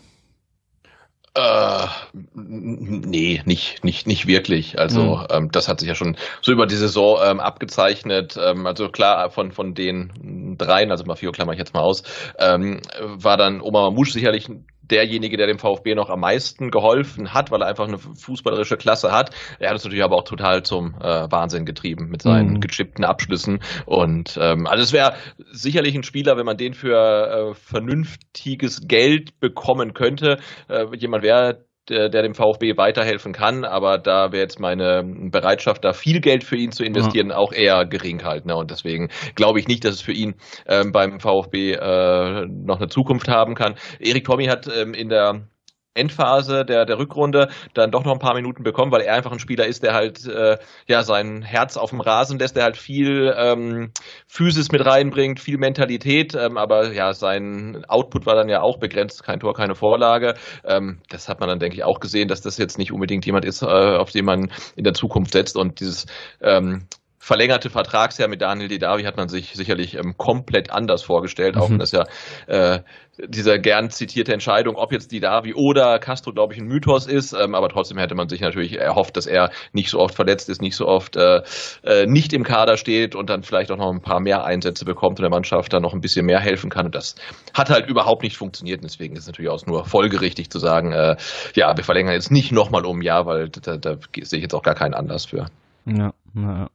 Äh, 1.36 1.88
nee, 2.34 3.42
nicht, 3.46 3.84
nicht, 3.84 4.08
nicht 4.08 4.28
wirklich. 4.28 4.80
Also 4.80 5.18
mhm. 5.18 5.28
ähm, 5.30 5.52
das 5.52 5.68
hat 5.68 5.80
sich 5.80 5.90
ja 5.90 5.96
schon 5.96 6.18
so 6.42 6.52
über 6.52 6.66
die 6.66 6.76
Saison 6.76 7.20
ähm, 7.24 7.40
abgezeichnet. 7.40 8.38
Ähm, 8.40 8.66
also 8.66 8.90
klar, 8.90 9.30
von, 9.30 9.52
von 9.52 9.76
den 9.76 10.56
dreien, 10.58 10.90
also 10.90 11.06
Mafio 11.06 11.32
klammer 11.32 11.54
ich 11.54 11.60
jetzt 11.60 11.74
mal 11.74 11.82
aus, 11.82 12.04
ähm, 12.40 12.82
war 13.00 13.38
dann 13.38 13.62
Oma 13.62 13.82
Mamouche 13.82 14.12
sicherlich 14.12 14.50
derjenige, 14.84 15.38
der 15.38 15.48
dem 15.48 15.60
VfB 15.60 15.96
noch 15.96 16.10
am 16.10 16.20
meisten 16.20 16.72
geholfen 16.72 17.34
hat, 17.34 17.52
weil 17.52 17.62
er 17.62 17.68
einfach 17.68 17.88
eine 17.88 17.98
fußballerische 17.98 18.78
Klasse 18.78 19.12
hat. 19.12 19.32
Er 19.60 19.70
hat 19.70 19.78
es 19.78 19.84
natürlich 19.84 20.04
aber 20.04 20.18
auch 20.18 20.24
total 20.24 20.64
zum 20.64 20.96
äh, 20.96 21.32
Wahnsinn 21.32 21.66
getrieben 21.66 22.10
mit 22.10 22.22
seinen 22.22 22.56
mhm. 22.56 22.62
gechippten 22.62 23.06
Abschlüssen. 23.06 23.60
Und 23.86 24.38
ähm, 24.42 24.68
also 24.68 24.84
es 24.84 24.94
wäre 24.94 25.16
sicherlich 25.52 25.96
ein 25.96 26.04
Spieler, 26.04 26.38
wenn 26.38 26.46
man 26.46 26.58
den 26.58 26.74
für 26.74 27.52
äh, 27.52 27.54
vernünftiges 27.54 28.88
Geld 28.88 29.40
bekommen 29.40 29.94
könnte. 29.94 30.40
Äh, 30.70 30.86
jemand 30.98 31.24
wäre, 31.24 31.66
der, 31.90 32.10
der, 32.10 32.22
dem 32.22 32.34
VfB 32.34 32.78
weiterhelfen 32.78 33.34
kann, 33.34 33.66
aber 33.66 33.98
da 33.98 34.32
wäre 34.32 34.44
jetzt 34.44 34.60
meine 34.60 35.04
Bereitschaft, 35.04 35.84
da 35.84 35.94
viel 35.94 36.22
Geld 36.22 36.44
für 36.44 36.56
ihn 36.56 36.72
zu 36.72 36.84
investieren, 36.84 37.30
ja. 37.30 37.38
auch 37.38 37.52
eher 37.52 37.86
gering 37.86 38.24
halt. 38.24 38.46
Ne? 38.46 38.56
Und 38.56 38.72
deswegen 38.72 39.10
glaube 39.36 39.60
ich 39.60 39.68
nicht, 39.68 39.84
dass 39.86 39.96
es 39.96 40.02
für 40.02 40.14
ihn 40.14 40.36
ähm, 40.68 40.92
beim 40.92 41.20
VfB 41.20 41.74
äh, 41.74 42.46
noch 42.48 42.78
eine 42.78 42.88
Zukunft 42.88 43.28
haben 43.28 43.56
kann. 43.56 43.76
Erik 44.00 44.26
Tommy 44.26 44.46
hat 44.46 44.68
ähm, 44.68 44.94
in 44.94 45.10
der 45.10 45.48
Endphase 45.94 46.66
der, 46.66 46.86
der 46.86 46.98
Rückrunde 46.98 47.50
dann 47.74 47.92
doch 47.92 48.04
noch 48.04 48.14
ein 48.14 48.20
paar 48.20 48.34
Minuten 48.34 48.64
bekommen, 48.64 48.92
weil 48.92 49.02
er 49.02 49.14
einfach 49.14 49.32
ein 49.32 49.40
Spieler 49.40 49.66
ist, 49.66 49.84
der 49.84 49.94
halt 49.94 50.26
äh, 50.26 50.58
ja 50.88 51.04
sein 51.04 51.42
Herz 51.42 51.78
auf 51.78 51.92
dem 51.92 52.02
Rasen 52.02 52.40
lässt, 52.40 52.56
der 52.56 52.64
halt 52.64 52.78
viel 52.78 53.34
ähm, 53.38 53.92
Physis 54.28 54.72
mit 54.72 54.86
reinbringt, 54.86 55.40
viel 55.40 55.58
Mentalität, 55.58 56.36
ähm, 56.36 56.58
aber 56.58 56.92
ja, 56.94 57.14
sein 57.14 57.86
Output 57.88 58.26
war 58.26 58.36
dann 58.36 58.50
ja 58.50 58.62
auch 58.62 58.78
begrenzt, 58.78 59.24
kein 59.24 59.40
Tor, 59.40 59.54
keine 59.54 59.76
Vorlage. 59.76 60.36
Ähm, 60.64 61.00
das 61.10 61.30
hat 61.30 61.40
man 61.40 61.50
dann, 61.50 61.60
denke 61.60 61.76
ich, 61.78 61.84
auch 61.84 62.00
gesehen, 62.00 62.28
dass 62.28 62.42
das 62.42 62.58
jetzt 62.58 62.78
nicht 62.78 62.92
unbedingt 62.92 63.26
jemand 63.26 63.46
ist, 63.46 63.62
äh, 63.62 63.66
auf 63.66 64.12
den 64.12 64.26
man 64.26 64.52
in 64.76 64.84
der 64.84 64.94
Zukunft 64.94 65.34
setzt 65.34 65.58
und 65.58 65.80
dieses 65.80 66.06
ähm, 66.42 66.88
verlängerte 67.24 67.70
Vertragsjahr 67.70 68.28
mit 68.28 68.42
Daniel 68.42 68.68
Didavi 68.68 69.04
hat 69.04 69.16
man 69.16 69.30
sich 69.30 69.54
sicherlich 69.56 69.96
ähm, 69.96 70.18
komplett 70.18 70.72
anders 70.72 71.04
vorgestellt, 71.04 71.56
mhm. 71.56 71.62
auch 71.62 71.70
wenn 71.70 71.80
das 71.80 71.94
ja 71.94 72.06
äh, 72.48 72.82
dieser 73.18 73.60
gern 73.60 73.90
zitierte 73.90 74.34
Entscheidung, 74.34 74.76
ob 74.76 74.92
jetzt 74.92 75.12
Didavi 75.12 75.54
oder 75.54 76.00
Castro, 76.00 76.32
glaube 76.32 76.54
ich, 76.54 76.60
ein 76.60 76.66
Mythos 76.66 77.06
ist, 77.06 77.34
ähm, 77.34 77.54
aber 77.54 77.70
trotzdem 77.70 78.00
hätte 78.00 78.16
man 78.16 78.28
sich 78.28 78.42
natürlich 78.42 78.80
erhofft, 78.80 79.16
dass 79.18 79.28
er 79.28 79.52
nicht 79.72 79.90
so 79.90 80.00
oft 80.00 80.16
verletzt 80.16 80.50
ist, 80.50 80.62
nicht 80.62 80.76
so 80.76 80.88
oft 80.88 81.16
äh, 81.16 81.42
äh, 81.84 82.08
nicht 82.08 82.34
im 82.34 82.44
Kader 82.44 82.76
steht 82.76 83.16
und 83.16 83.30
dann 83.30 83.44
vielleicht 83.44 83.72
auch 83.72 83.78
noch 83.78 83.92
ein 83.92 84.02
paar 84.02 84.20
mehr 84.20 84.44
Einsätze 84.46 84.84
bekommt 84.84 85.20
und 85.20 85.24
der 85.24 85.30
Mannschaft 85.30 85.74
dann 85.74 85.84
noch 85.84 85.94
ein 85.94 86.02
bisschen 86.02 86.26
mehr 86.26 86.40
helfen 86.40 86.72
kann. 86.72 86.88
Und 86.88 86.96
das 86.96 87.16
hat 87.54 87.70
halt 87.70 87.88
überhaupt 87.88 88.24
nicht 88.24 88.38
funktioniert. 88.38 88.80
Und 88.80 88.86
deswegen 88.86 89.16
ist 89.16 89.22
es 89.22 89.28
natürlich 89.28 89.52
auch 89.52 89.64
nur 89.68 89.86
folgerichtig 89.86 90.50
zu 90.50 90.58
sagen, 90.58 90.92
äh, 90.92 91.16
ja, 91.56 91.78
wir 91.78 91.84
verlängern 91.84 92.14
jetzt 92.14 92.32
nicht 92.32 92.52
nochmal 92.52 92.86
um 92.86 93.00
ein 93.00 93.02
Jahr, 93.04 93.26
weil 93.28 93.50
da, 93.50 93.78
da 93.78 93.96
sehe 94.22 94.40
ich 94.40 94.44
jetzt 94.44 94.56
auch 94.56 94.64
gar 94.64 94.76
keinen 94.76 94.96
Anlass 94.96 95.26
für. 95.26 95.46
Ja, 95.86 96.14
ja. 96.36 96.68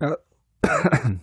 ja. 0.00 0.16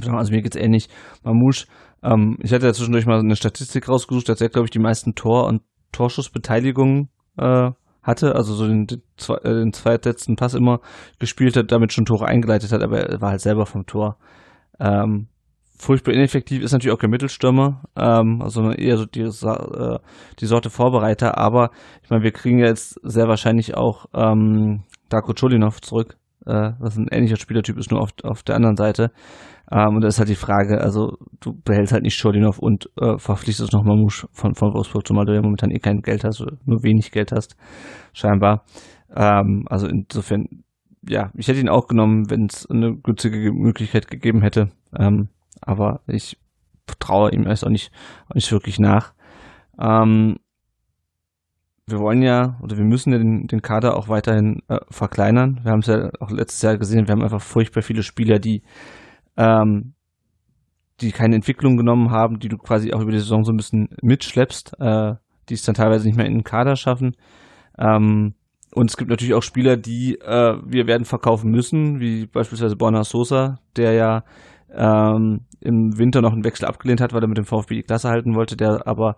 Also 0.00 0.32
mir 0.32 0.40
geht's 0.40 0.56
ähnlich. 0.56 0.88
Mamouche, 1.22 1.66
ähm, 2.02 2.36
ich 2.42 2.52
hatte 2.52 2.66
ja 2.66 2.72
zwischendurch 2.72 3.06
mal 3.06 3.20
eine 3.20 3.36
Statistik 3.36 3.88
rausgesucht, 3.88 4.28
dass 4.28 4.40
er, 4.40 4.48
glaube 4.48 4.66
ich, 4.66 4.70
die 4.70 4.78
meisten 4.78 5.14
Tor- 5.14 5.46
und 5.46 5.62
Torschussbeteiligungen 5.92 7.08
äh, 7.38 7.70
hatte, 8.02 8.34
also 8.34 8.54
so 8.54 8.66
den, 8.66 8.86
den, 8.86 9.02
äh, 9.28 9.54
den 9.54 9.72
zweitletzten 9.72 10.36
Pass 10.36 10.54
immer 10.54 10.80
gespielt 11.18 11.56
hat, 11.56 11.70
damit 11.70 11.92
schon 11.92 12.04
Tore 12.04 12.26
eingeleitet 12.26 12.72
hat, 12.72 12.82
aber 12.82 13.00
er 13.00 13.20
war 13.20 13.30
halt 13.30 13.40
selber 13.40 13.66
vom 13.66 13.86
Tor. 13.86 14.16
Ähm, 14.80 15.28
furchtbar 15.78 16.12
ineffektiv 16.12 16.62
ist 16.62 16.72
natürlich 16.72 16.94
auch 16.94 17.00
der 17.00 17.08
Mittelstürmer, 17.08 17.82
ähm, 17.96 18.40
also 18.42 18.70
eher 18.70 18.96
so 18.96 19.04
die, 19.04 19.20
äh, 19.20 19.98
die 20.40 20.46
Sorte 20.46 20.70
Vorbereiter, 20.70 21.38
aber 21.38 21.70
ich 22.02 22.10
meine, 22.10 22.24
wir 22.24 22.32
kriegen 22.32 22.58
jetzt 22.58 22.98
sehr 23.02 23.28
wahrscheinlich 23.28 23.76
auch 23.76 24.06
ähm, 24.14 24.82
Darko 25.08 25.32
Cholinov 25.34 25.80
zurück, 25.80 26.16
äh, 26.46 26.72
was 26.80 26.96
ein 26.96 27.08
ähnlicher 27.10 27.36
Spielertyp 27.36 27.78
ist, 27.78 27.90
nur 27.90 28.00
auf, 28.00 28.10
auf 28.24 28.42
der 28.42 28.56
anderen 28.56 28.76
Seite. 28.76 29.12
Ähm, 29.72 29.96
und 29.96 30.02
da 30.02 30.08
ist 30.08 30.18
halt 30.18 30.28
die 30.28 30.34
Frage, 30.34 30.82
also 30.82 31.16
du 31.40 31.54
behältst 31.64 31.94
halt 31.94 32.02
nicht 32.02 32.16
Scholinov 32.16 32.58
und 32.58 32.90
äh, 33.00 33.16
verpflichtest 33.16 33.72
noch 33.72 33.84
Mamouche 33.84 34.28
von, 34.30 34.54
von 34.54 34.74
Wolfsburg, 34.74 35.06
zumal 35.06 35.24
du 35.24 35.34
ja 35.34 35.40
momentan 35.40 35.70
eh 35.70 35.78
kein 35.78 36.02
Geld 36.02 36.24
hast 36.24 36.42
oder 36.42 36.58
nur 36.66 36.82
wenig 36.82 37.10
Geld 37.10 37.32
hast, 37.32 37.56
scheinbar. 38.12 38.64
Ähm, 39.16 39.64
also 39.70 39.86
insofern, 39.86 40.64
ja, 41.08 41.30
ich 41.34 41.48
hätte 41.48 41.60
ihn 41.60 41.70
auch 41.70 41.88
genommen, 41.88 42.28
wenn 42.28 42.46
es 42.50 42.68
eine 42.70 42.94
günstige 42.94 43.50
Möglichkeit 43.50 44.08
gegeben 44.08 44.42
hätte. 44.42 44.68
Ähm, 44.98 45.28
aber 45.62 46.00
ich 46.06 46.36
traue 46.98 47.32
ihm 47.32 47.46
erst 47.46 47.64
auch 47.64 47.70
nicht, 47.70 47.92
auch 48.28 48.34
nicht 48.34 48.52
wirklich 48.52 48.78
nach. 48.78 49.14
Ähm, 49.80 50.36
wir 51.86 51.98
wollen 51.98 52.20
ja 52.20 52.58
oder 52.60 52.76
wir 52.76 52.84
müssen 52.84 53.12
ja 53.12 53.18
den, 53.18 53.46
den 53.46 53.62
Kader 53.62 53.96
auch 53.96 54.10
weiterhin 54.10 54.60
äh, 54.68 54.80
verkleinern. 54.90 55.60
Wir 55.62 55.72
haben 55.72 55.80
es 55.80 55.86
ja 55.86 56.10
auch 56.20 56.30
letztes 56.30 56.60
Jahr 56.60 56.76
gesehen, 56.76 57.08
wir 57.08 57.12
haben 57.12 57.22
einfach 57.22 57.40
furchtbar 57.40 57.82
viele 57.82 58.02
Spieler, 58.02 58.38
die 58.38 58.62
ähm, 59.36 59.94
die 61.00 61.12
keine 61.12 61.34
Entwicklung 61.34 61.76
genommen 61.76 62.10
haben, 62.10 62.38
die 62.38 62.48
du 62.48 62.56
quasi 62.56 62.92
auch 62.92 63.00
über 63.00 63.10
die 63.10 63.18
Saison 63.18 63.44
so 63.44 63.52
ein 63.52 63.56
bisschen 63.56 63.88
mitschleppst, 64.02 64.74
äh, 64.78 65.14
die 65.48 65.54
es 65.54 65.62
dann 65.62 65.74
teilweise 65.74 66.06
nicht 66.06 66.16
mehr 66.16 66.26
in 66.26 66.34
den 66.34 66.44
Kader 66.44 66.76
schaffen. 66.76 67.16
Ähm, 67.78 68.34
und 68.74 68.90
es 68.90 68.96
gibt 68.96 69.10
natürlich 69.10 69.34
auch 69.34 69.42
Spieler, 69.42 69.76
die 69.76 70.14
äh, 70.20 70.56
wir 70.64 70.86
werden 70.86 71.04
verkaufen 71.04 71.50
müssen, 71.50 72.00
wie 72.00 72.26
beispielsweise 72.26 72.76
Borna 72.76 73.04
Sosa, 73.04 73.58
der 73.76 73.92
ja 73.92 74.24
ähm, 74.74 75.40
im 75.60 75.98
Winter 75.98 76.22
noch 76.22 76.32
einen 76.32 76.44
Wechsel 76.44 76.66
abgelehnt 76.66 77.00
hat, 77.00 77.12
weil 77.12 77.22
er 77.22 77.28
mit 77.28 77.36
dem 77.36 77.44
VfB 77.44 77.76
die 77.76 77.82
Klasse 77.82 78.08
halten 78.08 78.34
wollte, 78.34 78.56
der 78.56 78.86
aber 78.86 79.16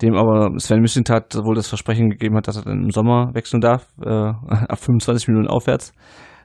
dem 0.00 0.14
aber 0.14 0.50
Sven 0.58 0.80
Mislintat 0.80 1.34
wohl 1.44 1.54
das 1.54 1.68
Versprechen 1.68 2.10
gegeben 2.10 2.36
hat, 2.36 2.48
dass 2.48 2.56
er 2.56 2.62
dann 2.62 2.84
im 2.84 2.90
Sommer 2.90 3.34
wechseln 3.34 3.60
darf, 3.60 3.88
äh, 4.00 4.08
ab 4.08 4.78
25 4.78 5.28
Minuten 5.28 5.48
aufwärts. 5.48 5.92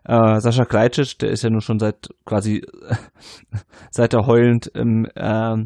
Äh, 0.08 0.40
Sascha 0.40 0.64
Kleitschitsch, 0.64 1.18
der 1.20 1.32
ist 1.32 1.44
ja 1.44 1.50
nur 1.50 1.62
schon 1.62 1.80
seit 1.80 2.10
quasi 2.26 2.66
seit 3.92 4.14
er 4.14 4.26
heulend 4.26 4.68
im, 4.68 5.06
äh, 5.16 5.58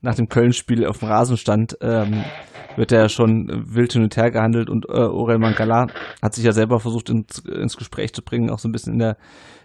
nach 0.00 0.14
dem 0.16 0.28
Köln-Spiel 0.28 0.84
auf 0.84 0.98
dem 0.98 1.08
Rasen 1.08 1.36
stand, 1.36 1.78
ähm, 1.80 2.24
wird 2.76 2.90
er 2.90 3.08
schon 3.08 3.48
wild 3.66 3.92
hin 3.92 4.02
und 4.02 4.16
her 4.16 4.32
gehandelt 4.32 4.68
und 4.68 4.86
äh, 4.88 4.92
Orel 4.92 5.38
Mangala 5.38 5.86
hat 6.20 6.34
sich 6.34 6.44
ja 6.44 6.52
selber 6.52 6.80
versucht 6.80 7.08
ins, 7.08 7.38
ins 7.40 7.76
Gespräch 7.76 8.12
zu 8.12 8.22
bringen, 8.22 8.50
auch 8.50 8.58
so 8.58 8.68
ein 8.68 8.72
bisschen 8.72 8.94
in 8.94 8.98
der 8.98 9.16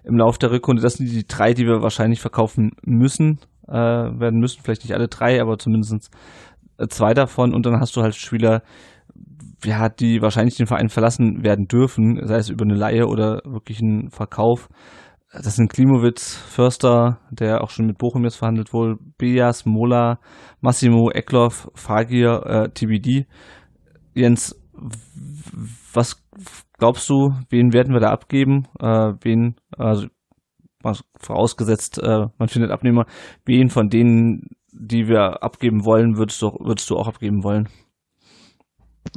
im 0.04 0.18
Lauf 0.18 0.38
der 0.38 0.52
Rückrunde. 0.52 0.82
Das 0.82 0.96
sind 0.96 1.10
die 1.10 1.26
drei, 1.26 1.54
die 1.54 1.66
wir 1.66 1.82
wahrscheinlich 1.82 2.20
verkaufen 2.20 2.72
müssen, 2.84 3.40
äh, 3.68 3.74
werden 3.74 4.40
müssen, 4.40 4.62
vielleicht 4.64 4.84
nicht 4.84 4.94
alle 4.94 5.08
drei, 5.08 5.42
aber 5.42 5.58
zumindest 5.58 6.12
äh, 6.78 6.88
zwei 6.88 7.14
davon 7.14 7.54
und 7.54 7.66
dann 7.66 7.80
hast 7.80 7.96
du 7.96 8.02
halt 8.02 8.16
Spieler, 8.16 8.62
ja, 9.64 9.90
die 9.90 10.22
wahrscheinlich 10.22 10.56
den 10.56 10.68
Verein 10.68 10.90
verlassen 10.90 11.44
werden 11.44 11.68
dürfen, 11.68 12.20
sei 12.26 12.38
es 12.38 12.50
über 12.50 12.66
eine 12.66 12.76
Laie 12.76 13.08
oder 13.08 13.42
wirklich 13.46 13.82
einen 13.82 14.10
Verkauf. 14.10 14.70
Das 15.32 15.56
sind 15.56 15.72
Klimowitz, 15.72 16.36
Förster, 16.36 17.20
der 17.32 17.64
auch 17.64 17.72
schon 17.72 17.88
mit 17.88 17.98
Bochum 17.98 18.24
jetzt 18.24 18.36
verhandelt 18.36 18.72
wohl, 18.72 18.98
Bias, 19.18 19.66
Mola, 19.66 20.20
Massimo, 20.62 21.10
Eckloff, 21.10 21.72
Fagir, 21.74 22.44
äh, 22.46 22.70
TBD. 22.70 23.26
Jens, 24.14 24.56
was 25.92 26.24
glaubst 26.78 27.10
du, 27.10 27.34
wen 27.50 27.74
werden 27.74 27.94
wir 27.94 28.00
da 28.00 28.12
abgeben? 28.12 28.68
Äh, 28.80 29.14
wen, 29.22 29.56
also 29.76 30.08
vorausgesetzt, 31.20 31.98
äh, 31.98 32.28
man 32.38 32.48
findet 32.50 32.72
Abnehmer, 32.72 33.06
wen 33.46 33.70
von 33.70 33.90
denen 33.90 34.50
die 34.74 35.08
wir 35.08 35.44
abgeben 35.44 35.86
wollen, 35.86 36.18
würdest 36.18 36.42
du, 36.42 36.48
würdest 36.60 36.90
du 36.90 36.98
auch 36.98 37.08
abgeben 37.08 37.44
wollen? 37.44 37.70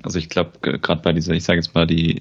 Also 0.03 0.18
ich 0.18 0.28
glaube, 0.28 0.59
gerade 0.61 1.03
bei 1.03 1.12
dieser, 1.12 1.34
ich 1.34 1.45
sage 1.45 1.59
jetzt 1.59 1.74
mal, 1.74 1.87
die, 1.87 2.20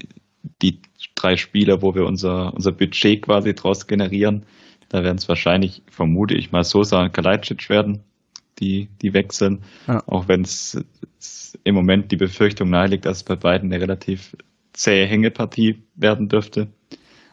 die 0.61 0.81
drei 1.15 1.37
Spieler, 1.37 1.81
wo 1.81 1.95
wir 1.95 2.05
unser, 2.05 2.53
unser 2.53 2.71
Budget 2.71 3.23
quasi 3.23 3.55
draus 3.55 3.87
generieren, 3.87 4.45
da 4.89 5.03
werden 5.03 5.17
es 5.17 5.27
wahrscheinlich, 5.27 5.81
vermute 5.89 6.35
ich 6.35 6.51
mal, 6.51 6.63
Sosa 6.63 7.03
und 7.03 7.13
Kalajdzic 7.13 7.69
werden, 7.69 8.03
die, 8.59 8.89
die 9.01 9.13
wechseln. 9.13 9.63
Ja. 9.87 10.03
Auch 10.07 10.27
wenn 10.27 10.41
es 10.41 10.83
im 11.63 11.75
Moment 11.75 12.11
die 12.11 12.17
Befürchtung 12.17 12.69
naheliegt, 12.69 13.05
dass 13.05 13.17
es 13.17 13.23
bei 13.23 13.35
beiden 13.35 13.71
eine 13.71 13.81
relativ 13.81 14.35
zähe 14.73 15.07
Hängepartie 15.07 15.83
werden 15.95 16.29
dürfte. 16.29 16.67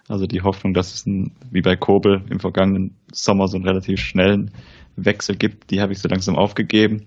Also 0.08 0.26
die 0.26 0.42
Hoffnung, 0.42 0.74
dass 0.74 0.94
es 0.94 1.06
ein, 1.06 1.32
wie 1.50 1.62
bei 1.62 1.76
Kobel 1.76 2.22
im 2.28 2.40
vergangenen 2.40 2.96
Sommer 3.12 3.48
so 3.48 3.56
einen 3.56 3.66
relativ 3.66 4.00
schnellen 4.00 4.50
Wechsel 4.96 5.36
gibt, 5.36 5.70
die 5.70 5.80
habe 5.80 5.92
ich 5.92 6.00
so 6.00 6.08
langsam 6.08 6.36
aufgegeben. 6.36 7.06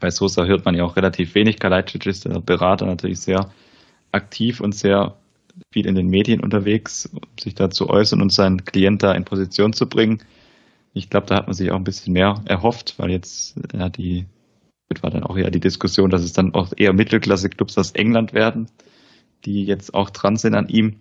Bei 0.00 0.10
Sosa 0.10 0.44
hört 0.44 0.64
man 0.64 0.74
ja 0.74 0.84
auch 0.84 0.96
relativ 0.96 1.34
wenig. 1.34 1.58
Kalajdzic 1.58 2.06
ist 2.06 2.24
der 2.24 2.40
Berater 2.40 2.86
natürlich 2.86 3.20
sehr 3.20 3.50
aktiv 4.12 4.60
und 4.60 4.74
sehr 4.74 5.16
viel 5.72 5.86
in 5.86 5.94
den 5.94 6.08
Medien 6.08 6.40
unterwegs, 6.40 7.06
um 7.12 7.20
sich 7.38 7.54
da 7.54 7.70
zu 7.70 7.88
äußern 7.88 8.20
und 8.20 8.32
seinen 8.32 8.64
Klient 8.64 9.02
da 9.02 9.12
in 9.12 9.24
Position 9.24 9.72
zu 9.72 9.88
bringen. 9.88 10.22
Ich 10.94 11.10
glaube, 11.10 11.26
da 11.26 11.36
hat 11.36 11.46
man 11.46 11.54
sich 11.54 11.70
auch 11.70 11.76
ein 11.76 11.84
bisschen 11.84 12.12
mehr 12.12 12.42
erhofft, 12.46 12.94
weil 12.98 13.10
jetzt 13.10 13.56
ja 13.72 13.88
die 13.88 14.26
war 15.02 15.10
dann 15.10 15.24
auch 15.24 15.36
eher 15.36 15.50
die 15.50 15.60
Diskussion, 15.60 16.10
dass 16.10 16.22
es 16.22 16.32
dann 16.32 16.54
auch 16.54 16.72
eher 16.76 16.92
Mittelklasse-Clubs 16.92 17.76
aus 17.78 17.92
England 17.92 18.32
werden, 18.32 18.68
die 19.44 19.64
jetzt 19.64 19.92
auch 19.92 20.10
dran 20.10 20.36
sind 20.36 20.54
an 20.54 20.68
ihm. 20.68 21.00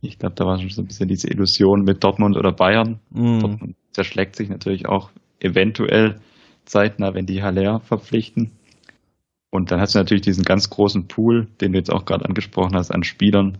Ich 0.00 0.18
glaube, 0.18 0.36
da 0.36 0.46
war 0.46 0.58
schon 0.58 0.70
so 0.70 0.82
ein 0.82 0.86
bisschen 0.86 1.08
diese 1.08 1.28
Illusion 1.28 1.82
mit 1.82 2.04
Dortmund 2.04 2.36
oder 2.36 2.52
Bayern. 2.52 3.00
Mhm. 3.10 3.40
Dortmund 3.40 3.76
zerschlägt 3.90 4.36
sich 4.36 4.48
natürlich 4.48 4.86
auch 4.86 5.10
eventuell 5.40 6.20
zeitnah, 6.68 7.14
wenn 7.14 7.26
die 7.26 7.42
Haller 7.42 7.80
verpflichten. 7.80 8.52
Und 9.50 9.70
dann 9.70 9.80
hast 9.80 9.94
du 9.94 9.98
natürlich 9.98 10.22
diesen 10.22 10.44
ganz 10.44 10.68
großen 10.70 11.08
Pool, 11.08 11.48
den 11.60 11.72
du 11.72 11.78
jetzt 11.78 11.90
auch 11.90 12.04
gerade 12.04 12.26
angesprochen 12.26 12.76
hast, 12.76 12.90
an 12.90 13.02
Spielern, 13.02 13.58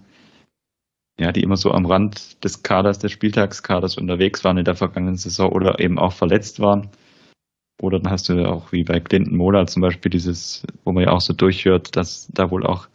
ja, 1.18 1.32
die 1.32 1.42
immer 1.42 1.56
so 1.56 1.72
am 1.72 1.86
Rand 1.86 2.44
des 2.44 2.62
Kaders, 2.62 2.98
des 2.98 3.10
Spieltagskaders 3.10 3.96
unterwegs 3.96 4.44
waren 4.44 4.58
in 4.58 4.64
der 4.64 4.76
vergangenen 4.76 5.16
Saison 5.16 5.50
oder 5.50 5.80
eben 5.80 5.98
auch 5.98 6.12
verletzt 6.12 6.60
waren. 6.60 6.90
Oder 7.80 8.00
dann 8.00 8.12
hast 8.12 8.28
du 8.28 8.48
auch 8.48 8.72
wie 8.72 8.84
bei 8.84 9.00
Clinton 9.00 9.36
Mola 9.36 9.66
zum 9.66 9.82
Beispiel 9.82 10.10
dieses, 10.10 10.64
wo 10.84 10.92
man 10.92 11.04
ja 11.04 11.10
auch 11.10 11.20
so 11.20 11.32
durchhört, 11.32 11.96
dass 11.96 12.28
da 12.32 12.50
wohl 12.50 12.66
auch 12.66 12.88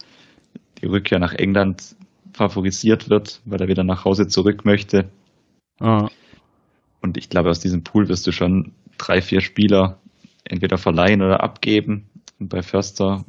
die 0.82 0.86
Rückkehr 0.86 1.20
nach 1.20 1.34
England 1.34 1.96
favorisiert 2.34 3.10
wird, 3.10 3.42
weil 3.46 3.62
er 3.62 3.68
wieder 3.68 3.84
nach 3.84 4.06
Hause 4.06 4.28
zurück 4.28 4.66
möchte. 4.66 5.10
Ah. 5.80 6.10
Und 7.02 7.18
ich 7.18 7.30
glaube, 7.30 7.50
aus 7.50 7.60
diesem 7.60 7.84
Pool 7.84 8.08
wirst 8.10 8.28
du 8.28 8.32
schon 8.32 8.74
drei, 8.98 9.22
vier 9.22 9.42
Spieler 9.42 10.00
entweder 10.54 10.78
verleihen 10.78 11.22
oder 11.22 11.44
abgeben. 11.44 12.10
Und 12.40 12.50
bei 12.50 12.62
Förster 12.62 13.26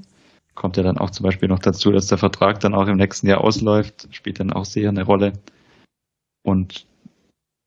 kommt 0.55 0.77
ja 0.77 0.83
dann 0.83 0.99
auch 0.99 1.11
zum 1.11 1.25
Beispiel 1.25 1.49
noch 1.49 1.59
dazu, 1.59 1.91
dass 1.91 2.07
der 2.07 2.19
Vertrag 2.19 2.61
dann 2.61 2.75
auch 2.75 2.87
im 2.87 2.97
nächsten 2.97 3.27
Jahr 3.27 3.43
ausläuft, 3.43 4.09
spielt 4.13 4.39
dann 4.39 4.53
auch 4.53 4.65
sehr 4.65 4.89
eine 4.89 5.03
Rolle. 5.03 5.33
Und 6.43 6.87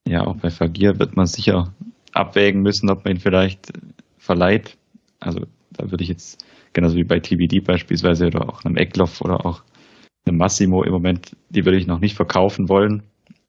ja, 0.08 0.26
auch 0.26 0.38
bei 0.38 0.50
Fagir 0.50 1.00
wird 1.00 1.18
man 1.18 1.26
sicher 1.26 1.74
abwägen 2.14 2.62
müssen, 2.62 2.90
ob 2.90 3.04
man 3.04 3.16
ihn 3.16 3.20
vielleicht 3.20 3.74
verleiht. 4.18 4.78
Also 5.20 5.42
da 5.72 5.92
würde 5.92 6.04
ich 6.04 6.10
jetzt, 6.10 6.46
genauso 6.74 6.96
wie 6.96 7.04
bei 7.04 7.20
TBD 7.20 7.60
beispielsweise 7.60 8.28
oder 8.28 8.48
auch 8.48 8.64
einem 8.64 8.78
Eckloff 8.78 9.22
oder 9.22 9.46
auch 9.46 9.64
einem 10.26 10.38
Massimo 10.38 10.84
im 10.84 10.94
Moment, 10.94 11.36
die 11.50 11.66
würde 11.66 11.78
ich 11.78 11.88
noch 11.88 12.00
nicht 12.00 12.16
verkaufen 12.16 12.70
wollen, 12.70 13.04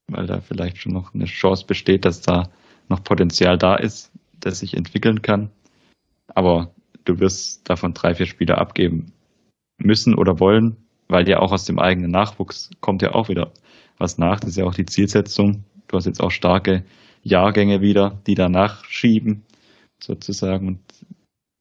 weil 0.09 0.26
da 0.26 0.40
vielleicht 0.40 0.78
schon 0.78 0.92
noch 0.92 1.14
eine 1.14 1.26
Chance 1.26 1.66
besteht, 1.66 2.04
dass 2.04 2.22
da 2.22 2.50
noch 2.88 3.04
Potenzial 3.04 3.59
da 3.59 3.76
ist, 3.76 4.11
das 4.40 4.61
sich 4.61 4.74
entwickeln 4.74 5.22
kann. 5.22 5.50
Aber 6.35 6.72
du 7.05 7.18
wirst 7.20 7.68
davon 7.68 7.95
drei, 7.95 8.14
vier 8.14 8.26
Spieler 8.26 8.59
abgeben 8.59 9.12
müssen 9.79 10.14
oder 10.14 10.41
wollen, 10.41 10.76
weil 11.09 11.29
ja 11.29 11.41
auch 11.41 11.53
aus 11.53 11.64
dem 11.64 11.79
eigenen 11.79 12.11
Nachwuchs 12.11 12.70
kommt 12.81 13.03
ja 13.03 13.14
auch 13.14 13.29
wieder 13.29 13.53
was 13.97 14.18
nach. 14.18 14.41
Das 14.41 14.51
ist 14.51 14.57
ja 14.57 14.64
auch 14.64 14.74
die 14.74 14.87
Zielsetzung. 14.87 15.64
Du 15.87 15.97
hast 15.97 16.07
jetzt 16.07 16.20
auch 16.20 16.31
starke 16.31 16.85
Jahrgänge 17.22 17.81
wieder, 17.81 18.20
die 18.26 18.35
danach 18.35 18.85
schieben, 18.85 19.45
sozusagen. 20.03 20.68
Und 20.68 20.81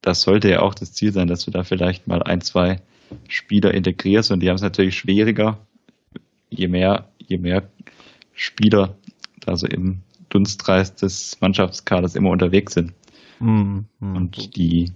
das 0.02 0.22
sollte 0.22 0.50
ja 0.50 0.62
auch 0.62 0.76
das 0.76 0.94
Ziel 0.94 1.12
sein, 1.12 1.28
dass 1.28 1.46
du 1.46 1.52
da 1.52 1.64
vielleicht 1.64 2.08
mal 2.08 2.22
ein, 2.24 2.42
zwei 2.42 2.82
Spieler 3.28 3.74
integrierst. 3.74 4.32
Und 4.32 4.42
die 4.42 4.50
haben 4.50 4.56
es 4.56 4.62
natürlich 4.62 4.98
schwieriger, 4.98 5.60
je 6.50 6.68
mehr, 6.68 7.10
je 7.20 7.38
mehr 7.38 7.70
Spieler 8.34 8.98
also 9.46 9.66
im 9.66 10.02
Dunstkreis 10.30 10.94
des 10.96 11.40
Mannschaftskaders 11.40 12.16
immer 12.16 12.30
unterwegs 12.30 12.74
sind. 12.74 12.94
Mhm. 13.40 13.86
Und 14.00 14.56
die, 14.56 14.92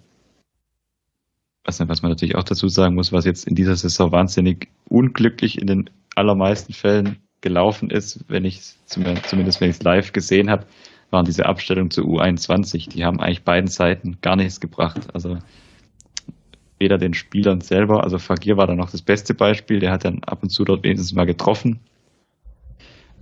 was, 1.64 1.80
was 1.88 2.02
man 2.02 2.12
natürlich 2.12 2.36
auch 2.36 2.44
dazu 2.44 2.68
sagen 2.68 2.96
muss, 2.96 3.12
was 3.12 3.26
jetzt 3.26 3.48
in 3.48 3.56
dieser 3.56 3.76
Saison 3.76 4.12
wahnsinnig 4.12 4.70
unglücklich 4.90 5.60
in 5.60 5.68
den 5.68 5.90
allermeisten 6.16 6.74
Fällen 6.74 7.18
gelaufen 7.42 7.90
ist, 7.90 8.26
wenn 8.28 8.46
ich 8.46 8.76
zumindest 8.86 9.62
wenn 9.62 9.70
ich 9.70 9.78
es 9.78 9.84
live 9.84 10.14
gesehen 10.14 10.50
habe, 10.50 10.66
waren 11.10 11.26
diese 11.26 11.46
Abstellungen 11.46 11.92
zu 11.92 12.04
U21. 12.04 12.90
Die 12.90 13.04
haben 13.04 13.20
eigentlich 13.20 13.44
beiden 13.44 13.70
Seiten 13.70 14.18
gar 14.22 14.36
nichts 14.36 14.60
gebracht. 14.60 15.14
Also 15.14 15.38
weder 16.80 16.98
den 16.98 17.14
Spielern 17.14 17.62
selber, 17.62 18.04
also 18.04 18.18
Fagir 18.18 18.58
war 18.58 18.68
da 18.68 18.76
noch 18.76 18.90
das 18.90 19.04
beste 19.04 19.36
Beispiel, 19.36 19.80
der 19.80 19.92
hat 19.92 20.04
dann 20.04 20.24
ab 20.24 20.42
und 20.42 20.50
zu 20.50 20.66
dort 20.66 20.84
wenigstens 20.84 21.14
mal 21.14 21.26
getroffen. 21.26 21.80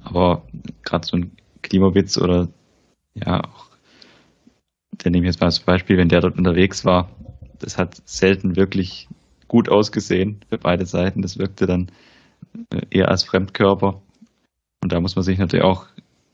Aber 0.03 0.43
gerade 0.83 1.05
so 1.05 1.17
ein 1.17 1.31
Klimowitz 1.61 2.17
oder 2.17 2.47
ja, 3.15 3.43
auch, 3.43 3.68
der 4.91 5.11
nehme 5.11 5.25
ich 5.25 5.33
jetzt 5.33 5.41
mal 5.41 5.47
als 5.47 5.59
Beispiel, 5.59 5.97
wenn 5.97 6.09
der 6.09 6.21
dort 6.21 6.37
unterwegs 6.37 6.85
war, 6.85 7.09
das 7.59 7.77
hat 7.77 8.01
selten 8.05 8.55
wirklich 8.55 9.07
gut 9.47 9.69
ausgesehen 9.69 10.39
für 10.49 10.57
beide 10.57 10.85
Seiten. 10.85 11.21
Das 11.21 11.37
wirkte 11.37 11.65
dann 11.65 11.91
äh, 12.71 12.81
eher 12.89 13.09
als 13.09 13.23
Fremdkörper. 13.23 14.01
Und 14.81 14.91
da 14.91 15.01
muss 15.01 15.15
man 15.15 15.23
sich 15.23 15.37
natürlich 15.37 15.65
auch 15.65 15.87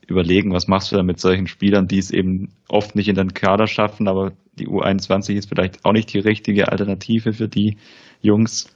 überlegen, 0.06 0.52
was 0.52 0.68
machst 0.68 0.92
du 0.92 0.96
dann 0.96 1.06
mit 1.06 1.18
solchen 1.18 1.48
Spielern, 1.48 1.88
die 1.88 1.98
es 1.98 2.12
eben 2.12 2.52
oft 2.68 2.94
nicht 2.94 3.08
in 3.08 3.16
den 3.16 3.34
Kader 3.34 3.66
schaffen, 3.66 4.06
aber 4.06 4.32
die 4.56 4.68
U21 4.68 5.34
ist 5.34 5.48
vielleicht 5.48 5.84
auch 5.84 5.92
nicht 5.92 6.12
die 6.14 6.20
richtige 6.20 6.70
Alternative 6.70 7.32
für 7.32 7.48
die 7.48 7.76
Jungs, 8.22 8.68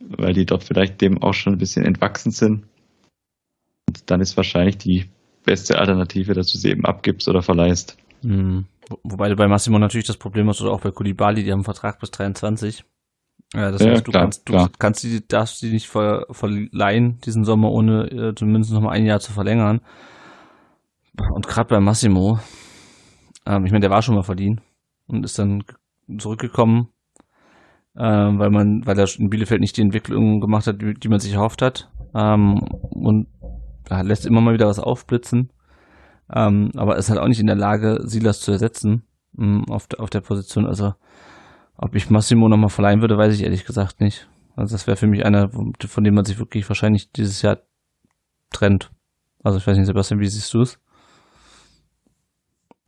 weil 0.00 0.32
die 0.32 0.46
dort 0.46 0.64
vielleicht 0.64 1.02
dem 1.02 1.22
auch 1.22 1.34
schon 1.34 1.52
ein 1.52 1.58
bisschen 1.58 1.84
entwachsen 1.84 2.30
sind. 2.30 2.64
Und 3.88 4.10
dann 4.10 4.22
ist 4.22 4.36
wahrscheinlich 4.38 4.78
die 4.78 5.04
beste 5.44 5.78
Alternative, 5.78 6.32
dass 6.32 6.50
du 6.50 6.56
sie 6.56 6.70
eben 6.70 6.86
abgibst 6.86 7.28
oder 7.28 7.42
verleihst. 7.42 7.98
Mhm. 8.22 8.64
Wobei 9.02 9.28
du 9.28 9.36
bei 9.36 9.48
Massimo 9.48 9.78
natürlich 9.78 10.06
das 10.06 10.16
Problem 10.16 10.48
hast, 10.48 10.60
oder 10.60 10.72
auch 10.72 10.80
bei 10.80 10.90
Kulibali, 10.90 11.42
die 11.42 11.50
haben 11.50 11.58
einen 11.58 11.64
Vertrag 11.64 11.98
bis 12.00 12.10
23. 12.10 12.84
Ja, 13.54 13.70
das 13.70 13.82
ja, 13.82 13.92
heißt, 13.92 14.06
du, 14.06 14.10
klar, 14.10 14.24
kannst, 14.24 14.48
du 14.48 14.68
kannst 14.78 15.02
die, 15.04 15.26
darfst 15.26 15.62
die 15.62 15.70
nicht 15.70 15.86
ver, 15.86 16.26
verleihen 16.30 17.20
diesen 17.24 17.44
Sommer, 17.44 17.70
ohne 17.70 18.10
äh, 18.10 18.34
zumindest 18.34 18.72
noch 18.72 18.80
mal 18.80 18.90
ein 18.90 19.06
Jahr 19.06 19.20
zu 19.20 19.32
verlängern. 19.32 19.80
Und 21.32 21.46
gerade 21.46 21.68
bei 21.68 21.80
Massimo, 21.80 22.40
ähm, 23.46 23.64
ich 23.64 23.70
meine, 23.70 23.82
der 23.82 23.90
war 23.90 24.02
schon 24.02 24.16
mal 24.16 24.22
verdient 24.22 24.60
und 25.06 25.24
ist 25.24 25.38
dann 25.38 25.62
zurückgekommen, 26.18 26.88
ähm, 27.96 28.38
weil 28.40 28.50
man, 28.50 28.84
weil 28.84 28.98
er 28.98 29.08
in 29.18 29.30
Bielefeld 29.30 29.60
nicht 29.60 29.76
die 29.76 29.82
Entwicklung 29.82 30.40
gemacht 30.40 30.66
hat, 30.66 30.82
die, 30.82 30.94
die 30.94 31.08
man 31.08 31.20
sich 31.20 31.34
erhofft 31.34 31.62
hat. 31.62 31.88
Ähm, 32.14 32.58
und 32.90 33.28
lässt 33.88 34.26
immer 34.26 34.40
mal 34.40 34.54
wieder 34.54 34.66
was 34.66 34.78
aufblitzen. 34.78 35.50
Ähm, 36.32 36.70
aber 36.76 36.96
ist 36.96 37.10
halt 37.10 37.20
auch 37.20 37.28
nicht 37.28 37.40
in 37.40 37.46
der 37.46 37.56
Lage, 37.56 37.98
Silas 38.04 38.40
zu 38.40 38.52
ersetzen 38.52 39.04
ähm, 39.38 39.64
auf, 39.68 39.86
auf 39.98 40.10
der 40.10 40.20
Position. 40.20 40.66
Also 40.66 40.94
ob 41.76 41.94
ich 41.94 42.10
Massimo 42.10 42.48
nochmal 42.48 42.70
verleihen 42.70 43.00
würde, 43.00 43.18
weiß 43.18 43.34
ich 43.34 43.42
ehrlich 43.42 43.64
gesagt 43.64 44.00
nicht. 44.00 44.28
Also 44.56 44.74
das 44.74 44.86
wäre 44.86 44.96
für 44.96 45.06
mich 45.06 45.24
einer, 45.26 45.50
von 45.50 46.04
dem 46.04 46.14
man 46.14 46.24
sich 46.24 46.38
wirklich 46.38 46.68
wahrscheinlich 46.68 47.10
dieses 47.12 47.42
Jahr 47.42 47.58
trennt. 48.50 48.90
Also 49.42 49.58
ich 49.58 49.66
weiß 49.66 49.76
nicht, 49.76 49.86
Sebastian, 49.86 50.20
wie 50.20 50.28
siehst 50.28 50.54
du 50.54 50.62
es? 50.62 50.80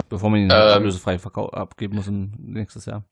Bevor 0.08 0.30
man 0.30 0.40
ihn 0.40 0.50
ähm, 0.50 0.56
ablösefrei 0.56 1.18
abgeben 1.18 1.96
muss 1.96 2.08
nächstes 2.08 2.86
Jahr. 2.86 3.04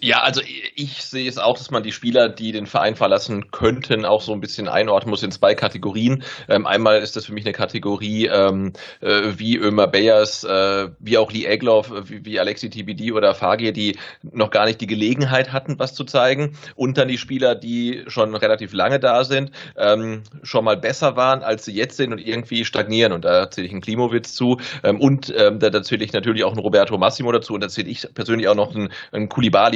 Ja, 0.00 0.20
also 0.22 0.42
ich 0.74 1.02
sehe 1.02 1.28
es 1.28 1.38
auch, 1.38 1.56
dass 1.56 1.70
man 1.70 1.82
die 1.82 1.92
Spieler, 1.92 2.28
die 2.28 2.52
den 2.52 2.66
Verein 2.66 2.96
verlassen 2.96 3.50
könnten, 3.50 4.04
auch 4.04 4.20
so 4.20 4.32
ein 4.32 4.40
bisschen 4.40 4.68
einordnen 4.68 5.10
muss 5.10 5.22
in 5.22 5.30
zwei 5.30 5.54
Kategorien. 5.54 6.22
Ähm, 6.48 6.66
einmal 6.66 7.00
ist 7.00 7.16
das 7.16 7.26
für 7.26 7.32
mich 7.32 7.44
eine 7.44 7.52
Kategorie 7.52 8.26
ähm, 8.26 8.72
äh, 9.00 9.32
wie 9.36 9.56
Ömer 9.56 9.86
Bayers, 9.86 10.44
äh, 10.44 10.88
wie 10.98 11.18
auch 11.18 11.32
Lee 11.32 11.46
Egloff, 11.46 11.92
wie, 12.04 12.24
wie 12.24 12.38
Alexi 12.38 12.70
TBD 12.70 13.12
oder 13.12 13.34
Fagir, 13.34 13.72
die 13.72 13.98
noch 14.22 14.50
gar 14.50 14.66
nicht 14.66 14.80
die 14.80 14.86
Gelegenheit 14.86 15.52
hatten, 15.52 15.78
was 15.78 15.94
zu 15.94 16.04
zeigen. 16.04 16.56
Und 16.76 16.98
dann 16.98 17.08
die 17.08 17.18
Spieler, 17.18 17.54
die 17.54 18.04
schon 18.06 18.34
relativ 18.34 18.72
lange 18.72 19.00
da 19.00 19.24
sind, 19.24 19.50
ähm, 19.76 20.22
schon 20.42 20.64
mal 20.64 20.76
besser 20.76 21.16
waren, 21.16 21.42
als 21.42 21.64
sie 21.64 21.74
jetzt 21.74 21.96
sind 21.96 22.12
und 22.12 22.18
irgendwie 22.18 22.64
stagnieren. 22.64 23.12
Und 23.12 23.24
da 23.24 23.50
zähle 23.50 23.66
ich 23.66 23.72
einen 23.72 23.80
Klimowitz 23.82 24.34
zu. 24.34 24.58
Ähm, 24.82 25.00
und 25.00 25.32
ähm, 25.36 25.58
da 25.58 25.82
zähle 25.82 26.04
ich 26.04 26.12
natürlich 26.12 26.44
auch 26.44 26.52
einen 26.52 26.60
Roberto 26.60 26.96
Massimo 26.98 27.32
dazu. 27.32 27.54
Und 27.54 27.62
da 27.62 27.68
zähle 27.68 27.88
ich 27.88 28.06
persönlich 28.14 28.48
auch 28.48 28.54
noch 28.54 28.74
einen, 28.74 28.90
einen 29.12 29.28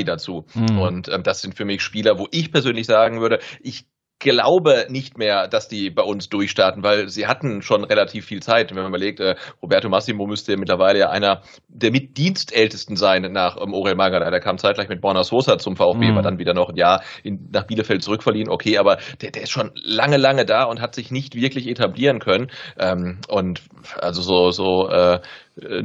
Dazu. 0.04 0.46
Mhm. 0.54 0.78
Und 0.78 1.08
ähm, 1.08 1.22
das 1.22 1.40
sind 1.40 1.54
für 1.54 1.64
mich 1.64 1.82
Spieler, 1.82 2.18
wo 2.18 2.28
ich 2.30 2.52
persönlich 2.52 2.86
sagen 2.86 3.20
würde, 3.20 3.38
ich 3.60 3.86
glaube 4.24 4.86
nicht 4.88 5.18
mehr, 5.18 5.48
dass 5.48 5.68
die 5.68 5.90
bei 5.90 6.02
uns 6.02 6.28
durchstarten, 6.30 6.82
weil 6.82 7.08
sie 7.08 7.26
hatten 7.26 7.60
schon 7.62 7.84
relativ 7.84 8.24
viel 8.24 8.42
Zeit. 8.42 8.70
Wenn 8.70 8.78
man 8.78 8.88
überlegt, 8.88 9.20
äh, 9.20 9.36
Roberto 9.62 9.88
Massimo 9.88 10.26
müsste 10.26 10.56
mittlerweile 10.56 11.00
ja 11.00 11.10
einer 11.10 11.42
der 11.68 11.90
Mitdienstältesten 11.90 12.96
sein 12.96 13.30
nach 13.32 13.60
ähm, 13.60 13.74
Orel 13.74 13.96
Magath. 13.96 14.22
Der 14.22 14.40
kam 14.40 14.56
zeitgleich 14.56 14.88
mit 14.88 15.02
Borna 15.02 15.24
Sosa 15.24 15.58
zum 15.58 15.76
VfB, 15.76 16.10
mhm. 16.10 16.14
war 16.14 16.22
dann 16.22 16.38
wieder 16.38 16.54
noch 16.54 16.70
ein 16.70 16.76
Jahr 16.76 17.02
in, 17.22 17.50
nach 17.52 17.64
Bielefeld 17.64 18.02
zurückverliehen. 18.02 18.48
Okay, 18.48 18.78
aber 18.78 18.96
der, 19.20 19.30
der 19.30 19.42
ist 19.42 19.50
schon 19.50 19.72
lange, 19.74 20.16
lange 20.16 20.46
da 20.46 20.64
und 20.64 20.80
hat 20.80 20.94
sich 20.94 21.10
nicht 21.10 21.34
wirklich 21.34 21.68
etablieren 21.68 22.18
können. 22.18 22.50
Ähm, 22.78 23.18
und 23.28 23.62
also 23.98 24.22
so, 24.22 24.50
so 24.52 24.88
äh, 24.88 25.20
äh, 25.60 25.82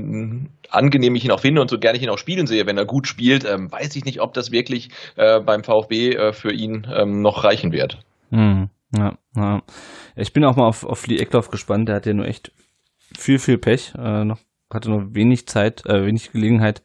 angenehm 0.69 1.15
ich 1.15 1.25
ihn 1.25 1.31
auch 1.31 1.39
finde 1.39 1.61
und 1.61 1.69
so 1.69 1.77
gerne 1.77 1.97
ich 1.97 2.03
ihn 2.03 2.09
auch 2.09 2.17
spielen 2.17 2.47
sehe, 2.47 2.65
wenn 2.65 2.77
er 2.77 2.85
gut 2.85 3.07
spielt, 3.07 3.45
ähm, 3.45 3.71
weiß 3.71 3.95
ich 3.95 4.05
nicht, 4.05 4.21
ob 4.21 4.33
das 4.33 4.51
wirklich 4.51 4.89
äh, 5.15 5.39
beim 5.39 5.63
VfB 5.63 6.15
äh, 6.15 6.33
für 6.33 6.51
ihn 6.51 6.87
ähm, 6.93 7.21
noch 7.21 7.43
reichen 7.43 7.71
wird. 7.71 7.99
Hm, 8.31 8.69
ja, 8.95 9.17
ja. 9.35 9.61
Ich 10.15 10.33
bin 10.33 10.43
auch 10.45 10.55
mal 10.55 10.67
auf, 10.67 10.83
auf 10.83 11.05
Lee 11.07 11.17
Eckloff 11.17 11.49
gespannt. 11.49 11.87
Der 11.87 11.95
hat 11.95 12.05
ja 12.05 12.13
nur 12.13 12.27
echt 12.27 12.51
viel, 13.17 13.39
viel 13.39 13.57
Pech. 13.57 13.93
Äh, 13.97 14.25
noch, 14.25 14.39
hatte 14.71 14.89
nur 14.89 15.15
wenig 15.15 15.47
Zeit, 15.47 15.85
äh, 15.85 16.05
wenig 16.05 16.31
Gelegenheit, 16.31 16.83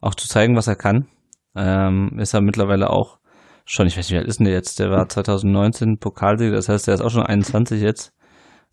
auch 0.00 0.14
zu 0.14 0.28
zeigen, 0.28 0.56
was 0.56 0.68
er 0.68 0.76
kann. 0.76 1.06
Ähm, 1.54 2.18
ist 2.18 2.34
er 2.34 2.40
mittlerweile 2.40 2.90
auch 2.90 3.18
schon, 3.64 3.86
ich 3.86 3.96
weiß 3.96 4.06
nicht, 4.06 4.14
wie 4.14 4.18
alt 4.18 4.28
ist 4.28 4.38
denn 4.38 4.46
der 4.46 4.54
jetzt? 4.54 4.78
Der 4.78 4.90
war 4.90 5.08
2019 5.08 5.98
Pokalsieger, 5.98 6.54
das 6.54 6.68
heißt, 6.68 6.86
der 6.86 6.94
ist 6.94 7.00
auch 7.00 7.10
schon 7.10 7.24
21 7.26 7.82
jetzt. 7.82 8.14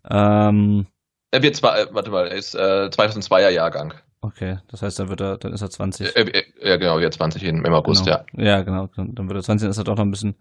Ähm, 0.08 0.86
er 1.34 1.42
wird 1.42 1.56
zwar, 1.56 1.78
äh, 1.78 1.86
warte 1.92 2.10
mal, 2.10 2.28
er 2.28 2.36
ist 2.36 2.54
äh, 2.54 2.88
2002er 2.88 3.50
Jahrgang. 3.50 3.92
Okay, 4.20 4.58
das 4.68 4.82
heißt, 4.82 4.98
dann 4.98 5.08
wird 5.08 5.20
er, 5.20 5.36
dann 5.36 5.52
ist 5.52 5.62
er 5.62 5.68
20. 5.68 6.16
Äh, 6.16 6.20
äh, 6.20 6.44
ja, 6.62 6.76
genau, 6.76 6.98
wird 6.98 7.12
20 7.12 7.42
im 7.42 7.64
August, 7.66 8.04
genau. 8.04 8.18
ja. 8.32 8.44
Ja, 8.44 8.62
genau, 8.62 8.86
dann 8.96 9.28
wird 9.28 9.38
er 9.38 9.42
20, 9.42 9.64
dann 9.64 9.70
ist 9.70 9.78
er 9.78 9.84
doch 9.84 9.96
noch 9.96 10.04
ein 10.04 10.10
bisschen 10.10 10.36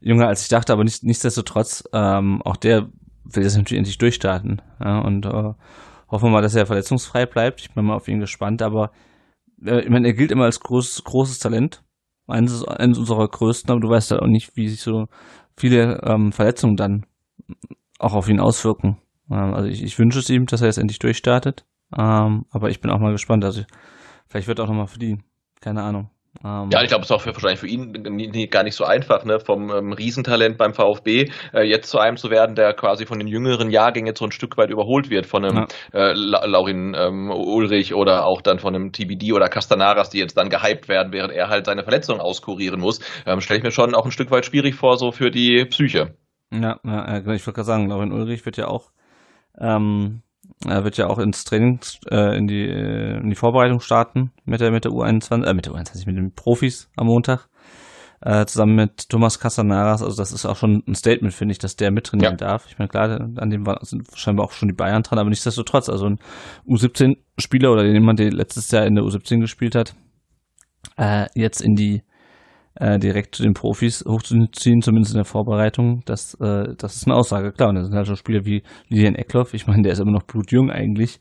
jünger 0.00 0.26
als 0.26 0.42
ich 0.42 0.48
dachte, 0.48 0.72
aber 0.72 0.82
nicht, 0.82 1.04
nichtsdestotrotz, 1.04 1.84
ähm, 1.92 2.40
auch 2.42 2.56
der 2.56 2.88
will 3.24 3.44
das 3.44 3.56
natürlich 3.56 3.78
endlich 3.78 3.98
durchstarten. 3.98 4.62
Ja, 4.82 5.00
und 5.00 5.26
äh, 5.26 5.52
hoffen 6.08 6.24
wir 6.24 6.30
mal, 6.30 6.42
dass 6.42 6.54
er 6.54 6.66
verletzungsfrei 6.66 7.26
bleibt. 7.26 7.60
Ich 7.60 7.72
bin 7.72 7.84
mal 7.84 7.94
auf 7.94 8.08
ihn 8.08 8.18
gespannt, 8.18 8.62
aber 8.62 8.90
äh, 9.64 9.80
ich 9.82 9.90
meine, 9.90 10.08
er 10.08 10.14
gilt 10.14 10.32
immer 10.32 10.44
als 10.44 10.60
groß, 10.60 11.04
großes 11.04 11.38
Talent. 11.38 11.82
Eines, 12.26 12.64
eines 12.64 12.98
unserer 12.98 13.26
größten, 13.28 13.70
aber 13.70 13.80
du 13.80 13.88
weißt 13.88 14.12
halt 14.12 14.22
auch 14.22 14.28
nicht, 14.28 14.56
wie 14.56 14.68
sich 14.68 14.80
so 14.80 15.06
viele 15.56 16.00
ähm, 16.04 16.30
Verletzungen 16.30 16.76
dann 16.76 17.04
auch 17.98 18.14
auf 18.14 18.28
ihn 18.28 18.40
auswirken. 18.40 18.98
Ähm, 19.30 19.54
also 19.54 19.68
ich, 19.68 19.82
ich 19.82 19.98
wünsche 19.98 20.18
es 20.18 20.30
ihm, 20.30 20.46
dass 20.46 20.60
er 20.60 20.66
jetzt 20.66 20.78
endlich 20.78 20.98
durchstartet. 20.98 21.64
Ähm, 21.96 22.44
aber 22.50 22.70
ich 22.70 22.80
bin 22.80 22.90
auch 22.90 22.98
mal 22.98 23.12
gespannt. 23.12 23.44
Also 23.44 23.62
vielleicht 24.28 24.48
wird 24.48 24.58
er 24.58 24.64
auch 24.64 24.68
nochmal 24.68 24.86
verdienen. 24.86 25.24
Keine 25.60 25.82
Ahnung. 25.82 26.10
Ähm, 26.44 26.70
ja, 26.72 26.82
ich 26.82 26.88
glaube, 26.88 27.02
es 27.02 27.10
ist 27.10 27.12
auch 27.12 27.20
für, 27.20 27.34
wahrscheinlich 27.34 27.58
für 27.58 27.66
ihn 27.66 28.50
gar 28.50 28.62
nicht 28.62 28.76
so 28.76 28.84
einfach, 28.84 29.24
ne, 29.24 29.40
vom 29.40 29.68
ähm, 29.70 29.92
Riesentalent 29.92 30.58
beim 30.58 30.74
VfB 30.74 31.28
äh, 31.52 31.62
jetzt 31.62 31.90
zu 31.90 31.98
einem 31.98 32.16
zu 32.16 32.30
werden, 32.30 32.54
der 32.54 32.72
quasi 32.72 33.04
von 33.04 33.18
den 33.18 33.26
jüngeren 33.26 33.70
Jahrgängen 33.70 34.06
jetzt 34.06 34.20
so 34.20 34.26
ein 34.26 34.30
Stück 34.30 34.56
weit 34.56 34.70
überholt 34.70 35.10
wird, 35.10 35.26
von 35.26 35.44
einem 35.44 35.66
ja. 35.92 36.10
äh, 36.10 36.12
Laurin 36.14 36.94
ähm, 36.96 37.30
Ulrich 37.30 37.94
oder 37.94 38.26
auch 38.26 38.42
dann 38.42 38.60
von 38.60 38.74
einem 38.74 38.92
TBD 38.92 39.32
oder 39.32 39.48
Castanaras, 39.48 40.10
die 40.10 40.18
jetzt 40.18 40.36
dann 40.38 40.50
gehypt 40.50 40.88
werden, 40.88 41.12
während 41.12 41.32
er 41.32 41.48
halt 41.48 41.66
seine 41.66 41.82
Verletzung 41.82 42.20
auskurieren 42.20 42.80
muss, 42.80 43.00
ähm, 43.26 43.40
stelle 43.40 43.58
ich 43.58 43.64
mir 43.64 43.72
schon 43.72 43.96
auch 43.96 44.04
ein 44.04 44.12
Stück 44.12 44.30
weit 44.30 44.46
schwierig 44.46 44.76
vor, 44.76 44.98
so 44.98 45.10
für 45.10 45.32
die 45.32 45.64
Psyche. 45.64 46.14
Ja, 46.52 46.78
ja 46.84 47.18
ich 47.18 47.26
wollte 47.26 47.52
gerade 47.52 47.64
sagen, 47.64 47.88
Laurin 47.88 48.12
Ulrich 48.12 48.46
wird 48.46 48.56
ja 48.56 48.68
auch 48.68 48.92
ähm, 49.58 50.22
er 50.66 50.84
wird 50.84 50.96
ja 50.98 51.06
auch 51.06 51.18
ins 51.18 51.44
Training, 51.44 51.80
äh, 52.10 52.36
in, 52.36 52.46
die, 52.46 52.66
äh, 52.66 53.18
in 53.18 53.30
die 53.30 53.36
Vorbereitung 53.36 53.80
starten 53.80 54.30
mit 54.44 54.60
der, 54.60 54.70
mit 54.70 54.84
der 54.84 54.92
U21, 54.92 55.44
äh, 55.44 55.54
mit 55.54 55.66
der 55.66 55.72
U21, 55.72 56.06
mit 56.06 56.16
den 56.16 56.34
Profis 56.34 56.90
am 56.96 57.06
Montag. 57.06 57.48
Äh, 58.22 58.44
zusammen 58.44 58.74
mit 58.74 59.08
Thomas 59.08 59.40
Casanaras, 59.40 60.02
also 60.02 60.14
das 60.14 60.32
ist 60.32 60.44
auch 60.44 60.56
schon 60.56 60.82
ein 60.86 60.94
Statement, 60.94 61.32
finde 61.32 61.52
ich, 61.52 61.58
dass 61.58 61.76
der 61.76 61.90
mittrainieren 61.90 62.36
ja. 62.38 62.48
darf. 62.48 62.66
Ich 62.68 62.78
meine, 62.78 62.88
klar, 62.88 63.18
an 63.36 63.48
dem 63.48 63.64
war, 63.64 63.78
sind 63.82 64.08
scheinbar 64.14 64.44
auch 64.44 64.52
schon 64.52 64.68
die 64.68 64.74
Bayern 64.74 65.02
dran, 65.02 65.18
aber 65.18 65.30
nichtsdestotrotz, 65.30 65.88
also 65.88 66.04
ein 66.04 66.18
U17-Spieler 66.66 67.72
oder 67.72 67.86
jemand, 67.86 68.18
der 68.18 68.30
letztes 68.30 68.70
Jahr 68.70 68.84
in 68.84 68.94
der 68.94 69.04
U17 69.04 69.40
gespielt 69.40 69.74
hat, 69.74 69.94
äh, 70.98 71.28
jetzt 71.34 71.62
in 71.62 71.74
die 71.74 72.02
äh, 72.74 72.98
direkt 72.98 73.34
zu 73.34 73.42
den 73.42 73.54
Profis 73.54 74.04
hochzuziehen, 74.06 74.82
zumindest 74.82 75.12
in 75.12 75.18
der 75.18 75.24
Vorbereitung, 75.24 76.02
das, 76.06 76.34
äh, 76.40 76.74
das 76.76 76.96
ist 76.96 77.06
eine 77.06 77.16
Aussage, 77.16 77.52
klar. 77.52 77.70
Und 77.70 77.76
da 77.76 77.84
sind 77.84 77.94
halt 77.94 78.06
schon 78.06 78.16
Spieler 78.16 78.44
wie 78.44 78.62
Lilian 78.88 79.14
Eckloff, 79.14 79.54
ich 79.54 79.66
meine, 79.66 79.82
der 79.82 79.92
ist 79.92 80.00
immer 80.00 80.12
noch 80.12 80.24
blutjung 80.24 80.70
eigentlich, 80.70 81.20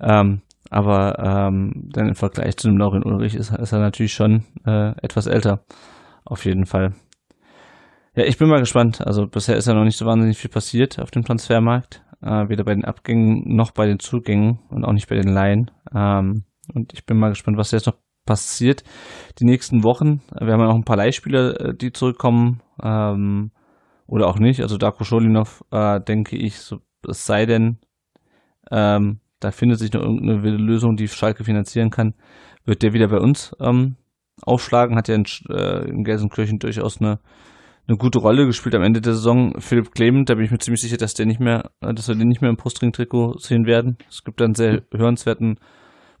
ähm, 0.00 0.42
aber 0.70 1.18
ähm, 1.18 1.88
dann 1.92 2.08
im 2.08 2.14
Vergleich 2.14 2.56
zu 2.56 2.68
dem 2.68 2.78
Laurin 2.78 3.04
Ulrich 3.04 3.34
ist, 3.34 3.52
ist 3.52 3.72
er 3.72 3.80
natürlich 3.80 4.12
schon 4.12 4.44
äh, 4.66 4.92
etwas 5.02 5.26
älter, 5.26 5.64
auf 6.24 6.44
jeden 6.44 6.66
Fall. 6.66 6.94
Ja, 8.14 8.24
ich 8.24 8.38
bin 8.38 8.48
mal 8.48 8.58
gespannt. 8.58 9.00
Also 9.06 9.26
bisher 9.26 9.56
ist 9.56 9.66
ja 9.66 9.74
noch 9.74 9.84
nicht 9.84 9.96
so 9.96 10.04
wahnsinnig 10.04 10.36
viel 10.36 10.50
passiert 10.50 10.98
auf 10.98 11.10
dem 11.10 11.22
Transfermarkt. 11.22 12.02
Äh, 12.22 12.48
weder 12.48 12.64
bei 12.64 12.74
den 12.74 12.84
Abgängen 12.84 13.44
noch 13.46 13.70
bei 13.70 13.86
den 13.86 13.98
Zugängen 13.98 14.58
und 14.68 14.84
auch 14.84 14.92
nicht 14.92 15.08
bei 15.08 15.16
den 15.16 15.32
Laien. 15.32 15.70
Ähm, 15.94 16.44
und 16.74 16.92
ich 16.92 17.06
bin 17.06 17.18
mal 17.18 17.30
gespannt, 17.30 17.56
was 17.56 17.70
jetzt 17.70 17.86
noch 17.86 17.96
passiert 18.30 18.84
die 19.40 19.44
nächsten 19.44 19.82
Wochen. 19.82 20.20
Wir 20.38 20.52
haben 20.52 20.60
ja 20.60 20.68
noch 20.68 20.76
ein 20.76 20.84
paar 20.84 20.96
Leihspieler, 20.96 21.60
äh, 21.60 21.74
die 21.74 21.90
zurückkommen 21.90 22.62
ähm, 22.80 23.50
oder 24.06 24.28
auch 24.28 24.38
nicht. 24.38 24.60
Also 24.60 24.76
Darko 24.76 25.02
Scholinov, 25.02 25.64
äh, 25.72 26.00
denke 26.00 26.36
ich, 26.36 26.60
so, 26.60 26.78
es 27.08 27.26
sei 27.26 27.44
denn, 27.44 27.78
ähm, 28.70 29.18
da 29.40 29.50
findet 29.50 29.80
sich 29.80 29.92
noch 29.92 30.02
irgendeine 30.02 30.56
Lösung, 30.58 30.94
die 30.94 31.08
Schalke 31.08 31.42
finanzieren 31.42 31.90
kann, 31.90 32.14
wird 32.64 32.82
der 32.82 32.92
wieder 32.92 33.08
bei 33.08 33.18
uns 33.18 33.52
ähm, 33.58 33.96
aufschlagen. 34.42 34.96
Hat 34.96 35.08
ja 35.08 35.16
in, 35.16 35.24
äh, 35.48 35.88
in 35.88 36.04
Gelsenkirchen 36.04 36.60
durchaus 36.60 37.00
eine, 37.00 37.18
eine 37.88 37.96
gute 37.96 38.20
Rolle 38.20 38.46
gespielt 38.46 38.76
am 38.76 38.84
Ende 38.84 39.00
der 39.00 39.14
Saison. 39.14 39.54
Philipp 39.58 39.90
Clement, 39.90 40.30
da 40.30 40.36
bin 40.36 40.44
ich 40.44 40.52
mir 40.52 40.58
ziemlich 40.58 40.82
sicher, 40.82 40.98
dass 40.98 41.14
der 41.14 41.26
nicht 41.26 41.40
mehr, 41.40 41.72
äh, 41.80 41.92
dass 41.92 42.06
wir 42.06 42.14
den 42.14 42.28
nicht 42.28 42.42
mehr 42.42 42.50
im 42.50 42.56
Postring-Trikot 42.56 43.38
sehen 43.38 43.66
werden. 43.66 43.96
Es 44.08 44.22
gibt 44.22 44.40
einen 44.40 44.54
sehr 44.54 44.82
hörenswerten 44.94 45.58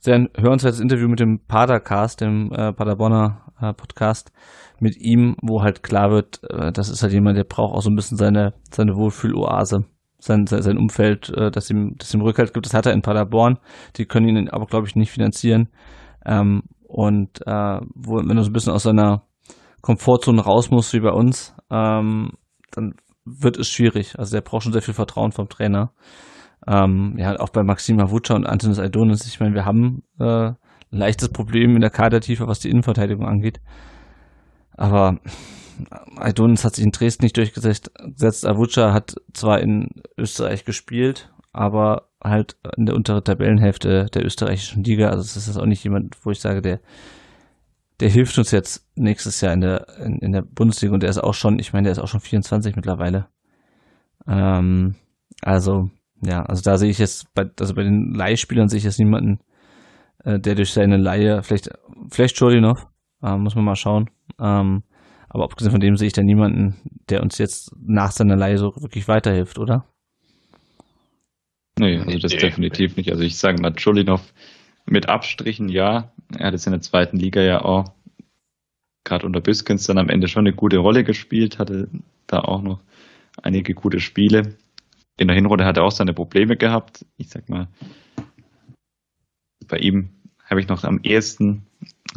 sehr 0.00 0.28
hörenswertes 0.36 0.80
Interview 0.80 1.08
mit 1.08 1.20
dem 1.20 1.40
Padercast, 1.46 2.20
dem 2.20 2.50
äh, 2.52 2.72
Paderborner 2.72 3.52
äh, 3.60 3.72
Podcast, 3.74 4.32
mit 4.80 4.96
ihm, 4.96 5.36
wo 5.42 5.62
halt 5.62 5.82
klar 5.82 6.10
wird, 6.10 6.40
äh, 6.50 6.72
das 6.72 6.88
ist 6.88 7.02
halt 7.02 7.12
jemand, 7.12 7.36
der 7.36 7.44
braucht 7.44 7.74
auch 7.74 7.82
so 7.82 7.90
ein 7.90 7.96
bisschen 7.96 8.16
seine, 8.16 8.54
seine 8.70 8.96
Wohlfühloase. 8.96 9.84
Sein, 10.22 10.46
sein 10.46 10.76
Umfeld, 10.76 11.30
äh, 11.30 11.50
das 11.50 11.70
ihm, 11.70 11.94
das 11.96 12.12
ihm 12.12 12.20
Rückhalt 12.20 12.52
gibt, 12.52 12.66
das 12.66 12.74
hat 12.74 12.84
er 12.84 12.92
in 12.92 13.00
Paderborn. 13.00 13.58
Die 13.96 14.04
können 14.04 14.28
ihn 14.28 14.50
aber, 14.50 14.66
glaube 14.66 14.86
ich, 14.86 14.94
nicht 14.94 15.10
finanzieren. 15.10 15.70
Ähm, 16.26 16.62
und 16.86 17.40
äh, 17.46 17.80
wo, 17.94 18.16
wenn 18.16 18.36
er 18.36 18.42
so 18.42 18.50
ein 18.50 18.52
bisschen 18.52 18.74
aus 18.74 18.82
seiner 18.82 19.22
Komfortzone 19.80 20.42
raus 20.42 20.70
muss, 20.70 20.92
wie 20.92 21.00
bei 21.00 21.12
uns, 21.12 21.54
ähm, 21.70 22.32
dann 22.70 22.96
wird 23.24 23.58
es 23.58 23.68
schwierig. 23.68 24.18
Also 24.18 24.36
der 24.36 24.42
braucht 24.42 24.64
schon 24.64 24.72
sehr 24.72 24.82
viel 24.82 24.92
Vertrauen 24.92 25.32
vom 25.32 25.48
Trainer. 25.48 25.92
Ähm, 26.66 27.14
ja, 27.16 27.38
auch 27.40 27.48
bei 27.48 27.62
Maxima 27.62 28.10
Vuca 28.10 28.34
und 28.34 28.46
Antonis 28.46 28.78
Aidonis, 28.78 29.26
ich 29.26 29.40
meine, 29.40 29.54
wir 29.54 29.64
haben 29.64 30.02
äh, 30.18 30.52
leichtes 30.90 31.30
Problem 31.30 31.74
in 31.74 31.80
der 31.80 31.90
Kadertiefe, 31.90 32.46
was 32.46 32.60
die 32.60 32.70
Innenverteidigung 32.70 33.26
angeht. 33.26 33.60
Aber 34.76 35.18
Aidonis 36.16 36.64
hat 36.64 36.74
sich 36.74 36.84
in 36.84 36.90
Dresden 36.90 37.24
nicht 37.24 37.36
durchgesetzt. 37.36 37.90
Avuca 38.44 38.92
hat 38.92 39.14
zwar 39.32 39.60
in 39.60 39.88
Österreich 40.16 40.64
gespielt, 40.64 41.32
aber 41.52 42.08
halt 42.22 42.56
in 42.76 42.86
der 42.86 42.94
unteren 42.94 43.24
Tabellenhälfte 43.24 44.06
der 44.06 44.24
österreichischen 44.24 44.84
Liga. 44.84 45.08
Also 45.08 45.22
es 45.22 45.36
ist 45.36 45.56
auch 45.56 45.66
nicht 45.66 45.84
jemand, 45.84 46.16
wo 46.24 46.30
ich 46.30 46.40
sage, 46.40 46.60
der, 46.60 46.80
der 48.00 48.10
hilft 48.10 48.36
uns 48.38 48.50
jetzt 48.50 48.86
nächstes 48.94 49.40
Jahr 49.40 49.52
in 49.52 49.60
der, 49.60 49.86
in, 49.98 50.18
in 50.18 50.32
der 50.32 50.42
Bundesliga 50.42 50.94
und 50.94 51.02
der 51.02 51.10
ist 51.10 51.18
auch 51.18 51.34
schon, 51.34 51.58
ich 51.58 51.72
meine, 51.72 51.84
der 51.84 51.92
ist 51.92 51.98
auch 51.98 52.08
schon 52.08 52.20
24 52.20 52.76
mittlerweile. 52.76 53.28
Ähm, 54.26 54.96
also 55.42 55.90
ja, 56.22 56.42
also 56.42 56.62
da 56.62 56.76
sehe 56.78 56.90
ich 56.90 56.98
jetzt, 56.98 57.32
bei, 57.34 57.48
also 57.58 57.74
bei 57.74 57.82
den 57.82 58.12
Leihspielern 58.14 58.68
sehe 58.68 58.78
ich 58.78 58.84
jetzt 58.84 58.98
niemanden, 58.98 59.40
äh, 60.24 60.38
der 60.38 60.54
durch 60.54 60.72
seine 60.72 60.96
Leihe, 60.96 61.42
vielleicht, 61.42 61.70
vielleicht 62.10 62.38
Chodinov, 62.38 62.86
äh, 63.22 63.36
muss 63.36 63.54
man 63.54 63.64
mal 63.64 63.76
schauen. 63.76 64.10
Ähm, 64.38 64.82
aber 65.28 65.44
abgesehen 65.44 65.70
von 65.70 65.80
dem 65.80 65.96
sehe 65.96 66.08
ich 66.08 66.12
da 66.12 66.22
niemanden, 66.22 66.76
der 67.08 67.22
uns 67.22 67.38
jetzt 67.38 67.72
nach 67.80 68.10
seiner 68.10 68.36
Leihe 68.36 68.58
so 68.58 68.74
wirklich 68.76 69.08
weiterhilft, 69.08 69.58
oder? 69.58 69.86
Nee, 71.78 71.98
also 71.98 72.18
das 72.18 72.32
nee, 72.32 72.38
definitiv 72.38 72.96
nicht. 72.96 73.10
Also 73.10 73.22
ich 73.22 73.38
sage 73.38 73.62
mal, 73.62 73.72
Cholinov 73.72 74.34
mit 74.86 75.08
Abstrichen, 75.08 75.68
ja. 75.68 76.12
Er 76.36 76.48
hat 76.48 76.52
jetzt 76.52 76.66
in 76.66 76.72
der 76.72 76.82
zweiten 76.82 77.16
Liga 77.16 77.40
ja 77.40 77.64
auch 77.64 77.92
gerade 79.04 79.24
unter 79.24 79.40
Biskens 79.40 79.86
dann 79.86 79.98
am 79.98 80.08
Ende 80.08 80.28
schon 80.28 80.46
eine 80.46 80.54
gute 80.54 80.78
Rolle 80.78 81.04
gespielt, 81.04 81.58
hatte 81.58 81.88
da 82.26 82.40
auch 82.40 82.60
noch 82.60 82.80
einige 83.42 83.74
gute 83.74 84.00
Spiele 84.00 84.56
in 85.20 85.28
der 85.28 85.36
Hinrunde 85.36 85.66
hat 85.66 85.76
er 85.76 85.84
auch 85.84 85.92
seine 85.92 86.14
Probleme 86.14 86.56
gehabt. 86.56 87.04
Ich 87.18 87.28
sag 87.28 87.50
mal, 87.50 87.68
bei 89.68 89.76
ihm 89.76 90.08
habe 90.48 90.60
ich 90.62 90.68
noch 90.68 90.82
am 90.82 91.00
ehesten 91.02 91.66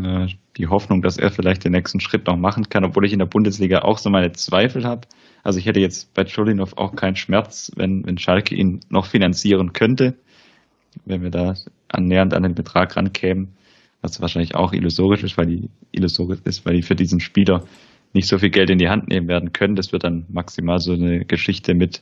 äh, 0.01 0.27
die 0.55 0.67
Hoffnung, 0.67 1.01
dass 1.01 1.17
er 1.17 1.29
vielleicht 1.29 1.65
den 1.65 1.73
nächsten 1.73 1.99
Schritt 1.99 2.25
noch 2.25 2.37
machen 2.37 2.69
kann, 2.69 2.85
obwohl 2.85 3.05
ich 3.05 3.11
in 3.11 3.19
der 3.19 3.25
Bundesliga 3.25 3.79
auch 3.79 3.97
so 3.97 4.09
meine 4.09 4.31
Zweifel 4.31 4.85
habe. 4.85 5.07
Also 5.43 5.59
ich 5.59 5.65
hätte 5.65 5.81
jetzt 5.81 6.13
bei 6.13 6.23
Cholinov 6.23 6.77
auch 6.77 6.95
keinen 6.95 7.17
Schmerz, 7.17 7.73
wenn, 7.75 8.05
wenn 8.05 8.17
Schalke 8.17 8.55
ihn 8.55 8.79
noch 8.87 9.05
finanzieren 9.05 9.73
könnte, 9.73 10.15
wenn 11.03 11.21
wir 11.21 11.29
da 11.29 11.55
annähernd 11.89 12.33
an 12.33 12.43
den 12.43 12.55
Betrag 12.55 12.95
rankämen, 12.95 13.49
was 14.01 14.21
wahrscheinlich 14.21 14.55
auch 14.55 14.71
illusorisch 14.71 15.23
ist, 15.23 15.37
weil 15.37 15.47
die 15.47 15.69
illusorisch 15.91 16.39
ist, 16.45 16.65
weil 16.65 16.75
die 16.75 16.83
für 16.83 16.95
diesen 16.95 17.19
Spieler 17.19 17.65
nicht 18.13 18.29
so 18.29 18.37
viel 18.37 18.49
Geld 18.49 18.69
in 18.69 18.77
die 18.77 18.87
Hand 18.87 19.09
nehmen 19.09 19.27
werden 19.27 19.51
können. 19.51 19.75
Das 19.75 19.91
wird 19.91 20.05
dann 20.05 20.25
maximal 20.29 20.79
so 20.79 20.93
eine 20.93 21.25
Geschichte 21.25 21.73
mit 21.73 22.01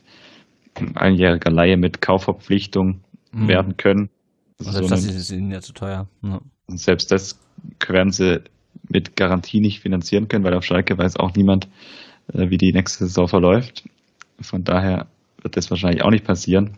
einjähriger 0.94 1.50
Laie 1.50 1.76
mit 1.76 2.00
Kaufverpflichtung 2.00 3.00
mhm. 3.32 3.48
werden 3.48 3.76
können. 3.76 4.10
Also 4.58 4.72
selbst 4.72 4.88
so 4.88 4.94
das 4.94 5.04
ist 5.04 5.30
ihnen 5.30 5.50
ja 5.50 5.60
zu 5.60 5.72
teuer. 5.72 6.08
Ja. 6.22 6.40
Selbst 6.68 7.10
das 7.10 7.38
werden 7.86 8.12
sie 8.12 8.42
mit 8.88 9.16
Garantie 9.16 9.60
nicht 9.60 9.80
finanzieren 9.80 10.28
können, 10.28 10.44
weil 10.44 10.54
auf 10.54 10.64
Schalke 10.64 10.96
weiß 10.96 11.16
auch 11.16 11.34
niemand, 11.34 11.68
äh, 12.32 12.50
wie 12.50 12.58
die 12.58 12.72
nächste 12.72 13.06
Saison 13.06 13.28
verläuft. 13.28 13.84
Von 14.40 14.64
daher 14.64 15.06
wird 15.40 15.56
das 15.56 15.70
wahrscheinlich 15.70 16.02
auch 16.02 16.10
nicht 16.10 16.24
passieren. 16.24 16.76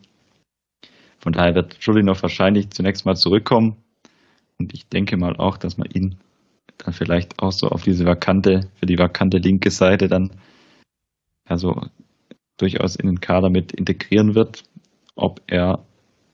Von 1.18 1.32
daher 1.32 1.54
wird 1.54 1.76
Schulinov 1.80 2.22
wahrscheinlich 2.22 2.70
zunächst 2.70 3.06
mal 3.06 3.16
zurückkommen. 3.16 3.76
Und 4.58 4.74
ich 4.74 4.86
denke 4.88 5.16
mal 5.16 5.36
auch, 5.36 5.56
dass 5.56 5.78
man 5.78 5.88
ihn 5.90 6.16
dann 6.78 6.92
vielleicht 6.92 7.40
auch 7.40 7.52
so 7.52 7.68
auf 7.68 7.82
diese 7.82 8.04
vakante, 8.04 8.68
für 8.76 8.86
die 8.86 8.98
vakante 8.98 9.38
linke 9.38 9.70
Seite 9.70 10.08
dann 10.08 10.30
also 11.46 11.80
durchaus 12.56 12.96
in 12.96 13.06
den 13.06 13.20
Kader 13.20 13.50
mit 13.50 13.72
integrieren 13.72 14.34
wird. 14.34 14.64
Ob 15.16 15.40
er, 15.46 15.84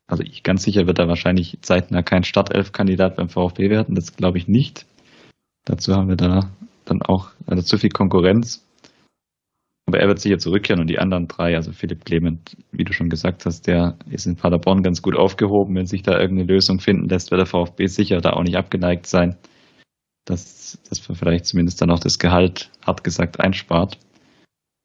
also 0.06 0.22
ich 0.22 0.42
ganz 0.42 0.62
sicher 0.62 0.86
wird 0.86 0.98
er 0.98 1.08
wahrscheinlich 1.08 1.58
zeitnah 1.62 2.02
kein 2.02 2.24
Startelf-Kandidat 2.24 3.16
beim 3.16 3.28
VfB 3.28 3.70
werden, 3.70 3.94
das 3.94 4.16
glaube 4.16 4.38
ich 4.38 4.48
nicht. 4.48 4.86
Dazu 5.64 5.94
haben 5.94 6.08
wir 6.08 6.16
da 6.16 6.50
dann 6.84 7.02
auch 7.02 7.30
also 7.46 7.62
zu 7.62 7.78
viel 7.78 7.90
Konkurrenz. 7.90 8.66
Aber 9.86 9.98
er 9.98 10.08
wird 10.08 10.20
sicher 10.20 10.38
zurückkehren 10.38 10.80
und 10.80 10.88
die 10.88 10.98
anderen 10.98 11.26
drei, 11.26 11.56
also 11.56 11.72
Philipp 11.72 12.04
Clement, 12.04 12.56
wie 12.70 12.84
du 12.84 12.92
schon 12.92 13.08
gesagt 13.08 13.44
hast, 13.44 13.66
der 13.66 13.96
ist 14.08 14.26
in 14.26 14.36
Paderborn 14.36 14.82
ganz 14.82 15.02
gut 15.02 15.16
aufgehoben. 15.16 15.74
Wenn 15.74 15.86
sich 15.86 16.02
da 16.02 16.12
irgendeine 16.18 16.52
Lösung 16.52 16.78
finden 16.78 17.08
lässt, 17.08 17.30
wird 17.30 17.40
der 17.40 17.46
VfB 17.46 17.86
sicher 17.86 18.20
da 18.20 18.34
auch 18.34 18.44
nicht 18.44 18.56
abgeneigt 18.56 19.06
sein, 19.06 19.36
dass, 20.26 20.78
dass 20.88 21.08
man 21.08 21.16
vielleicht 21.16 21.46
zumindest 21.46 21.82
dann 21.82 21.90
auch 21.90 21.98
das 21.98 22.18
Gehalt, 22.18 22.70
hart 22.86 23.02
gesagt, 23.02 23.40
einspart 23.40 23.98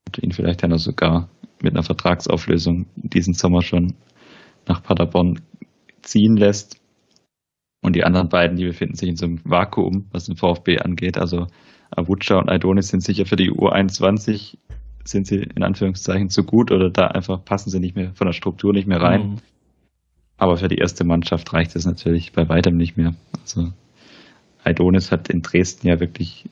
und 0.07 0.23
ihn 0.23 0.31
vielleicht 0.31 0.63
dann 0.63 0.77
sogar 0.77 1.29
mit 1.61 1.73
einer 1.73 1.83
Vertragsauflösung 1.83 2.85
diesen 2.95 3.33
Sommer 3.33 3.61
schon 3.61 3.93
nach 4.67 4.83
Paderborn 4.83 5.41
ziehen 6.01 6.35
lässt. 6.37 6.79
Und 7.81 7.95
die 7.95 8.03
anderen 8.03 8.29
beiden, 8.29 8.57
die 8.57 8.65
befinden 8.65 8.95
sich 8.95 9.09
in 9.09 9.15
so 9.15 9.25
einem 9.25 9.41
Vakuum, 9.43 10.05
was 10.11 10.25
den 10.25 10.35
VfB 10.35 10.79
angeht. 10.79 11.17
Also 11.17 11.47
Avucha 11.91 12.37
und 12.39 12.49
Aidonis 12.49 12.87
sind 12.87 13.03
sicher 13.03 13.25
für 13.25 13.35
die 13.35 13.51
U21, 13.51 14.57
sind 15.03 15.27
sie 15.27 15.37
in 15.37 15.63
Anführungszeichen 15.63 16.29
zu 16.29 16.43
gut 16.43 16.71
oder 16.71 16.89
da 16.89 17.07
einfach 17.07 17.43
passen 17.45 17.69
sie 17.69 17.79
nicht 17.79 17.95
mehr 17.95 18.13
von 18.15 18.25
der 18.25 18.33
Struktur 18.33 18.73
nicht 18.73 18.87
mehr 18.87 19.01
rein. 19.01 19.29
Mhm. 19.29 19.35
Aber 20.37 20.57
für 20.57 20.67
die 20.67 20.77
erste 20.77 21.03
Mannschaft 21.03 21.53
reicht 21.53 21.75
es 21.75 21.85
natürlich 21.85 22.33
bei 22.33 22.49
weitem 22.49 22.75
nicht 22.75 22.97
mehr. 22.97 23.13
Also 23.39 23.71
Aidonis 24.63 25.11
hat 25.11 25.29
in 25.29 25.41
Dresden 25.41 25.87
ja 25.87 25.99
wirklich, 25.99 26.45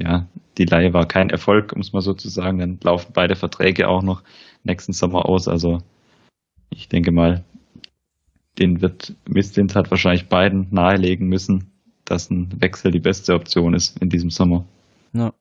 ja, 0.00 0.26
die 0.58 0.64
Leihe 0.64 0.92
war 0.92 1.06
kein 1.06 1.30
Erfolg, 1.30 1.72
um 1.72 1.80
es 1.80 1.92
mal 1.92 2.02
so 2.02 2.12
zu 2.12 2.28
sagen. 2.28 2.58
Dann 2.58 2.78
laufen 2.82 3.12
beide 3.14 3.36
Verträge 3.36 3.88
auch 3.88 4.02
noch 4.02 4.22
nächsten 4.64 4.92
Sommer 4.92 5.26
aus. 5.26 5.48
Also 5.48 5.78
ich 6.70 6.88
denke 6.88 7.12
mal, 7.12 7.44
den 8.58 8.82
wird 8.82 9.14
Mistint 9.28 9.74
hat 9.74 9.90
wahrscheinlich 9.90 10.28
beiden 10.28 10.68
nahelegen 10.70 11.28
müssen, 11.28 11.70
dass 12.04 12.30
ein 12.30 12.60
Wechsel 12.60 12.90
die 12.90 13.00
beste 13.00 13.34
Option 13.34 13.74
ist 13.74 13.98
in 14.00 14.10
diesem 14.10 14.30
Sommer. 14.30 14.64
Ja. 15.12 15.32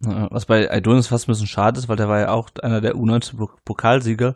Was 0.00 0.46
bei 0.46 0.68
Aidonis 0.68 1.06
fast 1.06 1.28
ein 1.28 1.32
bisschen 1.32 1.46
schade 1.46 1.78
ist, 1.78 1.88
weil 1.88 1.96
der 1.96 2.08
war 2.08 2.18
ja 2.18 2.30
auch 2.32 2.50
einer 2.60 2.80
der 2.80 2.96
U19-Pokalsieger. 2.96 4.34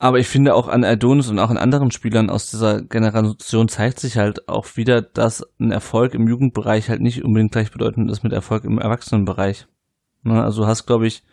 Aber 0.00 0.20
ich 0.20 0.28
finde 0.28 0.54
auch 0.54 0.68
an 0.68 0.84
Adonis 0.84 1.28
und 1.28 1.40
auch 1.40 1.50
an 1.50 1.56
anderen 1.56 1.90
Spielern 1.90 2.30
aus 2.30 2.50
dieser 2.50 2.82
Generation 2.82 3.68
zeigt 3.68 3.98
sich 3.98 4.16
halt 4.16 4.48
auch 4.48 4.76
wieder, 4.76 5.02
dass 5.02 5.44
ein 5.58 5.72
Erfolg 5.72 6.14
im 6.14 6.28
Jugendbereich 6.28 6.88
halt 6.88 7.00
nicht 7.00 7.24
unbedingt 7.24 7.50
gleichbedeutend 7.50 8.08
ist 8.08 8.22
mit 8.22 8.32
Erfolg 8.32 8.64
im 8.64 8.78
Erwachsenenbereich. 8.78 9.66
Ne, 10.22 10.42
also 10.42 10.68
hast, 10.68 10.86
glaube 10.86 11.08
ich, 11.08 11.24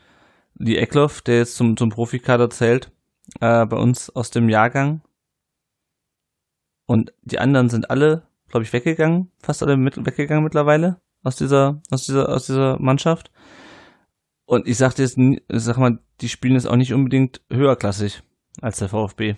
die 0.56 0.78
Eckloff, 0.78 1.22
der 1.22 1.38
jetzt 1.38 1.56
zum, 1.56 1.78
zum 1.78 1.90
Profikader 1.90 2.50
zählt, 2.50 2.92
äh, 3.40 3.66
bei 3.68 3.78
uns 3.78 4.10
aus 4.10 4.32
dem 4.32 4.50
Jahrgang. 4.50 5.02
Und 6.88 7.14
die 7.22 7.40
anderen 7.40 7.70
sind 7.70 7.92
alle, 7.92 8.24
glaube 8.50 8.64
ich, 8.64 8.74
weggegangen, 8.74 9.32
fast 9.40 9.62
alle 9.62 9.78
mit, 9.78 10.04
weggegangen 10.04 10.44
mittlerweile 10.44 11.00
aus 11.24 11.36
dieser, 11.36 11.82
aus 11.92 12.06
dieser, 12.06 12.30
aus 12.30 12.48
dieser 12.48 12.80
Mannschaft. 12.80 13.32
Und 14.46 14.68
ich 14.68 14.78
sag 14.78 14.98
jetzt, 14.98 15.18
ich 15.18 15.42
sag 15.50 15.78
mal, 15.78 16.00
die 16.22 16.30
spielen 16.30 16.54
jetzt 16.54 16.68
auch 16.68 16.76
nicht 16.76 16.94
unbedingt 16.94 17.42
höherklassig 17.52 18.24
als 18.62 18.80
der 18.80 18.90
VfB. 18.90 19.36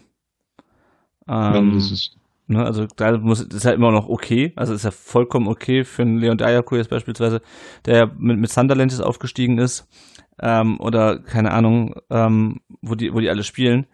Ähm, 1.28 1.74
das 1.74 1.92
ist 1.92 2.18
ne, 2.48 2.66
also 2.66 2.88
da 2.96 3.18
muss 3.18 3.42
ist 3.42 3.66
ja 3.66 3.72
immer 3.72 3.92
noch 3.92 4.10
okay, 4.10 4.54
also 4.56 4.74
ist 4.74 4.86
ja 4.86 4.92
vollkommen 4.92 5.48
okay 5.48 5.84
für 5.84 6.02
einen 6.02 6.18
Leon 6.18 6.38
Dayaku 6.38 6.76
jetzt 6.76 6.90
beispielsweise, 6.90 7.42
der 7.86 8.08
mit, 8.18 8.40
mit 8.40 8.50
Sunderland 8.50 8.92
jetzt 8.92 9.02
aufgestiegen 9.02 9.58
ist, 9.58 9.88
ähm, 10.40 10.80
oder 10.80 11.20
keine 11.20 11.52
Ahnung, 11.52 11.96
ähm, 12.10 12.62
wo 12.82 12.96
die, 12.96 13.14
wo 13.14 13.20
die 13.20 13.30
alle 13.30 13.44
spielen. 13.44 13.88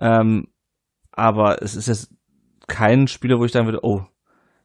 Ähm, 0.00 0.48
aber 1.12 1.62
es 1.62 1.74
ist 1.74 1.88
jetzt 1.88 2.14
kein 2.66 3.06
Spieler, 3.08 3.38
wo 3.38 3.44
ich 3.44 3.52
sagen 3.52 3.66
würde, 3.66 3.84
oh, 3.84 4.04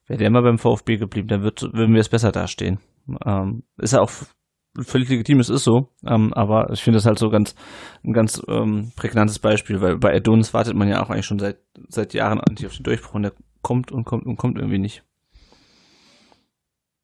wäre 0.07 0.19
der 0.19 0.29
mal 0.29 0.43
beim 0.43 0.57
VfB 0.57 0.97
geblieben, 0.97 1.27
dann 1.27 1.43
wird, 1.43 1.61
würden 1.73 1.93
wir 1.93 2.01
es 2.01 2.09
besser 2.09 2.31
dastehen. 2.31 2.79
Ähm, 3.25 3.63
ist 3.77 3.93
ja 3.93 4.01
auch 4.01 4.11
völlig 4.83 5.09
legitim, 5.09 5.39
es 5.39 5.49
ist 5.49 5.63
so, 5.63 5.89
ähm, 6.05 6.33
aber 6.33 6.71
ich 6.71 6.81
finde 6.81 6.97
das 6.97 7.05
halt 7.05 7.19
so 7.19 7.29
ganz, 7.29 7.55
ein 8.03 8.13
ganz 8.13 8.41
ähm, 8.47 8.91
prägnantes 8.95 9.39
Beispiel, 9.39 9.81
weil 9.81 9.97
bei 9.97 10.15
Adonis 10.15 10.53
wartet 10.53 10.75
man 10.75 10.87
ja 10.87 11.01
auch 11.01 11.09
eigentlich 11.09 11.25
schon 11.25 11.39
seit, 11.39 11.57
seit 11.89 12.13
Jahren 12.13 12.39
eigentlich 12.39 12.67
auf 12.67 12.75
den 12.75 12.83
Durchbruch 12.83 13.15
und 13.15 13.23
der 13.23 13.33
kommt 13.61 13.91
und 13.91 14.05
kommt 14.05 14.25
und 14.25 14.37
kommt 14.37 14.57
irgendwie 14.57 14.79
nicht. 14.79 15.03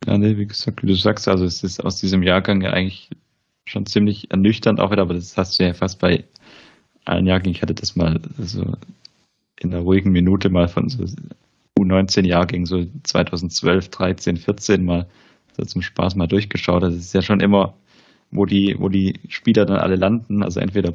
Ja, 0.05 0.17
nee, 0.17 0.37
wie 0.37 0.45
gesagt, 0.45 0.83
wie 0.83 0.87
du 0.87 0.95
sagst, 0.95 1.27
also 1.27 1.45
es 1.45 1.63
ist 1.63 1.83
aus 1.83 1.97
diesem 1.97 2.23
Jahrgang 2.23 2.61
ja 2.61 2.71
eigentlich 2.71 3.09
schon 3.65 3.85
ziemlich 3.85 4.29
ernüchternd 4.31 4.79
auch 4.79 4.91
wieder, 4.91 5.03
aber 5.03 5.13
das 5.13 5.37
hast 5.37 5.59
du 5.59 5.63
ja 5.63 5.73
fast 5.73 5.99
bei 5.99 6.25
allen 7.05 7.25
Jahrgängen. 7.25 7.55
Ich 7.55 7.61
hatte 7.61 7.73
das 7.73 7.95
mal 7.95 8.19
so 8.37 8.75
in 9.59 9.73
einer 9.73 9.83
ruhigen 9.83 10.11
Minute 10.11 10.49
mal 10.49 10.67
von 10.67 10.89
so 10.89 11.05
U19-Jahrgängen, 11.79 12.65
so 12.65 12.85
2012, 13.03 13.89
13, 13.89 14.37
14 14.37 14.83
mal 14.83 15.07
so 15.55 15.63
zum 15.63 15.81
Spaß 15.81 16.15
mal 16.15 16.27
durchgeschaut. 16.27 16.83
Das 16.83 16.95
ist 16.95 17.13
ja 17.13 17.21
schon 17.21 17.39
immer, 17.39 17.75
wo 18.31 18.45
die, 18.45 18.75
wo 18.79 18.89
die 18.89 19.19
Spieler 19.29 19.65
dann 19.65 19.77
alle 19.77 19.95
landen. 19.95 20.43
Also 20.43 20.59
entweder 20.59 20.93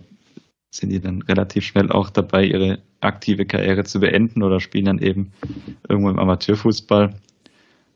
sind 0.71 0.91
die 0.91 1.01
dann 1.01 1.23
relativ 1.23 1.65
schnell 1.65 1.91
auch 1.91 2.11
dabei, 2.11 2.45
ihre 2.45 2.81
aktive 3.01 3.47
Karriere 3.47 3.85
zu 3.85 4.01
beenden 4.01 4.43
oder 4.43 4.61
spielen 4.61 4.85
dann 4.87 4.99
eben 4.99 5.33
irgendwo 5.89 6.11
im 6.11 6.19
Amateurfußball. 6.19 7.15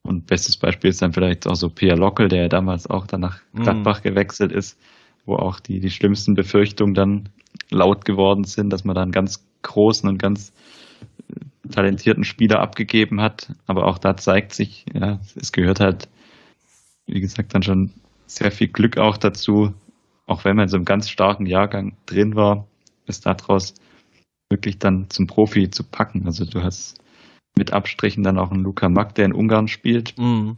Und 0.03 0.27
bestes 0.27 0.57
Beispiel 0.57 0.91
ist 0.91 1.03
dann 1.03 1.13
vielleicht 1.13 1.47
auch 1.47 1.55
so 1.55 1.69
Pia 1.69 1.95
Lockel, 1.95 2.29
der 2.29 2.43
ja 2.43 2.49
damals 2.49 2.89
auch 2.89 3.07
dann 3.07 3.21
nach 3.21 3.41
mhm. 3.53 3.63
Gladbach 3.63 4.01
mm. 4.01 4.09
gewechselt 4.09 4.51
ist, 4.51 4.79
wo 5.27 5.37
auch 5.37 5.61
die, 5.61 5.79
die 5.79 5.91
schlimmsten 5.91 6.35
Befürchtungen 6.35 6.95
dann 6.95 7.29
laut 7.71 8.05
geworden 8.05 8.45
sind, 8.45 8.71
dass 8.71 8.85
man 8.85 8.97
dann 8.97 9.13
ganz 9.13 9.47
großen 9.63 10.09
und 10.09 10.19
ganz 10.19 10.53
talentierten 11.71 12.25
Spieler 12.25 12.61
abgegeben 12.61 13.21
hat. 13.21 13.55
Aber 13.67 13.87
auch 13.87 13.99
da 13.99 14.17
zeigt 14.17 14.53
sich, 14.55 14.87
ja, 14.93 15.21
es 15.37 15.53
gehört 15.53 15.79
halt, 15.79 16.09
wie 17.07 17.21
gesagt, 17.21 17.55
dann 17.55 17.63
schon 17.63 17.93
sehr 18.27 18.51
viel 18.51 18.69
Glück 18.69 18.99
auch 18.99 19.17
dazu, 19.17 19.75
auch 20.27 20.45
wenn 20.45 20.57
man 20.57 20.65
in 20.65 20.69
so 20.69 20.77
einem 20.77 20.85
ganz 20.85 21.09
starken 21.09 21.47
Jahrgang 21.47 21.97
drin 22.07 22.35
war, 22.35 22.67
es 23.07 23.21
daraus 23.21 23.75
wirklich 24.51 24.79
dann 24.79 25.11
zum 25.11 25.27
Profi 25.27 25.71
zu 25.71 25.85
packen. 25.85 26.27
Also 26.27 26.45
du 26.45 26.63
hast 26.63 26.99
mit 27.57 27.73
Abstrichen 27.73 28.23
dann 28.23 28.39
auch 28.39 28.51
einen 28.51 28.63
Luka 28.63 28.89
Mack, 28.89 29.15
der 29.15 29.27
in 29.27 29.33
Ungarn 29.33 29.69
spielt, 29.69 30.17
mhm. 30.19 30.57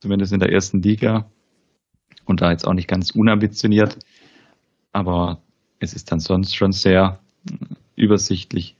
zumindest 0.00 0.32
in 0.32 0.40
der 0.40 0.52
ersten 0.52 0.82
Liga 0.82 1.30
und 2.24 2.42
da 2.42 2.50
jetzt 2.50 2.66
auch 2.66 2.74
nicht 2.74 2.88
ganz 2.88 3.10
unambitioniert, 3.12 3.98
aber 4.92 5.40
es 5.78 5.94
ist 5.94 6.12
dann 6.12 6.20
sonst 6.20 6.54
schon 6.54 6.72
sehr 6.72 7.20
übersichtlich 7.96 8.76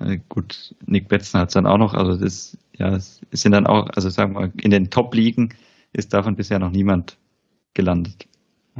äh, 0.00 0.18
gut, 0.28 0.74
Nick 0.86 1.08
Betzen 1.08 1.40
hat 1.40 1.48
es 1.48 1.54
dann 1.54 1.66
auch 1.66 1.78
noch, 1.78 1.94
also 1.94 2.16
das, 2.16 2.56
ja, 2.76 2.94
es 2.94 3.20
sind 3.32 3.52
dann 3.52 3.66
auch, 3.66 3.88
also 3.90 4.08
sagen 4.08 4.34
wir, 4.34 4.52
in 4.62 4.70
den 4.70 4.90
Top-Ligen 4.90 5.54
ist 5.92 6.12
davon 6.12 6.36
bisher 6.36 6.58
noch 6.58 6.70
niemand 6.70 7.18
gelandet. 7.74 8.28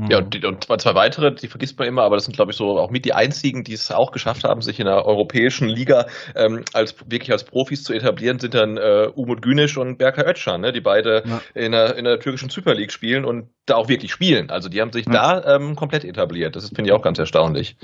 Ja, 0.09 0.19
und, 0.19 0.33
die, 0.33 0.45
und 0.47 0.63
zwei 0.63 0.95
weitere, 0.95 1.35
die 1.35 1.49
vergisst 1.49 1.77
man 1.79 1.89
immer, 1.89 2.03
aber 2.03 2.17
das 2.17 2.25
sind, 2.25 2.35
glaube 2.35 2.53
ich, 2.53 2.57
so 2.57 2.79
auch 2.79 2.91
mit 2.91 3.05
die 3.05 3.15
einzigen, 3.15 3.65
die 3.65 3.73
es 3.73 3.91
auch 3.91 4.13
geschafft 4.13 4.45
haben, 4.45 4.63
sich 4.63 4.79
in 4.79 4.87
der 4.87 5.05
europäischen 5.05 5.69
Liga 5.69 6.07
ähm, 6.37 6.63
als 6.73 6.95
wirklich 7.07 7.33
als 7.33 7.43
Profis 7.43 7.83
zu 7.83 7.93
etablieren, 7.93 8.39
sind 8.39 8.55
dann 8.55 8.77
äh, 8.77 9.11
Umut 9.13 9.43
Günisch 9.43 9.77
und 9.77 9.99
Berkay 9.99 10.25
Özcan, 10.31 10.61
ne, 10.61 10.73
die 10.73 10.81
beide 10.81 11.25
ja. 11.27 11.41
in, 11.55 11.73
der, 11.73 11.97
in 11.97 12.05
der 12.05 12.21
türkischen 12.21 12.49
Super 12.49 12.75
League 12.75 12.93
spielen 12.93 13.25
und 13.25 13.49
da 13.67 13.75
auch 13.75 13.89
wirklich 13.89 14.13
spielen. 14.13 14.51
Also 14.51 14.69
die 14.69 14.81
haben 14.81 14.93
sich 14.93 15.07
ja. 15.07 15.41
da 15.41 15.57
ähm, 15.57 15.75
komplett 15.75 16.05
etabliert. 16.05 16.55
Das 16.55 16.69
finde 16.69 16.85
ich 16.85 16.93
auch 16.93 17.03
ganz 17.03 17.19
erstaunlich. 17.19 17.77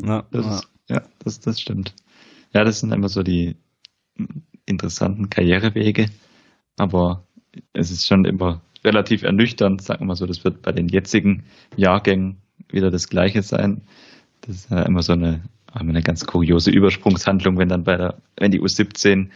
Ja, 0.00 0.24
das, 0.30 0.46
ist, 0.46 0.68
ja 0.88 1.02
das, 1.24 1.40
das 1.40 1.60
stimmt. 1.60 1.94
Ja, 2.54 2.62
das 2.62 2.78
sind 2.78 2.92
immer 2.92 3.08
so 3.08 3.24
die 3.24 3.56
interessanten 4.66 5.30
Karrierewege, 5.30 6.10
aber 6.76 7.24
es 7.72 7.90
ist 7.90 8.06
schon 8.06 8.24
immer 8.24 8.62
relativ 8.84 9.22
ernüchternd, 9.22 9.82
sagen 9.82 10.00
wir 10.00 10.06
mal 10.06 10.14
so, 10.14 10.26
das 10.26 10.44
wird 10.44 10.62
bei 10.62 10.72
den 10.72 10.88
jetzigen 10.88 11.44
Jahrgängen 11.76 12.36
wieder 12.70 12.90
das 12.90 13.08
Gleiche 13.08 13.42
sein. 13.42 13.82
Das 14.42 14.56
ist 14.56 14.70
ja 14.70 14.82
immer 14.82 15.02
so 15.02 15.12
eine, 15.12 15.42
eine 15.72 16.02
ganz 16.02 16.24
kuriose 16.24 16.70
Übersprungshandlung, 16.70 17.58
wenn 17.58 17.68
dann 17.68 17.84
bei 17.84 17.96
der, 17.96 18.22
wenn 18.36 18.50
die 18.50 18.60
U17 18.60 19.28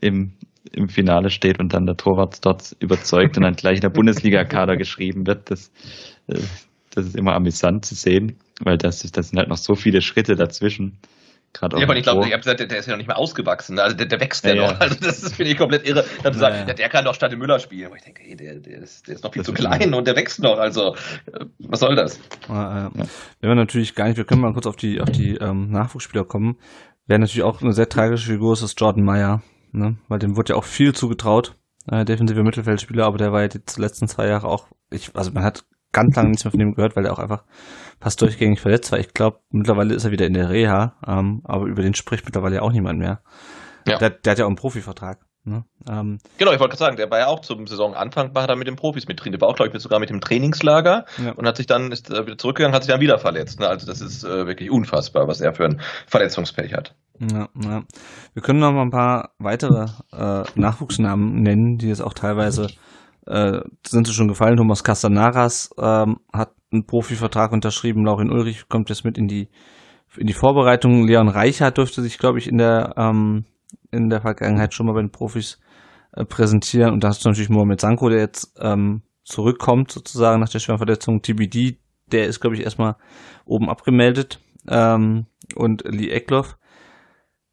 im, 0.00 0.32
im 0.72 0.88
Finale 0.88 1.30
steht 1.30 1.58
und 1.58 1.72
dann 1.72 1.86
der 1.86 1.96
Torwart 1.96 2.44
dort 2.44 2.76
überzeugt 2.80 3.36
und 3.36 3.42
dann 3.42 3.56
gleich 3.56 3.76
in 3.76 3.82
der 3.82 3.90
Bundesliga-Kader 3.90 4.76
geschrieben 4.76 5.26
wird. 5.26 5.50
Das, 5.50 5.72
äh, 6.28 6.38
das 6.90 7.06
ist 7.06 7.16
immer 7.16 7.34
amüsant 7.34 7.84
zu 7.84 7.96
sehen, 7.96 8.36
weil 8.60 8.78
das, 8.78 9.00
das 9.10 9.30
sind 9.30 9.38
halt 9.38 9.48
noch 9.48 9.56
so 9.56 9.74
viele 9.74 10.00
Schritte 10.00 10.36
dazwischen. 10.36 10.98
Gerade 11.54 11.78
ja, 11.78 11.84
aber 11.84 11.96
ich 11.96 12.02
glaube, 12.02 12.26
ich 12.26 12.32
habe 12.32 12.42
gesagt, 12.42 12.60
der, 12.60 12.78
ist 12.78 12.86
ja 12.86 12.92
noch 12.92 12.98
nicht 12.98 13.06
mehr 13.06 13.16
ausgewachsen. 13.16 13.78
Also 13.78 13.96
der, 13.96 14.06
der 14.06 14.20
wächst 14.20 14.44
ja, 14.44 14.54
ja 14.54 14.72
noch. 14.72 14.80
Also 14.84 14.96
das 15.00 15.32
finde 15.32 15.52
ich 15.52 15.56
komplett 15.56 15.86
irre. 15.86 16.04
Ich 16.18 16.24
habe 16.24 16.32
gesagt, 16.32 16.68
ja, 16.68 16.74
der 16.74 16.88
kann 16.88 17.04
doch 17.04 17.14
Stade 17.14 17.36
Müller 17.36 17.60
spielen. 17.60 17.86
Aber 17.86 17.96
ich 17.96 18.02
denke, 18.02 18.22
ey, 18.24 18.36
der, 18.36 18.56
der, 18.56 18.82
ist, 18.82 19.06
der 19.06 19.14
ist 19.14 19.24
noch 19.24 19.32
viel 19.32 19.40
das 19.40 19.46
zu 19.46 19.52
klein 19.52 19.94
und 19.94 20.06
der 20.06 20.16
wächst 20.16 20.40
noch. 20.40 20.58
Also 20.58 20.94
äh, 21.32 21.46
was 21.60 21.80
soll 21.80 21.94
das? 21.94 22.20
Ja, 22.48 22.90
Wenn 22.92 23.50
wir 23.50 23.54
natürlich 23.54 23.94
gar 23.94 24.08
nicht, 24.08 24.16
wir 24.16 24.24
können 24.24 24.40
mal 24.40 24.52
kurz 24.52 24.66
auf 24.66 24.76
die 24.76 25.00
auf 25.00 25.10
die 25.10 25.36
ähm, 25.36 25.70
Nachwuchsspieler 25.70 26.24
kommen. 26.24 26.58
Wäre 27.06 27.20
natürlich 27.20 27.44
auch 27.44 27.62
eine 27.62 27.72
sehr 27.72 27.88
tragische 27.88 28.32
Figur 28.32 28.54
ist 28.54 28.62
das 28.62 28.74
Jordan 28.76 29.04
Meyer, 29.04 29.42
ne? 29.72 29.96
Weil 30.08 30.18
dem 30.18 30.36
wurde 30.36 30.54
ja 30.54 30.56
auch 30.56 30.64
viel 30.64 30.94
zugetraut. 30.94 31.54
Äh, 31.86 32.04
defensive 32.04 32.42
Mittelfeldspieler, 32.42 33.04
aber 33.04 33.18
der 33.18 33.32
war 33.32 33.42
ja 33.42 33.48
die 33.48 33.60
letzten 33.76 34.08
zwei 34.08 34.26
Jahre 34.26 34.48
auch, 34.48 34.68
ich, 34.90 35.14
also 35.14 35.30
man 35.32 35.44
hat 35.44 35.64
ganz 35.94 36.14
lange 36.16 36.28
nichts 36.28 36.44
mehr 36.44 36.50
von 36.50 36.60
ihm 36.60 36.74
gehört, 36.74 36.96
weil 36.96 37.06
er 37.06 37.12
auch 37.12 37.18
einfach 37.18 37.44
fast 38.00 38.20
durchgängig 38.20 38.60
verletzt 38.60 38.92
war. 38.92 38.98
Ich 38.98 39.14
glaube, 39.14 39.40
mittlerweile 39.50 39.94
ist 39.94 40.04
er 40.04 40.10
wieder 40.10 40.26
in 40.26 40.34
der 40.34 40.50
Reha, 40.50 40.96
ähm, 41.06 41.40
aber 41.44 41.64
über 41.64 41.82
den 41.82 41.94
spricht 41.94 42.26
mittlerweile 42.26 42.60
auch 42.60 42.72
niemand 42.72 42.98
mehr. 42.98 43.22
Ja. 43.86 43.98
Der, 43.98 44.10
der 44.10 44.32
hat 44.32 44.38
ja 44.38 44.44
auch 44.44 44.48
einen 44.48 44.56
Profivertrag. 44.56 45.20
Ne? 45.46 45.64
Ähm, 45.86 46.18
genau, 46.38 46.52
ich 46.52 46.58
wollte 46.58 46.70
gerade 46.70 46.78
sagen, 46.78 46.96
der 46.96 47.10
war 47.10 47.18
ja 47.18 47.26
auch 47.26 47.40
zum 47.40 47.66
Saisonanfang, 47.66 48.34
war 48.34 48.48
er 48.48 48.56
mit 48.56 48.66
den 48.66 48.76
Profis 48.76 49.06
mit 49.06 49.22
drin. 49.22 49.32
Der 49.32 49.40
war 49.42 49.48
auch, 49.48 49.56
glaube 49.56 49.76
ich, 49.76 49.82
sogar 49.82 50.00
mit 50.00 50.08
dem 50.08 50.22
Trainingslager 50.22 51.04
ja. 51.22 51.32
und 51.32 51.46
hat 51.46 51.58
sich 51.58 51.66
dann, 51.66 51.92
ist 51.92 52.10
äh, 52.10 52.26
wieder 52.26 52.38
zurückgegangen, 52.38 52.74
hat 52.74 52.82
sich 52.82 52.92
dann 52.92 53.02
wieder 53.02 53.18
verletzt. 53.18 53.60
Ne? 53.60 53.68
Also 53.68 53.86
das 53.86 54.00
ist 54.00 54.24
äh, 54.24 54.46
wirklich 54.46 54.70
unfassbar, 54.70 55.28
was 55.28 55.42
er 55.42 55.52
für 55.52 55.66
ein 55.66 55.80
Verletzungspech 56.06 56.72
hat. 56.72 56.94
Ja, 57.20 57.48
ja. 57.62 57.82
Wir 58.32 58.42
können 58.42 58.58
noch 58.58 58.72
mal 58.72 58.82
ein 58.82 58.90
paar 58.90 59.34
weitere 59.38 59.86
äh, 60.12 60.44
Nachwuchsnamen 60.54 61.42
nennen, 61.42 61.76
die 61.76 61.88
jetzt 61.88 62.00
auch 62.00 62.14
teilweise 62.14 62.68
äh, 63.26 63.60
sind 63.86 64.06
sie 64.06 64.12
schon 64.12 64.28
gefallen. 64.28 64.56
Thomas 64.56 64.84
Castanaras 64.84 65.70
ähm, 65.78 66.16
hat 66.32 66.52
einen 66.72 66.86
Profivertrag 66.86 67.52
unterschrieben. 67.52 68.04
Laurin 68.04 68.30
Ulrich 68.30 68.68
kommt 68.68 68.88
jetzt 68.88 69.04
mit 69.04 69.18
in 69.18 69.28
die 69.28 69.48
in 70.16 70.26
die 70.26 70.32
Vorbereitung. 70.32 71.06
Leon 71.06 71.28
Reichert 71.28 71.78
dürfte 71.78 72.02
sich, 72.02 72.18
glaube 72.18 72.38
ich, 72.38 72.48
in 72.48 72.58
der 72.58 72.94
ähm, 72.96 73.44
in 73.90 74.08
der 74.08 74.20
Vergangenheit 74.20 74.74
schon 74.74 74.86
mal 74.86 74.92
bei 74.92 75.00
den 75.00 75.10
Profis 75.10 75.60
äh, 76.12 76.24
präsentieren. 76.24 76.92
Und 76.92 77.02
da 77.02 77.08
hast 77.08 77.24
du 77.24 77.28
natürlich 77.28 77.50
Mohamed 77.50 77.80
Sanko, 77.80 78.08
der 78.08 78.20
jetzt 78.20 78.54
ähm, 78.60 79.02
zurückkommt, 79.24 79.90
sozusagen 79.90 80.40
nach 80.40 80.48
der 80.48 80.58
schweren 80.58 80.78
Verletzung. 80.78 81.22
TBD, 81.22 81.78
der 82.12 82.26
ist, 82.26 82.40
glaube 82.40 82.56
ich, 82.56 82.62
erstmal 82.62 82.96
oben 83.44 83.68
abgemeldet. 83.68 84.40
Ähm, 84.68 85.26
und 85.56 85.82
Lee 85.86 86.10
Eckloff. 86.10 86.56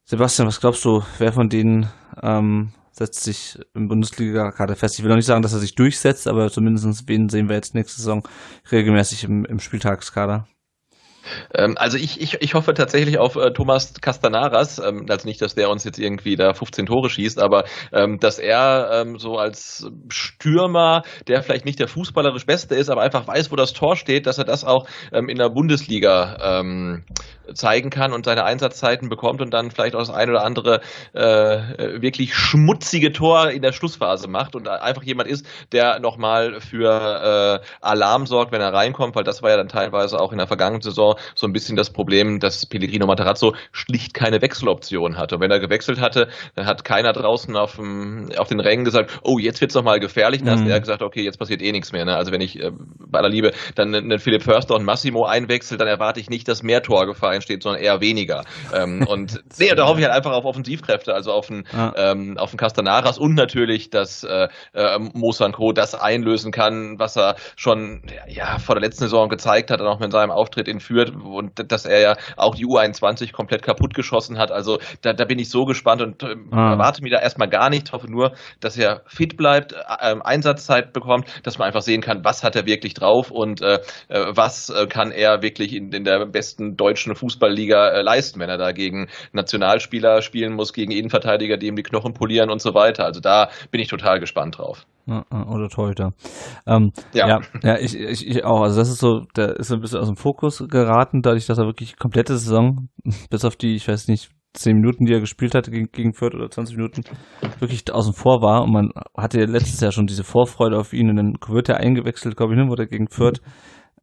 Sebastian, 0.04 0.48
was 0.48 0.60
glaubst 0.60 0.84
du, 0.86 1.04
wer 1.20 1.32
von 1.32 1.50
denen 1.50 1.88
ähm, 2.22 2.74
setzt 2.92 3.24
sich 3.24 3.58
im 3.74 3.88
Bundesliga-Kader 3.88 4.76
fest? 4.76 4.98
Ich 4.98 5.04
will 5.04 5.10
noch 5.10 5.16
nicht 5.16 5.26
sagen, 5.26 5.42
dass 5.42 5.54
er 5.54 5.60
sich 5.60 5.76
durchsetzt, 5.76 6.28
aber 6.28 6.52
zumindest 6.52 7.08
wen 7.08 7.30
sehen 7.30 7.50
wir 7.50 7.56
jetzt 7.56 7.76
nächste 7.76 7.98
Saison 7.98 8.28
regelmäßig 8.72 9.24
im, 9.24 9.46
im 9.46 9.60
Spieltagskader? 9.60 10.48
Ähm, 11.54 11.78
also 11.78 11.98
ich, 11.98 12.20
ich, 12.22 12.42
ich 12.42 12.54
hoffe 12.54 12.74
tatsächlich 12.74 13.18
auf 13.18 13.36
äh, 13.36 13.52
Thomas 13.52 13.94
Castanaras, 14.02 14.80
ähm, 14.80 15.06
also 15.10 15.28
nicht, 15.28 15.42
dass 15.42 15.56
der 15.56 15.70
uns 15.70 15.84
jetzt 15.84 16.00
irgendwie 16.00 16.36
da 16.36 16.54
15 16.54 16.86
Tore 16.86 17.10
schießt, 17.10 17.40
aber 17.40 17.66
ähm, 17.92 18.20
dass 18.20 18.40
er 18.40 19.06
so 19.18 19.38
als 19.38 19.90
Stürmer, 20.10 21.04
der 21.28 21.44
vielleicht 21.44 21.66
nicht 21.66 21.80
der 21.80 21.88
fußballerisch 21.88 22.46
Beste 22.46 22.76
ist, 22.76 22.90
aber 22.90 23.02
einfach 23.02 23.28
weiß, 23.28 23.52
wo 23.52 23.56
das 23.56 23.74
Tor 23.74 23.96
steht, 23.96 24.26
dass 24.26 24.38
er 24.38 24.44
das 24.44 24.64
auch 24.64 24.88
in 25.12 25.38
der 25.38 25.50
Bundesliga 25.50 26.62
zeigen 27.54 27.90
kann 27.90 28.14
und 28.14 28.26
seine 28.26 28.44
Einsatzzeiten 28.44 29.10
bekommt 29.10 29.42
und 29.42 29.52
dann 29.52 29.72
vielleicht 29.72 29.96
auch 29.96 30.00
das 30.00 30.10
ein 30.10 30.30
oder 30.30 30.44
andere 30.44 30.82
äh, 31.14 32.02
wirklich 32.02 32.36
schmutzige 32.36 33.12
Tor 33.12 33.50
in 33.50 33.62
der 33.62 33.72
Schlussphase 33.72 34.28
macht 34.28 34.56
und 34.56 34.68
einfach 34.68 35.04
jemand 35.04 35.30
ist, 35.30 35.46
der 35.72 36.00
nochmal 36.00 36.60
für 36.60 37.62
äh, 37.62 37.66
Alarm 37.82 38.26
sorgt, 38.26 38.52
wenn 38.52 38.62
er 38.62 38.74
reinkommt, 38.74 39.16
weil 39.16 39.24
das 39.24 39.42
war 39.42 39.50
ja 39.50 39.58
dann 39.58 39.68
teilweise 39.68 40.20
auch 40.20 40.32
in 40.32 40.38
der 40.38 40.48
vergangenen 40.48 40.82
Saison 40.82 41.16
so 41.36 41.48
ein 41.48 41.54
bisschen 41.54 41.76
das 41.76 41.92
Problem, 41.92 42.40
dass 42.40 42.66
Pellegrino 42.66 43.06
Matarazzo 43.06 43.56
schlicht 43.72 44.14
keine 44.14 44.42
Wechseloption 44.42 45.18
hatte. 45.18 45.36
Und 45.36 45.42
wenn 45.42 45.52
er 45.52 45.60
gewechselt 45.60 46.00
hatte, 46.00 46.28
dann 46.56 46.66
hat 46.66 46.84
keiner 46.84 47.14
draußen 47.14 47.56
auf, 47.56 47.76
dem, 47.76 48.30
auf 48.38 48.48
den 48.48 48.60
Rängen 48.60 48.86
gesagt, 48.86 49.20
oh, 49.24 49.38
jetzt 49.40 49.62
wird's 49.62 49.76
noch 49.76 49.84
mal 49.84 50.00
gefährlich. 50.00 50.44
Dann 50.44 50.60
mhm. 50.60 50.66
hat 50.66 50.72
er 50.72 50.80
gesagt, 50.80 51.02
okay, 51.02 51.24
jetzt 51.24 51.38
passiert 51.38 51.62
eh 51.62 51.72
nichts 51.72 51.92
mehr. 51.92 52.06
Ne? 52.06 52.16
Also 52.16 52.32
wenn 52.32 52.42
ich 52.42 52.60
äh, 52.60 52.72
bei 53.00 53.20
aller 53.20 53.30
Liebe 53.30 53.52
dann 53.76 53.94
einen 53.94 54.20
Philipp 54.20 54.44
Förster 54.44 54.76
und 54.76 54.84
Massimo 54.84 55.26
einwechsel, 55.26 55.78
dann 55.78 55.88
erwarte 55.88 56.20
ich 56.20 56.30
nicht, 56.30 56.48
dass 56.48 56.64
mehr 56.64 56.82
Entsteht, 57.42 57.64
sondern 57.64 57.82
eher 57.82 58.02
weniger. 58.02 58.44
ähm, 58.74 59.06
und 59.08 59.44
nee, 59.60 59.74
da 59.76 59.88
hoffe 59.88 60.00
ich 60.00 60.06
halt 60.06 60.16
einfach 60.16 60.32
auf 60.32 60.46
Offensivkräfte, 60.46 61.14
also 61.14 61.32
auf 61.32 61.50
einen, 61.50 61.66
ah. 61.74 61.92
ähm, 61.96 62.38
auf 62.38 62.52
einen 62.52 62.58
Castanaras 62.58 63.18
und 63.18 63.34
natürlich, 63.34 63.90
dass 63.90 64.24
äh, 64.24 64.48
äh, 64.74 65.00
Mo 65.00 65.32
Sanko 65.32 65.74
das 65.74 65.96
einlösen 65.96 66.52
kann, 66.52 67.00
was 67.00 67.18
er 67.18 67.36
schon 67.56 68.04
ja 68.28 68.60
vor 68.60 68.76
der 68.76 68.82
letzten 68.84 69.06
Saison 69.06 69.28
gezeigt 69.30 69.72
hat, 69.72 69.82
auch 69.82 70.00
mit 70.00 70.12
seinem 70.12 70.32
Auftritt 70.32 70.68
in 70.68 70.80
Fürth 70.80 71.12
und 71.12 71.72
dass 71.72 71.86
er 71.86 72.00
ja 72.00 72.16
auch 72.38 72.56
die 72.56 72.66
U21 72.66 73.32
komplett 73.32 73.64
kaputt 73.64 73.94
geschossen 73.94 74.38
hat. 74.38 74.52
Also 74.52 74.80
da, 75.02 75.14
da 75.14 75.26
bin 75.26 75.40
ich 75.40 75.50
so 75.50 75.66
gespannt 75.66 76.02
und 76.02 76.22
äh, 76.24 76.36
ah. 76.52 76.74
erwarte 76.74 77.02
mir 77.02 77.10
da 77.10 77.20
erstmal 77.20 77.50
gar 77.50 77.70
nicht. 77.70 77.92
Hoffe 77.92 78.10
nur, 78.10 78.34
dass 78.60 78.78
er 78.78 79.02
fit 79.08 79.38
bleibt, 79.38 79.74
äh, 79.74 80.16
Einsatzzeit 80.24 80.94
bekommt, 80.94 81.26
dass 81.44 81.58
man 81.58 81.68
einfach 81.68 81.82
sehen 81.82 82.02
kann, 82.02 82.24
was 82.24 82.44
hat 82.44 82.56
er 82.56 82.66
wirklich 82.66 82.94
drauf 82.94 83.32
und 83.32 83.62
äh, 83.62 83.80
äh 84.10 84.32
was 84.36 84.70
äh, 84.70 84.86
kann 84.88 85.12
er 85.12 85.42
wirklich 85.42 85.74
in, 85.74 85.92
in 85.92 86.04
der 86.04 86.26
besten 86.28 86.78
deutschen 86.78 87.12
Fußballliga 87.32 87.90
äh, 87.90 88.02
leisten, 88.02 88.40
wenn 88.40 88.50
er 88.50 88.58
da 88.58 88.72
gegen 88.72 89.08
Nationalspieler 89.34 90.22
spielen 90.22 90.54
muss, 90.54 90.74
gegen 90.74 90.92
Innenverteidiger, 90.92 91.58
die 91.58 91.68
ihm 91.68 91.76
die 91.76 91.84
Knochen 91.84 92.14
polieren 92.14 92.50
und 92.50 92.62
so 92.62 92.74
weiter. 92.74 93.06
Also 93.06 93.22
da 93.22 93.50
bin 93.72 93.82
ich 93.82 93.88
total 93.88 94.20
gespannt 94.20 94.58
drauf. 94.58 94.86
Oder 95.08 95.68
Torhüter. 95.68 96.14
Ähm, 96.68 96.92
ja. 97.14 97.28
ja, 97.28 97.40
ja, 97.64 97.78
ich, 97.80 97.98
ich, 97.98 98.28
ich 98.28 98.46
auch. 98.46 98.62
Also 98.62 98.80
das 98.80 98.90
ist 98.90 99.00
so, 99.00 99.26
der 99.36 99.58
ist 99.58 99.68
so 99.68 99.76
ein 99.76 99.82
bisschen 99.82 100.00
aus 100.00 100.08
dem 100.08 100.16
Fokus 100.16 100.64
geraten, 100.70 101.22
dadurch, 101.22 101.48
dass 101.48 101.58
er 101.58 101.66
wirklich 101.66 101.98
komplette 101.98 102.38
Saison, 102.38 102.90
bis 103.30 103.44
auf 103.44 103.56
die, 103.56 103.76
ich 103.76 103.88
weiß 103.88 104.08
nicht, 104.08 104.30
10 104.54 104.76
Minuten, 104.76 105.06
die 105.06 105.14
er 105.14 105.22
gespielt 105.22 105.56
hatte 105.56 105.72
gegen, 105.72 105.88
gegen 105.92 106.14
Fürth 106.14 106.36
oder 106.36 106.50
20 106.50 106.76
Minuten, 106.76 107.04
wirklich 107.60 107.92
außen 107.92 108.14
vor 108.14 108.42
war. 108.42 108.64
Und 108.64 108.74
man 108.74 108.90
hatte 109.18 109.40
ja 109.40 109.46
letztes 109.46 109.80
Jahr 109.80 109.92
schon 109.92 110.08
diese 110.08 110.24
Vorfreude 110.24 110.78
auf 110.78 110.94
ihn 110.94 111.10
und 111.10 111.16
dann 111.16 111.34
wird 111.48 111.70
er 111.70 111.78
eingewechselt, 111.78 112.36
glaube 112.36 112.54
ich, 112.54 112.60
ne, 112.60 112.68
wurde 112.68 112.88
gegen 112.88 113.08
Fürth. 113.08 113.42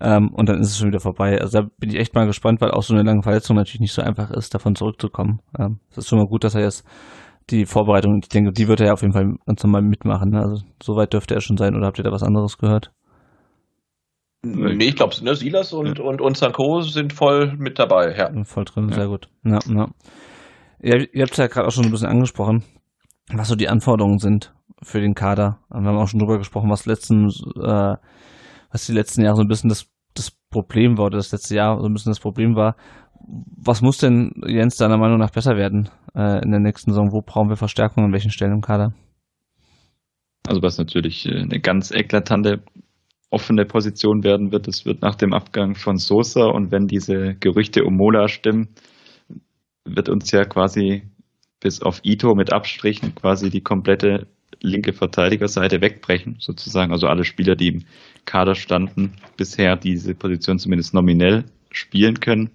Ähm, 0.01 0.31
und 0.33 0.49
dann 0.49 0.61
ist 0.61 0.71
es 0.71 0.79
schon 0.79 0.89
wieder 0.89 1.01
vorbei. 1.01 1.41
Also 1.41 1.61
da 1.61 1.69
bin 1.79 1.91
ich 1.91 1.97
echt 1.97 2.15
mal 2.15 2.27
gespannt, 2.27 2.61
weil 2.61 2.71
auch 2.71 2.83
so 2.83 2.95
eine 2.95 3.03
lange 3.03 3.23
Verletzung 3.23 3.57
natürlich 3.57 3.81
nicht 3.81 3.93
so 3.93 4.03
einfach 4.03 4.31
ist, 4.31 4.55
davon 4.55 4.77
zurückzukommen. 4.77 5.41
Ähm, 5.59 5.81
es 5.91 5.99
ist 5.99 6.09
schon 6.09 6.19
mal 6.19 6.29
gut, 6.29 6.45
dass 6.45 6.55
er 6.55 6.63
jetzt 6.63 6.85
die 7.51 7.67
Vorbereitung, 7.67 8.21
ich 8.23 8.29
denke, 8.29 8.53
die 8.53 8.69
wird 8.69 8.81
er 8.81 8.89
ja 8.89 8.93
auf 8.93 9.03
jeden 9.03 9.15
Fall 9.15 9.35
ganz 9.47 9.63
normal 9.65 9.83
mitmachen. 9.83 10.31
Ne? 10.31 10.41
Also 10.41 10.63
soweit 10.83 11.13
dürfte 11.13 11.35
er 11.35 11.41
schon 11.41 11.57
sein, 11.57 11.75
oder 11.75 11.87
habt 11.87 11.99
ihr 11.99 12.05
da 12.05 12.13
was 12.13 12.23
anderes 12.23 12.59
gehört? 12.59 12.93
Nee, 14.43 14.85
ich 14.85 14.97
glaube, 14.97 15.15
ne, 15.23 15.35
Silas 15.35 15.73
und, 15.73 15.99
ja. 15.99 16.05
und, 16.05 16.21
und 16.21 16.37
Sanko 16.37 16.81
sind 16.83 17.13
voll 17.13 17.57
mit 17.57 17.79
dabei, 17.79 18.15
ja. 18.17 18.31
Voll 18.45 18.65
drin, 18.65 18.89
ja. 18.91 18.95
sehr 18.95 19.09
gut. 19.09 19.29
Ja, 19.45 19.59
ja. 19.69 19.89
ja 20.81 20.97
ihr 21.13 21.23
habt 21.23 21.33
es 21.33 21.39
ja 21.39 21.49
gerade 21.49 21.67
auch 21.67 21.73
schon 21.73 21.87
ein 21.87 21.91
bisschen 21.91 22.07
angesprochen, 22.09 22.63
was 23.33 23.49
so 23.49 23.57
die 23.57 23.69
Anforderungen 23.69 24.19
sind 24.19 24.55
für 24.81 25.01
den 25.01 25.15
Kader. 25.15 25.59
Wir 25.71 25.81
haben 25.81 25.99
auch 25.99 26.07
schon 26.07 26.21
drüber 26.21 26.39
gesprochen, 26.39 26.71
was 26.71 26.87
letzten, 26.87 27.31
äh, 27.61 27.97
was 28.71 28.87
die 28.87 28.93
letzten 28.93 29.23
Jahre 29.23 29.37
so 29.37 29.43
ein 29.43 29.49
bisschen 29.49 29.69
das, 29.69 29.87
das 30.15 30.31
Problem 30.51 30.99
war, 30.99 31.07
oder 31.07 31.19
das 31.19 31.33
letzte 31.33 31.55
Jahr 31.55 31.81
so 31.81 31.87
ein 31.87 31.93
bisschen 31.93 32.11
das 32.11 32.21
Problem 32.21 32.55
war. 32.57 32.77
Was 33.21 33.83
muss 33.83 33.99
denn 33.99 34.33
Jens 34.47 34.77
deiner 34.77 34.99
Meinung 34.99 35.19
nach 35.19 35.31
besser 35.31 35.57
werden 35.57 35.89
äh, 36.15 36.43
in 36.43 36.51
der 36.51 36.61
nächsten 36.61 36.93
Saison? 36.93 37.13
Wo 37.13 37.21
brauchen 37.21 37.49
wir 37.49 37.57
Verstärkung 37.57 38.05
an 38.05 38.13
welchen 38.13 38.31
Stellen 38.31 38.53
im 38.53 38.61
Kader? 38.61 38.95
Also 40.47 40.63
was 40.63 40.79
natürlich 40.79 41.27
äh, 41.27 41.41
eine 41.41 41.61
ganz 41.61 41.91
eklatante 41.91 42.63
offene 43.31 43.67
Position 43.67 44.25
werden 44.25 44.53
wird, 44.53 44.67
das 44.67 44.87
wird 44.87 45.03
nach 45.03 45.15
dem 45.15 45.35
Abgang 45.35 45.75
von 45.75 45.99
Sosa 45.99 46.47
und 46.47 46.73
wenn 46.73 46.87
diese 46.87 47.35
Gerüchte 47.35 47.85
um 47.85 47.95
Mola 47.97 48.29
stimmen, 48.29 48.69
wird 49.85 50.09
uns 50.09 50.31
ja 50.31 50.45
quasi 50.45 51.03
bis 51.61 51.83
auf 51.83 52.01
Ito 52.05 52.35
mit 52.35 52.53
Abstrichen 52.53 53.15
quasi 53.15 53.51
die 53.51 53.61
komplette 53.61 54.29
linke 54.61 54.93
Verteidigerseite 54.93 55.81
wegbrechen, 55.81 56.37
sozusagen. 56.39 56.93
Also 56.93 57.07
alle 57.07 57.25
Spieler, 57.25 57.57
die 57.57 57.69
im 57.69 57.85
Kader 58.25 58.55
standen, 58.55 59.15
bisher 59.37 59.77
diese 59.77 60.15
Position 60.15 60.59
zumindest 60.59 60.95
nominell 60.95 61.45
spielen 61.71 62.21
können. 62.21 62.51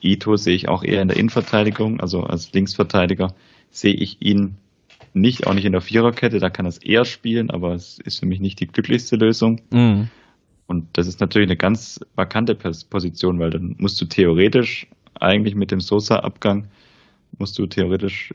Ito 0.00 0.36
sehe 0.36 0.54
ich 0.54 0.68
auch 0.68 0.84
eher 0.84 1.02
in 1.02 1.08
der 1.08 1.16
Innenverteidigung, 1.16 2.00
also 2.00 2.22
als 2.22 2.52
Linksverteidiger 2.52 3.34
sehe 3.70 3.94
ich 3.94 4.20
ihn 4.20 4.56
nicht, 5.12 5.46
auch 5.46 5.54
nicht 5.54 5.64
in 5.64 5.72
der 5.72 5.80
Viererkette, 5.80 6.38
da 6.38 6.50
kann 6.50 6.66
er 6.66 6.70
es 6.70 6.78
eher 6.78 7.04
spielen, 7.04 7.50
aber 7.50 7.74
es 7.74 7.98
ist 7.98 8.20
für 8.20 8.26
mich 8.26 8.40
nicht 8.40 8.60
die 8.60 8.66
glücklichste 8.66 9.16
Lösung. 9.16 9.60
Mhm. 9.70 10.08
Und 10.66 10.86
das 10.92 11.06
ist 11.06 11.20
natürlich 11.20 11.48
eine 11.48 11.56
ganz 11.56 11.98
vakante 12.14 12.54
Position, 12.54 13.38
weil 13.38 13.50
dann 13.50 13.74
musst 13.78 14.00
du 14.00 14.04
theoretisch 14.04 14.86
eigentlich 15.18 15.54
mit 15.54 15.70
dem 15.70 15.80
Sosa-Abgang 15.80 16.68
musst 17.38 17.58
du 17.58 17.66
theoretisch 17.66 18.34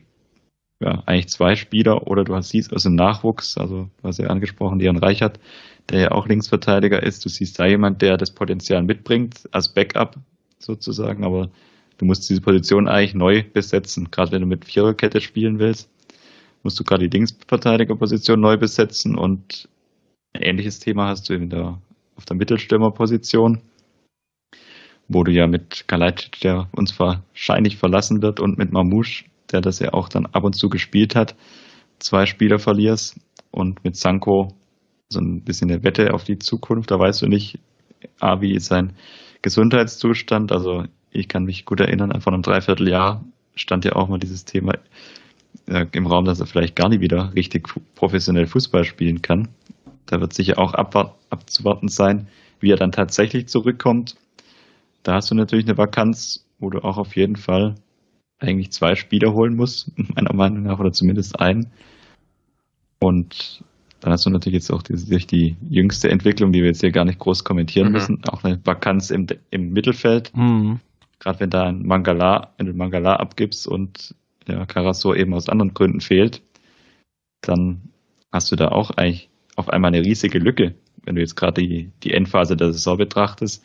ja, 0.84 1.02
eigentlich 1.06 1.28
zwei 1.28 1.56
Spieler 1.56 2.06
oder 2.06 2.24
du 2.24 2.34
hast 2.34 2.50
siehst 2.50 2.74
aus 2.74 2.82
dem 2.82 2.94
Nachwuchs, 2.94 3.56
also 3.56 3.88
hast 4.02 4.18
ja 4.18 4.26
angesprochen, 4.26 4.78
Leon 4.78 4.98
Reichert, 4.98 5.40
der 5.88 6.00
ja 6.00 6.10
auch 6.12 6.28
Linksverteidiger 6.28 7.02
ist, 7.02 7.24
du 7.24 7.30
siehst 7.30 7.58
da 7.58 7.64
jemand, 7.64 8.02
der 8.02 8.18
das 8.18 8.30
Potenzial 8.30 8.82
mitbringt 8.82 9.48
als 9.50 9.72
Backup 9.72 10.16
sozusagen, 10.58 11.24
aber 11.24 11.48
du 11.96 12.04
musst 12.04 12.28
diese 12.28 12.42
Position 12.42 12.86
eigentlich 12.86 13.14
neu 13.14 13.44
besetzen, 13.50 14.10
gerade 14.10 14.32
wenn 14.32 14.42
du 14.42 14.46
mit 14.46 14.66
Viererkette 14.66 15.22
spielen 15.22 15.58
willst, 15.58 15.88
musst 16.62 16.78
du 16.78 16.84
gerade 16.84 17.08
die 17.08 17.16
Linksverteidigerposition 17.16 18.38
neu 18.38 18.58
besetzen 18.58 19.16
und 19.16 19.68
ein 20.34 20.42
ähnliches 20.42 20.80
Thema 20.80 21.08
hast 21.08 21.30
du 21.30 21.34
in 21.34 21.48
der, 21.48 21.80
auf 22.16 22.26
der 22.26 22.36
Mittelstürmerposition, 22.36 23.62
wo 25.08 25.24
du 25.24 25.32
ja 25.32 25.46
mit 25.46 25.88
Kalajdzic, 25.88 26.40
der 26.40 26.68
uns 26.72 26.98
wahrscheinlich 26.98 27.78
verlassen 27.78 28.20
wird, 28.20 28.40
und 28.40 28.58
mit 28.58 28.72
Mamouche, 28.72 29.24
der 29.54 29.62
das 29.62 29.78
ja 29.78 29.94
auch 29.94 30.08
dann 30.08 30.26
ab 30.26 30.44
und 30.44 30.54
zu 30.54 30.68
gespielt 30.68 31.14
hat, 31.14 31.34
zwei 31.98 32.26
Spieler 32.26 32.58
verlierst 32.58 33.18
und 33.50 33.84
mit 33.84 33.96
Sanko 33.96 34.54
so 35.08 35.20
ein 35.20 35.42
bisschen 35.42 35.70
eine 35.70 35.84
Wette 35.84 36.12
auf 36.12 36.24
die 36.24 36.38
Zukunft, 36.38 36.90
da 36.90 36.98
weißt 36.98 37.22
du 37.22 37.26
nicht, 37.26 37.58
A, 38.20 38.40
wie 38.40 38.54
ist 38.54 38.66
sein 38.66 38.92
Gesundheitszustand. 39.42 40.52
Also 40.52 40.84
ich 41.10 41.28
kann 41.28 41.44
mich 41.44 41.64
gut 41.64 41.80
erinnern, 41.80 42.20
vor 42.20 42.32
einem 42.32 42.42
Dreivierteljahr 42.42 43.24
stand 43.54 43.84
ja 43.84 43.92
auch 43.92 44.08
mal 44.08 44.18
dieses 44.18 44.44
Thema 44.44 44.74
äh, 45.66 45.86
im 45.92 46.06
Raum, 46.06 46.24
dass 46.24 46.40
er 46.40 46.46
vielleicht 46.46 46.76
gar 46.76 46.88
nicht 46.88 47.00
wieder 47.00 47.32
richtig 47.34 47.68
professionell 47.94 48.46
Fußball 48.46 48.84
spielen 48.84 49.22
kann. 49.22 49.48
Da 50.06 50.20
wird 50.20 50.34
sicher 50.34 50.58
auch 50.58 50.74
abzuwarten 50.74 51.88
sein, 51.88 52.28
wie 52.60 52.70
er 52.70 52.76
dann 52.76 52.92
tatsächlich 52.92 53.46
zurückkommt. 53.46 54.16
Da 55.02 55.14
hast 55.14 55.30
du 55.30 55.34
natürlich 55.34 55.66
eine 55.66 55.78
Vakanz, 55.78 56.46
wo 56.58 56.70
du 56.70 56.82
auch 56.82 56.98
auf 56.98 57.16
jeden 57.16 57.36
Fall 57.36 57.76
eigentlich 58.44 58.72
zwei 58.72 58.94
Spieler 58.94 59.32
holen 59.32 59.56
musst, 59.56 59.90
meiner 60.14 60.34
Meinung 60.34 60.62
nach, 60.64 60.78
oder 60.78 60.92
zumindest 60.92 61.40
einen. 61.40 61.70
Und 63.00 63.64
dann 64.00 64.12
hast 64.12 64.26
du 64.26 64.30
natürlich 64.30 64.54
jetzt 64.54 64.70
auch 64.70 64.82
die, 64.82 64.94
durch 64.94 65.26
die 65.26 65.56
jüngste 65.68 66.10
Entwicklung, 66.10 66.52
die 66.52 66.60
wir 66.60 66.68
jetzt 66.68 66.80
hier 66.80 66.92
gar 66.92 67.04
nicht 67.04 67.18
groß 67.18 67.44
kommentieren 67.44 67.88
mhm. 67.88 67.92
müssen, 67.92 68.24
auch 68.28 68.44
eine 68.44 68.60
Vakanz 68.64 69.10
im, 69.10 69.26
im 69.50 69.72
Mittelfeld. 69.72 70.30
Mhm. 70.36 70.80
Gerade 71.18 71.40
wenn 71.40 71.50
da 71.50 71.64
ein 71.64 71.86
Mangala, 71.86 72.52
du 72.58 72.72
Mangala 72.74 73.16
abgibst 73.16 73.66
und 73.66 74.14
ja, 74.46 74.66
Karasor 74.66 75.16
eben 75.16 75.32
aus 75.32 75.48
anderen 75.48 75.72
Gründen 75.72 76.00
fehlt, 76.00 76.42
dann 77.40 77.80
hast 78.30 78.52
du 78.52 78.56
da 78.56 78.68
auch 78.68 78.90
eigentlich 78.90 79.30
auf 79.56 79.70
einmal 79.70 79.94
eine 79.94 80.04
riesige 80.04 80.38
Lücke. 80.38 80.74
Wenn 81.04 81.14
du 81.14 81.20
jetzt 81.20 81.36
gerade 81.36 81.62
die, 81.62 81.90
die 82.02 82.12
Endphase 82.12 82.56
der 82.56 82.72
Saison 82.72 82.98
betrachtest, 82.98 83.64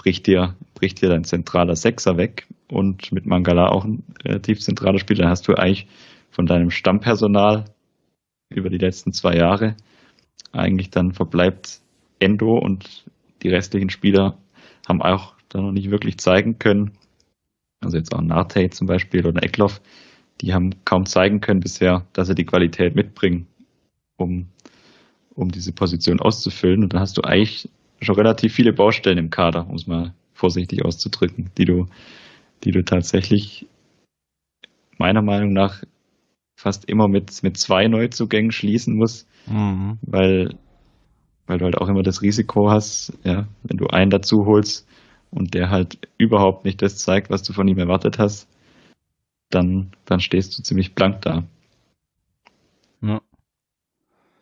bricht 0.00 0.26
dir, 0.26 0.56
bricht 0.74 1.02
dir 1.02 1.10
dein 1.10 1.24
zentraler 1.24 1.76
Sechser 1.76 2.16
weg 2.16 2.46
und 2.70 3.12
mit 3.12 3.26
Mangala 3.26 3.68
auch 3.68 3.84
ein 3.84 4.02
relativ 4.24 4.60
zentraler 4.60 4.98
Spieler, 4.98 5.28
hast 5.28 5.46
du 5.46 5.54
eigentlich 5.54 5.88
von 6.30 6.46
deinem 6.46 6.70
Stammpersonal 6.70 7.66
über 8.48 8.70
die 8.70 8.78
letzten 8.78 9.12
zwei 9.12 9.36
Jahre 9.36 9.76
eigentlich 10.52 10.88
dann 10.88 11.12
verbleibt 11.12 11.82
Endo 12.18 12.56
und 12.56 13.04
die 13.42 13.50
restlichen 13.50 13.90
Spieler 13.90 14.38
haben 14.88 15.02
auch 15.02 15.34
da 15.50 15.60
noch 15.60 15.72
nicht 15.72 15.90
wirklich 15.90 16.16
zeigen 16.16 16.58
können. 16.58 16.92
Also 17.82 17.98
jetzt 17.98 18.14
auch 18.14 18.22
Narte 18.22 18.70
zum 18.70 18.86
Beispiel 18.86 19.26
oder 19.26 19.42
Eckloff, 19.42 19.82
die 20.40 20.54
haben 20.54 20.82
kaum 20.86 21.04
zeigen 21.04 21.40
können 21.40 21.60
bisher, 21.60 22.06
dass 22.14 22.28
sie 22.28 22.34
die 22.34 22.46
Qualität 22.46 22.94
mitbringen, 22.94 23.48
um, 24.16 24.48
um 25.34 25.50
diese 25.50 25.72
Position 25.72 26.20
auszufüllen. 26.20 26.82
Und 26.82 26.94
dann 26.94 27.00
hast 27.00 27.18
du 27.18 27.22
eigentlich 27.22 27.68
schon 28.00 28.16
relativ 28.16 28.54
viele 28.54 28.72
Baustellen 28.72 29.18
im 29.18 29.30
Kader, 29.30 29.68
um 29.68 29.76
es 29.76 29.86
mal 29.86 30.14
vorsichtig 30.32 30.84
auszudrücken, 30.84 31.50
die 31.58 31.64
du, 31.64 31.86
die 32.64 32.70
du 32.70 32.84
tatsächlich 32.84 33.66
meiner 34.98 35.22
Meinung 35.22 35.52
nach 35.52 35.82
fast 36.56 36.84
immer 36.86 37.08
mit, 37.08 37.42
mit 37.42 37.56
zwei 37.56 37.88
Neuzugängen 37.88 38.52
schließen 38.52 38.96
musst, 38.96 39.28
mhm. 39.46 39.98
weil, 40.02 40.58
weil 41.46 41.58
du 41.58 41.64
halt 41.64 41.78
auch 41.78 41.88
immer 41.88 42.02
das 42.02 42.22
Risiko 42.22 42.70
hast, 42.70 43.12
ja, 43.24 43.46
wenn 43.62 43.78
du 43.78 43.86
einen 43.86 44.10
dazu 44.10 44.44
holst 44.44 44.86
und 45.30 45.54
der 45.54 45.70
halt 45.70 45.98
überhaupt 46.18 46.64
nicht 46.64 46.82
das 46.82 46.98
zeigt, 46.98 47.30
was 47.30 47.42
du 47.42 47.52
von 47.52 47.66
ihm 47.68 47.78
erwartet 47.78 48.18
hast, 48.18 48.48
dann, 49.48 49.90
dann 50.04 50.20
stehst 50.20 50.58
du 50.58 50.62
ziemlich 50.62 50.94
blank 50.94 51.22
da. 51.22 51.44
Ja. 53.02 53.20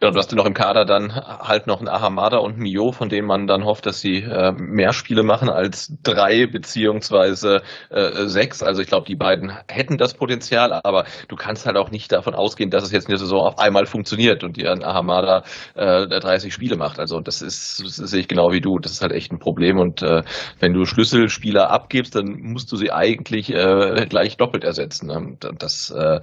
Ja, 0.00 0.12
du 0.12 0.18
hast 0.18 0.30
ja 0.30 0.36
noch 0.36 0.46
im 0.46 0.54
Kader 0.54 0.84
dann 0.84 1.12
halt 1.12 1.66
noch 1.66 1.80
ein 1.80 1.88
Ahamada 1.88 2.36
und 2.38 2.56
Mio, 2.56 2.92
von 2.92 3.08
denen 3.08 3.26
man 3.26 3.48
dann 3.48 3.64
hofft, 3.64 3.84
dass 3.84 4.00
sie 4.00 4.18
äh, 4.22 4.52
mehr 4.52 4.92
Spiele 4.92 5.24
machen 5.24 5.48
als 5.48 5.92
drei 6.04 6.46
beziehungsweise 6.46 7.62
äh, 7.90 8.26
sechs. 8.26 8.62
Also 8.62 8.80
ich 8.80 8.86
glaube, 8.86 9.06
die 9.06 9.16
beiden 9.16 9.50
hätten 9.66 9.98
das 9.98 10.14
Potenzial, 10.14 10.72
aber 10.84 11.04
du 11.26 11.34
kannst 11.34 11.66
halt 11.66 11.76
auch 11.76 11.90
nicht 11.90 12.12
davon 12.12 12.36
ausgehen, 12.36 12.70
dass 12.70 12.84
es 12.84 12.92
jetzt 12.92 13.06
in 13.06 13.10
der 13.10 13.18
Saison 13.18 13.40
auf 13.40 13.58
einmal 13.58 13.86
funktioniert 13.86 14.44
und 14.44 14.56
dir 14.56 14.70
ein 14.70 14.84
Ahamada 14.84 15.42
äh, 15.74 16.06
30 16.06 16.54
Spiele 16.54 16.76
macht. 16.76 17.00
Also 17.00 17.18
das 17.18 17.42
ist, 17.42 17.82
das 17.84 17.96
sehe 17.96 18.20
ich 18.20 18.28
genau 18.28 18.52
wie 18.52 18.60
du. 18.60 18.78
Das 18.78 18.92
ist 18.92 19.02
halt 19.02 19.10
echt 19.10 19.32
ein 19.32 19.40
Problem. 19.40 19.78
Und 19.80 20.02
äh, 20.02 20.22
wenn 20.60 20.74
du 20.74 20.84
Schlüsselspieler 20.84 21.70
abgibst, 21.70 22.14
dann 22.14 22.38
musst 22.40 22.70
du 22.70 22.76
sie 22.76 22.92
eigentlich 22.92 23.52
äh, 23.52 24.06
gleich 24.08 24.36
doppelt 24.36 24.62
ersetzen. 24.62 25.08
Ne? 25.08 25.38
Das 25.58 25.90
äh, 25.90 26.20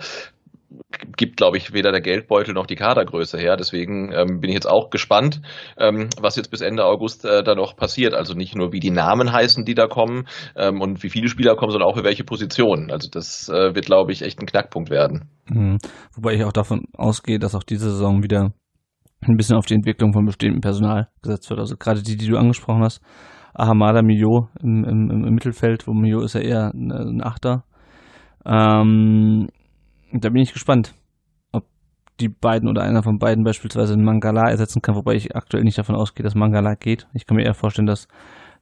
gibt, 1.18 1.38
glaube 1.38 1.58
ich, 1.58 1.74
weder 1.74 1.92
der 1.92 2.02
Geldbeutel 2.02 2.54
noch 2.54 2.66
die 2.66 2.76
Kadergröße 2.76 3.38
her. 3.38 3.58
Deswegen 3.58 4.12
ähm, 4.12 4.40
bin 4.40 4.50
ich 4.50 4.56
jetzt 4.56 4.70
auch 4.70 4.90
gespannt, 4.90 5.42
ähm, 5.78 6.10
was 6.20 6.36
jetzt 6.36 6.52
bis 6.52 6.62
Ende 6.62 6.86
August 6.86 7.26
äh, 7.26 7.44
da 7.44 7.56
noch 7.56 7.76
passiert. 7.76 8.14
Also 8.14 8.34
nicht 8.34 8.56
nur, 8.56 8.72
wie 8.72 8.80
die 8.80 8.92
Namen 8.92 9.32
heißen, 9.32 9.66
die 9.66 9.76
da 9.76 9.88
kommen 9.88 10.28
ähm, 10.56 10.82
und 10.82 11.04
wie 11.04 11.10
viele 11.10 11.28
Spieler 11.28 11.56
kommen, 11.56 11.72
sondern 11.72 11.90
auch 11.90 11.98
für 11.98 12.04
welche 12.04 12.24
Positionen. 12.24 12.92
Also 12.92 13.10
das 13.12 13.50
äh, 13.50 13.76
wird, 13.76 13.86
glaube 13.86 14.12
ich, 14.12 14.22
echt 14.22 14.40
ein 14.40 14.48
Knackpunkt 14.48 14.90
werden. 14.90 15.30
Mhm. 15.50 15.78
Wobei 16.14 16.34
ich 16.34 16.44
auch 16.44 16.54
davon 16.54 16.86
ausgehe, 16.94 17.40
dass 17.40 17.56
auch 17.56 17.64
diese 17.64 17.90
Saison 17.92 18.24
wieder 18.24 18.52
ein 19.22 19.38
bisschen 19.38 19.58
auf 19.58 19.66
die 19.66 19.76
Entwicklung 19.76 20.14
von 20.14 20.26
bestehendem 20.26 20.62
Personal 20.62 21.10
gesetzt 21.22 21.50
wird. 21.50 21.60
Also 21.60 21.76
gerade 21.78 22.02
die, 22.02 22.18
die 22.18 22.28
du 22.28 22.38
angesprochen 22.38 22.84
hast, 22.84 23.02
Ahamada 23.54 24.02
Mio 24.02 24.50
im, 24.62 24.84
im, 24.84 25.10
im 25.26 25.34
Mittelfeld, 25.34 25.88
wo 25.88 25.94
Mio 25.94 26.22
ist 26.22 26.36
ja 26.36 26.42
eher 26.42 26.72
ein, 26.74 26.92
ein 26.92 27.24
Achter. 27.24 27.64
Ähm, 28.46 29.48
da 30.24 30.30
bin 30.30 30.42
ich 30.42 30.54
gespannt, 30.54 30.94
ob 31.52 31.66
die 32.20 32.30
beiden 32.30 32.70
oder 32.70 32.84
einer 32.84 33.04
von 33.04 33.18
beiden 33.18 33.44
beispielsweise 33.44 33.94
einen 33.94 34.04
Mangala 34.04 34.50
ersetzen 34.50 34.82
kann, 34.82 34.96
wobei 34.96 35.16
ich 35.16 35.36
aktuell 35.36 35.64
nicht 35.64 35.78
davon 35.78 35.96
ausgehe, 35.96 36.24
dass 36.24 36.36
Mangala 36.36 36.76
geht. 36.76 37.08
Ich 37.14 37.26
kann 37.26 37.38
mir 37.38 37.46
eher 37.46 37.54
vorstellen, 37.54 37.88
dass, 37.88 38.08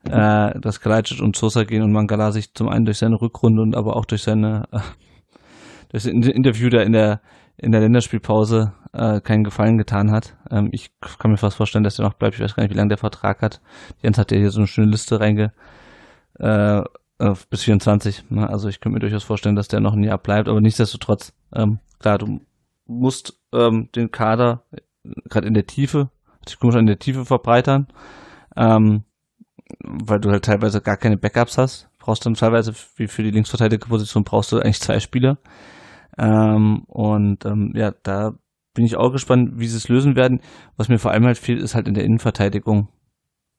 äh, 0.09 0.59
dass 0.59 0.79
Kalajdzic 0.79 1.21
und 1.21 1.35
Sosa 1.35 1.63
gehen 1.63 1.83
und 1.83 1.91
Mangala 1.91 2.31
sich 2.31 2.53
zum 2.53 2.69
einen 2.69 2.85
durch 2.85 2.97
seine 2.97 3.19
Rückrunde 3.21 3.61
und 3.61 3.75
aber 3.75 3.95
auch 3.95 4.05
durch 4.05 4.23
seine 4.23 4.63
äh, 4.71 4.79
durch 5.89 6.03
das 6.03 6.05
Interview 6.05 6.69
da 6.69 6.81
in 6.81 6.93
der 6.93 7.21
in 7.57 7.71
der 7.71 7.81
Länderspielpause 7.81 8.73
äh, 8.93 9.21
keinen 9.21 9.43
Gefallen 9.43 9.77
getan 9.77 10.11
hat. 10.11 10.35
Ähm, 10.49 10.69
ich 10.71 10.89
kann 11.19 11.29
mir 11.29 11.37
fast 11.37 11.57
vorstellen, 11.57 11.83
dass 11.83 11.99
er 11.99 12.05
noch 12.05 12.15
bleibt. 12.15 12.35
Ich 12.35 12.41
weiß 12.41 12.55
gar 12.55 12.63
nicht, 12.63 12.73
wie 12.73 12.77
lange 12.77 12.89
der 12.89 12.97
Vertrag 12.97 13.43
hat. 13.43 13.61
Jens 14.01 14.17
hat 14.17 14.31
ja 14.31 14.37
hier 14.37 14.49
so 14.49 14.59
eine 14.59 14.67
schöne 14.67 14.89
Liste 14.89 15.19
reinge 15.19 15.53
äh, 16.39 16.81
äh, 17.23 17.33
bis 17.49 17.63
24. 17.63 18.29
Ne? 18.29 18.49
Also 18.49 18.67
ich 18.67 18.79
könnte 18.79 18.95
mir 18.95 18.99
durchaus 18.99 19.23
vorstellen, 19.23 19.55
dass 19.55 19.67
der 19.67 19.79
noch 19.79 19.93
ein 19.93 20.03
Jahr 20.03 20.17
bleibt, 20.17 20.49
aber 20.49 20.61
nichtsdestotrotz, 20.61 21.33
ähm, 21.55 21.79
klar, 21.99 22.17
du 22.17 22.41
musst 22.85 23.39
ähm, 23.53 23.89
den 23.95 24.11
Kader 24.11 24.63
gerade 25.29 25.47
in 25.47 25.53
der 25.53 25.65
Tiefe, 25.65 26.09
ich 26.47 26.59
komisch 26.59 26.75
in 26.75 26.85
der 26.85 26.99
Tiefe 26.99 27.25
verbreitern, 27.25 27.87
ähm, 28.57 29.03
weil 29.79 30.19
du 30.19 30.29
halt 30.29 30.43
teilweise 30.43 30.81
gar 30.81 30.97
keine 30.97 31.17
Backups 31.17 31.57
hast. 31.57 31.89
Brauchst 31.99 32.25
dann 32.25 32.33
teilweise, 32.33 32.73
wie 32.97 33.07
für 33.07 33.23
die 33.23 33.31
Linksverteidigerposition, 33.31 34.25
brauchst 34.25 34.51
du 34.51 34.59
eigentlich 34.59 34.81
zwei 34.81 34.99
Spieler. 34.99 35.37
Ähm, 36.17 36.83
und 36.87 37.45
ähm, 37.45 37.71
ja, 37.75 37.91
da 38.03 38.33
bin 38.73 38.85
ich 38.85 38.97
auch 38.97 39.11
gespannt, 39.11 39.51
wie 39.55 39.67
sie 39.67 39.77
es 39.77 39.87
lösen 39.87 40.17
werden. 40.17 40.41
Was 40.75 40.89
mir 40.89 40.99
vor 40.99 41.11
allem 41.11 41.25
halt 41.25 41.37
fehlt, 41.37 41.61
ist 41.61 41.75
halt 41.75 41.87
in 41.87 41.93
der 41.93 42.03
Innenverteidigung 42.03 42.89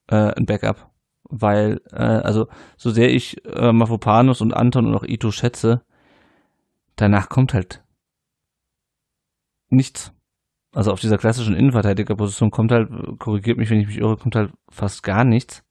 äh, 0.08 0.34
ein 0.34 0.44
Backup 0.44 0.90
weil, 1.30 1.80
äh, 1.92 1.96
also 1.96 2.48
so 2.76 2.90
sehr 2.90 3.12
ich 3.12 3.44
äh, 3.46 3.72
Mafopanos 3.72 4.40
und 4.40 4.54
Anton 4.54 4.86
und 4.86 4.94
auch 4.94 5.04
Ito 5.04 5.30
schätze, 5.30 5.82
danach 6.96 7.28
kommt 7.28 7.54
halt 7.54 7.82
nichts. 9.68 10.12
Also 10.72 10.92
auf 10.92 11.00
dieser 11.00 11.18
klassischen 11.18 11.54
Innenverteidigerposition 11.54 12.50
kommt 12.50 12.72
halt, 12.72 12.88
korrigiert 13.18 13.58
mich, 13.58 13.70
wenn 13.70 13.80
ich 13.80 13.86
mich 13.86 13.98
irre, 13.98 14.16
kommt 14.16 14.36
halt 14.36 14.52
fast 14.68 15.02
gar 15.02 15.24
nichts. 15.24 15.63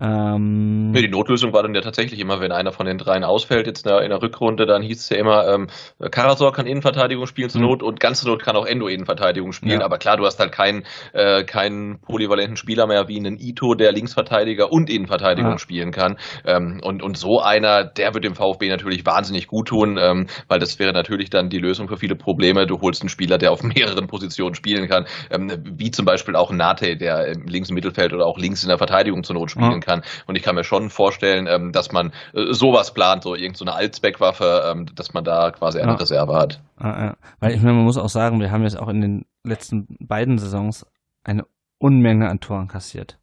Ähm, 0.00 0.92
die 0.92 1.08
Notlösung 1.08 1.52
war 1.52 1.62
dann 1.62 1.74
ja 1.74 1.80
tatsächlich 1.80 2.18
immer, 2.18 2.40
wenn 2.40 2.50
einer 2.50 2.72
von 2.72 2.86
den 2.86 2.98
dreien 2.98 3.22
ausfällt, 3.22 3.66
jetzt 3.66 3.86
in 3.86 3.92
der, 3.92 4.02
in 4.02 4.10
der 4.10 4.20
Rückrunde, 4.20 4.66
dann 4.66 4.82
hieß 4.82 5.00
es 5.00 5.08
ja 5.08 5.18
immer, 5.18 5.46
ähm, 5.46 5.68
Karasor 6.10 6.52
kann 6.52 6.66
Innenverteidigung 6.66 7.26
spielen 7.26 7.48
zur 7.48 7.60
mhm. 7.60 7.68
Not 7.68 7.82
und 7.82 8.00
ganz 8.00 8.20
zur 8.20 8.32
Not 8.32 8.42
kann 8.42 8.56
auch 8.56 8.66
Endo 8.66 8.88
Innenverteidigung 8.88 9.52
spielen. 9.52 9.80
Ja. 9.80 9.86
Aber 9.86 9.98
klar, 9.98 10.16
du 10.16 10.24
hast 10.24 10.40
halt 10.40 10.50
keinen, 10.50 10.84
äh, 11.12 11.44
keinen 11.44 12.00
polyvalenten 12.00 12.56
Spieler 12.56 12.88
mehr 12.88 13.06
wie 13.06 13.18
einen 13.18 13.38
Ito, 13.38 13.74
der 13.74 13.92
Linksverteidiger 13.92 14.72
und 14.72 14.90
Innenverteidigung 14.90 15.52
ja. 15.52 15.58
spielen 15.58 15.92
kann. 15.92 16.16
Ähm, 16.44 16.80
und, 16.82 17.02
und 17.02 17.16
so 17.16 17.40
einer, 17.40 17.84
der 17.84 18.14
wird 18.14 18.24
dem 18.24 18.34
VfB 18.34 18.68
natürlich 18.70 19.06
wahnsinnig 19.06 19.46
gut 19.46 19.68
tun, 19.68 19.96
ähm, 20.00 20.26
weil 20.48 20.58
das 20.58 20.80
wäre 20.80 20.92
natürlich 20.92 21.30
dann 21.30 21.50
die 21.50 21.58
Lösung 21.58 21.86
für 21.86 21.98
viele 21.98 22.16
Probleme. 22.16 22.66
Du 22.66 22.80
holst 22.80 23.02
einen 23.02 23.10
Spieler, 23.10 23.38
der 23.38 23.52
auf 23.52 23.62
mehreren 23.62 24.08
Positionen 24.08 24.56
spielen 24.56 24.88
kann, 24.88 25.06
ähm, 25.30 25.52
wie 25.64 25.92
zum 25.92 26.04
Beispiel 26.04 26.34
auch 26.34 26.50
Nate, 26.50 26.96
der 26.96 27.28
im 27.28 27.46
links 27.46 27.68
im 27.68 27.76
Mittelfeld 27.76 28.12
oder 28.12 28.26
auch 28.26 28.38
links 28.38 28.64
in 28.64 28.68
der 28.68 28.78
Verteidigung 28.78 29.22
zur 29.22 29.36
Not 29.36 29.52
spielen 29.52 29.80
kann. 29.80 29.83
Und 30.26 30.36
ich 30.36 30.42
kann 30.42 30.54
mir 30.54 30.64
schon 30.64 30.90
vorstellen, 30.90 31.46
ähm, 31.46 31.72
dass 31.72 31.92
man 31.92 32.12
äh, 32.32 32.52
sowas 32.52 32.94
plant, 32.94 33.22
so 33.22 33.34
irgendeine 33.34 33.70
so 33.72 33.76
Allzweckwaffe, 33.76 34.62
ähm, 34.70 34.86
dass 34.94 35.14
man 35.14 35.24
da 35.24 35.50
quasi 35.50 35.80
eine 35.80 35.92
ja. 35.92 35.98
Reserve 35.98 36.34
hat. 36.34 36.62
Ja, 36.80 37.06
ja. 37.06 37.16
Weil 37.40 37.52
ich 37.52 37.62
meine, 37.62 37.74
man 37.74 37.84
muss 37.84 37.98
auch 37.98 38.08
sagen, 38.08 38.40
wir 38.40 38.50
haben 38.50 38.62
jetzt 38.62 38.78
auch 38.78 38.88
in 38.88 39.00
den 39.00 39.26
letzten 39.42 39.86
beiden 40.00 40.38
Saisons 40.38 40.86
eine 41.22 41.44
Unmenge 41.78 42.28
an 42.28 42.40
Toren 42.40 42.68
kassiert. 42.68 43.18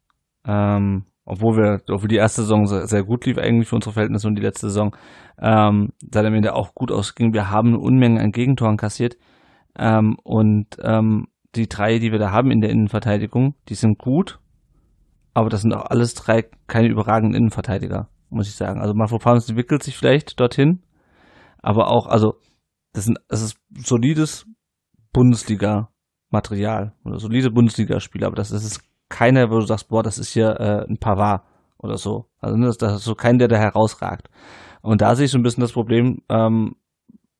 Ähm, 0.46 1.06
obwohl 1.24 1.56
wir, 1.56 1.80
obwohl 1.88 2.08
die 2.08 2.16
erste 2.16 2.42
Saison 2.42 2.66
sehr, 2.66 2.86
sehr, 2.86 3.04
gut 3.04 3.26
lief 3.26 3.38
eigentlich 3.38 3.68
für 3.68 3.76
unsere 3.76 3.92
Verhältnisse 3.92 4.26
und 4.26 4.34
die 4.34 4.42
letzte 4.42 4.68
Saison 4.68 4.96
ähm, 5.40 5.90
seit 6.00 6.24
am 6.24 6.34
Ende 6.34 6.54
auch 6.54 6.74
gut 6.74 6.90
ausging. 6.90 7.32
Wir 7.32 7.50
haben 7.50 7.68
eine 7.68 7.78
Unmenge 7.78 8.20
an 8.20 8.32
Gegentoren 8.32 8.76
kassiert 8.76 9.16
ähm, 9.78 10.16
und 10.24 10.78
ähm, 10.82 11.28
die 11.54 11.68
drei, 11.68 11.98
die 11.98 12.12
wir 12.12 12.18
da 12.18 12.32
haben 12.32 12.50
in 12.50 12.60
der 12.60 12.70
Innenverteidigung, 12.70 13.54
die 13.68 13.74
sind 13.74 13.98
gut, 13.98 14.40
aber 15.34 15.48
das 15.48 15.62
sind 15.62 15.74
auch 15.74 15.86
alles 15.86 16.14
drei 16.14 16.44
keine 16.66 16.88
überragenden 16.88 17.34
Innenverteidiger, 17.34 18.08
muss 18.30 18.48
ich 18.48 18.54
sagen. 18.54 18.80
Also 18.80 18.94
Mafropanos 18.94 19.48
entwickelt 19.48 19.82
sich 19.82 19.96
vielleicht 19.96 20.38
dorthin, 20.38 20.82
aber 21.58 21.88
auch, 21.88 22.06
also 22.06 22.34
das, 22.92 23.04
sind, 23.04 23.18
das 23.28 23.42
ist 23.42 23.56
solides 23.76 24.46
Bundesliga-Material 25.12 26.94
oder 27.04 27.18
solide 27.18 27.50
Bundesligaspieler, 27.50 28.26
aber 28.26 28.36
das, 28.36 28.50
ist 28.50 28.82
keiner, 29.08 29.50
wo 29.50 29.58
du 29.58 29.66
sagst, 29.66 29.88
boah, 29.88 30.02
das 30.02 30.18
ist 30.18 30.32
hier 30.32 30.58
äh, 30.58 30.86
ein 30.88 30.98
Pavard 30.98 31.44
oder 31.78 31.96
so. 31.96 32.26
Also 32.40 32.56
das, 32.62 32.78
das 32.78 32.96
ist 32.96 33.04
so 33.04 33.14
kein, 33.14 33.38
der 33.38 33.48
da 33.48 33.56
herausragt. 33.56 34.30
Und 34.82 35.00
da 35.00 35.14
sehe 35.14 35.26
ich 35.26 35.30
so 35.30 35.38
ein 35.38 35.42
bisschen 35.42 35.60
das 35.60 35.72
Problem, 35.72 36.22
ähm, 36.28 36.76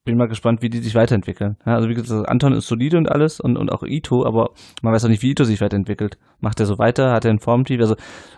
bin 0.04 0.16
mal 0.16 0.26
gespannt, 0.26 0.62
wie 0.62 0.68
die 0.68 0.78
sich 0.78 0.94
weiterentwickeln. 0.94 1.56
Ja, 1.64 1.76
also 1.76 1.88
wie 1.88 1.94
gesagt, 1.94 2.28
Anton 2.28 2.52
ist 2.52 2.66
solide 2.66 2.98
und 2.98 3.10
alles 3.10 3.40
und, 3.40 3.56
und 3.56 3.70
auch 3.70 3.82
Ito, 3.84 4.26
aber 4.26 4.50
man 4.82 4.92
weiß 4.92 5.04
auch 5.04 5.08
nicht, 5.08 5.22
wie 5.22 5.30
Ito 5.30 5.44
sich 5.44 5.60
weiterentwickelt. 5.60 6.18
Macht 6.40 6.58
er 6.58 6.66
so 6.66 6.78
weiter? 6.78 7.12
Hat 7.12 7.24
er 7.24 7.30
ein 7.30 7.38
Formtief? 7.38 7.80
Also 7.80 7.94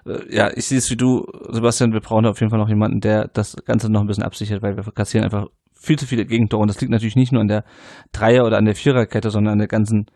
äh, 0.07 0.35
ja, 0.35 0.51
ich 0.55 0.66
sehe 0.66 0.78
es 0.78 0.91
wie 0.91 0.97
du, 0.97 1.27
Sebastian, 1.49 1.93
wir 1.93 2.01
brauchen 2.01 2.27
auf 2.27 2.41
jeden 2.41 2.51
Fall 2.51 2.59
noch 2.59 2.69
jemanden, 2.69 3.01
der 3.01 3.28
das 3.28 3.57
Ganze 3.65 3.91
noch 3.91 4.03
ein 4.03 4.07
bisschen 4.07 4.24
absichert, 4.24 4.62
weil 4.62 4.77
wir 4.77 4.85
kassieren 4.93 5.24
einfach 5.24 5.47
viel 5.73 5.99
zu 5.99 6.07
viele 6.07 6.27
Gegentore 6.27 6.62
und 6.62 6.69
das 6.69 6.81
liegt 6.81 6.93
natürlich 6.93 7.16
nicht 7.16 7.32
nur 7.32 7.41
an 7.41 7.49
der 7.49 7.65
Dreier- 8.12 8.45
oder 8.45 8.59
an 8.59 8.65
der 8.65 8.74
Viererkette, 8.74 9.31
sondern 9.31 9.53
an 9.53 9.59
der 9.59 9.69
ganzen 9.69 10.07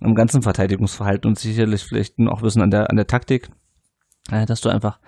am 0.00 0.14
ganzen 0.14 0.42
Verteidigungsverhalten 0.42 1.28
und 1.28 1.38
sicherlich 1.38 1.84
vielleicht 1.84 2.18
auch 2.18 2.38
ein 2.38 2.42
bisschen 2.42 2.62
an 2.62 2.70
der, 2.70 2.90
an 2.90 2.96
der 2.96 3.06
Taktik, 3.06 3.48
äh, 4.30 4.44
dass 4.46 4.60
du 4.60 4.68
einfach 4.68 4.98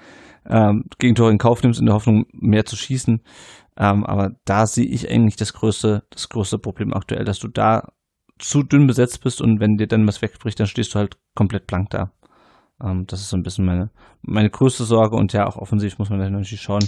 ähm, 0.48 0.84
Gegentore 0.98 1.30
in 1.30 1.38
Kauf 1.38 1.62
nimmst 1.62 1.80
in 1.80 1.86
der 1.86 1.94
Hoffnung, 1.94 2.26
mehr 2.32 2.64
zu 2.64 2.76
schießen. 2.76 3.20
Ähm, 3.76 4.04
aber 4.04 4.36
da 4.44 4.66
sehe 4.66 4.86
ich 4.86 5.10
eigentlich 5.10 5.36
das 5.36 5.52
größte, 5.52 6.04
das 6.10 6.28
größte 6.28 6.58
Problem 6.58 6.94
aktuell, 6.94 7.24
dass 7.24 7.38
du 7.38 7.48
da 7.48 7.92
zu 8.38 8.62
dünn 8.62 8.86
besetzt 8.86 9.22
bist 9.22 9.40
und 9.40 9.60
wenn 9.60 9.78
dir 9.78 9.86
dann 9.86 10.06
was 10.06 10.22
wegbricht, 10.22 10.60
dann 10.60 10.66
stehst 10.66 10.94
du 10.94 10.98
halt 10.98 11.18
komplett 11.34 11.66
blank 11.66 11.90
da. 11.90 12.12
Ähm, 12.82 13.06
das 13.06 13.20
ist 13.20 13.30
so 13.30 13.36
ein 13.36 13.42
bisschen 13.42 13.64
meine, 13.64 13.90
meine 14.22 14.50
größte 14.50 14.84
Sorge 14.84 15.16
und 15.16 15.32
ja, 15.32 15.46
auch 15.46 15.56
offensiv 15.56 15.98
muss 15.98 16.10
man 16.10 16.18
natürlich 16.18 16.60
schauen, 16.60 16.86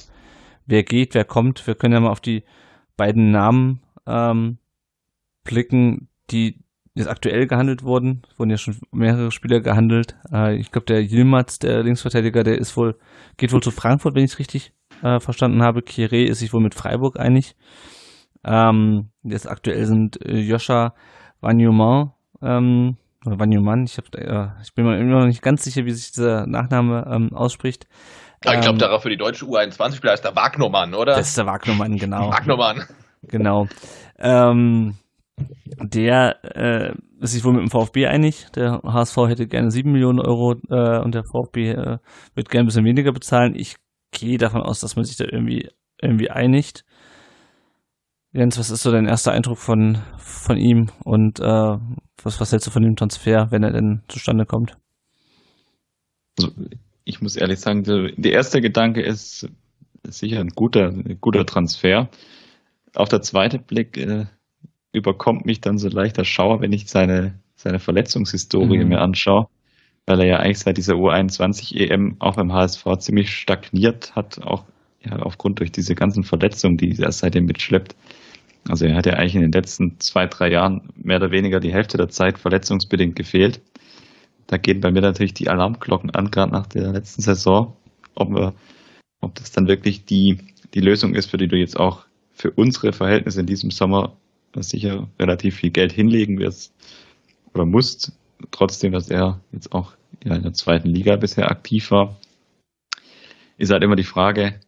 wer 0.66 0.82
geht, 0.82 1.14
wer 1.14 1.24
kommt. 1.24 1.66
Wir 1.66 1.74
können 1.74 1.94
ja 1.94 2.00
mal 2.00 2.10
auf 2.10 2.20
die 2.20 2.44
beiden 2.96 3.30
Namen 3.30 3.80
ähm, 4.06 4.58
blicken, 5.44 6.08
die 6.30 6.62
jetzt 6.94 7.08
aktuell 7.08 7.46
gehandelt 7.46 7.82
wurden. 7.82 8.22
Es 8.30 8.38
wurden 8.38 8.50
ja 8.50 8.58
schon 8.58 8.76
mehrere 8.90 9.30
Spieler 9.30 9.60
gehandelt. 9.60 10.16
Äh, 10.32 10.56
ich 10.56 10.70
glaube, 10.70 10.86
der 10.86 11.02
Yilmaz, 11.02 11.58
der 11.58 11.82
Linksverteidiger, 11.82 12.44
der 12.44 12.58
ist 12.58 12.76
wohl, 12.76 12.98
geht 13.36 13.52
wohl 13.52 13.62
zu 13.62 13.70
Frankfurt, 13.70 14.14
wenn 14.14 14.24
ich 14.24 14.32
es 14.32 14.38
richtig 14.38 14.72
äh, 15.02 15.20
verstanden 15.20 15.62
habe. 15.62 15.82
Kire 15.82 16.24
ist 16.24 16.40
sich 16.40 16.52
wohl 16.52 16.62
mit 16.62 16.74
Freiburg 16.74 17.18
einig. 17.18 17.54
Ähm, 18.44 19.10
jetzt 19.22 19.48
aktuell 19.48 19.84
sind 19.84 20.24
äh, 20.24 20.38
Joscha 20.38 20.94
Wanyuman, 21.40 22.12
ähm, 22.42 22.96
oder 23.26 23.38
Wanyuman, 23.38 23.84
ich, 23.84 23.98
hab, 23.98 24.14
äh, 24.14 24.48
ich 24.62 24.74
bin 24.74 24.84
mir 24.84 24.98
immer 24.98 25.20
noch 25.20 25.26
nicht 25.26 25.42
ganz 25.42 25.64
sicher, 25.64 25.84
wie 25.84 25.90
sich 25.90 26.12
dieser 26.12 26.46
Nachname 26.46 27.04
ähm, 27.10 27.30
ausspricht. 27.34 27.86
Ja, 28.44 28.54
ich 28.54 28.60
glaube, 28.60 28.74
ähm, 28.74 28.78
darauf 28.78 29.02
für 29.02 29.10
die 29.10 29.16
deutsche 29.16 29.44
U21-Spieler 29.44 30.14
ist 30.14 30.24
der 30.24 30.36
Wagnermann, 30.36 30.94
oder? 30.94 31.16
Das 31.16 31.28
ist 31.28 31.38
der 31.38 31.46
Wagnermann, 31.46 31.96
genau. 31.96 32.30
Wagnermann. 32.30 32.84
Genau. 33.22 33.66
Ähm, 34.18 34.94
der 35.80 36.36
äh, 36.42 36.92
ist 37.20 37.32
sich 37.32 37.44
wohl 37.44 37.52
mit 37.52 37.62
dem 37.62 37.70
VfB 37.70 38.06
einig. 38.06 38.46
Der 38.54 38.80
HSV 38.84 39.16
hätte 39.28 39.46
gerne 39.46 39.70
7 39.70 39.90
Millionen 39.90 40.20
Euro 40.20 40.54
äh, 40.70 40.98
und 41.00 41.14
der 41.14 41.24
VfB 41.24 41.70
äh, 41.70 41.98
wird 42.34 42.48
gerne 42.48 42.64
ein 42.64 42.66
bisschen 42.66 42.84
weniger 42.84 43.12
bezahlen. 43.12 43.54
Ich 43.56 43.76
gehe 44.10 44.38
davon 44.38 44.62
aus, 44.62 44.80
dass 44.80 44.96
man 44.96 45.04
sich 45.04 45.16
da 45.16 45.24
irgendwie, 45.24 45.68
irgendwie 46.00 46.30
einigt. 46.30 46.84
Jens, 48.32 48.58
was 48.58 48.70
ist 48.70 48.82
so 48.82 48.92
dein 48.92 49.06
erster 49.06 49.32
Eindruck 49.32 49.58
von, 49.58 49.98
von 50.18 50.56
ihm 50.58 50.90
und 51.02 51.40
äh, 51.40 51.78
was, 52.22 52.40
was 52.40 52.52
hältst 52.52 52.66
du 52.66 52.70
von 52.70 52.82
dem 52.82 52.96
Transfer, 52.96 53.50
wenn 53.50 53.62
er 53.62 53.72
denn 53.72 54.02
zustande 54.08 54.44
kommt? 54.44 54.76
Also, 56.38 56.52
ich 57.04 57.20
muss 57.20 57.36
ehrlich 57.36 57.60
sagen, 57.60 57.84
der, 57.84 58.12
der 58.16 58.32
erste 58.32 58.60
Gedanke 58.60 59.02
ist, 59.02 59.48
sicher 60.04 60.40
ein 60.40 60.50
guter, 60.50 60.88
ein 60.88 61.18
guter 61.20 61.46
Transfer. 61.46 62.08
Auch 62.94 63.08
der 63.08 63.22
zweite 63.22 63.58
Blick 63.58 63.96
äh, 63.96 64.26
überkommt 64.92 65.46
mich 65.46 65.60
dann 65.60 65.78
so 65.78 65.88
leichter 65.88 66.24
Schauer, 66.24 66.60
wenn 66.60 66.72
ich 66.72 66.88
seine, 66.88 67.40
seine 67.54 67.78
Verletzungshistorie 67.78 68.78
mhm. 68.78 68.88
mir 68.88 69.00
anschaue, 69.00 69.48
weil 70.08 70.20
er 70.20 70.26
ja 70.26 70.36
eigentlich 70.38 70.60
seit 70.60 70.78
dieser 70.78 70.94
U21 70.94 71.76
EM 71.76 72.16
auch 72.18 72.36
beim 72.36 72.50
HSV 72.50 72.82
ziemlich 72.98 73.30
stagniert 73.30 74.16
hat, 74.16 74.40
auch 74.42 74.64
ja, 75.04 75.18
aufgrund 75.18 75.60
durch 75.60 75.70
diese 75.70 75.94
ganzen 75.94 76.24
Verletzungen, 76.24 76.78
die 76.78 76.98
er 76.98 77.12
seitdem 77.12 77.44
mitschleppt. 77.44 77.94
Also 78.68 78.86
er 78.86 78.96
hat 78.96 79.04
ja 79.04 79.14
eigentlich 79.14 79.34
in 79.34 79.42
den 79.42 79.52
letzten 79.52 80.00
zwei, 80.00 80.26
drei 80.26 80.50
Jahren 80.50 80.88
mehr 80.96 81.18
oder 81.18 81.30
weniger 81.30 81.60
die 81.60 81.72
Hälfte 81.72 81.98
der 81.98 82.08
Zeit 82.08 82.38
verletzungsbedingt 82.38 83.16
gefehlt. 83.16 83.60
Da 84.46 84.56
gehen 84.56 84.80
bei 84.80 84.90
mir 84.90 85.02
natürlich 85.02 85.34
die 85.34 85.50
Alarmglocken 85.50 86.10
an, 86.10 86.30
gerade 86.30 86.52
nach 86.52 86.66
der 86.66 86.90
letzten 86.90 87.20
Saison, 87.20 87.76
ob, 88.14 88.30
wir, 88.30 88.54
ob 89.20 89.34
das 89.34 89.52
dann 89.52 89.68
wirklich 89.68 90.06
die, 90.06 90.38
die 90.72 90.80
Lösung 90.80 91.14
ist, 91.14 91.30
für 91.30 91.36
die 91.36 91.48
du 91.48 91.56
jetzt 91.56 91.78
auch 91.78 92.06
für 92.32 92.50
unsere 92.50 92.94
Verhältnisse 92.94 93.40
in 93.40 93.46
diesem 93.46 93.70
Sommer 93.70 94.16
sicher 94.56 95.06
relativ 95.18 95.56
viel 95.56 95.70
Geld 95.70 95.92
hinlegen 95.92 96.38
wirst 96.38 96.72
oder 97.52 97.66
musst, 97.66 98.12
trotzdem, 98.50 98.92
dass 98.92 99.10
er 99.10 99.40
jetzt 99.52 99.72
auch 99.72 99.97
ja, 100.24 100.34
in 100.34 100.42
der 100.42 100.52
zweiten 100.52 100.88
Liga 100.88 101.16
bisher 101.16 101.50
aktiv 101.50 101.90
war, 101.90 102.16
ist 103.56 103.70
halt 103.70 103.82
immer 103.82 103.96
die 103.96 104.04
Frage, 104.04 104.60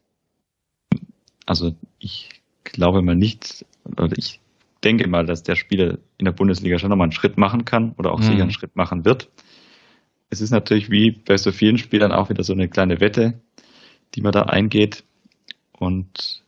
also 1.47 1.75
ich 1.99 2.29
glaube 2.65 3.03
mal 3.03 3.17
nicht, 3.17 3.65
oder 3.85 4.09
ich 4.17 4.41
denke 4.85 5.09
mal, 5.09 5.27
dass 5.27 5.43
der 5.43 5.57
Spieler 5.57 5.99
in 6.19 6.25
der 6.25 6.33
Bundesliga 6.33 6.79
schon 6.79 6.91
nochmal 6.91 7.07
einen 7.07 7.13
Schritt 7.13 7.37
machen 7.37 7.65
kann 7.65 7.93
oder 7.99 8.13
auch 8.13 8.21
mhm. 8.21 8.25
sicher 8.25 8.43
einen 8.43 8.51
Schritt 8.51 8.77
machen 8.77 9.05
wird. 9.05 9.31
Es 10.31 10.41
ist 10.41 10.51
natürlich 10.51 10.91
wie 10.91 11.11
bei 11.11 11.37
so 11.37 11.53
vielen 11.53 11.79
Spielern 11.79 12.13
auch 12.13 12.31
wieder 12.31 12.45
so 12.45 12.53
eine 12.53 12.69
kleine 12.69 13.01
Wette, 13.01 13.41
die 14.15 14.23
man 14.23 14.33
da 14.33 14.43
eingeht. 14.43 15.05
Und 15.73 16.45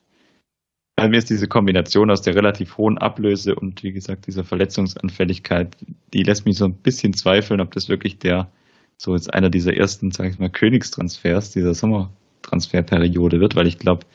bei 0.94 1.08
mir 1.08 1.18
ist 1.18 1.30
diese 1.30 1.48
Kombination 1.48 2.10
aus 2.10 2.22
der 2.22 2.34
relativ 2.34 2.78
hohen 2.78 2.98
Ablöse 2.98 3.54
und 3.54 3.82
wie 3.82 3.92
gesagt 3.92 4.26
dieser 4.26 4.44
Verletzungsanfälligkeit, 4.44 5.76
die 6.12 6.22
lässt 6.22 6.46
mich 6.46 6.56
so 6.56 6.64
ein 6.64 6.74
bisschen 6.74 7.12
zweifeln, 7.14 7.60
ob 7.60 7.72
das 7.72 7.88
wirklich 7.88 8.18
der 8.18 8.50
so 8.96 9.14
jetzt 9.14 9.32
einer 9.32 9.50
dieser 9.50 9.74
ersten, 9.74 10.10
sage 10.10 10.30
ich 10.30 10.38
mal, 10.38 10.50
Königstransfers 10.50 11.50
dieser 11.50 11.74
Sommertransferperiode 11.74 13.40
wird, 13.40 13.56
weil 13.56 13.66
ich 13.66 13.78
glaube, 13.78 14.06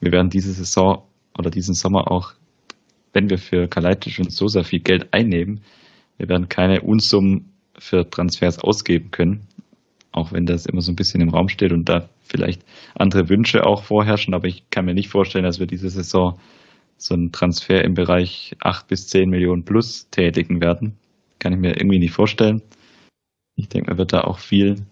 wir 0.00 0.12
werden 0.12 0.30
diese 0.30 0.52
Saison 0.52 1.04
oder 1.38 1.50
diesen 1.50 1.74
Sommer 1.74 2.10
auch, 2.10 2.32
wenn 3.12 3.30
wir 3.30 3.38
für 3.38 3.68
Kalajdzic 3.68 4.18
und 4.18 4.32
Sosa 4.32 4.62
viel 4.62 4.80
Geld 4.80 5.12
einnehmen, 5.12 5.60
wir 6.16 6.28
werden 6.28 6.48
keine 6.48 6.80
Unsummen 6.82 7.52
für 7.78 8.08
Transfers 8.08 8.58
ausgeben 8.58 9.10
können 9.10 9.48
auch 10.14 10.32
wenn 10.32 10.46
das 10.46 10.66
immer 10.66 10.80
so 10.80 10.92
ein 10.92 10.96
bisschen 10.96 11.20
im 11.20 11.30
Raum 11.30 11.48
steht 11.48 11.72
und 11.72 11.88
da 11.88 12.08
vielleicht 12.22 12.62
andere 12.94 13.28
Wünsche 13.28 13.66
auch 13.66 13.82
vorherrschen, 13.82 14.32
aber 14.32 14.46
ich 14.46 14.70
kann 14.70 14.84
mir 14.84 14.94
nicht 14.94 15.08
vorstellen, 15.08 15.44
dass 15.44 15.58
wir 15.58 15.66
diese 15.66 15.90
Saison 15.90 16.38
so 16.96 17.14
einen 17.14 17.32
Transfer 17.32 17.82
im 17.84 17.94
Bereich 17.94 18.54
8 18.60 18.86
bis 18.86 19.08
10 19.08 19.28
Millionen 19.28 19.64
plus 19.64 20.08
tätigen 20.10 20.60
werden. 20.60 20.96
Kann 21.40 21.52
ich 21.52 21.58
mir 21.58 21.76
irgendwie 21.76 21.98
nicht 21.98 22.12
vorstellen. 22.12 22.62
Ich 23.56 23.68
denke, 23.68 23.90
man 23.90 23.98
wird 23.98 24.12
da 24.12 24.22
auch 24.22 24.38
viel, 24.38 24.86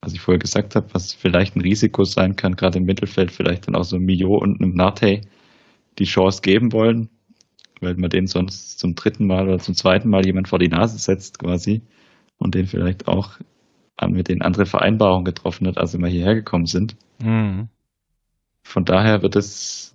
was 0.00 0.12
ich 0.12 0.20
vorher 0.20 0.38
gesagt 0.38 0.74
habe, 0.76 0.92
was 0.92 1.12
vielleicht 1.12 1.56
ein 1.56 1.60
Risiko 1.60 2.04
sein 2.04 2.36
kann, 2.36 2.56
gerade 2.56 2.78
im 2.78 2.84
Mittelfeld 2.84 3.30
vielleicht 3.30 3.68
dann 3.68 3.76
auch 3.76 3.84
so 3.84 3.96
ein 3.96 4.04
Mio 4.04 4.36
und 4.36 4.60
einem 4.60 4.74
Nate 4.74 5.22
die 5.98 6.04
Chance 6.04 6.42
geben 6.42 6.72
wollen, 6.72 7.08
weil 7.80 7.94
man 7.94 8.10
den 8.10 8.26
sonst 8.26 8.78
zum 8.78 8.94
dritten 8.94 9.26
Mal 9.26 9.48
oder 9.48 9.58
zum 9.58 9.74
zweiten 9.74 10.08
Mal 10.08 10.26
jemand 10.26 10.48
vor 10.48 10.58
die 10.58 10.68
Nase 10.68 10.98
setzt 10.98 11.38
quasi 11.38 11.82
und 12.38 12.54
den 12.54 12.66
vielleicht 12.66 13.08
auch 13.08 13.38
mit 14.08 14.28
denen 14.28 14.42
andere 14.42 14.66
Vereinbarungen 14.66 15.24
getroffen 15.24 15.66
hat, 15.68 15.78
als 15.78 15.92
wir 15.92 16.00
mal 16.00 16.10
hierher 16.10 16.34
gekommen 16.34 16.66
sind. 16.66 16.96
Mhm. 17.22 17.68
Von 18.64 18.84
daher 18.84 19.22
wird 19.22 19.36
es, 19.36 19.92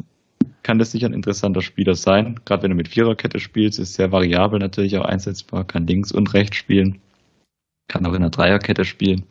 kann 0.64 0.80
das 0.80 0.92
sicher 0.92 1.08
ein 1.08 1.14
interessanter 1.14 1.62
Spieler 1.62 1.96
sein. 1.96 2.40
Gerade 2.46 2.64
wenn 2.64 2.72
du 2.72 2.78
mit 2.78 2.88
Viererkette 2.88 3.40
spielst, 3.40 3.80
ist 3.80 3.96
sehr 3.96 4.12
variabel 4.14 4.60
natürlich 4.60 4.98
auch 4.98 5.04
einsetzbar, 5.04 5.66
kann 5.66 5.88
links 5.88 6.14
und 6.14 6.34
rechts 6.34 6.56
spielen, 6.56 7.02
kann 7.88 8.06
auch 8.06 8.12
in 8.12 8.18
einer 8.18 8.30
Dreierkette 8.30 8.86
spielen. 8.86 9.26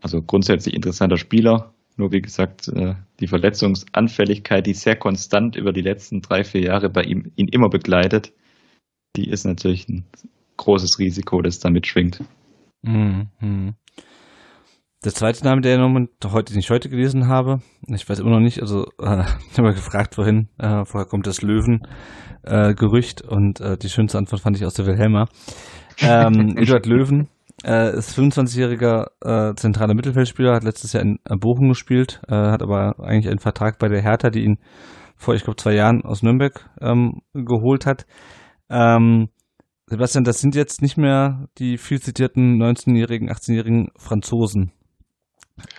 Also 0.00 0.22
grundsätzlich 0.22 0.74
interessanter 0.74 1.16
Spieler. 1.16 1.72
Nur 1.96 2.12
wie 2.12 2.20
gesagt, 2.20 2.68
äh, 2.68 2.94
die 3.20 3.26
Verletzungsanfälligkeit, 3.26 4.66
die 4.66 4.74
sehr 4.74 4.96
konstant 4.96 5.56
über 5.56 5.72
die 5.72 5.80
letzten 5.80 6.20
drei, 6.20 6.44
vier 6.44 6.62
Jahre 6.62 6.90
bei 6.90 7.02
ihm 7.02 7.32
ihn 7.36 7.48
immer 7.48 7.70
begleitet, 7.70 8.32
die 9.16 9.28
ist 9.28 9.44
natürlich 9.44 9.88
ein 9.88 10.04
großes 10.58 10.98
Risiko, 10.98 11.40
das 11.40 11.58
da 11.58 11.70
mitschwingt. 11.70 12.22
Mhm. 12.82 13.74
Der 15.04 15.14
zweite 15.14 15.44
Name, 15.44 15.60
der 15.60 15.78
ich 15.78 16.32
heute 16.32 16.54
nicht 16.54 16.70
heute 16.70 16.88
gelesen 16.88 17.28
habe, 17.28 17.60
ich 17.86 18.08
weiß 18.08 18.18
immer 18.18 18.30
noch 18.30 18.40
nicht, 18.40 18.60
also 18.60 18.86
äh, 19.00 19.24
ich 19.50 19.58
habe 19.58 19.72
gefragt 19.72 20.16
vorhin, 20.16 20.48
äh, 20.58 20.84
vorher 20.84 21.08
kommt 21.08 21.26
das 21.26 21.42
Löwen-Gerücht 21.42 23.22
äh, 23.22 23.26
und 23.26 23.60
äh, 23.60 23.76
die 23.78 23.88
schönste 23.88 24.18
Antwort 24.18 24.42
fand 24.42 24.56
ich 24.56 24.66
aus 24.66 24.74
der 24.74 24.86
Wilhelma. 24.86 25.28
Ähm, 26.02 26.56
Eduard 26.58 26.84
Löwen 26.84 27.28
äh, 27.64 27.96
ist 27.96 28.18
25-jähriger 28.18 29.06
äh, 29.22 29.54
zentraler 29.54 29.94
Mittelfeldspieler, 29.94 30.54
hat 30.54 30.64
letztes 30.64 30.92
Jahr 30.92 31.02
in 31.02 31.18
Bochum 31.40 31.68
gespielt, 31.68 32.20
äh, 32.28 32.34
hat 32.34 32.62
aber 32.62 32.96
eigentlich 33.00 33.28
einen 33.28 33.38
Vertrag 33.38 33.78
bei 33.78 33.88
der 33.88 34.02
Hertha, 34.02 34.28
die 34.28 34.44
ihn 34.44 34.58
vor, 35.16 35.34
ich 35.34 35.44
glaube, 35.44 35.56
zwei 35.56 35.74
Jahren 35.74 36.04
aus 36.04 36.22
Nürnberg 36.22 36.68
ähm, 36.80 37.22
geholt 37.32 37.86
hat. 37.86 38.06
Ähm, 38.68 39.28
Sebastian, 39.86 40.24
das 40.24 40.40
sind 40.40 40.54
jetzt 40.54 40.82
nicht 40.82 40.96
mehr 40.98 41.46
die 41.58 41.78
viel 41.78 42.00
zitierten 42.00 42.60
19-jährigen, 42.60 43.30
18-jährigen 43.30 43.88
Franzosen. 43.96 44.72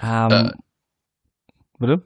Ähm, 0.02 0.32
äh, 0.32 0.52
bitte? 1.78 2.04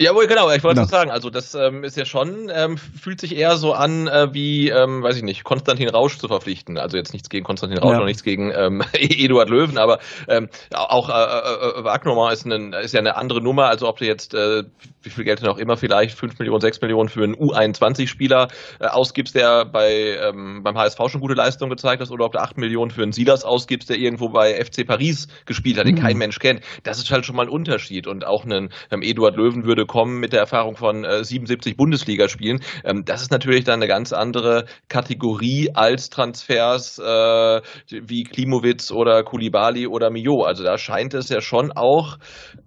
Jawohl, 0.00 0.28
genau, 0.28 0.48
ich 0.52 0.62
wollte 0.62 0.82
genau. 0.82 0.88
sagen, 0.88 1.10
also 1.10 1.28
das 1.28 1.56
ähm, 1.56 1.82
ist 1.82 1.96
ja 1.96 2.04
schon, 2.04 2.52
ähm, 2.54 2.76
fühlt 2.76 3.20
sich 3.20 3.34
eher 3.34 3.56
so 3.56 3.72
an 3.72 4.06
äh, 4.06 4.32
wie, 4.32 4.68
ähm, 4.68 5.02
weiß 5.02 5.16
ich 5.16 5.24
nicht, 5.24 5.42
Konstantin 5.42 5.88
Rausch 5.88 6.18
zu 6.18 6.28
verpflichten. 6.28 6.78
Also 6.78 6.96
jetzt 6.96 7.12
nichts 7.12 7.28
gegen 7.28 7.44
Konstantin 7.44 7.80
Rausch 7.80 7.94
ja. 7.94 7.98
und 7.98 8.06
nichts 8.06 8.22
gegen 8.22 8.52
ähm, 8.54 8.84
Eduard 8.92 9.50
Löwen, 9.50 9.76
aber 9.76 9.98
ähm, 10.28 10.50
auch 10.72 11.08
äh, 11.08 11.12
äh, 11.12 11.80
äh 11.80 11.84
Wagner 11.84 12.30
ist, 12.30 12.46
ein, 12.46 12.74
ist 12.74 12.94
ja 12.94 13.00
eine 13.00 13.16
andere 13.16 13.42
Nummer, 13.42 13.64
also 13.70 13.88
ob 13.88 13.96
du 13.96 14.06
jetzt, 14.06 14.34
äh, 14.34 14.62
wie 15.02 15.10
viel 15.10 15.24
Geld 15.24 15.42
denn 15.42 15.48
auch 15.48 15.58
immer, 15.58 15.76
vielleicht 15.76 16.16
5 16.16 16.38
Millionen, 16.38 16.60
6 16.60 16.80
Millionen 16.80 17.08
für 17.08 17.24
einen 17.24 17.34
U21-Spieler 17.34 18.46
äh, 18.78 18.86
ausgibst, 18.86 19.34
der 19.34 19.64
bei 19.64 20.16
ähm, 20.22 20.62
beim 20.62 20.78
HSV 20.78 21.00
schon 21.08 21.20
gute 21.20 21.34
Leistung 21.34 21.70
gezeigt 21.70 22.00
hat, 22.00 22.10
oder 22.12 22.24
ob 22.24 22.30
du 22.34 22.38
8 22.38 22.56
Millionen 22.56 22.92
für 22.92 23.02
einen 23.02 23.10
Silas 23.10 23.44
ausgibst, 23.44 23.90
der 23.90 23.96
irgendwo 23.96 24.28
bei 24.28 24.64
FC 24.64 24.86
Paris 24.86 25.26
gespielt 25.44 25.76
hat, 25.76 25.88
den 25.88 25.96
mhm. 25.96 26.02
kein 26.02 26.18
Mensch 26.18 26.38
kennt. 26.38 26.60
Das 26.84 26.98
ist 26.98 27.10
halt 27.10 27.26
schon 27.26 27.34
mal 27.34 27.46
ein 27.46 27.48
Unterschied. 27.48 28.06
Und 28.06 28.24
auch 28.24 28.44
einen 28.44 28.68
ähm, 28.92 29.02
Eduard 29.02 29.36
Löwen 29.36 29.64
würde 29.64 29.87
bekommen 29.88 30.20
mit 30.20 30.32
der 30.32 30.40
Erfahrung 30.40 30.76
von 30.76 31.04
äh, 31.04 31.24
77 31.24 31.76
Bundesligaspielen. 31.76 32.60
Ähm, 32.84 33.04
das 33.04 33.22
ist 33.22 33.32
natürlich 33.32 33.64
dann 33.64 33.76
eine 33.76 33.88
ganz 33.88 34.12
andere 34.12 34.66
Kategorie 34.88 35.70
als 35.74 36.10
Transfers 36.10 36.98
äh, 36.98 37.60
wie 37.88 38.22
Klimowitz 38.24 38.92
oder 38.92 39.24
Kulibali 39.24 39.86
oder 39.86 40.10
Mio. 40.10 40.42
Also 40.42 40.62
da 40.62 40.76
scheint 40.76 41.14
es 41.14 41.30
ja 41.30 41.40
schon 41.40 41.72
auch 41.72 42.18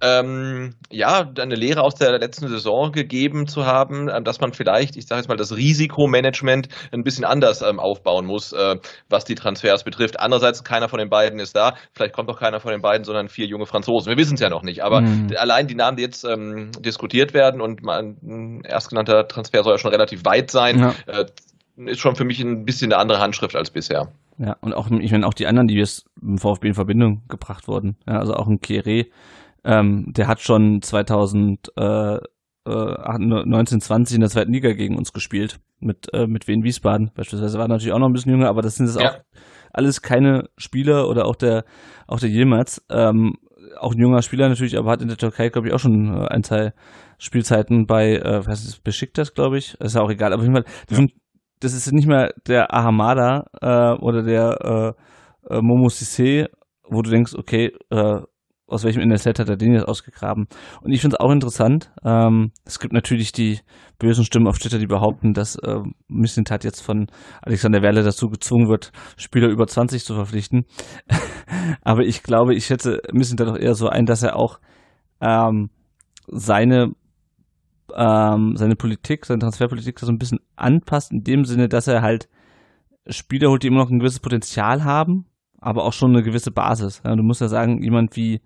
ähm, 0.01 0.73
ja 0.89 1.31
eine 1.39 1.55
Lehre 1.55 1.81
aus 1.81 1.93
der 1.95 2.17
letzten 2.17 2.47
Saison 2.47 2.91
gegeben 2.91 3.47
zu 3.47 3.65
haben, 3.65 4.09
äh, 4.09 4.21
dass 4.23 4.41
man 4.41 4.51
vielleicht, 4.53 4.97
ich 4.97 5.05
sage 5.05 5.21
jetzt 5.21 5.29
mal, 5.29 5.37
das 5.37 5.55
Risikomanagement 5.55 6.69
ein 6.91 7.03
bisschen 7.03 7.23
anders 7.23 7.61
ähm, 7.61 7.79
aufbauen 7.79 8.25
muss, 8.25 8.51
äh, 8.51 8.77
was 9.09 9.25
die 9.25 9.35
Transfers 9.35 9.83
betrifft. 9.83 10.19
Andererseits 10.19 10.63
keiner 10.63 10.89
von 10.89 10.97
den 10.97 11.09
beiden 11.09 11.39
ist 11.39 11.55
da. 11.55 11.75
Vielleicht 11.93 12.15
kommt 12.15 12.29
auch 12.31 12.39
keiner 12.39 12.59
von 12.59 12.71
den 12.71 12.81
beiden, 12.81 13.03
sondern 13.03 13.29
vier 13.29 13.45
junge 13.45 13.67
Franzosen. 13.67 14.09
Wir 14.09 14.17
wissen 14.17 14.33
es 14.33 14.39
ja 14.39 14.49
noch 14.49 14.63
nicht. 14.63 14.83
Aber 14.83 15.01
mhm. 15.01 15.29
allein 15.37 15.67
die 15.67 15.75
Namen, 15.75 15.97
die 15.97 16.03
jetzt 16.03 16.23
ähm, 16.23 16.71
diskutiert 16.79 17.10
werden 17.13 17.61
und 17.61 17.83
mein 17.83 18.63
erstgenannter 18.63 19.27
Transfer 19.27 19.63
soll 19.63 19.73
ja 19.73 19.77
schon 19.77 19.91
relativ 19.91 20.25
weit 20.25 20.51
sein, 20.51 20.79
ja. 20.79 20.93
äh, 21.07 21.25
ist 21.85 21.99
schon 21.99 22.15
für 22.15 22.25
mich 22.25 22.39
ein 22.41 22.65
bisschen 22.65 22.91
eine 22.91 23.01
andere 23.01 23.19
Handschrift 23.19 23.55
als 23.55 23.71
bisher. 23.71 24.11
Ja, 24.37 24.57
und 24.61 24.73
auch, 24.73 24.89
ich 24.89 25.11
meine, 25.11 25.27
auch 25.27 25.33
die 25.33 25.47
anderen, 25.47 25.67
die 25.67 25.75
jetzt 25.75 26.05
im 26.21 26.37
VfB 26.37 26.69
in 26.69 26.73
Verbindung 26.73 27.23
gebracht 27.27 27.67
wurden. 27.67 27.97
Ja, 28.07 28.19
also 28.19 28.33
auch 28.33 28.47
ein 28.47 28.59
Kere, 28.59 29.05
ähm, 29.63 30.05
der 30.07 30.27
hat 30.27 30.39
schon 30.39 30.81
2000, 30.81 31.71
äh, 31.77 32.19
1920 32.63 34.15
in 34.15 34.21
der 34.21 34.29
zweiten 34.29 34.53
Liga 34.53 34.73
gegen 34.73 34.95
uns 34.97 35.13
gespielt 35.13 35.59
mit 35.79 36.13
äh, 36.13 36.27
mit 36.27 36.47
Wien 36.47 36.63
Wiesbaden 36.63 37.11
beispielsweise 37.15 37.57
war 37.57 37.67
natürlich 37.67 37.91
auch 37.91 37.99
noch 37.99 38.07
ein 38.07 38.13
bisschen 38.13 38.31
jünger, 38.31 38.49
aber 38.49 38.61
das 38.61 38.75
sind 38.75 38.85
jetzt 38.85 38.99
ja. 38.99 39.09
auch 39.09 39.19
alles 39.73 40.01
keine 40.01 40.49
Spieler 40.57 41.07
oder 41.07 41.25
auch 41.25 41.35
der 41.35 41.65
auch 42.07 42.19
der 42.19 42.29
Yilmaz, 42.29 42.81
ähm, 42.89 43.33
auch 43.79 43.93
ein 43.93 43.99
junger 43.99 44.21
Spieler 44.21 44.49
natürlich, 44.49 44.77
aber 44.77 44.91
hat 44.91 45.01
in 45.01 45.07
der 45.07 45.17
Türkei 45.17 45.49
glaube 45.49 45.67
ich 45.67 45.73
auch 45.73 45.79
schon 45.79 46.13
äh, 46.13 46.27
ein 46.27 46.41
Teil 46.41 46.73
Spielzeiten 47.17 47.85
bei 47.85 48.15
äh, 48.15 48.45
was 48.45 48.63
ist 48.63 48.83
Besiktas, 48.83 49.33
glaube 49.33 49.57
ich, 49.57 49.75
ist 49.79 49.95
ja 49.95 50.01
auch 50.01 50.09
egal, 50.09 50.33
aber 50.33 50.41
auf 50.41 50.47
jeden 50.47 50.55
Fall 50.55 50.65
das, 50.87 50.91
ja. 50.91 50.95
sind, 50.97 51.13
das 51.59 51.73
ist 51.73 51.91
nicht 51.91 52.07
mehr 52.07 52.33
der 52.47 52.73
Ahamada 52.73 53.45
äh, 53.61 54.01
oder 54.01 54.23
der 54.23 54.95
äh, 55.49 55.55
äh, 55.55 55.61
Momo 55.61 55.87
Sissé, 55.87 56.47
wo 56.89 57.01
du 57.01 57.09
denkst, 57.09 57.33
okay, 57.35 57.71
äh, 57.89 58.21
aus 58.71 58.83
welchem 58.83 59.07
NLZ 59.07 59.25
hat 59.39 59.49
er 59.49 59.57
den 59.57 59.73
jetzt 59.73 59.87
ausgegraben? 59.87 60.47
Und 60.81 60.91
ich 60.91 61.01
finde 61.01 61.17
es 61.17 61.19
auch 61.19 61.31
interessant. 61.31 61.91
Ähm, 62.03 62.51
es 62.65 62.79
gibt 62.79 62.93
natürlich 62.93 63.31
die 63.31 63.59
bösen 63.99 64.25
Stimmen 64.25 64.47
auf 64.47 64.59
Twitter, 64.59 64.79
die 64.79 64.87
behaupten, 64.87 65.33
dass 65.33 65.55
äh, 65.57 65.81
Mislintat 66.07 66.63
jetzt 66.63 66.81
von 66.81 67.07
Alexander 67.41 67.81
Werle 67.81 68.03
dazu 68.03 68.29
gezwungen 68.29 68.69
wird, 68.69 68.91
Spieler 69.17 69.49
über 69.49 69.67
20 69.67 70.05
zu 70.05 70.15
verpflichten. 70.15 70.65
Aber 71.81 72.01
ich 72.01 72.23
glaube, 72.23 72.55
ich 72.55 72.65
schätze 72.65 73.01
Mislintat 73.11 73.47
doch 73.47 73.57
eher 73.57 73.75
so 73.75 73.89
ein, 73.89 74.05
dass 74.05 74.23
er 74.23 74.35
auch 74.35 74.59
ähm, 75.19 75.69
seine 76.27 76.93
ähm, 77.95 78.55
seine 78.55 78.75
Politik, 78.75 79.25
seine 79.25 79.39
Transferpolitik 79.39 79.99
so 79.99 80.07
ein 80.07 80.17
bisschen 80.17 80.39
anpasst, 80.55 81.11
in 81.11 81.23
dem 81.23 81.43
Sinne, 81.43 81.67
dass 81.67 81.87
er 81.87 82.01
halt 82.01 82.29
Spieler 83.07 83.49
holt, 83.49 83.63
die 83.63 83.67
immer 83.67 83.79
noch 83.79 83.89
ein 83.89 83.99
gewisses 83.99 84.19
Potenzial 84.19 84.83
haben, 84.83 85.25
aber 85.59 85.83
auch 85.83 85.93
schon 85.93 86.11
eine 86.11 86.23
gewisse 86.23 86.51
Basis. 86.51 87.01
Du 87.03 87.23
musst 87.23 87.41
ja 87.41 87.47
sagen, 87.47 87.83
jemand 87.83 88.15
wie 88.15 88.41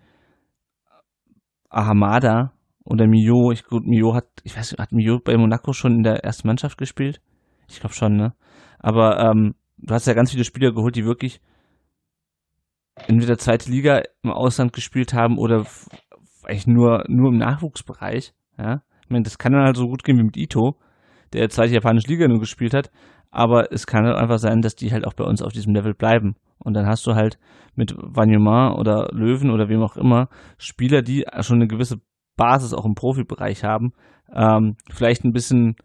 Ahamada 1.76 2.54
oder 2.86 3.06
Mio, 3.08 3.52
ich 3.52 3.66
gut, 3.66 3.86
Mio 3.86 4.14
hat, 4.14 4.28
ich 4.44 4.56
weiß, 4.56 4.76
hat 4.80 4.92
Mio 4.92 5.20
bei 5.20 5.36
Monaco 5.36 5.74
schon 5.74 5.98
in 5.98 6.04
der 6.04 6.24
ersten 6.24 6.48
Mannschaft 6.48 6.78
gespielt? 6.78 7.22
Ich 7.68 7.80
glaube 7.80 7.96
schon, 7.96 8.16
ne? 8.16 8.34
Aber 8.80 9.20
ähm, 9.20 9.56
du 9.78 9.94
hast 9.94 10.08
ja 10.08 10.14
ganz 10.14 10.32
viele 10.32 10.46
Spieler 10.46 10.72
geholt, 10.72 10.96
die 10.96 11.06
wirklich 11.06 11.42
entweder 13.08 13.38
zweite 13.38 13.70
Liga 13.70 14.04
im 14.24 14.32
Ausland 14.32 14.72
gespielt 14.72 15.14
haben 15.14 15.38
oder 15.38 15.66
eigentlich 16.44 16.68
nur, 16.68 17.04
nur 17.08 17.32
im 17.32 17.38
Nachwuchsbereich, 17.38 18.34
ja. 18.58 18.82
Ich 19.04 19.10
meine, 19.10 19.24
das 19.24 19.38
kann 19.38 19.52
dann 19.52 19.66
halt 19.66 19.76
so 19.76 19.88
gut 19.88 20.04
gehen 20.04 20.18
wie 20.18 20.24
mit 20.24 20.38
Ito, 20.38 20.80
der 21.34 21.50
zweite 21.50 21.74
japanische 21.74 22.08
Liga 22.08 22.28
nur 22.28 22.40
gespielt 22.40 22.74
hat, 22.74 22.92
aber 23.32 23.72
es 23.72 23.86
kann 23.86 24.06
halt 24.06 24.18
einfach 24.18 24.40
sein, 24.40 24.62
dass 24.62 24.76
die 24.76 24.92
halt 24.92 25.06
auch 25.06 25.14
bei 25.14 25.26
uns 25.26 25.42
auf 25.42 25.52
diesem 25.52 25.74
Level 25.74 25.94
bleiben. 25.94 26.36
Und 26.58 26.74
dann 26.74 26.88
hast 26.88 27.06
du 27.06 27.16
halt 27.16 27.38
mit 27.76 27.94
Wanyama 27.98 28.74
oder 28.76 29.10
Löwen 29.12 29.52
oder 29.52 29.68
wem 29.68 29.82
auch 29.82 29.98
immer 29.98 30.30
Spieler, 30.58 31.02
die 31.02 31.26
schon 31.42 31.58
eine 31.58 31.68
gewisse 31.68 31.98
Basis 32.38 32.74
auch 32.74 32.86
im 32.86 32.96
Profibereich 32.96 33.64
haben, 33.64 33.94
ähm, 34.34 34.78
vielleicht 34.90 35.24
ein 35.24 35.34
bisschen, 35.34 35.76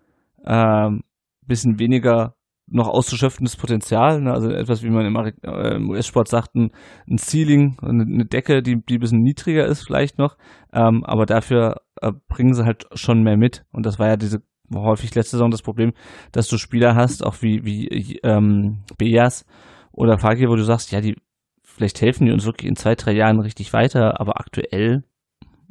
ähm, 0.45 1.03
bisschen 1.47 1.79
weniger 1.79 2.35
noch 2.71 2.89
auszuschöpfendes 2.89 3.57
Potenzial, 3.57 4.21
ne? 4.21 4.33
also 4.33 4.49
etwas 4.49 4.83
wie 4.83 4.91
man 4.91 5.05
im, 5.05 5.17
äh, 5.17 5.79
US-Sport 5.81 6.29
sagt, 6.29 6.55
ein, 6.55 6.71
ein 7.09 7.19
Ceiling, 7.19 7.77
eine, 7.83 8.05
eine, 8.05 8.25
Decke, 8.27 8.63
die, 8.63 8.81
die 8.81 8.99
ein 8.99 9.01
bisschen 9.01 9.23
niedriger 9.23 9.67
ist 9.67 9.83
vielleicht 9.83 10.19
noch, 10.19 10.37
ähm, 10.73 11.05
aber 11.05 11.27
dafür 11.27 11.83
äh, 12.01 12.13
bringen 12.29 12.55
sie 12.55 12.65
halt 12.65 12.87
schon 12.95 13.23
mehr 13.23 13.37
mit 13.37 13.65
und 13.73 13.87
das 13.87 13.99
war 13.99 14.07
ja 14.07 14.17
diese 14.17 14.43
häufig 14.75 15.15
letzte 15.15 15.37
Saison 15.37 15.51
das 15.51 15.63
Problem, 15.63 15.93
dass 16.33 16.49
du 16.49 16.59
Spieler 16.59 16.95
hast, 16.95 17.25
auch 17.25 17.43
wie, 17.43 17.65
wie 17.65 18.19
ähm, 18.23 18.79
Beas, 18.99 19.45
oder 19.93 20.19
Fagir, 20.19 20.49
wo 20.49 20.57
du 20.57 20.65
sagst, 20.65 20.93
ja, 20.93 21.01
die, 21.01 21.17
vielleicht 21.63 22.01
helfen 22.01 22.27
die 22.27 22.33
uns 22.33 22.47
wirklich 22.47 22.69
in 22.69 22.77
zwei, 22.77 22.95
drei 22.95 23.13
Jahren 23.13 23.41
richtig 23.41 23.73
weiter, 23.73 24.21
aber 24.21 24.41
aktuell 24.41 25.05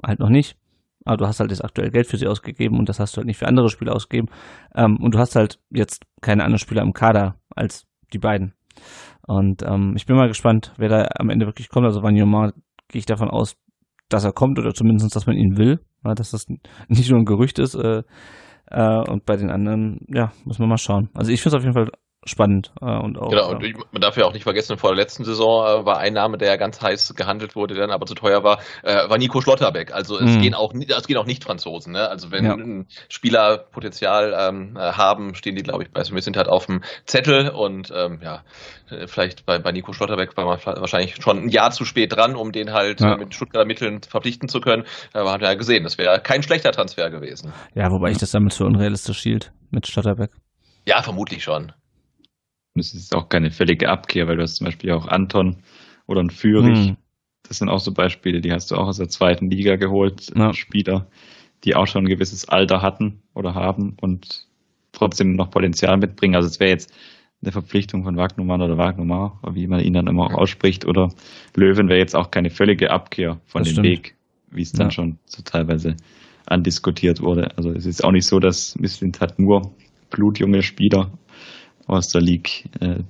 halt 0.04 0.20
noch 0.20 0.30
nicht. 0.30 0.58
Aber 1.06 1.18
du 1.18 1.26
hast 1.26 1.40
halt 1.40 1.52
das 1.52 1.62
aktuell 1.62 1.92
Geld 1.92 2.08
für 2.08 2.18
sie 2.18 2.28
ausgegeben 2.28 2.78
und 2.78 2.90
das 2.90 3.00
hast 3.00 3.16
du 3.16 3.18
halt 3.18 3.28
nicht 3.28 3.38
für 3.38 3.48
andere 3.48 3.70
Spieler 3.70 3.96
ausgegeben. 3.96 4.28
Ähm, 4.76 4.98
und 5.02 5.16
du 5.16 5.20
hast 5.20 5.36
halt 5.36 5.60
jetzt 5.70 6.06
keine 6.22 6.44
anderen 6.44 6.60
Spieler 6.60 6.84
im 6.84 6.94
Kader 6.94 7.36
als 7.56 7.88
die 8.14 8.20
beiden. 8.20 8.54
Und 9.26 9.64
ähm, 9.64 9.94
ich 9.96 10.06
bin 10.06 10.16
mal 10.16 10.28
gespannt, 10.28 10.74
wer 10.78 10.90
da 10.90 11.08
am 11.18 11.30
Ende 11.30 11.46
wirklich 11.46 11.70
kommt. 11.70 11.86
Also 11.86 12.04
Wanyama 12.04 12.52
gehe 12.90 13.00
ich 13.00 13.06
davon 13.06 13.30
aus, 13.30 13.56
dass 14.10 14.26
er 14.26 14.34
kommt 14.34 14.60
oder 14.60 14.74
zumindest, 14.74 15.16
dass 15.16 15.28
man 15.28 15.38
ihn 15.38 15.58
will. 15.58 15.80
Ja, 16.04 16.14
dass 16.16 16.32
das 16.32 16.48
nicht 16.88 17.10
nur 17.10 17.20
ein 17.20 17.26
Gerücht 17.26 17.60
ist. 17.60 17.76
Äh, 17.76 18.04
äh, 18.70 19.10
und 19.10 19.26
bei 19.26 19.36
den 19.36 19.50
anderen, 19.50 20.06
ja, 20.08 20.32
muss 20.46 20.60
man 20.60 20.70
mal 20.70 20.78
schauen. 20.78 21.10
Also 21.14 21.32
ich 21.32 21.42
finde 21.42 21.58
es 21.58 21.60
auf 21.60 21.64
jeden 21.64 21.74
Fall 21.74 21.92
spannend 22.26 22.72
äh, 22.82 22.86
und 22.86 23.18
auch. 23.18 23.30
Genau, 23.30 23.50
und 23.50 23.64
man 23.92 24.02
darf 24.02 24.18
ja 24.18 24.26
auch 24.26 24.34
nicht 24.34 24.44
vergessen, 24.44 24.78
vor 24.78 24.90
der 24.92 24.98
letzten 24.98 25.24
Saison 25.24 25.66
äh, 25.66 25.86
war 25.86 26.00
ein 26.00 26.14
Name, 26.14 26.38
der 26.38 26.50
ja 26.50 26.56
ganz 26.58 26.82
heiß 26.82 27.16
gehandelt 27.16 27.56
wurde, 27.56 27.76
der 27.76 27.88
dann 27.88 27.94
aber 27.94 28.06
zu 28.06 28.16
teuer 28.16 28.44
war, 28.44 28.60
äh, 28.84 29.10
war 29.10 29.18
Nico 29.18 29.42
Schlotterbeck. 29.42 29.94
Also 29.94 30.18
es 30.18 30.36
mhm. 30.36 30.42
gehen 30.42 30.54
auch 30.54 30.74
es 30.74 31.08
gehen 31.08 31.18
auch 31.18 31.26
nicht 31.26 31.44
Franzosen, 31.44 31.94
ne? 31.94 32.10
Also 32.10 32.32
wenn 32.32 32.46
ja. 32.46 32.86
Spieler 33.08 33.58
Potenzial 33.58 34.36
ähm, 34.38 34.76
äh, 34.76 34.80
haben, 34.80 35.34
stehen 35.36 35.56
die, 35.56 35.64
glaube 35.64 35.84
ich, 35.84 35.92
bei 35.92 36.04
sind 36.04 36.36
halt 36.36 36.50
auf 36.50 36.66
dem 36.66 36.82
Zettel 37.06 37.50
und 37.50 37.92
ähm, 37.96 38.20
ja, 38.22 38.44
äh, 38.90 39.08
vielleicht 39.08 39.46
bei, 39.46 39.60
bei 39.60 39.72
Nico 39.72 39.94
Schlotterbeck 39.94 40.36
war 40.36 40.46
man 40.46 40.60
wahrscheinlich 40.66 41.22
schon 41.22 41.46
ein 41.46 41.50
Jahr 41.50 41.72
zu 41.72 41.86
spät 41.86 42.14
dran, 42.16 42.36
um 42.36 42.52
den 42.52 42.74
halt 42.74 43.00
ja. 43.00 43.16
mit 43.16 43.34
Stuttgarter 43.34 43.66
Mitteln 43.66 44.02
verpflichten 44.02 44.50
zu 44.50 44.60
können. 44.60 44.84
Aber 45.14 45.32
hat 45.32 45.42
ja 45.42 45.54
gesehen, 45.54 45.84
das 45.84 45.98
wäre 45.98 46.20
kein 46.20 46.44
schlechter 46.44 46.72
Transfer 46.72 47.10
gewesen. 47.10 47.54
Ja, 47.76 47.92
wobei 47.92 48.12
ich 48.12 48.18
das 48.18 48.32
damit 48.32 48.54
so 48.54 48.66
unrealistisch 48.66 49.22
hielt 49.22 49.52
mit 49.72 49.88
Schlotterbeck. 49.88 50.32
Ja, 50.86 51.02
vermutlich 51.02 51.44
schon. 51.44 51.72
Und 52.76 52.82
es 52.82 52.94
ist 52.94 53.16
auch 53.16 53.30
keine 53.30 53.52
völlige 53.52 53.90
Abkehr, 53.90 54.28
weil 54.28 54.38
du 54.38 54.44
hast 54.44 54.56
zum 54.56 54.66
Beispiel 54.66 54.92
auch 54.92 55.08
Anton 55.08 55.58
oder 56.06 56.22
ein 56.22 56.30
Führig. 56.30 56.78
Hm. 56.78 56.98
Das 57.48 57.58
sind 57.58 57.70
auch 57.70 57.80
so 57.80 57.94
Beispiele, 57.94 58.42
die 58.42 58.52
hast 58.52 58.72
du 58.72 58.76
auch 58.76 58.88
aus 58.88 58.98
der 58.98 59.10
zweiten 59.10 59.50
Liga 59.50 59.76
geholt. 59.76 60.32
Ja. 60.36 60.54
Spieler, 60.54 61.08
die 61.64 61.76
auch 61.76 61.88
schon 61.88 62.06
ein 62.06 62.10
gewisses 62.10 62.48
Alter 62.48 62.82
hatten 62.82 63.22
oder 63.34 63.56
haben 63.56 63.96
und 64.00 64.48
trotzdem 64.92 65.36
noch 65.36 65.50
Potenzial 65.50 65.98
mitbringen. 65.98 66.36
Also 66.36 66.48
es 66.48 66.60
wäre 66.60 66.72
jetzt 66.72 66.94
eine 67.42 67.52
Verpflichtung 67.52 68.04
von 68.04 68.18
Wagnumann 68.18 68.62
oder 68.62 68.78
Wagnumar, 68.78 69.40
wie 69.54 69.68
man 69.68 69.80
ihn 69.80 69.94
dann 69.94 70.08
immer 70.08 70.26
auch 70.26 70.34
ausspricht, 70.34 70.86
oder 70.86 71.10
Löwen 71.56 71.88
wäre 71.88 72.00
jetzt 72.00 72.16
auch 72.16 72.32
keine 72.32 72.50
völlige 72.50 72.92
Abkehr 72.92 73.40
von 73.46 73.62
das 73.62 73.70
dem 73.70 73.74
stimmt. 73.74 73.88
Weg, 73.88 74.16
wie 74.52 74.62
es 74.62 74.74
dann 74.74 74.88
ja. 74.88 74.92
schon 74.92 75.20
so 75.26 75.42
teilweise 75.42 75.96
andiskutiert 76.46 77.22
wurde. 77.22 77.56
Also 77.56 77.72
es 77.72 77.86
ist 77.86 78.04
auch 78.04 78.12
nicht 78.12 78.26
so, 78.26 78.40
dass 78.40 78.78
Misslint 78.78 79.22
hat 79.22 79.40
nur 79.40 79.72
blutjunge 80.10 80.64
Spieler 80.64 81.12
aus 81.90 82.10
der 82.10 82.22
Ligue, 82.22 82.52
äh, 82.80 83.04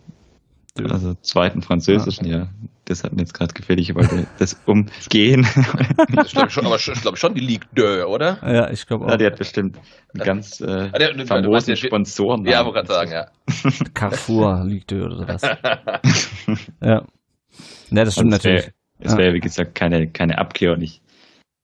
also 0.90 1.16
zweiten 1.22 1.62
französischen, 1.62 2.26
ja. 2.26 2.38
ja. 2.38 2.50
Das 2.86 3.04
hat 3.04 3.14
mir 3.14 3.22
jetzt 3.22 3.34
gerade 3.34 3.54
gefällt, 3.54 3.80
ich 3.80 3.94
wollte 3.94 4.26
das 4.40 4.60
umgehen. 4.66 5.46
das 6.16 6.32
glaube 6.32 6.48
ich 6.48 6.54
schon, 6.54 6.66
aber 6.66 6.78
ich 6.78 7.02
glaube 7.02 7.18
schon 7.18 7.36
die 7.36 7.42
Ligue 7.42 7.68
2, 7.76 8.06
oder? 8.06 8.40
Ja, 8.42 8.72
ich 8.72 8.88
glaube 8.88 9.06
auch. 9.06 9.10
Ja, 9.12 9.18
die 9.18 9.26
hat 9.26 9.38
bestimmt 9.38 9.78
einen 10.14 10.24
ganz 10.24 10.60
äh, 10.62 10.90
ah, 10.92 10.98
der, 10.98 11.28
famosen 11.28 11.76
Sponsoren. 11.76 12.46
Ja, 12.46 12.66
wollte 12.66 12.88
gerade 12.88 12.88
sagen, 12.88 13.12
ja. 13.12 13.28
Carrefour 13.94 14.64
Ligue 14.66 14.88
2 14.88 15.06
oder 15.06 15.18
sowas. 15.18 15.42
ja. 16.82 17.06
Ja, 17.92 18.04
das 18.06 18.14
stimmt 18.14 18.32
natürlich. 18.32 18.72
Es 19.00 19.16
wäre, 19.16 19.30
ja. 19.30 19.34
wie 19.34 19.40
gesagt, 19.40 19.76
keine, 19.76 20.08
keine 20.10 20.38
Abkehr 20.38 20.74
und 20.74 20.82
ich, 20.82 21.02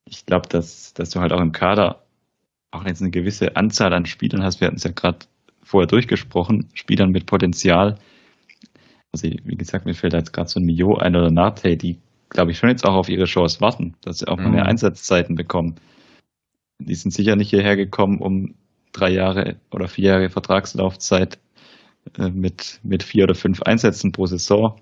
ich 0.05 0.25
glaube, 0.25 0.47
dass, 0.47 0.93
dass 0.93 1.09
du 1.09 1.19
halt 1.19 1.33
auch 1.33 1.41
im 1.41 1.51
Kader 1.51 2.03
auch 2.71 2.85
jetzt 2.85 3.01
eine 3.01 3.11
gewisse 3.11 3.55
Anzahl 3.55 3.93
an 3.93 4.05
Spielern 4.05 4.43
hast. 4.43 4.61
Wir 4.61 4.67
hatten 4.67 4.77
es 4.77 4.83
ja 4.83 4.91
gerade 4.91 5.19
vorher 5.65 5.87
durchgesprochen, 5.87 6.69
Spielern 6.73 7.09
mit 7.09 7.25
Potenzial. 7.25 7.97
Also 9.11 9.27
wie 9.27 9.55
gesagt, 9.55 9.85
mir 9.85 9.95
fällt 9.95 10.13
jetzt 10.13 10.31
gerade 10.31 10.49
so 10.49 10.59
ein 10.59 10.65
Mio 10.65 10.95
ein 10.95 11.15
oder 11.15 11.31
Nate, 11.31 11.75
die 11.75 11.99
glaube 12.29 12.51
ich 12.51 12.57
schon 12.57 12.69
jetzt 12.69 12.85
auch 12.85 12.93
auf 12.93 13.09
ihre 13.09 13.25
Chance 13.25 13.61
warten, 13.61 13.95
dass 14.01 14.19
sie 14.19 14.27
auch 14.27 14.37
mal 14.37 14.51
mehr 14.51 14.63
mhm. 14.63 14.69
Einsatzzeiten 14.69 15.35
bekommen. 15.35 15.75
Die 16.79 16.95
sind 16.95 17.11
sicher 17.11 17.35
nicht 17.35 17.49
hierher 17.49 17.75
gekommen, 17.75 18.19
um 18.19 18.55
drei 18.91 19.09
Jahre 19.09 19.55
oder 19.71 19.87
vier 19.87 20.09
Jahre 20.09 20.29
Vertragslaufzeit 20.29 21.39
äh, 22.17 22.29
mit, 22.29 22.79
mit 22.83 23.03
vier 23.03 23.23
oder 23.23 23.35
fünf 23.35 23.61
Einsätzen 23.63 24.11
pro 24.11 24.25
Saison 24.25 24.79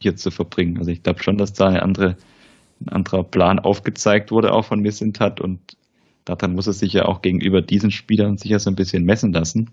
hier 0.00 0.16
zu 0.16 0.30
verbringen. 0.30 0.78
Also 0.78 0.90
ich 0.90 1.02
glaube 1.02 1.22
schon, 1.22 1.36
dass 1.36 1.52
da 1.52 1.68
eine 1.68 1.82
andere, 1.82 2.16
ein 2.80 2.88
anderer 2.88 3.24
Plan 3.24 3.58
aufgezeigt 3.58 4.30
wurde, 4.30 4.52
auch 4.52 4.64
von 4.64 4.80
Missintat 4.80 5.40
und 5.40 5.76
daran 6.24 6.54
muss 6.54 6.66
er 6.66 6.72
sich 6.72 6.92
ja 6.92 7.04
auch 7.04 7.22
gegenüber 7.22 7.62
diesen 7.62 7.90
Spielern 7.90 8.36
sicher 8.36 8.58
so 8.58 8.70
ein 8.70 8.76
bisschen 8.76 9.04
messen 9.04 9.32
lassen. 9.32 9.70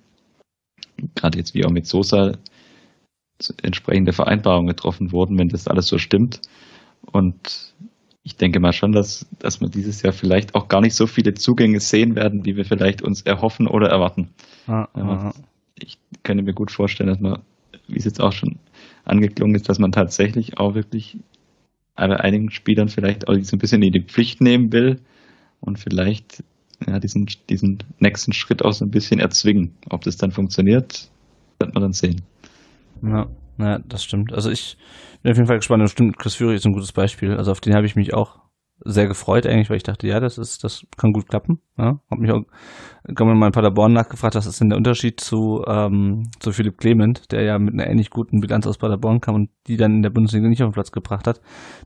Gerade 1.15 1.37
jetzt 1.37 1.53
wie 1.53 1.65
auch 1.65 1.71
mit 1.71 1.87
Sosa 1.87 2.33
entsprechende 3.61 4.13
Vereinbarungen 4.13 4.67
getroffen 4.67 5.11
wurden, 5.11 5.37
wenn 5.37 5.49
das 5.49 5.67
alles 5.67 5.87
so 5.87 5.97
stimmt. 5.97 6.41
Und 7.01 7.73
ich 8.23 8.35
denke 8.35 8.59
mal 8.59 8.73
schon, 8.73 8.91
dass, 8.91 9.25
dass 9.39 9.61
wir 9.61 9.69
dieses 9.69 10.01
Jahr 10.01 10.13
vielleicht 10.13 10.55
auch 10.55 10.67
gar 10.67 10.81
nicht 10.81 10.95
so 10.95 11.07
viele 11.07 11.33
Zugänge 11.33 11.79
sehen 11.79 12.15
werden, 12.15 12.45
wie 12.45 12.55
wir 12.57 12.65
vielleicht 12.65 13.01
uns 13.01 13.21
erhoffen 13.21 13.67
oder 13.67 13.89
erwarten. 13.89 14.29
Ah, 14.67 14.87
ah. 14.93 15.33
Ich 15.75 15.97
könnte 16.23 16.43
mir 16.43 16.53
gut 16.53 16.71
vorstellen, 16.71 17.09
dass 17.09 17.19
man, 17.19 17.39
wie 17.87 17.97
es 17.97 18.05
jetzt 18.05 18.19
auch 18.19 18.33
schon 18.33 18.59
angeklungen 19.05 19.55
ist, 19.55 19.69
dass 19.69 19.79
man 19.79 19.91
tatsächlich 19.91 20.57
auch 20.57 20.75
wirklich 20.75 21.17
einigen 21.95 22.51
Spielern 22.51 22.89
vielleicht 22.89 23.27
auch 23.27 23.35
so 23.41 23.55
ein 23.55 23.59
bisschen 23.59 23.81
in 23.81 23.91
die 23.91 24.03
Pflicht 24.03 24.41
nehmen 24.41 24.71
will 24.71 25.01
und 25.59 25.79
vielleicht 25.79 26.43
ja, 26.87 26.99
diesen, 26.99 27.27
diesen 27.49 27.79
nächsten 27.99 28.33
Schritt 28.33 28.63
auch 28.63 28.73
so 28.73 28.85
ein 28.85 28.91
bisschen 28.91 29.19
erzwingen. 29.19 29.75
Ob 29.89 30.01
das 30.01 30.17
dann 30.17 30.31
funktioniert, 30.31 31.09
wird 31.59 31.73
man 31.73 31.83
dann 31.83 31.93
sehen. 31.93 32.21
Ja, 33.01 33.27
ja 33.57 33.79
das 33.79 34.03
stimmt. 34.03 34.33
Also 34.33 34.49
ich 34.49 34.77
bin 35.21 35.31
auf 35.31 35.37
jeden 35.37 35.47
Fall 35.47 35.57
gespannt. 35.57 35.81
Und 35.81 35.89
stimmt, 35.89 36.17
Chris 36.17 36.35
Fury 36.35 36.55
ist 36.55 36.65
ein 36.65 36.73
gutes 36.73 36.93
Beispiel. 36.93 37.35
Also 37.35 37.51
auf 37.51 37.61
den 37.61 37.75
habe 37.75 37.85
ich 37.85 37.95
mich 37.95 38.13
auch 38.13 38.39
sehr 38.85 39.07
gefreut 39.07 39.45
eigentlich, 39.45 39.69
weil 39.69 39.77
ich 39.77 39.83
dachte, 39.83 40.07
ja, 40.07 40.19
das 40.19 40.37
ist, 40.37 40.63
das 40.63 40.85
kann 40.97 41.11
gut 41.11 41.27
klappen. 41.27 41.59
Ja, 41.77 41.99
hab 42.09 42.19
mich 42.19 42.31
auch, 42.31 42.43
kann 43.13 43.27
mal 43.37 43.47
in 43.47 43.51
Paderborn 43.51 43.91
nachgefragt, 43.91 44.35
was 44.35 44.45
ist 44.45 44.61
denn 44.61 44.69
der 44.69 44.77
Unterschied 44.77 45.19
zu, 45.19 45.63
ähm, 45.67 46.29
zu 46.39 46.51
Philipp 46.53 46.77
Clement, 46.77 47.31
der 47.31 47.43
ja 47.43 47.59
mit 47.59 47.73
einer 47.73 47.87
ähnlich 47.87 48.09
guten 48.09 48.39
Bilanz 48.39 48.67
aus 48.67 48.77
Paderborn 48.77 49.19
kam 49.19 49.35
und 49.35 49.49
die 49.67 49.75
dann 49.75 49.95
in 49.95 50.01
der 50.01 50.11
Bundesliga 50.11 50.47
nicht 50.47 50.63
auf 50.63 50.69
den 50.69 50.73
Platz 50.73 50.91
gebracht 50.91 51.27
hat. 51.27 51.41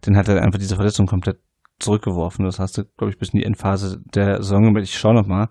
Den 0.06 0.16
hat 0.16 0.28
er 0.28 0.42
einfach 0.44 0.60
diese 0.60 0.76
Verletzung 0.76 1.08
komplett 1.08 1.40
zurückgeworfen. 1.80 2.46
Das 2.46 2.60
hast 2.60 2.78
du, 2.78 2.84
glaube 2.98 3.12
ich, 3.12 3.18
bis 3.18 3.30
in 3.30 3.40
die 3.40 3.46
Endphase 3.46 4.02
der 4.14 4.38
Saison. 4.38 4.76
Ich 4.78 4.98
schaue 4.98 5.16
noch 5.16 5.28
mal. 5.28 5.50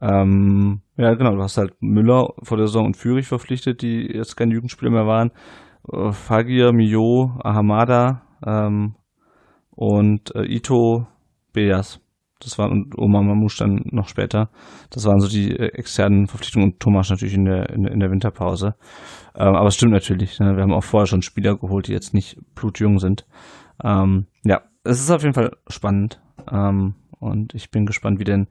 Ähm, 0.00 0.82
ja, 0.96 1.14
genau, 1.14 1.34
du 1.34 1.42
hast 1.42 1.58
halt 1.58 1.74
Müller 1.80 2.28
vor 2.42 2.56
der 2.56 2.66
Saison 2.66 2.86
und 2.86 2.96
Führig 2.96 3.26
verpflichtet, 3.26 3.82
die 3.82 4.06
jetzt 4.06 4.36
keine 4.36 4.54
Jugendspieler 4.54 4.90
mehr 4.90 5.06
waren. 5.06 5.32
Äh, 5.92 6.12
Fagir, 6.12 6.72
Mio, 6.72 7.38
Ahamada 7.42 8.22
ähm, 8.46 8.94
und 9.70 10.34
äh, 10.34 10.44
Ito, 10.44 11.06
Beas. 11.52 12.00
Das 12.40 12.56
war 12.56 12.70
und 12.70 12.96
Oma 12.96 13.20
Mamouche 13.20 13.58
dann 13.58 13.82
noch 13.90 14.06
später. 14.06 14.50
Das 14.90 15.04
waren 15.06 15.18
so 15.18 15.28
die 15.28 15.50
äh, 15.50 15.72
externen 15.72 16.28
Verpflichtungen 16.28 16.72
und 16.72 16.80
Thomas 16.80 17.10
natürlich 17.10 17.34
in 17.34 17.44
der, 17.44 17.70
in, 17.70 17.84
in 17.84 17.98
der 17.98 18.10
Winterpause. 18.12 18.76
Ähm, 19.34 19.56
aber 19.56 19.66
es 19.66 19.74
stimmt 19.74 19.92
natürlich. 19.92 20.38
Ne? 20.38 20.54
Wir 20.54 20.62
haben 20.62 20.72
auch 20.72 20.84
vorher 20.84 21.06
schon 21.06 21.22
Spieler 21.22 21.56
geholt, 21.56 21.88
die 21.88 21.92
jetzt 21.92 22.14
nicht 22.14 22.38
blutjung 22.54 23.00
sind. 23.00 23.26
Ähm, 23.82 24.26
ja, 24.44 24.62
es 24.88 25.00
ist 25.00 25.10
auf 25.10 25.22
jeden 25.22 25.34
Fall 25.34 25.56
spannend. 25.68 26.20
Ähm, 26.50 26.94
und 27.20 27.54
ich 27.54 27.70
bin 27.70 27.84
gespannt, 27.84 28.20
wie 28.20 28.24
denn 28.24 28.48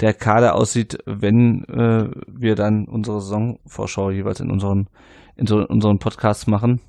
der 0.00 0.14
Kader 0.14 0.54
aussieht, 0.54 0.98
wenn 1.06 1.64
äh, 1.64 2.10
wir 2.26 2.54
dann 2.54 2.86
unsere 2.86 3.20
Saisonvorschau 3.20 4.10
jeweils 4.10 4.40
in 4.40 4.50
unseren, 4.50 4.88
in 5.36 5.46
so, 5.46 5.58
unseren 5.66 5.98
Podcasts 5.98 6.46
machen. 6.46 6.80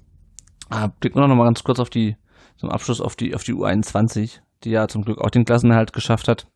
Ah, 0.69 0.87
blicken 0.87 1.19
wir 1.19 1.27
noch 1.27 1.35
mal 1.35 1.45
ganz 1.45 1.63
kurz 1.63 1.79
auf 1.79 1.89
die, 1.89 2.15
zum 2.57 2.69
Abschluss 2.69 3.01
auf 3.01 3.15
die, 3.15 3.35
auf 3.35 3.43
die 3.43 3.53
U21, 3.53 4.39
die 4.63 4.71
ja 4.71 4.87
zum 4.87 5.03
Glück 5.03 5.19
auch 5.19 5.29
den 5.29 5.45
Klassenerhalt 5.45 5.93
geschafft 5.93 6.27
hat 6.27 6.47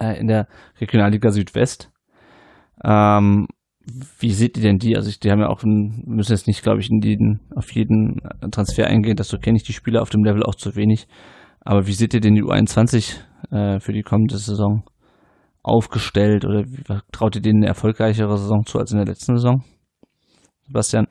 äh, 0.00 0.18
in 0.18 0.28
der 0.28 0.48
Regionalliga 0.80 1.30
Südwest. 1.30 1.90
Ähm, 2.84 3.48
wie 4.18 4.32
seht 4.32 4.56
ihr 4.56 4.62
denn 4.62 4.78
die? 4.78 4.96
Also 4.96 5.08
ich, 5.08 5.20
die 5.20 5.30
haben 5.30 5.40
ja 5.40 5.48
auch, 5.48 5.62
ein, 5.62 6.02
müssen 6.06 6.32
jetzt 6.32 6.46
nicht, 6.46 6.62
glaube 6.62 6.80
ich, 6.80 6.90
in 6.90 7.00
jeden, 7.00 7.40
auf 7.54 7.70
jeden 7.72 8.20
Transfer 8.50 8.86
eingehen, 8.86 9.16
so 9.22 9.38
kenne 9.38 9.56
ich 9.56 9.62
die 9.62 9.72
Spieler 9.72 10.02
auf 10.02 10.10
dem 10.10 10.24
Level 10.24 10.42
auch 10.42 10.56
zu 10.56 10.74
wenig. 10.74 11.06
Aber 11.60 11.86
wie 11.86 11.92
seht 11.92 12.14
ihr 12.14 12.20
denn 12.20 12.34
die 12.34 12.42
U21 12.42 13.16
äh, 13.50 13.80
für 13.80 13.92
die 13.92 14.02
kommende 14.02 14.38
Saison 14.38 14.84
aufgestellt 15.62 16.44
oder 16.44 16.64
wie, 16.64 16.82
traut 17.12 17.36
ihr 17.36 17.42
denen 17.42 17.62
eine 17.62 17.68
erfolgreichere 17.68 18.36
Saison 18.38 18.64
zu 18.66 18.78
als 18.78 18.90
in 18.90 18.98
der 18.98 19.06
letzten 19.06 19.36
Saison? 19.36 19.64
Sebastian? 20.66 21.06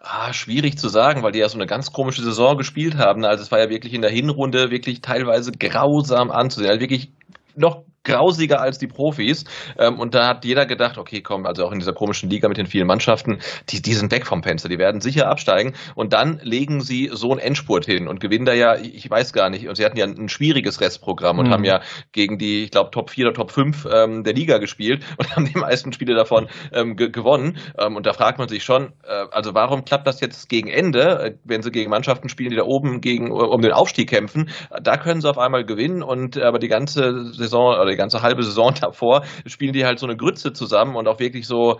Ah, 0.00 0.32
schwierig 0.32 0.78
zu 0.78 0.88
sagen, 0.88 1.22
weil 1.22 1.32
die 1.32 1.38
ja 1.38 1.48
so 1.48 1.58
eine 1.58 1.66
ganz 1.66 1.92
komische 1.92 2.22
Saison 2.22 2.56
gespielt 2.56 2.96
haben. 2.96 3.24
Also 3.24 3.42
es 3.42 3.52
war 3.52 3.60
ja 3.60 3.70
wirklich 3.70 3.94
in 3.94 4.02
der 4.02 4.10
Hinrunde 4.10 4.70
wirklich 4.70 5.00
teilweise 5.00 5.52
grausam 5.52 6.30
anzusehen. 6.30 6.70
Also 6.70 6.80
wirklich 6.80 7.12
noch 7.54 7.84
grausiger 8.04 8.60
als 8.60 8.78
die 8.78 8.86
Profis. 8.86 9.44
Ähm, 9.78 9.98
und 9.98 10.14
da 10.14 10.28
hat 10.28 10.44
jeder 10.44 10.66
gedacht, 10.66 10.98
okay, 10.98 11.20
komm, 11.20 11.46
also 11.46 11.64
auch 11.64 11.72
in 11.72 11.78
dieser 11.78 11.92
komischen 11.92 12.30
Liga 12.30 12.48
mit 12.48 12.56
den 12.56 12.66
vielen 12.66 12.86
Mannschaften, 12.86 13.38
die, 13.68 13.80
die 13.82 13.94
sind 13.94 14.10
weg 14.12 14.26
vom 14.26 14.42
Fenster, 14.42 14.68
die 14.68 14.78
werden 14.78 15.00
sicher 15.00 15.28
absteigen. 15.28 15.74
Und 15.94 16.12
dann 16.12 16.40
legen 16.42 16.80
sie 16.80 17.10
so 17.12 17.30
einen 17.30 17.40
Endspurt 17.40 17.86
hin 17.86 18.08
und 18.08 18.20
gewinnen 18.20 18.44
da 18.44 18.52
ja, 18.52 18.76
ich 18.76 19.08
weiß 19.08 19.32
gar 19.32 19.50
nicht, 19.50 19.68
und 19.68 19.76
sie 19.76 19.84
hatten 19.84 19.96
ja 19.96 20.06
ein, 20.06 20.28
schwieriges 20.28 20.80
Restprogramm 20.80 21.38
und 21.38 21.48
mhm. 21.48 21.52
haben 21.52 21.64
ja 21.64 21.80
gegen 22.12 22.38
die, 22.38 22.64
ich 22.64 22.70
glaube, 22.70 22.90
Top 22.90 23.10
4 23.10 23.26
oder 23.26 23.34
Top 23.34 23.50
5 23.50 23.86
ähm, 23.92 24.24
der 24.24 24.32
Liga 24.32 24.58
gespielt 24.58 25.04
und 25.18 25.34
haben 25.36 25.44
die 25.44 25.58
meisten 25.58 25.92
Spiele 25.92 26.14
davon 26.14 26.48
ähm, 26.72 26.96
ge 26.96 27.10
gewonnen. 27.10 27.58
Ähm, 27.78 27.96
und 27.96 28.06
da 28.06 28.12
fragt 28.12 28.38
man 28.38 28.48
sich 28.48 28.64
schon, 28.64 28.92
äh, 29.04 29.26
also 29.30 29.54
warum 29.54 29.84
klappt 29.84 30.06
das 30.06 30.20
jetzt 30.20 30.48
gegen 30.48 30.68
Ende, 30.68 31.00
äh, 31.00 31.34
wenn 31.44 31.62
sie 31.62 31.70
gegen 31.70 31.90
Mannschaften 31.90 32.28
spielen, 32.28 32.50
die 32.50 32.56
da 32.56 32.64
oben 32.64 33.00
gegen 33.00 33.30
um 33.30 33.60
den 33.60 33.72
Aufstieg 33.72 34.08
kämpfen? 34.08 34.50
Da 34.82 34.96
können 34.96 35.20
sie 35.20 35.28
auf 35.28 35.38
einmal 35.38 35.64
gewinnen 35.64 36.02
und 36.02 36.38
aber 36.38 36.58
die 36.58 36.68
ganze 36.68 37.32
Saison 37.32 37.78
oder 37.78 37.91
die 37.92 37.98
ganze 37.98 38.22
halbe 38.22 38.42
Saison 38.42 38.74
davor 38.80 39.24
spielen 39.46 39.72
die 39.72 39.84
halt 39.84 39.98
so 39.98 40.06
eine 40.06 40.16
Grütze 40.16 40.52
zusammen 40.52 40.96
und 40.96 41.08
auch 41.08 41.20
wirklich 41.20 41.46
so 41.46 41.78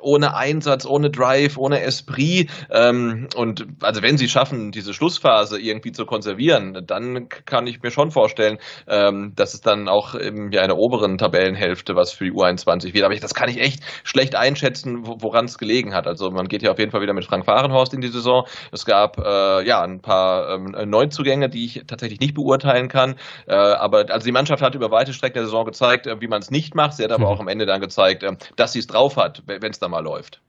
ohne 0.00 0.34
Einsatz, 0.34 0.86
ohne 0.86 1.10
Drive, 1.10 1.58
ohne 1.58 1.80
Esprit. 1.82 2.50
Ähm, 2.70 3.28
und 3.36 3.66
also 3.82 4.02
wenn 4.02 4.16
sie 4.16 4.28
schaffen, 4.28 4.70
diese 4.70 4.94
Schlussphase 4.94 5.60
irgendwie 5.60 5.92
zu 5.92 6.06
konservieren, 6.06 6.84
dann 6.86 7.28
kann 7.28 7.66
ich 7.66 7.82
mir 7.82 7.90
schon 7.90 8.10
vorstellen, 8.10 8.58
ähm, 8.86 9.32
dass 9.36 9.54
es 9.54 9.60
dann 9.60 9.88
auch 9.88 10.14
in 10.14 10.52
ja, 10.52 10.62
einer 10.62 10.78
oberen 10.78 11.18
Tabellenhälfte 11.18 11.94
was 11.94 12.12
für 12.12 12.24
die 12.24 12.32
U21 12.32 12.94
wird. 12.94 13.04
Aber 13.04 13.14
ich, 13.14 13.20
das 13.20 13.34
kann 13.34 13.50
ich 13.50 13.60
echt 13.60 13.82
schlecht 14.04 14.34
einschätzen, 14.34 15.02
woran 15.04 15.44
es 15.44 15.58
gelegen 15.58 15.94
hat. 15.94 16.06
Also 16.06 16.30
man 16.30 16.48
geht 16.48 16.62
ja 16.62 16.70
auf 16.70 16.78
jeden 16.78 16.90
Fall 16.90 17.02
wieder 17.02 17.14
mit 17.14 17.26
Frank 17.26 17.44
Fahrenhorst 17.44 17.92
in 17.92 18.00
die 18.00 18.08
Saison. 18.08 18.44
Es 18.72 18.86
gab 18.86 19.18
äh, 19.18 19.66
ja 19.66 19.82
ein 19.82 20.00
paar 20.00 20.54
ähm, 20.54 20.74
Neuzugänge, 20.88 21.48
die 21.48 21.64
ich 21.66 21.82
tatsächlich 21.86 22.20
nicht 22.20 22.34
beurteilen 22.34 22.88
kann. 22.88 23.16
Äh, 23.46 23.54
aber 23.54 24.06
also 24.10 24.24
die 24.24 24.32
Mannschaft 24.32 24.62
hat 24.62 24.74
über 24.74 24.90
weite 24.90 25.12
Strecken 25.12 25.37
der 25.38 25.46
Saison 25.46 25.64
gezeigt, 25.64 26.06
äh, 26.06 26.20
wie 26.20 26.28
man 26.28 26.40
es 26.40 26.50
nicht 26.50 26.74
macht. 26.74 26.94
Sie 26.94 27.04
hat 27.04 27.12
aber 27.12 27.26
mhm. 27.26 27.32
auch 27.32 27.40
am 27.40 27.48
Ende 27.48 27.66
dann 27.66 27.80
gezeigt, 27.80 28.22
äh, 28.22 28.36
dass 28.56 28.72
sie 28.72 28.80
es 28.80 28.86
drauf 28.86 29.16
hat, 29.16 29.42
wenn 29.46 29.70
es 29.70 29.78
da 29.78 29.88
mal 29.88 30.02
läuft. 30.02 30.40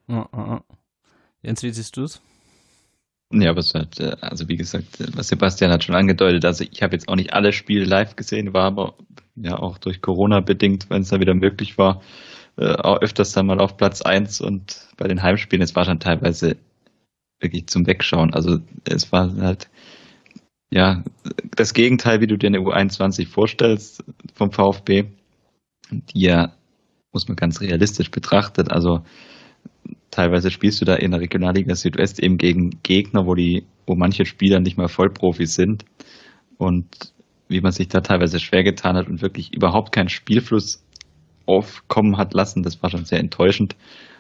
Jens, 1.42 1.64
wie 1.64 1.72
siehst 1.72 1.96
du 1.98 2.04
es? 2.04 2.22
Ja, 3.32 3.52
aber 3.52 3.60
es 3.60 3.74
hat, 3.74 4.00
äh, 4.00 4.16
also 4.22 4.48
wie 4.48 4.58
gesagt, 4.58 4.88
was 5.16 5.28
Sebastian 5.28 5.72
hat 5.72 5.84
schon 5.84 5.96
angedeutet, 5.96 6.46
also 6.46 6.66
ich 6.70 6.82
habe 6.82 6.96
jetzt 6.96 7.08
auch 7.08 7.16
nicht 7.16 7.34
alle 7.34 7.54
Spiele 7.54 7.86
live 7.86 8.16
gesehen, 8.16 8.54
war 8.54 8.66
aber 8.66 8.96
ja 9.36 9.58
auch 9.58 9.78
durch 9.78 10.02
Corona 10.02 10.40
bedingt, 10.42 10.90
wenn 10.90 11.04
es 11.04 11.10
da 11.10 11.20
wieder 11.20 11.36
möglich 11.36 11.78
war, 11.78 12.02
auch 12.58 12.98
öfters 13.02 13.32
dann 13.32 13.46
mal 13.46 13.62
auf 13.62 13.78
Platz 13.78 14.02
1 14.02 14.42
und 14.42 14.90
bei 14.98 15.08
den 15.08 15.24
Heimspielen, 15.24 15.64
es 15.64 15.78
war 15.78 15.86
schon 15.86 16.02
teilweise 16.02 16.58
wirklich 17.40 17.68
zum 17.68 17.88
Wegschauen. 17.88 18.34
Also 18.34 18.60
es 18.84 19.12
war 19.14 19.34
halt 19.38 19.70
ja, 20.72 21.04
das 21.56 21.74
Gegenteil, 21.74 22.22
wie 22.22 22.28
du 22.28 22.38
dir 22.38 22.48
eine 22.48 22.60
U21 22.60 23.28
vorstellst 23.28 24.04
vom 24.34 24.52
VfB, 24.52 25.06
die 25.92 26.22
ja, 26.22 26.54
muss 27.12 27.28
man 27.28 27.36
ganz 27.36 27.62
realistisch 27.62 28.12
betrachtet, 28.12 28.72
also 28.72 29.02
teilweise 30.12 30.52
spielst 30.52 30.82
du 30.82 30.86
da 30.86 30.96
in 30.96 31.12
der 31.12 31.22
Regionalliga 31.22 31.76
Südwest 31.76 32.20
eben 32.20 32.38
gegen 32.38 32.82
Gegner, 32.84 33.26
wo 33.26 33.34
die, 33.36 33.66
wo 33.88 33.96
manche 33.96 34.26
Spieler 34.26 34.60
nicht 34.60 34.78
mal 34.78 34.88
Vollprofis 34.88 35.56
sind 35.56 35.86
und 36.58 37.14
wie 37.48 37.62
man 37.62 37.72
sich 37.72 37.88
da 37.88 38.02
teilweise 38.02 38.40
schwer 38.40 38.64
getan 38.64 38.96
hat 38.96 39.08
und 39.08 39.22
wirklich 39.22 39.54
überhaupt 39.54 39.92
keinen 39.92 40.10
Spielfluss 40.10 40.84
aufkommen 41.48 42.18
hat 42.18 42.36
lassen, 42.36 42.62
das 42.62 42.82
war 42.84 42.92
schon 42.92 43.06
sehr 43.06 43.20
enttäuschend. 43.20 43.76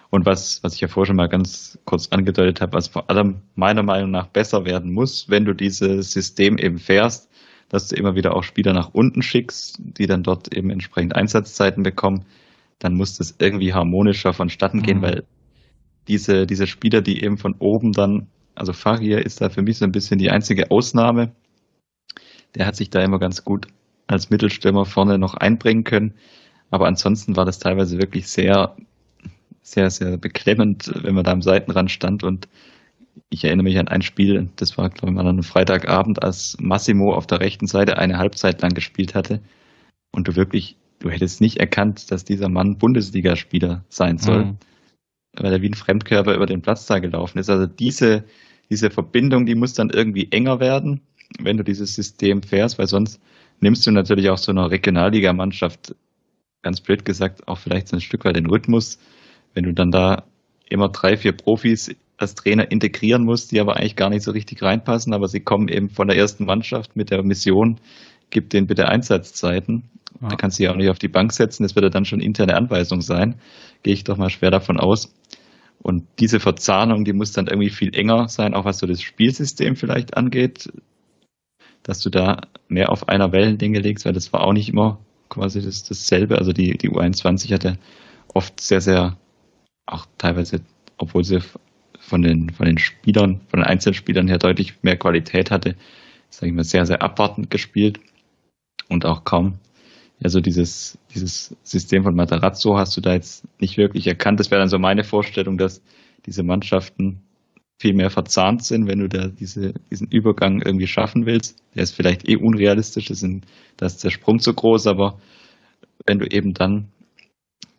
Und 0.09 0.25
was, 0.25 0.63
was 0.63 0.73
ich 0.73 0.81
ja 0.81 0.87
vorher 0.87 1.07
schon 1.07 1.15
mal 1.17 1.29
ganz 1.29 1.77
kurz 1.85 2.07
angedeutet 2.09 2.61
habe, 2.61 2.73
was 2.73 2.87
vor 2.87 3.09
allem 3.09 3.41
meiner 3.55 3.83
Meinung 3.83 4.11
nach 4.11 4.27
besser 4.27 4.65
werden 4.65 4.91
muss, 4.91 5.29
wenn 5.29 5.45
du 5.45 5.53
dieses 5.53 6.11
System 6.11 6.57
eben 6.57 6.79
fährst, 6.79 7.29
dass 7.69 7.87
du 7.87 7.95
immer 7.95 8.15
wieder 8.15 8.35
auch 8.35 8.43
Spieler 8.43 8.73
nach 8.73 8.89
unten 8.93 9.21
schickst, 9.21 9.77
die 9.79 10.07
dann 10.07 10.23
dort 10.23 10.53
eben 10.53 10.71
entsprechend 10.71 11.15
Einsatzzeiten 11.15 11.83
bekommen, 11.83 12.25
dann 12.79 12.95
muss 12.95 13.17
das 13.17 13.35
irgendwie 13.37 13.73
harmonischer 13.73 14.33
vonstatten 14.33 14.81
gehen, 14.81 14.97
mhm. 14.97 15.03
weil 15.03 15.23
diese, 16.07 16.47
diese 16.47 16.65
Spieler, 16.65 17.01
die 17.01 17.23
eben 17.23 17.37
von 17.37 17.53
oben 17.59 17.91
dann, 17.91 18.27
also 18.55 18.73
Fahir 18.73 19.23
ist 19.23 19.41
da 19.41 19.49
für 19.49 19.61
mich 19.61 19.77
so 19.77 19.85
ein 19.85 19.91
bisschen 19.91 20.17
die 20.17 20.31
einzige 20.31 20.71
Ausnahme. 20.71 21.31
Der 22.55 22.65
hat 22.65 22.75
sich 22.75 22.89
da 22.89 23.03
immer 23.03 23.19
ganz 23.19 23.43
gut 23.43 23.67
als 24.07 24.31
Mittelstürmer 24.31 24.85
vorne 24.85 25.19
noch 25.19 25.35
einbringen 25.35 25.83
können. 25.83 26.15
Aber 26.71 26.87
ansonsten 26.87 27.35
war 27.35 27.45
das 27.45 27.59
teilweise 27.59 27.99
wirklich 27.99 28.27
sehr 28.27 28.75
sehr, 29.61 29.89
sehr 29.89 30.17
beklemmend, 30.17 30.91
wenn 31.03 31.15
man 31.15 31.23
da 31.23 31.31
am 31.31 31.41
Seitenrand 31.41 31.91
stand 31.91 32.23
und 32.23 32.47
ich 33.29 33.43
erinnere 33.43 33.63
mich 33.63 33.77
an 33.77 33.87
ein 33.87 34.01
Spiel, 34.01 34.49
das 34.55 34.77
war, 34.77 34.89
glaube 34.89 35.09
ich, 35.09 35.15
mal 35.15 35.21
an 35.21 35.27
einem 35.27 35.43
Freitagabend, 35.43 36.23
als 36.23 36.57
Massimo 36.59 37.13
auf 37.13 37.27
der 37.27 37.41
rechten 37.41 37.67
Seite 37.67 37.97
eine 37.97 38.17
Halbzeit 38.17 38.61
lang 38.61 38.73
gespielt 38.73 39.13
hatte 39.15 39.41
und 40.11 40.27
du 40.27 40.35
wirklich, 40.35 40.77
du 40.99 41.09
hättest 41.09 41.41
nicht 41.41 41.57
erkannt, 41.57 42.11
dass 42.11 42.23
dieser 42.23 42.49
Mann 42.49 42.77
Bundesligaspieler 42.77 43.83
sein 43.89 44.17
soll, 44.17 44.45
mhm. 44.45 44.57
weil 45.35 45.53
er 45.53 45.61
wie 45.61 45.69
ein 45.69 45.75
Fremdkörper 45.75 46.33
über 46.33 46.45
den 46.45 46.61
Platz 46.61 46.85
da 46.87 46.99
gelaufen 46.99 47.39
ist. 47.39 47.49
Also 47.49 47.67
diese, 47.67 48.23
diese 48.69 48.89
Verbindung, 48.89 49.45
die 49.45 49.55
muss 49.55 49.73
dann 49.73 49.89
irgendwie 49.89 50.31
enger 50.31 50.59
werden, 50.59 51.01
wenn 51.39 51.57
du 51.57 51.63
dieses 51.63 51.93
System 51.95 52.41
fährst, 52.41 52.79
weil 52.79 52.87
sonst 52.87 53.21
nimmst 53.59 53.85
du 53.85 53.91
natürlich 53.91 54.29
auch 54.29 54.37
so 54.37 54.51
einer 54.51 54.71
Regionalligamannschaft, 54.71 55.95
ganz 56.61 56.81
blöd 56.81 57.05
gesagt, 57.05 57.47
auch 57.47 57.57
vielleicht 57.57 57.87
so 57.87 57.97
ein 57.97 58.01
Stück 58.01 58.25
weit 58.25 58.35
den 58.35 58.47
Rhythmus, 58.47 58.99
wenn 59.53 59.63
du 59.63 59.73
dann 59.73 59.91
da 59.91 60.23
immer 60.69 60.89
drei, 60.89 61.17
vier 61.17 61.33
Profis 61.33 61.95
als 62.17 62.35
Trainer 62.35 62.69
integrieren 62.71 63.23
musst, 63.23 63.51
die 63.51 63.59
aber 63.59 63.77
eigentlich 63.77 63.95
gar 63.95 64.09
nicht 64.09 64.23
so 64.23 64.31
richtig 64.31 64.61
reinpassen, 64.61 65.13
aber 65.13 65.27
sie 65.27 65.39
kommen 65.39 65.67
eben 65.69 65.89
von 65.89 66.07
der 66.07 66.17
ersten 66.17 66.45
Mannschaft 66.45 66.95
mit 66.95 67.11
der 67.11 67.23
Mission, 67.23 67.79
gib 68.29 68.49
denen 68.49 68.67
bitte 68.67 68.87
Einsatzzeiten. 68.87 69.89
Ja. 70.21 70.29
Da 70.29 70.35
kannst 70.35 70.59
du 70.59 70.63
ja 70.63 70.71
auch 70.71 70.75
nicht 70.75 70.89
auf 70.89 70.99
die 70.99 71.07
Bank 71.07 71.31
setzen, 71.31 71.63
das 71.63 71.75
wird 71.75 71.83
ja 71.83 71.89
dann 71.89 72.05
schon 72.05 72.19
interne 72.19 72.55
Anweisung 72.55 73.01
sein. 73.01 73.35
Gehe 73.83 73.93
ich 73.93 74.03
doch 74.03 74.17
mal 74.17 74.29
schwer 74.29 74.51
davon 74.51 74.79
aus. 74.79 75.13
Und 75.81 76.03
diese 76.19 76.41
Verzahnung, 76.41 77.05
die 77.05 77.13
muss 77.13 77.31
dann 77.31 77.47
irgendwie 77.47 77.69
viel 77.69 77.95
enger 77.95 78.27
sein, 78.27 78.53
auch 78.53 78.65
was 78.65 78.79
so 78.79 78.87
das 78.87 79.01
Spielsystem 79.01 79.77
vielleicht 79.77 80.17
angeht, 80.17 80.69
dass 81.83 82.01
du 82.01 82.09
da 82.09 82.41
mehr 82.67 82.91
auf 82.91 83.07
einer 83.07 83.31
Wellenlänge 83.31 83.79
legst, 83.79 84.05
weil 84.05 84.13
das 84.13 84.33
war 84.33 84.41
auch 84.41 84.51
nicht 84.51 84.69
immer 84.69 84.99
quasi 85.29 85.61
das, 85.61 85.83
dasselbe. 85.83 86.37
Also 86.37 86.51
die, 86.51 86.77
die 86.77 86.89
U21 86.89 87.53
hatte 87.53 87.77
oft 88.33 88.59
sehr, 88.59 88.81
sehr, 88.81 89.17
auch 89.91 90.05
teilweise, 90.17 90.61
obwohl 90.97 91.23
sie 91.23 91.39
von 91.99 92.21
den, 92.21 92.49
von 92.49 92.65
den 92.65 92.77
Spielern, 92.77 93.41
von 93.49 93.59
den 93.59 93.67
Einzelspielern 93.67 94.27
her 94.27 94.37
deutlich 94.37 94.81
mehr 94.83 94.97
Qualität 94.97 95.51
hatte, 95.51 95.75
sage 96.29 96.47
ich 96.47 96.53
mal, 96.53 96.63
sehr, 96.63 96.85
sehr 96.85 97.01
abwartend 97.01 97.49
gespielt 97.49 97.99
und 98.87 99.05
auch 99.05 99.23
kaum. 99.23 99.59
Also 100.21 100.41
dieses, 100.41 100.97
dieses 101.13 101.55
System 101.63 102.03
von 102.03 102.15
Matarazzo 102.15 102.77
hast 102.77 102.95
du 102.97 103.01
da 103.01 103.13
jetzt 103.13 103.47
nicht 103.61 103.77
wirklich 103.77 104.05
erkannt. 104.07 104.39
Das 104.39 104.51
wäre 104.51 104.59
dann 104.59 104.69
so 104.69 104.77
meine 104.77 105.03
Vorstellung, 105.03 105.57
dass 105.57 105.81
diese 106.25 106.43
Mannschaften 106.43 107.21
viel 107.79 107.93
mehr 107.93 108.09
verzahnt 108.09 108.63
sind, 108.63 108.87
wenn 108.87 108.99
du 108.99 109.07
da 109.07 109.27
diese, 109.27 109.73
diesen 109.89 110.07
Übergang 110.07 110.61
irgendwie 110.61 110.87
schaffen 110.87 111.25
willst. 111.25 111.63
Der 111.75 111.83
ist 111.83 111.95
vielleicht 111.95 112.27
eh 112.27 112.35
unrealistisch, 112.35 113.07
das 113.07 113.23
ist, 113.23 113.41
da 113.77 113.85
ist 113.85 114.03
der 114.03 114.09
Sprung 114.09 114.39
zu 114.39 114.53
groß, 114.53 114.87
aber 114.87 115.19
wenn 116.05 116.19
du 116.19 116.25
eben 116.25 116.53
dann, 116.53 116.89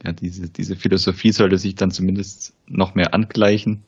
ja, 0.04 0.12
diese, 0.12 0.48
diese 0.48 0.76
Philosophie 0.76 1.32
sollte 1.32 1.58
sich 1.58 1.74
dann 1.74 1.90
zumindest 1.90 2.54
noch 2.66 2.94
mehr 2.94 3.14
angleichen. 3.14 3.82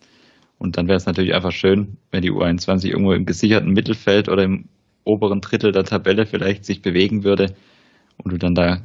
Und 0.59 0.77
dann 0.77 0.87
wäre 0.87 0.97
es 0.97 1.07
natürlich 1.07 1.35
einfach 1.35 1.53
schön, 1.53 1.97
wenn 2.11 2.23
die 2.23 2.31
U21 2.31 2.87
irgendwo 2.87 3.13
im 3.13 3.27
gesicherten 3.27 3.73
Mittelfeld 3.73 4.29
oder 4.29 4.45
im 4.45 4.69
oberen 5.05 5.41
Drittel 5.41 5.73
der 5.73 5.85
Tabelle 5.85 6.27
vielleicht 6.27 6.65
sich 6.65 6.83
bewegen 6.83 7.25
würde 7.25 7.55
und 8.23 8.33
du 8.33 8.39
dann 8.39 8.55
da 8.55 8.83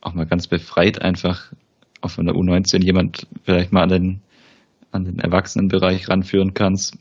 auch 0.00 0.14
mal 0.14 0.26
ganz 0.26 0.46
befreit 0.46 1.02
einfach 1.02 1.52
auch 2.00 2.10
von 2.10 2.26
der 2.26 2.36
U19 2.36 2.84
jemand 2.84 3.26
vielleicht 3.42 3.72
mal 3.72 3.82
an 3.82 3.88
den, 3.88 4.20
an 4.92 5.04
den 5.04 5.18
Erwachsenenbereich 5.18 6.08
ranführen 6.08 6.54
kannst 6.54 6.96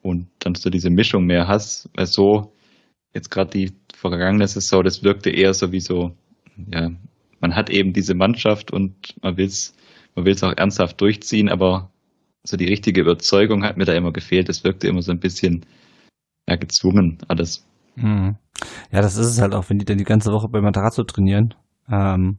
und 0.00 0.28
dann 0.38 0.54
so 0.54 0.70
diese 0.70 0.90
Mischung 0.90 1.26
mehr 1.26 1.46
hast, 1.48 1.90
weil 1.94 2.06
so 2.06 2.52
jetzt 3.12 3.30
gerade 3.30 3.50
die 3.50 3.72
vergangene 3.94 4.46
Saison, 4.46 4.82
das 4.82 5.02
wirkte 5.02 5.30
eher 5.30 5.52
so 5.52 5.72
wie 5.72 5.80
so, 5.80 6.16
ja, 6.72 6.90
man 7.40 7.56
hat 7.56 7.70
eben 7.70 7.92
diese 7.92 8.14
Mannschaft 8.14 8.70
und 8.70 9.16
man 9.22 9.36
will 9.36 9.46
es 9.46 9.74
man 10.14 10.24
will's 10.24 10.42
auch 10.42 10.52
ernsthaft 10.56 11.00
durchziehen, 11.00 11.48
aber 11.48 11.90
so 12.42 12.56
die 12.56 12.66
richtige 12.66 13.00
Überzeugung 13.02 13.64
hat 13.64 13.76
mir 13.76 13.84
da 13.84 13.92
immer 13.92 14.12
gefehlt. 14.12 14.48
Es 14.48 14.64
wirkte 14.64 14.88
immer 14.88 15.02
so 15.02 15.12
ein 15.12 15.20
bisschen 15.20 15.66
ja, 16.48 16.56
gezwungen, 16.56 17.18
alles. 17.28 17.66
Mhm. 17.96 18.36
Ja, 18.90 19.02
das 19.02 19.16
ist 19.16 19.26
es 19.26 19.40
halt 19.40 19.54
auch, 19.54 19.68
wenn 19.68 19.78
die 19.78 19.84
dann 19.84 19.98
die 19.98 20.04
ganze 20.04 20.32
Woche 20.32 20.48
bei 20.48 20.60
Matarazzo 20.60 21.04
trainieren, 21.04 21.54
ähm, 21.88 22.38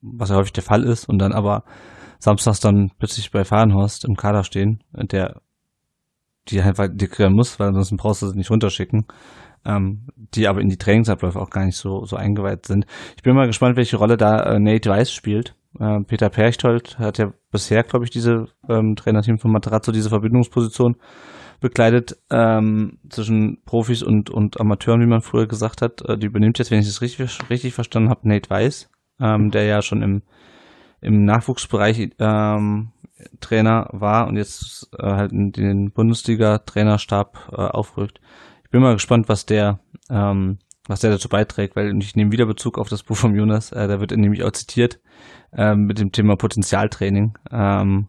was 0.00 0.30
ja 0.30 0.36
häufig 0.36 0.52
der 0.52 0.62
Fall 0.62 0.84
ist, 0.84 1.08
und 1.08 1.18
dann 1.18 1.32
aber 1.32 1.64
samstags 2.18 2.60
dann 2.60 2.90
plötzlich 2.98 3.30
bei 3.30 3.44
Fahrenhorst 3.44 4.04
im 4.04 4.16
Kader 4.16 4.44
stehen, 4.44 4.84
der 4.92 5.40
die 6.48 6.60
einfach 6.60 6.84
integrieren 6.84 7.34
muss, 7.34 7.58
weil 7.58 7.68
ansonsten 7.68 7.96
brauchst 7.96 8.22
du 8.22 8.28
sie 8.28 8.36
nicht 8.36 8.50
runterschicken, 8.50 9.06
ähm, 9.64 10.08
die 10.16 10.48
aber 10.48 10.60
in 10.60 10.68
die 10.68 10.78
Trainingsabläufe 10.78 11.40
auch 11.40 11.50
gar 11.50 11.64
nicht 11.64 11.76
so, 11.76 12.04
so 12.04 12.16
eingeweiht 12.16 12.66
sind. 12.66 12.86
Ich 13.16 13.22
bin 13.22 13.34
mal 13.34 13.46
gespannt, 13.46 13.76
welche 13.76 13.96
Rolle 13.96 14.16
da 14.16 14.42
äh, 14.42 14.58
Nate 14.58 14.90
Weiss 14.90 15.12
spielt. 15.12 15.54
Äh, 15.78 16.00
Peter 16.00 16.28
Perchtold 16.28 16.98
hat 16.98 17.18
ja 17.18 17.32
bisher, 17.50 17.82
glaube 17.82 18.04
ich, 18.04 18.10
diese 18.10 18.48
ähm, 18.68 18.96
Trainerteam 18.96 19.38
von 19.38 19.52
Matarazzo, 19.52 19.92
diese 19.92 20.10
Verbindungsposition 20.10 20.96
bekleidet 21.60 22.18
ähm, 22.30 22.98
zwischen 23.08 23.62
Profis 23.64 24.02
und, 24.02 24.30
und 24.30 24.60
Amateuren, 24.60 25.00
wie 25.00 25.06
man 25.06 25.22
früher 25.22 25.46
gesagt 25.46 25.80
hat. 25.80 26.02
Äh, 26.08 26.18
die 26.18 26.26
übernimmt 26.26 26.58
jetzt, 26.58 26.70
wenn 26.70 26.80
ich 26.80 26.86
das 26.86 27.00
richtig, 27.00 27.38
richtig 27.48 27.72
verstanden 27.72 28.10
habe, 28.10 28.28
Nate 28.28 28.50
Weiss, 28.50 28.90
ähm, 29.20 29.50
der 29.50 29.64
ja 29.64 29.80
schon 29.80 30.02
im, 30.02 30.22
im 31.00 31.24
Nachwuchsbereich 31.24 32.10
ähm, 32.18 32.90
Trainer 33.40 33.88
war 33.92 34.26
und 34.26 34.36
jetzt 34.36 34.90
äh, 34.98 35.04
halt 35.04 35.32
in 35.32 35.52
den 35.52 35.92
Bundesliga-Trainerstab 35.92 37.52
äh, 37.52 37.56
aufrückt. 37.56 38.20
Bin 38.72 38.80
mal 38.80 38.94
gespannt, 38.94 39.28
was 39.28 39.44
der, 39.44 39.80
ähm, 40.08 40.58
was 40.88 41.00
der 41.00 41.10
dazu 41.10 41.28
beiträgt, 41.28 41.76
weil 41.76 41.94
ich 41.98 42.16
nehme 42.16 42.32
wieder 42.32 42.46
Bezug 42.46 42.78
auf 42.78 42.88
das 42.88 43.02
Buch 43.02 43.16
von 43.16 43.34
Jonas, 43.34 43.70
äh, 43.70 43.86
da 43.86 44.00
wird 44.00 44.12
er 44.12 44.18
nämlich 44.18 44.42
auch 44.42 44.50
zitiert 44.50 44.98
äh, 45.52 45.74
mit 45.74 45.98
dem 45.98 46.10
Thema 46.10 46.36
Potenzialtraining. 46.36 47.36
Ähm, 47.50 48.08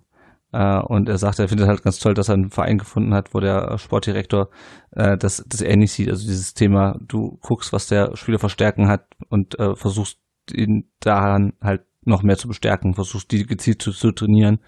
äh, 0.53 0.79
und 0.79 1.09
er 1.09 1.17
sagt, 1.17 1.39
er 1.39 1.49
findet 1.49 1.67
halt 1.67 1.83
ganz 1.83 1.99
toll, 1.99 2.13
dass 2.13 2.29
er 2.29 2.35
einen 2.35 2.49
Verein 2.49 2.77
gefunden 2.77 3.13
hat, 3.13 3.33
wo 3.33 3.41
der 3.41 3.77
Sportdirektor 3.77 4.49
äh, 4.91 5.17
das, 5.17 5.43
das 5.45 5.59
ähnlich 5.59 5.91
sieht. 5.91 6.09
Also 6.09 6.25
dieses 6.25 6.53
Thema, 6.53 6.97
du 7.01 7.37
guckst, 7.41 7.73
was 7.73 7.87
der 7.87 8.15
Spieler 8.15 8.39
verstärken 8.39 8.87
hat 8.87 9.05
und 9.27 9.59
äh, 9.59 9.75
versuchst 9.75 10.19
ihn 10.49 10.89
daran 11.01 11.53
halt 11.61 11.81
noch 12.05 12.23
mehr 12.23 12.37
zu 12.37 12.47
bestärken, 12.47 12.93
versuchst 12.93 13.31
die 13.31 13.45
gezielt 13.45 13.81
zu, 13.81 13.91
zu 13.91 14.11
trainieren, 14.11 14.59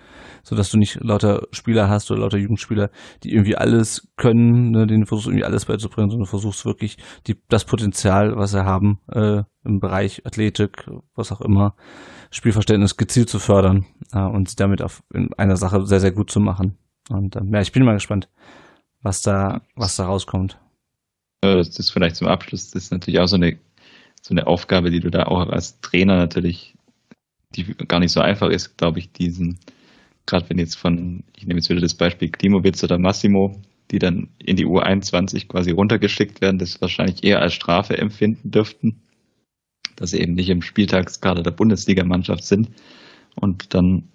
so 0.44 0.56
dass 0.56 0.70
du 0.70 0.78
nicht 0.78 1.00
lauter 1.02 1.48
Spieler 1.52 1.90
hast 1.90 2.12
oder 2.12 2.22
lauter 2.22 2.38
Jugendspieler, 2.38 2.90
die 3.24 3.34
irgendwie 3.34 3.56
alles 3.56 4.08
können, 4.18 4.72
ne, 4.72 4.88
denen 4.88 5.06
versuchst 5.06 5.28
irgendwie 5.28 5.46
alles 5.46 5.66
beizubringen, 5.66 6.10
sondern 6.10 6.28
versuchst 6.28 6.66
wirklich 6.66 6.98
die, 7.28 7.38
das 7.50 7.66
Potenzial, 7.66 8.36
was 8.36 8.52
sie 8.52 8.66
haben 8.66 9.00
äh, 9.12 9.44
im 9.64 9.80
Bereich 9.80 10.26
Athletik, 10.26 10.90
was 11.16 11.32
auch 11.32 11.42
immer, 11.42 11.76
Spielverständnis 12.32 12.98
gezielt 12.98 13.30
zu 13.30 13.40
fördern 13.40 13.86
äh, 14.14 14.20
und 14.20 14.60
damit 14.60 14.82
auf 14.82 15.04
in 15.14 15.34
einer 15.34 15.58
Sache 15.58 15.86
sehr, 15.86 16.00
sehr 16.00 16.12
gut 16.12 16.30
zu 16.30 16.40
machen. 16.40 16.78
Und 17.10 17.36
äh, 17.36 17.42
ja, 17.52 17.62
ich 17.62 17.72
bin 17.72 17.84
mal 17.84 17.94
gespannt, 17.94 18.30
was 19.02 19.22
da, 19.22 19.62
was 19.76 19.96
da 19.96 20.06
rauskommt. 20.06 20.60
Das 21.42 21.80
ist 21.80 21.92
vielleicht 21.92 22.16
zum 22.16 22.28
Abschluss, 22.28 22.72
das 22.72 22.86
ist 22.86 22.92
natürlich 22.92 23.20
auch 23.20 23.28
so 23.28 23.36
eine, 23.36 23.60
so 24.22 24.34
eine 24.34 24.48
Aufgabe, 24.48 24.90
die 24.90 25.00
du 25.00 25.12
da 25.12 25.24
auch 25.24 25.48
als 25.48 25.80
Trainer 25.82 26.18
natürlich, 26.18 26.75
die 27.56 27.64
gar 27.88 28.00
nicht 28.00 28.12
so 28.12 28.22
einfach 28.22 28.50
ist, 28.50 28.78
glaube 28.78 29.00
ich, 29.00 29.12
diesen, 29.12 29.60
gerade 30.26 30.50
wenn 30.50 30.60
jetzt 30.60 30.76
von, 30.76 31.24
ich 31.36 31.46
nehme 31.46 31.60
jetzt 31.60 31.70
wieder 31.70 31.82
das 31.82 31.96
Beispiel 31.96 32.30
Klimowitz 32.30 32.84
oder 32.84 32.98
Massimo, 32.98 33.62
die 33.92 34.00
dann 34.00 34.30
in 34.40 34.56
die 34.56 34.66
U21 34.66 35.48
quasi 35.48 35.72
runtergeschickt 35.72 36.42
werden, 36.42 36.58
das 36.58 36.82
wahrscheinlich 36.82 37.24
eher 37.24 37.42
als 37.42 37.54
Strafe 37.54 37.98
empfinden 37.98 38.52
dürften 38.52 39.02
dass 39.96 40.12
sie 40.12 40.20
eben 40.20 40.34
nicht 40.34 40.50
im 40.50 40.62
Spieltagskader 40.62 41.44
der 41.44 41.52
Bundesligamannschaft 41.52 42.44
sind 42.44 42.70
und 43.36 43.74
dann 43.74 44.10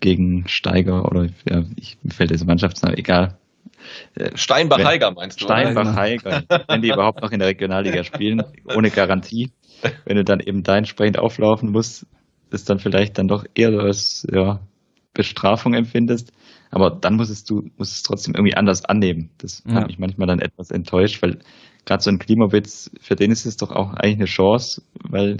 gegen 0.00 0.46
Steiger 0.48 1.06
oder 1.06 1.28
ja, 1.48 1.64
ich, 1.76 1.98
mir 2.02 2.12
fällt 2.12 2.30
diese 2.30 2.44
Mannschaftsname 2.44 2.98
egal. 2.98 3.38
Äh, 4.14 4.36
Steinbach-Heiger 4.36 5.12
meinst 5.12 5.40
du? 5.40 5.44
Steinbach-Heiger, 5.44 6.44
wenn 6.68 6.82
die 6.82 6.88
überhaupt 6.88 7.22
noch 7.22 7.32
in 7.32 7.38
der 7.38 7.48
Regionalliga 7.48 8.04
spielen, 8.04 8.42
ohne 8.64 8.90
Garantie. 8.90 9.50
Wenn 10.04 10.16
du 10.16 10.24
dann 10.24 10.40
eben 10.40 10.62
da 10.62 10.76
entsprechend 10.76 11.18
auflaufen 11.18 11.70
musst, 11.70 12.06
ist 12.50 12.70
dann 12.70 12.78
vielleicht 12.78 13.18
dann 13.18 13.28
doch 13.28 13.44
eher 13.54 13.78
als 13.78 14.26
ja, 14.30 14.60
Bestrafung 15.12 15.74
empfindest. 15.74 16.32
Aber 16.70 16.90
dann 16.90 17.14
musstest 17.14 17.48
du, 17.50 17.70
musst 17.76 17.94
es 17.94 18.02
trotzdem 18.02 18.34
irgendwie 18.34 18.56
anders 18.56 18.84
annehmen. 18.84 19.30
Das 19.38 19.62
ja. 19.66 19.74
hat 19.74 19.86
mich 19.86 19.98
manchmal 19.98 20.26
dann 20.26 20.40
etwas 20.40 20.70
enttäuscht, 20.70 21.22
weil 21.22 21.38
gerade 21.84 22.02
so 22.02 22.10
ein 22.10 22.18
Klimawitz, 22.18 22.90
für 23.00 23.16
den 23.16 23.30
ist 23.30 23.46
es 23.46 23.56
doch 23.56 23.70
auch 23.70 23.94
eigentlich 23.94 24.16
eine 24.16 24.24
Chance, 24.24 24.82
weil 25.02 25.36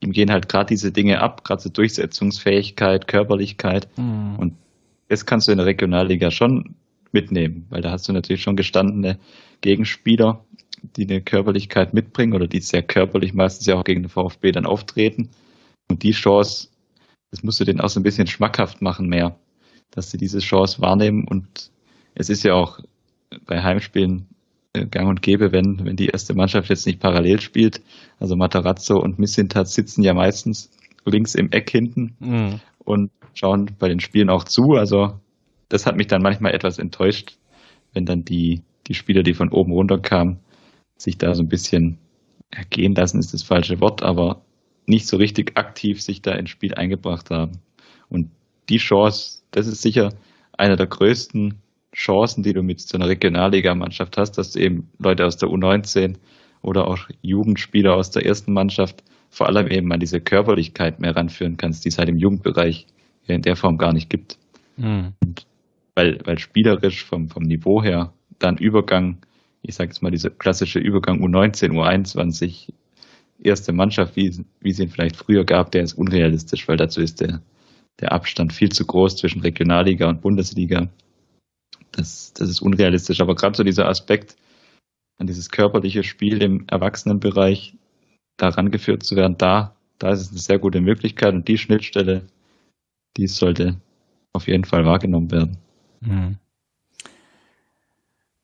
ihm 0.00 0.12
gehen 0.12 0.30
halt 0.30 0.48
gerade 0.48 0.66
diese 0.66 0.92
Dinge 0.92 1.20
ab, 1.20 1.44
gerade 1.44 1.62
so 1.62 1.70
Durchsetzungsfähigkeit, 1.70 3.08
Körperlichkeit. 3.08 3.88
Mhm. 3.96 4.36
Und 4.38 4.54
das 5.08 5.26
kannst 5.26 5.48
du 5.48 5.52
in 5.52 5.58
der 5.58 5.66
Regionalliga 5.66 6.30
schon 6.30 6.76
mitnehmen, 7.12 7.66
weil 7.70 7.82
da 7.82 7.90
hast 7.90 8.08
du 8.08 8.12
natürlich 8.12 8.42
schon 8.42 8.56
gestandene 8.56 9.18
Gegenspieler, 9.60 10.44
die 10.96 11.08
eine 11.08 11.20
Körperlichkeit 11.20 11.92
mitbringen 11.92 12.32
oder 12.32 12.46
die 12.46 12.60
sehr 12.60 12.82
körperlich 12.82 13.34
meistens 13.34 13.66
ja 13.66 13.74
auch 13.74 13.84
gegen 13.84 14.02
den 14.02 14.08
VfB 14.08 14.52
dann 14.52 14.66
auftreten. 14.66 15.30
Und 15.90 16.02
die 16.02 16.12
Chance, 16.12 16.68
das 17.30 17.42
musst 17.42 17.60
du 17.60 17.64
denen 17.64 17.80
auch 17.80 17.88
so 17.88 18.00
ein 18.00 18.04
bisschen 18.04 18.26
schmackhaft 18.26 18.80
machen 18.82 19.08
mehr, 19.08 19.36
dass 19.90 20.10
sie 20.10 20.18
diese 20.18 20.38
Chance 20.38 20.80
wahrnehmen. 20.80 21.26
Und 21.28 21.70
es 22.14 22.30
ist 22.30 22.44
ja 22.44 22.54
auch 22.54 22.80
bei 23.46 23.62
Heimspielen 23.62 24.28
äh, 24.72 24.86
gang 24.86 25.08
und 25.08 25.22
gäbe, 25.22 25.52
wenn, 25.52 25.84
wenn 25.84 25.96
die 25.96 26.08
erste 26.08 26.34
Mannschaft 26.34 26.70
jetzt 26.70 26.86
nicht 26.86 27.00
parallel 27.00 27.40
spielt. 27.40 27.82
Also 28.18 28.36
Matarazzo 28.36 28.98
und 28.98 29.18
Missintat 29.18 29.68
sitzen 29.68 30.02
ja 30.02 30.14
meistens 30.14 30.70
links 31.04 31.34
im 31.34 31.50
Eck 31.50 31.70
hinten 31.70 32.14
mhm. 32.20 32.60
und 32.78 33.10
schauen 33.34 33.70
bei 33.78 33.88
den 33.88 34.00
Spielen 34.00 34.30
auch 34.30 34.44
zu. 34.44 34.74
Also 34.74 35.18
das 35.68 35.86
hat 35.86 35.96
mich 35.96 36.06
dann 36.06 36.22
manchmal 36.22 36.54
etwas 36.54 36.78
enttäuscht, 36.78 37.36
wenn 37.92 38.04
dann 38.04 38.24
die, 38.24 38.62
die 38.86 38.94
Spieler, 38.94 39.22
die 39.22 39.34
von 39.34 39.50
oben 39.50 39.72
runter 39.72 39.98
kamen, 39.98 40.40
sich 40.96 41.18
da 41.18 41.34
so 41.34 41.42
ein 41.42 41.48
bisschen 41.48 41.98
ergehen 42.50 42.94
lassen, 42.94 43.18
ist 43.18 43.32
das 43.32 43.42
falsche 43.42 43.80
Wort, 43.80 44.02
aber 44.02 44.42
nicht 44.86 45.06
so 45.06 45.16
richtig 45.16 45.56
aktiv 45.56 46.02
sich 46.02 46.22
da 46.22 46.32
ins 46.32 46.50
Spiel 46.50 46.74
eingebracht 46.74 47.30
haben. 47.30 47.52
Und 48.08 48.30
die 48.68 48.78
Chance, 48.78 49.42
das 49.50 49.66
ist 49.66 49.82
sicher 49.82 50.12
einer 50.52 50.76
der 50.76 50.86
größten 50.86 51.54
Chancen, 51.94 52.42
die 52.42 52.52
du 52.52 52.62
mit 52.62 52.80
so 52.80 52.96
einer 52.96 53.08
Regionalligamannschaft 53.08 54.16
hast, 54.16 54.32
dass 54.32 54.52
du 54.52 54.60
eben 54.60 54.88
Leute 54.98 55.26
aus 55.26 55.36
der 55.36 55.48
U19 55.48 56.16
oder 56.62 56.86
auch 56.86 56.98
Jugendspieler 57.22 57.94
aus 57.94 58.10
der 58.10 58.26
ersten 58.26 58.52
Mannschaft 58.52 59.02
vor 59.30 59.46
allem 59.46 59.68
eben 59.68 59.92
an 59.92 60.00
diese 60.00 60.20
Körperlichkeit 60.20 61.00
mehr 61.00 61.16
ranführen 61.16 61.56
kannst, 61.56 61.84
die 61.84 61.88
es 61.88 61.98
halt 61.98 62.08
im 62.08 62.18
Jugendbereich 62.18 62.86
in 63.26 63.42
der 63.42 63.56
Form 63.56 63.78
gar 63.78 63.92
nicht 63.92 64.10
gibt. 64.10 64.38
Mhm. 64.76 65.12
weil, 65.94 66.20
weil 66.24 66.38
spielerisch 66.38 67.04
vom, 67.04 67.28
vom 67.28 67.42
Niveau 67.42 67.82
her 67.82 68.14
dann 68.38 68.56
Übergang, 68.56 69.18
ich 69.62 69.74
sage 69.74 69.90
jetzt 69.90 70.02
mal, 70.02 70.10
dieser 70.10 70.30
klassische 70.30 70.78
Übergang 70.78 71.22
U19, 71.22 71.72
U21, 71.72 72.70
erste 73.42 73.72
Mannschaft, 73.72 74.16
wie, 74.16 74.44
wie 74.60 74.70
es 74.70 74.78
ihn 74.78 74.88
vielleicht 74.88 75.16
früher 75.16 75.44
gab, 75.44 75.70
der 75.70 75.82
ist 75.82 75.94
unrealistisch, 75.94 76.68
weil 76.68 76.76
dazu 76.76 77.00
ist 77.00 77.20
der, 77.20 77.42
der 78.00 78.12
Abstand 78.12 78.52
viel 78.52 78.70
zu 78.70 78.86
groß 78.86 79.16
zwischen 79.16 79.40
Regionalliga 79.40 80.08
und 80.08 80.20
Bundesliga. 80.20 80.88
Das, 81.92 82.32
das 82.34 82.48
ist 82.48 82.60
unrealistisch. 82.60 83.20
Aber 83.20 83.34
gerade 83.34 83.56
so 83.56 83.64
dieser 83.64 83.88
Aspekt, 83.88 84.36
an 85.18 85.26
dieses 85.26 85.50
körperliche 85.50 86.02
Spiel 86.02 86.42
im 86.42 86.64
Erwachsenenbereich 86.68 87.76
daran 88.36 88.70
geführt 88.70 89.02
zu 89.02 89.16
werden, 89.16 89.36
da, 89.38 89.76
da 89.98 90.10
ist 90.10 90.20
es 90.20 90.30
eine 90.30 90.38
sehr 90.38 90.58
gute 90.58 90.80
Möglichkeit 90.80 91.34
und 91.34 91.46
die 91.46 91.58
Schnittstelle, 91.58 92.26
die 93.16 93.26
sollte 93.26 93.80
auf 94.32 94.46
jeden 94.46 94.64
Fall 94.64 94.84
wahrgenommen 94.84 95.30
werden. 95.30 95.58
Mhm. 96.00 96.38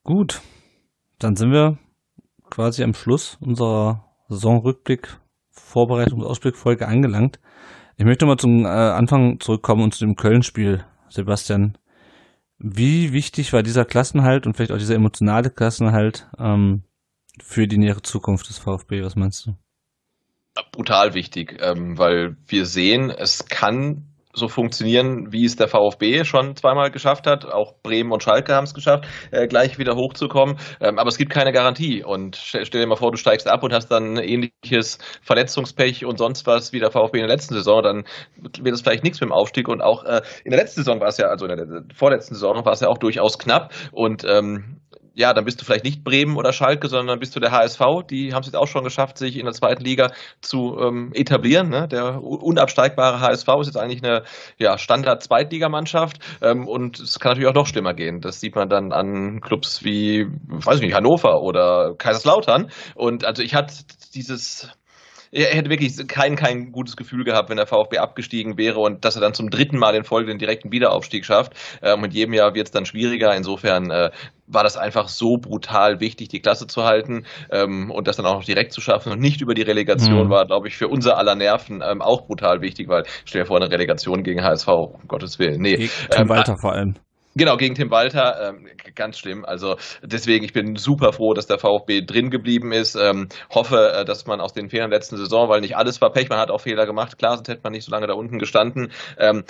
Gut, 0.02 0.42
dann 1.18 1.34
sind 1.34 1.50
wir 1.50 1.78
quasi 2.50 2.82
am 2.82 2.94
Schluss 2.94 3.38
unserer 3.40 4.05
Saisonrückblick, 4.28 5.18
Vorbereitung 5.50 6.20
und 6.20 6.26
Ausblickfolge 6.26 6.86
angelangt. 6.86 7.40
Ich 7.96 8.04
möchte 8.04 8.26
mal 8.26 8.36
zum 8.36 8.64
äh, 8.64 8.68
Anfang 8.68 9.40
zurückkommen 9.40 9.82
und 9.82 9.94
zu 9.94 10.04
dem 10.04 10.16
Köln-Spiel. 10.16 10.84
Sebastian, 11.08 11.78
wie 12.58 13.12
wichtig 13.12 13.52
war 13.52 13.62
dieser 13.62 13.84
Klassenhalt 13.84 14.46
und 14.46 14.54
vielleicht 14.54 14.72
auch 14.72 14.78
dieser 14.78 14.94
emotionale 14.94 15.50
Klassenhalt 15.50 16.28
ähm, 16.38 16.82
für 17.40 17.66
die 17.66 17.78
nähere 17.78 18.02
Zukunft 18.02 18.48
des 18.48 18.58
VfB? 18.58 19.02
Was 19.02 19.16
meinst 19.16 19.46
du? 19.46 19.56
Brutal 20.72 21.14
wichtig, 21.14 21.58
ähm, 21.60 21.98
weil 21.98 22.36
wir 22.46 22.66
sehen, 22.66 23.10
es 23.10 23.46
kann 23.46 24.15
so 24.36 24.48
funktionieren, 24.48 25.32
wie 25.32 25.44
es 25.44 25.56
der 25.56 25.66
VfB 25.66 26.24
schon 26.24 26.56
zweimal 26.56 26.90
geschafft 26.90 27.26
hat. 27.26 27.46
Auch 27.46 27.74
Bremen 27.82 28.12
und 28.12 28.22
Schalke 28.22 28.54
haben 28.54 28.64
es 28.64 28.74
geschafft, 28.74 29.06
äh, 29.30 29.46
gleich 29.46 29.78
wieder 29.78 29.96
hochzukommen. 29.96 30.58
Ähm, 30.80 30.98
aber 30.98 31.08
es 31.08 31.16
gibt 31.16 31.32
keine 31.32 31.52
Garantie. 31.52 32.04
Und 32.04 32.36
stell, 32.36 32.64
dir 32.64 32.86
mal 32.86 32.96
vor, 32.96 33.10
du 33.10 33.16
steigst 33.16 33.48
ab 33.48 33.62
und 33.62 33.72
hast 33.72 33.88
dann 33.88 34.18
ähnliches 34.18 34.98
Verletzungspech 35.22 36.04
und 36.04 36.18
sonst 36.18 36.46
was 36.46 36.72
wie 36.72 36.80
der 36.80 36.90
VfB 36.90 37.18
in 37.18 37.26
der 37.26 37.34
letzten 37.34 37.54
Saison. 37.54 37.82
Dann 37.82 38.04
wird 38.36 38.74
es 38.74 38.82
vielleicht 38.82 39.04
nichts 39.04 39.20
mit 39.20 39.30
dem 39.30 39.32
Aufstieg. 39.32 39.68
Und 39.68 39.80
auch 39.80 40.04
äh, 40.04 40.20
in 40.44 40.50
der 40.50 40.60
letzten 40.60 40.80
Saison 40.82 41.00
war 41.00 41.08
es 41.08 41.16
ja, 41.16 41.28
also 41.28 41.46
in 41.46 41.56
der 41.56 41.84
vorletzten 41.94 42.34
Saison 42.34 42.64
war 42.64 42.72
es 42.72 42.80
ja 42.80 42.88
auch 42.88 42.98
durchaus 42.98 43.38
knapp. 43.38 43.72
Und 43.92 44.24
ähm, 44.28 44.80
ja, 45.16 45.32
dann 45.32 45.46
bist 45.46 45.60
du 45.60 45.64
vielleicht 45.64 45.84
nicht 45.84 46.04
Bremen 46.04 46.36
oder 46.36 46.52
Schalke, 46.52 46.88
sondern 46.88 47.06
dann 47.06 47.18
bist 47.18 47.34
du 47.34 47.40
der 47.40 47.50
HSV. 47.50 47.80
Die 48.10 48.34
haben 48.34 48.42
es 48.42 48.48
jetzt 48.48 48.56
auch 48.56 48.66
schon 48.66 48.84
geschafft, 48.84 49.16
sich 49.16 49.38
in 49.38 49.46
der 49.46 49.54
zweiten 49.54 49.82
Liga 49.82 50.12
zu 50.42 50.78
ähm, 50.78 51.10
etablieren. 51.14 51.70
Ne? 51.70 51.88
Der 51.88 52.22
unabsteigbare 52.22 53.20
HSV 53.20 53.48
ist 53.60 53.66
jetzt 53.68 53.78
eigentlich 53.78 54.04
eine 54.04 54.24
ja, 54.58 54.76
Standard-Zweitligamannschaft 54.76 56.18
ähm, 56.42 56.68
und 56.68 57.00
es 57.00 57.18
kann 57.18 57.30
natürlich 57.30 57.48
auch 57.48 57.54
noch 57.54 57.66
schlimmer 57.66 57.94
gehen. 57.94 58.20
Das 58.20 58.40
sieht 58.40 58.54
man 58.54 58.68
dann 58.68 58.92
an 58.92 59.40
Clubs 59.40 59.82
wie, 59.84 60.26
weiß 60.48 60.76
ich 60.76 60.82
nicht, 60.82 60.94
Hannover 60.94 61.40
oder 61.40 61.94
Kaiserslautern. 61.96 62.70
Und 62.94 63.24
also 63.24 63.42
ich 63.42 63.54
hatte 63.54 63.72
dieses 64.14 64.68
er 65.36 65.54
hätte 65.54 65.68
wirklich 65.70 65.94
kein, 66.08 66.34
kein 66.34 66.72
gutes 66.72 66.96
Gefühl 66.96 67.24
gehabt, 67.24 67.50
wenn 67.50 67.58
der 67.58 67.66
VfB 67.66 67.98
abgestiegen 67.98 68.56
wäre 68.56 68.80
und 68.80 69.04
dass 69.04 69.16
er 69.16 69.20
dann 69.20 69.34
zum 69.34 69.50
dritten 69.50 69.78
Mal 69.78 69.94
in 69.94 70.04
Folge 70.04 70.28
den 70.28 70.38
direkten 70.38 70.72
Wiederaufstieg 70.72 71.26
schafft. 71.26 71.52
Ähm, 71.82 72.04
in 72.04 72.10
jedem 72.10 72.32
Jahr 72.32 72.54
wird 72.54 72.68
es 72.68 72.72
dann 72.72 72.86
schwieriger. 72.86 73.34
Insofern 73.36 73.90
äh, 73.90 74.10
war 74.46 74.62
das 74.62 74.78
einfach 74.78 75.08
so 75.08 75.36
brutal 75.36 76.00
wichtig, 76.00 76.28
die 76.28 76.40
Klasse 76.40 76.66
zu 76.66 76.84
halten 76.84 77.26
ähm, 77.50 77.90
und 77.90 78.08
das 78.08 78.16
dann 78.16 78.24
auch 78.24 78.36
noch 78.36 78.44
direkt 78.44 78.72
zu 78.72 78.80
schaffen 78.80 79.12
und 79.12 79.20
nicht 79.20 79.42
über 79.42 79.54
die 79.54 79.62
Relegation 79.62 80.26
mhm. 80.26 80.30
war, 80.30 80.46
glaube 80.46 80.68
ich, 80.68 80.76
für 80.76 80.88
unser 80.88 81.18
aller 81.18 81.34
Nerven 81.34 81.82
ähm, 81.86 82.00
auch 82.00 82.26
brutal 82.26 82.62
wichtig, 82.62 82.88
weil 82.88 83.04
stell 83.24 83.42
dir 83.42 83.46
vor, 83.46 83.60
eine 83.60 83.70
Relegation 83.70 84.22
gegen 84.22 84.42
HSV, 84.42 84.68
um 84.68 85.06
Gottes 85.06 85.38
Willen. 85.38 85.60
Nee. 85.60 85.76
Gegen 85.76 85.90
ähm, 86.16 86.28
Walter 86.28 86.56
vor 86.58 86.72
allem. 86.72 86.94
Genau, 87.38 87.58
gegen 87.58 87.74
Tim 87.74 87.90
Walter, 87.90 88.48
ähm, 88.48 88.66
ganz 88.94 89.18
schlimm. 89.18 89.44
Also 89.44 89.76
deswegen, 90.02 90.42
ich 90.42 90.54
bin 90.54 90.76
super 90.76 91.12
froh, 91.12 91.34
dass 91.34 91.46
der 91.46 91.58
VfB 91.58 92.00
drin 92.00 92.30
geblieben 92.30 92.72
ist. 92.72 92.94
Ähm, 92.94 93.28
hoffe, 93.50 93.92
äh, 93.92 94.04
dass 94.06 94.26
man 94.26 94.40
aus 94.40 94.54
den 94.54 94.70
Fehlern 94.70 94.90
letzten 94.90 95.18
Saison, 95.18 95.50
weil 95.50 95.60
nicht 95.60 95.76
alles 95.76 96.00
war 96.00 96.10
Pech, 96.10 96.30
man 96.30 96.38
hat 96.38 96.50
auch 96.50 96.62
Fehler 96.62 96.86
gemacht, 96.86 97.18
klar, 97.18 97.36
sonst 97.36 97.48
hätte 97.48 97.60
man 97.62 97.72
nicht 97.72 97.84
so 97.84 97.90
lange 97.90 98.06
da 98.06 98.14
unten 98.14 98.38
gestanden, 98.38 98.90
ähm, 99.18 99.44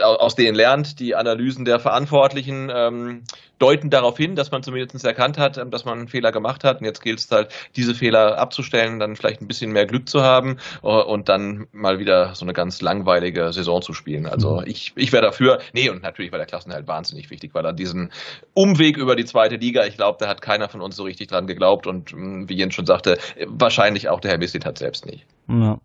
aus 0.00 0.36
denen 0.36 0.54
lernt, 0.54 1.00
die 1.00 1.16
Analysen 1.16 1.64
der 1.64 1.80
Verantwortlichen 1.80 2.70
ähm, 2.72 3.24
deuten 3.62 3.90
darauf 3.90 4.16
hin, 4.16 4.34
dass 4.34 4.50
man 4.50 4.62
zumindest 4.62 5.04
erkannt 5.04 5.38
hat, 5.38 5.56
ähm, 5.58 5.70
dass 5.70 5.84
man 5.84 5.98
einen 5.98 6.08
Fehler 6.08 6.32
gemacht 6.32 6.64
hat. 6.64 6.80
Und 6.80 6.86
jetzt 6.86 7.00
gilt 7.00 7.20
es 7.20 7.30
halt, 7.30 7.48
diese 7.76 7.94
Fehler 7.94 8.38
abzustellen, 8.38 8.98
dann 8.98 9.14
vielleicht 9.14 9.40
ein 9.40 9.46
bisschen 9.46 9.72
mehr 9.72 9.86
Glück 9.86 10.08
zu 10.08 10.22
haben 10.22 10.58
äh, 10.82 10.88
und 10.88 11.28
dann 11.28 11.66
mal 11.72 11.98
wieder 11.98 12.34
so 12.34 12.44
eine 12.44 12.52
ganz 12.52 12.82
langweilige 12.82 13.52
Saison 13.52 13.80
zu 13.80 13.92
spielen. 13.92 14.26
Also 14.26 14.56
mhm. 14.56 14.64
ich, 14.66 14.92
ich 14.96 15.12
wäre 15.12 15.22
dafür, 15.22 15.58
nee, 15.72 15.88
und 15.88 16.02
natürlich 16.02 16.32
war 16.32 16.38
der 16.38 16.46
Klassenhalt 16.46 16.88
wahnsinnig 16.88 17.30
wichtig, 17.30 17.54
weil 17.54 17.64
an 17.64 17.76
diesen 17.76 18.10
Umweg 18.54 18.96
über 18.96 19.16
die 19.16 19.24
zweite 19.24 19.56
Liga, 19.56 19.86
ich 19.86 19.96
glaube, 19.96 20.18
da 20.20 20.28
hat 20.28 20.42
keiner 20.42 20.68
von 20.68 20.80
uns 20.80 20.96
so 20.96 21.04
richtig 21.04 21.28
dran 21.28 21.46
geglaubt 21.46 21.86
und 21.86 22.12
mm, 22.12 22.48
wie 22.48 22.56
Jens 22.56 22.74
schon 22.74 22.86
sagte, 22.86 23.18
wahrscheinlich 23.46 24.08
auch 24.08 24.20
der 24.20 24.32
Herr 24.32 24.38
Missit 24.38 24.66
hat 24.66 24.78
selbst 24.78 25.06
nicht. 25.06 25.26
Ja. 25.48 25.78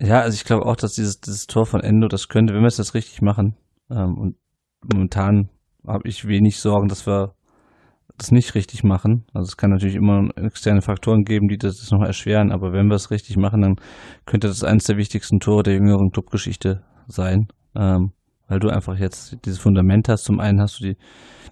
Ja, 0.00 0.20
also 0.20 0.34
ich 0.34 0.44
glaube 0.44 0.66
auch, 0.66 0.74
dass 0.74 0.94
dieses, 0.94 1.20
dieses 1.20 1.46
Tor 1.46 1.64
von 1.64 1.80
Endo, 1.80 2.08
das 2.08 2.26
könnte, 2.26 2.54
wenn 2.54 2.62
wir 2.62 2.66
es 2.66 2.76
das 2.76 2.94
richtig 2.94 3.22
machen, 3.22 3.56
ähm, 3.88 4.16
und 4.18 4.36
momentan 4.82 5.48
habe 5.86 6.08
ich 6.08 6.26
wenig 6.26 6.60
Sorgen, 6.60 6.88
dass 6.88 7.06
wir 7.06 7.34
das 8.18 8.30
nicht 8.30 8.54
richtig 8.54 8.84
machen. 8.84 9.24
Also 9.32 9.48
es 9.48 9.56
kann 9.56 9.70
natürlich 9.70 9.96
immer 9.96 10.28
externe 10.36 10.82
Faktoren 10.82 11.24
geben, 11.24 11.48
die 11.48 11.56
das 11.56 11.90
noch 11.90 12.04
erschweren, 12.04 12.52
aber 12.52 12.72
wenn 12.72 12.88
wir 12.88 12.94
es 12.94 13.10
richtig 13.10 13.36
machen, 13.36 13.62
dann 13.62 13.76
könnte 14.26 14.48
das 14.48 14.64
eines 14.64 14.84
der 14.84 14.96
wichtigsten 14.96 15.40
Tore 15.40 15.62
der 15.62 15.74
jüngeren 15.74 16.10
Clubgeschichte 16.10 16.82
sein. 17.08 17.48
Ähm, 17.74 18.12
weil 18.48 18.60
du 18.60 18.68
einfach 18.68 18.98
jetzt 18.98 19.38
dieses 19.46 19.58
Fundament 19.58 20.10
hast. 20.10 20.24
Zum 20.24 20.38
einen 20.38 20.60
hast 20.60 20.80
du 20.80 20.84
die, 20.84 20.96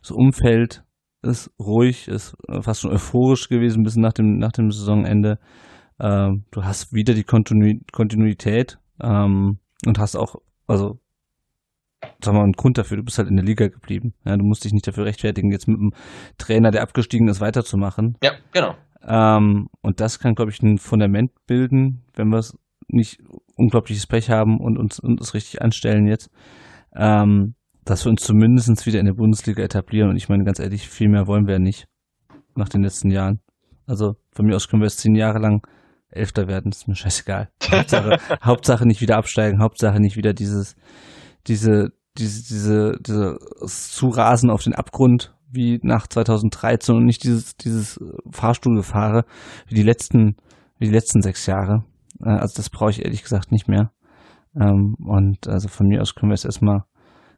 das 0.02 0.10
Umfeld 0.10 0.84
ist 1.22 1.50
ruhig, 1.58 2.08
ist 2.08 2.36
fast 2.60 2.82
schon 2.82 2.92
euphorisch 2.92 3.48
gewesen 3.48 3.82
bis 3.82 3.96
nach 3.96 4.12
dem, 4.12 4.36
nach 4.36 4.52
dem 4.52 4.70
Saisonende. 4.70 5.38
Ähm, 5.98 6.44
du 6.50 6.62
hast 6.62 6.92
wieder 6.92 7.14
die 7.14 7.24
Kontinu 7.24 7.80
Kontinuität 7.92 8.78
ähm, 9.02 9.58
und 9.86 9.98
hast 9.98 10.16
auch, 10.16 10.36
also 10.66 10.98
sag 12.22 12.34
mal, 12.34 12.42
einen 12.42 12.52
Grund 12.52 12.78
dafür, 12.78 12.96
du 12.96 13.02
bist 13.02 13.18
halt 13.18 13.28
in 13.28 13.36
der 13.36 13.44
Liga 13.44 13.68
geblieben. 13.68 14.14
Ja, 14.24 14.36
du 14.36 14.44
musst 14.44 14.64
dich 14.64 14.72
nicht 14.72 14.86
dafür 14.86 15.04
rechtfertigen, 15.04 15.50
jetzt 15.50 15.68
mit 15.68 15.78
einem 15.78 15.92
Trainer, 16.38 16.70
der 16.70 16.82
abgestiegen 16.82 17.28
ist, 17.28 17.40
weiterzumachen. 17.40 18.16
Ja, 18.22 18.32
genau. 18.52 18.74
Ähm, 19.06 19.68
und 19.82 20.00
das 20.00 20.18
kann, 20.18 20.34
glaube 20.34 20.50
ich, 20.50 20.62
ein 20.62 20.78
Fundament 20.78 21.32
bilden, 21.46 22.02
wenn 22.14 22.28
wir 22.28 22.38
es 22.38 22.56
nicht 22.88 23.20
unglaubliches 23.56 24.06
Pech 24.06 24.30
haben 24.30 24.58
und 24.60 24.78
uns, 24.78 24.98
uns 24.98 25.34
richtig 25.34 25.62
anstellen 25.62 26.06
jetzt, 26.06 26.30
ähm, 26.94 27.54
dass 27.84 28.04
wir 28.04 28.10
uns 28.10 28.22
zumindest 28.22 28.86
wieder 28.86 29.00
in 29.00 29.06
der 29.06 29.14
Bundesliga 29.14 29.62
etablieren. 29.62 30.10
Und 30.10 30.16
ich 30.16 30.28
meine, 30.28 30.44
ganz 30.44 30.58
ehrlich, 30.58 30.88
viel 30.88 31.08
mehr 31.08 31.26
wollen 31.26 31.46
wir 31.46 31.54
ja 31.54 31.58
nicht 31.58 31.86
nach 32.56 32.68
den 32.68 32.82
letzten 32.82 33.10
Jahren. 33.10 33.40
Also 33.86 34.16
von 34.32 34.46
mir 34.46 34.56
aus 34.56 34.68
können 34.68 34.82
wir 34.82 34.86
jetzt 34.86 34.98
zehn 34.98 35.14
Jahre 35.14 35.38
lang 35.38 35.66
Elfter 36.10 36.48
werden, 36.48 36.72
ist 36.72 36.88
mir 36.88 36.96
scheißegal. 36.96 37.50
Hauptsache, 37.70 38.18
Hauptsache 38.42 38.86
nicht 38.86 39.00
wieder 39.00 39.16
absteigen, 39.16 39.60
Hauptsache 39.60 40.00
nicht 40.00 40.16
wieder 40.16 40.32
dieses, 40.32 40.76
diese, 41.46 41.92
diese, 42.18 42.42
diese, 42.42 42.98
dieses 43.00 43.90
Zurasen 43.92 44.50
auf 44.50 44.62
den 44.62 44.74
Abgrund 44.74 45.34
wie 45.50 45.80
nach 45.82 46.06
2013 46.06 46.94
und 46.94 47.04
nicht 47.04 47.24
dieses, 47.24 47.56
dieses 47.56 47.98
Fahrstuhlgefahre 48.30 49.24
wie 49.66 49.74
die 49.74 49.82
letzten, 49.82 50.36
wie 50.78 50.86
die 50.86 50.92
letzten 50.92 51.22
sechs 51.22 51.46
Jahre. 51.46 51.84
Äh, 52.20 52.30
also 52.30 52.54
das 52.56 52.70
brauche 52.70 52.90
ich 52.90 53.04
ehrlich 53.04 53.22
gesagt 53.22 53.52
nicht 53.52 53.68
mehr. 53.68 53.92
Ähm, 54.54 54.94
und 55.04 55.48
also 55.48 55.68
von 55.68 55.86
mir 55.86 56.00
aus 56.00 56.14
können 56.14 56.30
wir 56.30 56.34
es 56.34 56.44
erstmal 56.44 56.84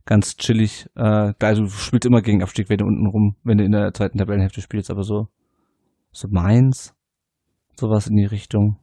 ganz 0.05 0.37
chillig. 0.37 0.87
Äh, 0.95 1.35
klar, 1.35 1.55
du 1.55 1.69
spielst 1.69 2.07
immer 2.07 2.23
gegen 2.23 2.43
Abstieg, 2.43 2.69
wenn 2.69 2.79
du 2.79 2.87
unten 2.87 3.07
rum, 3.07 3.37
wenn 3.45 3.59
du 3.59 3.65
in 3.65 3.73
der 3.73 3.93
zweiten 3.93 4.19
Tabellenhälfte 4.19 4.61
spielst, 4.61 4.91
aber 4.91 5.05
so, 5.05 5.29
so 6.11 6.29
Mainz, 6.29 6.95
sowas 7.77 8.07
in 8.07 8.17
die 8.17 8.25
Richtung. 8.25 8.79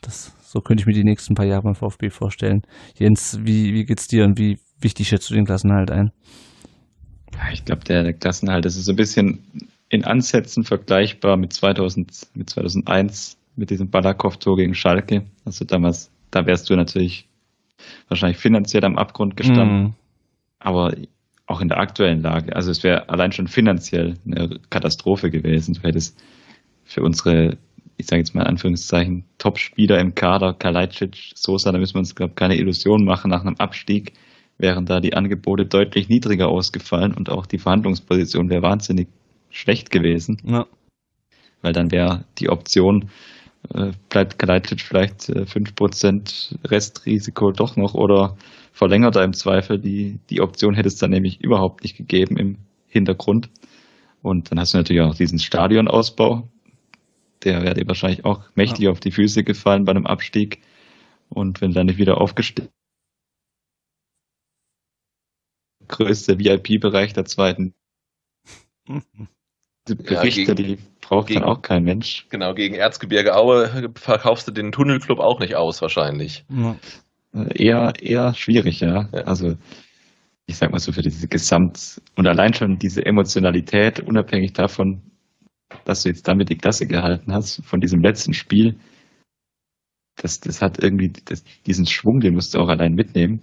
Das, 0.00 0.34
so 0.42 0.60
könnte 0.60 0.82
ich 0.82 0.86
mir 0.86 0.92
die 0.92 1.04
nächsten 1.04 1.34
paar 1.34 1.46
Jahre 1.46 1.62
beim 1.62 1.74
VfB 1.74 2.10
vorstellen. 2.10 2.62
Jens, 2.96 3.38
wie, 3.42 3.72
wie 3.74 3.84
geht's 3.84 4.08
dir 4.08 4.24
und 4.24 4.38
wie 4.38 4.58
wichtig 4.80 5.08
schätzt 5.08 5.30
du 5.30 5.34
den 5.34 5.46
Klassenhalt 5.46 5.90
ein? 5.90 6.12
Ich 7.52 7.64
glaube, 7.64 7.84
der, 7.84 8.02
der 8.02 8.12
Klassenhalt, 8.12 8.64
das 8.64 8.76
ist 8.76 8.86
so 8.86 8.92
ein 8.92 8.96
bisschen 8.96 9.40
in 9.88 10.04
Ansätzen 10.04 10.64
vergleichbar 10.64 11.36
mit 11.36 11.52
2000, 11.52 12.28
mit 12.34 12.50
2001, 12.50 13.36
mit 13.56 13.70
diesem 13.70 13.90
Balakow-Tor 13.90 14.56
gegen 14.56 14.74
Schalke. 14.74 15.26
Also 15.44 15.64
damals, 15.64 16.10
da 16.30 16.46
wärst 16.46 16.68
du 16.70 16.76
natürlich 16.76 17.28
wahrscheinlich 18.08 18.38
finanziell 18.38 18.84
am 18.84 18.98
Abgrund 18.98 19.36
gestanden. 19.36 19.82
Mm. 19.82 19.94
Aber 20.58 20.94
auch 21.46 21.60
in 21.60 21.68
der 21.68 21.78
aktuellen 21.78 22.22
Lage, 22.22 22.54
also 22.56 22.70
es 22.70 22.82
wäre 22.82 23.08
allein 23.08 23.32
schon 23.32 23.46
finanziell 23.46 24.14
eine 24.26 24.58
Katastrophe 24.70 25.30
gewesen. 25.30 25.74
Du 25.74 25.82
hättest 25.82 26.18
für 26.84 27.02
unsere, 27.02 27.56
ich 27.96 28.06
sage 28.06 28.20
jetzt 28.20 28.34
mal 28.34 28.42
in 28.42 28.48
Anführungszeichen, 28.48 29.24
Top-Spieler 29.38 29.98
im 29.98 30.14
Kader, 30.14 30.54
Kalajdzic, 30.54 31.32
Sosa, 31.34 31.72
da 31.72 31.78
müssen 31.78 31.94
wir 31.94 32.00
uns, 32.00 32.14
glaube 32.14 32.30
ich, 32.30 32.36
keine 32.36 32.56
Illusion 32.56 33.04
machen 33.04 33.30
nach 33.30 33.42
einem 33.42 33.56
Abstieg, 33.56 34.12
wären 34.58 34.86
da 34.86 35.00
die 35.00 35.14
Angebote 35.14 35.66
deutlich 35.66 36.08
niedriger 36.08 36.48
ausgefallen 36.48 37.14
und 37.14 37.30
auch 37.30 37.46
die 37.46 37.58
Verhandlungsposition 37.58 38.50
wäre 38.50 38.62
wahnsinnig 38.62 39.08
schlecht 39.50 39.90
gewesen. 39.90 40.38
Ja. 40.44 40.66
weil 41.62 41.72
dann 41.72 41.90
wäre 41.90 42.24
die 42.38 42.48
Option, 42.50 43.10
äh, 43.74 43.92
bleibt 44.08 44.38
Kalajdzic 44.38 44.82
vielleicht 44.82 45.28
äh, 45.30 45.42
5% 45.42 46.56
Restrisiko 46.64 47.50
doch 47.50 47.76
noch 47.76 47.94
oder 47.94 48.36
verlängert 48.72 49.16
er 49.16 49.24
im 49.24 49.32
Zweifel. 49.32 49.78
Die, 49.78 50.20
die 50.30 50.40
Option 50.42 50.74
hätte 50.74 50.88
es 50.88 50.96
dann 50.96 51.10
nämlich 51.10 51.40
überhaupt 51.42 51.82
nicht 51.82 51.96
gegeben 51.96 52.36
im 52.36 52.58
Hintergrund. 52.86 53.48
Und 54.22 54.50
dann 54.50 54.60
hast 54.60 54.74
du 54.74 54.78
natürlich 54.78 55.02
auch 55.02 55.14
diesen 55.14 55.38
Stadionausbau. 55.38 56.48
Der 57.46 57.62
wäre 57.62 57.74
dir 57.74 57.86
wahrscheinlich 57.86 58.24
auch 58.24 58.42
mächtig 58.54 58.84
ja. 58.84 58.90
auf 58.90 59.00
die 59.00 59.12
Füße 59.12 59.44
gefallen 59.44 59.84
bei 59.84 59.92
einem 59.92 60.06
Abstieg. 60.06 60.60
Und 61.28 61.60
wenn 61.60 61.72
dann 61.72 61.86
nicht 61.86 61.98
wieder 61.98 62.20
aufgestiegen 62.20 62.68
größte 65.88 66.38
VIP-Bereich 66.38 67.12
der 67.12 67.24
zweiten. 67.24 67.74
Die 68.88 69.94
Berichte, 69.94 70.40
ja, 70.40 70.54
gegen, 70.54 70.76
die 70.76 70.78
braucht 71.00 71.28
gegen, 71.28 71.40
dann 71.40 71.48
auch 71.48 71.62
kein 71.62 71.84
Mensch. 71.84 72.26
Genau, 72.30 72.54
gegen 72.54 72.74
Erzgebirge 72.74 73.34
Aue 73.34 73.92
verkaufst 73.94 74.48
du 74.48 74.52
den 74.52 74.72
Tunnelclub 74.72 75.18
auch 75.18 75.40
nicht 75.40 75.56
aus, 75.56 75.82
wahrscheinlich. 75.82 76.44
Ja. 76.48 76.76
Eher, 77.54 77.92
eher 78.00 78.34
schwierig, 78.34 78.80
ja. 78.80 79.08
ja. 79.12 79.20
Also, 79.22 79.56
ich 80.46 80.56
sag 80.56 80.70
mal 80.70 80.78
so, 80.78 80.92
für 80.92 81.02
diese 81.02 81.28
Gesamt- 81.28 82.00
und 82.14 82.26
allein 82.26 82.54
schon 82.54 82.78
diese 82.78 83.04
Emotionalität, 83.04 84.00
unabhängig 84.00 84.52
davon, 84.52 85.02
dass 85.84 86.02
du 86.02 86.08
jetzt 86.08 86.28
damit 86.28 86.48
die 86.48 86.58
Klasse 86.58 86.86
gehalten 86.86 87.32
hast, 87.32 87.64
von 87.64 87.80
diesem 87.80 88.02
letzten 88.02 88.34
Spiel, 88.34 88.76
das, 90.16 90.40
das 90.40 90.62
hat 90.62 90.82
irgendwie 90.82 91.12
das, 91.24 91.44
diesen 91.66 91.86
Schwung, 91.86 92.20
den 92.20 92.34
musst 92.34 92.54
du 92.54 92.58
auch 92.58 92.68
allein 92.68 92.94
mitnehmen. 92.94 93.40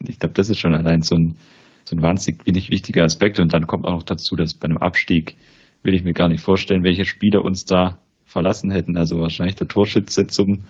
Ich 0.00 0.18
glaube, 0.18 0.34
das 0.34 0.50
ist 0.50 0.58
schon 0.58 0.74
allein 0.74 1.02
so 1.02 1.14
ein, 1.14 1.36
so 1.84 1.96
ein 1.96 2.02
wahnsinnig 2.02 2.70
wichtiger 2.70 3.04
Aspekt. 3.04 3.38
Und 3.38 3.54
dann 3.54 3.66
kommt 3.66 3.86
auch 3.86 3.92
noch 3.92 4.02
dazu, 4.02 4.34
dass 4.36 4.54
bei 4.54 4.66
einem 4.66 4.78
Abstieg 4.78 5.36
will 5.82 5.94
ich 5.94 6.02
mir 6.02 6.14
gar 6.14 6.28
nicht 6.28 6.42
vorstellen, 6.42 6.82
welche 6.82 7.04
Spieler 7.04 7.44
uns 7.44 7.64
da 7.64 7.98
verlassen 8.24 8.70
hätten. 8.70 8.96
Also 8.96 9.20
wahrscheinlich 9.20 9.54
der 9.54 9.68
Torschütze 9.68 10.26
zum 10.26 10.64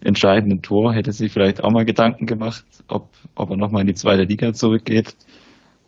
entscheidenden 0.00 0.62
Tor 0.62 0.94
hätte 0.94 1.12
sich 1.12 1.32
vielleicht 1.32 1.62
auch 1.62 1.70
mal 1.70 1.84
Gedanken 1.84 2.26
gemacht, 2.26 2.64
ob, 2.88 3.10
ob 3.34 3.50
er 3.50 3.56
nochmal 3.56 3.82
in 3.82 3.88
die 3.88 3.94
zweite 3.94 4.22
Liga 4.24 4.52
zurückgeht. 4.52 5.16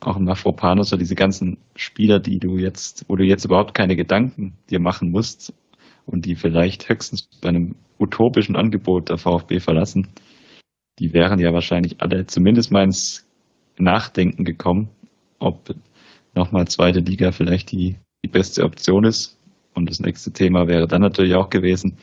Auch 0.00 0.16
ein 0.16 0.24
Mafropanos 0.24 0.92
oder 0.92 0.98
diese 0.98 1.14
ganzen 1.14 1.58
Spieler, 1.76 2.20
die 2.20 2.38
du 2.38 2.58
jetzt, 2.58 3.04
wo 3.08 3.16
du 3.16 3.24
jetzt 3.24 3.44
überhaupt 3.44 3.74
keine 3.74 3.96
Gedanken 3.96 4.54
dir 4.70 4.80
machen 4.80 5.10
musst 5.10 5.54
und 6.06 6.26
die 6.26 6.34
vielleicht 6.34 6.88
höchstens 6.88 7.28
bei 7.40 7.48
einem 7.48 7.76
utopischen 7.98 8.56
Angebot 8.56 9.08
der 9.08 9.18
VfB 9.18 9.60
verlassen, 9.60 10.08
die 10.98 11.12
wären 11.12 11.38
ja 11.38 11.52
wahrscheinlich 11.52 12.00
alle 12.00 12.26
zumindest 12.26 12.70
mal 12.70 12.84
ins 12.84 13.26
Nachdenken 13.78 14.44
gekommen, 14.44 14.90
ob 15.38 15.74
nochmal 16.34 16.68
zweite 16.68 17.00
Liga 17.00 17.32
vielleicht 17.32 17.72
die, 17.72 17.96
die 18.24 18.28
beste 18.28 18.64
Option 18.64 19.04
ist. 19.04 19.38
Und 19.74 19.90
das 19.90 20.00
nächste 20.00 20.32
Thema 20.32 20.68
wäre 20.68 20.86
dann 20.86 21.02
natürlich 21.02 21.34
auch 21.34 21.50
gewesen, 21.50 21.98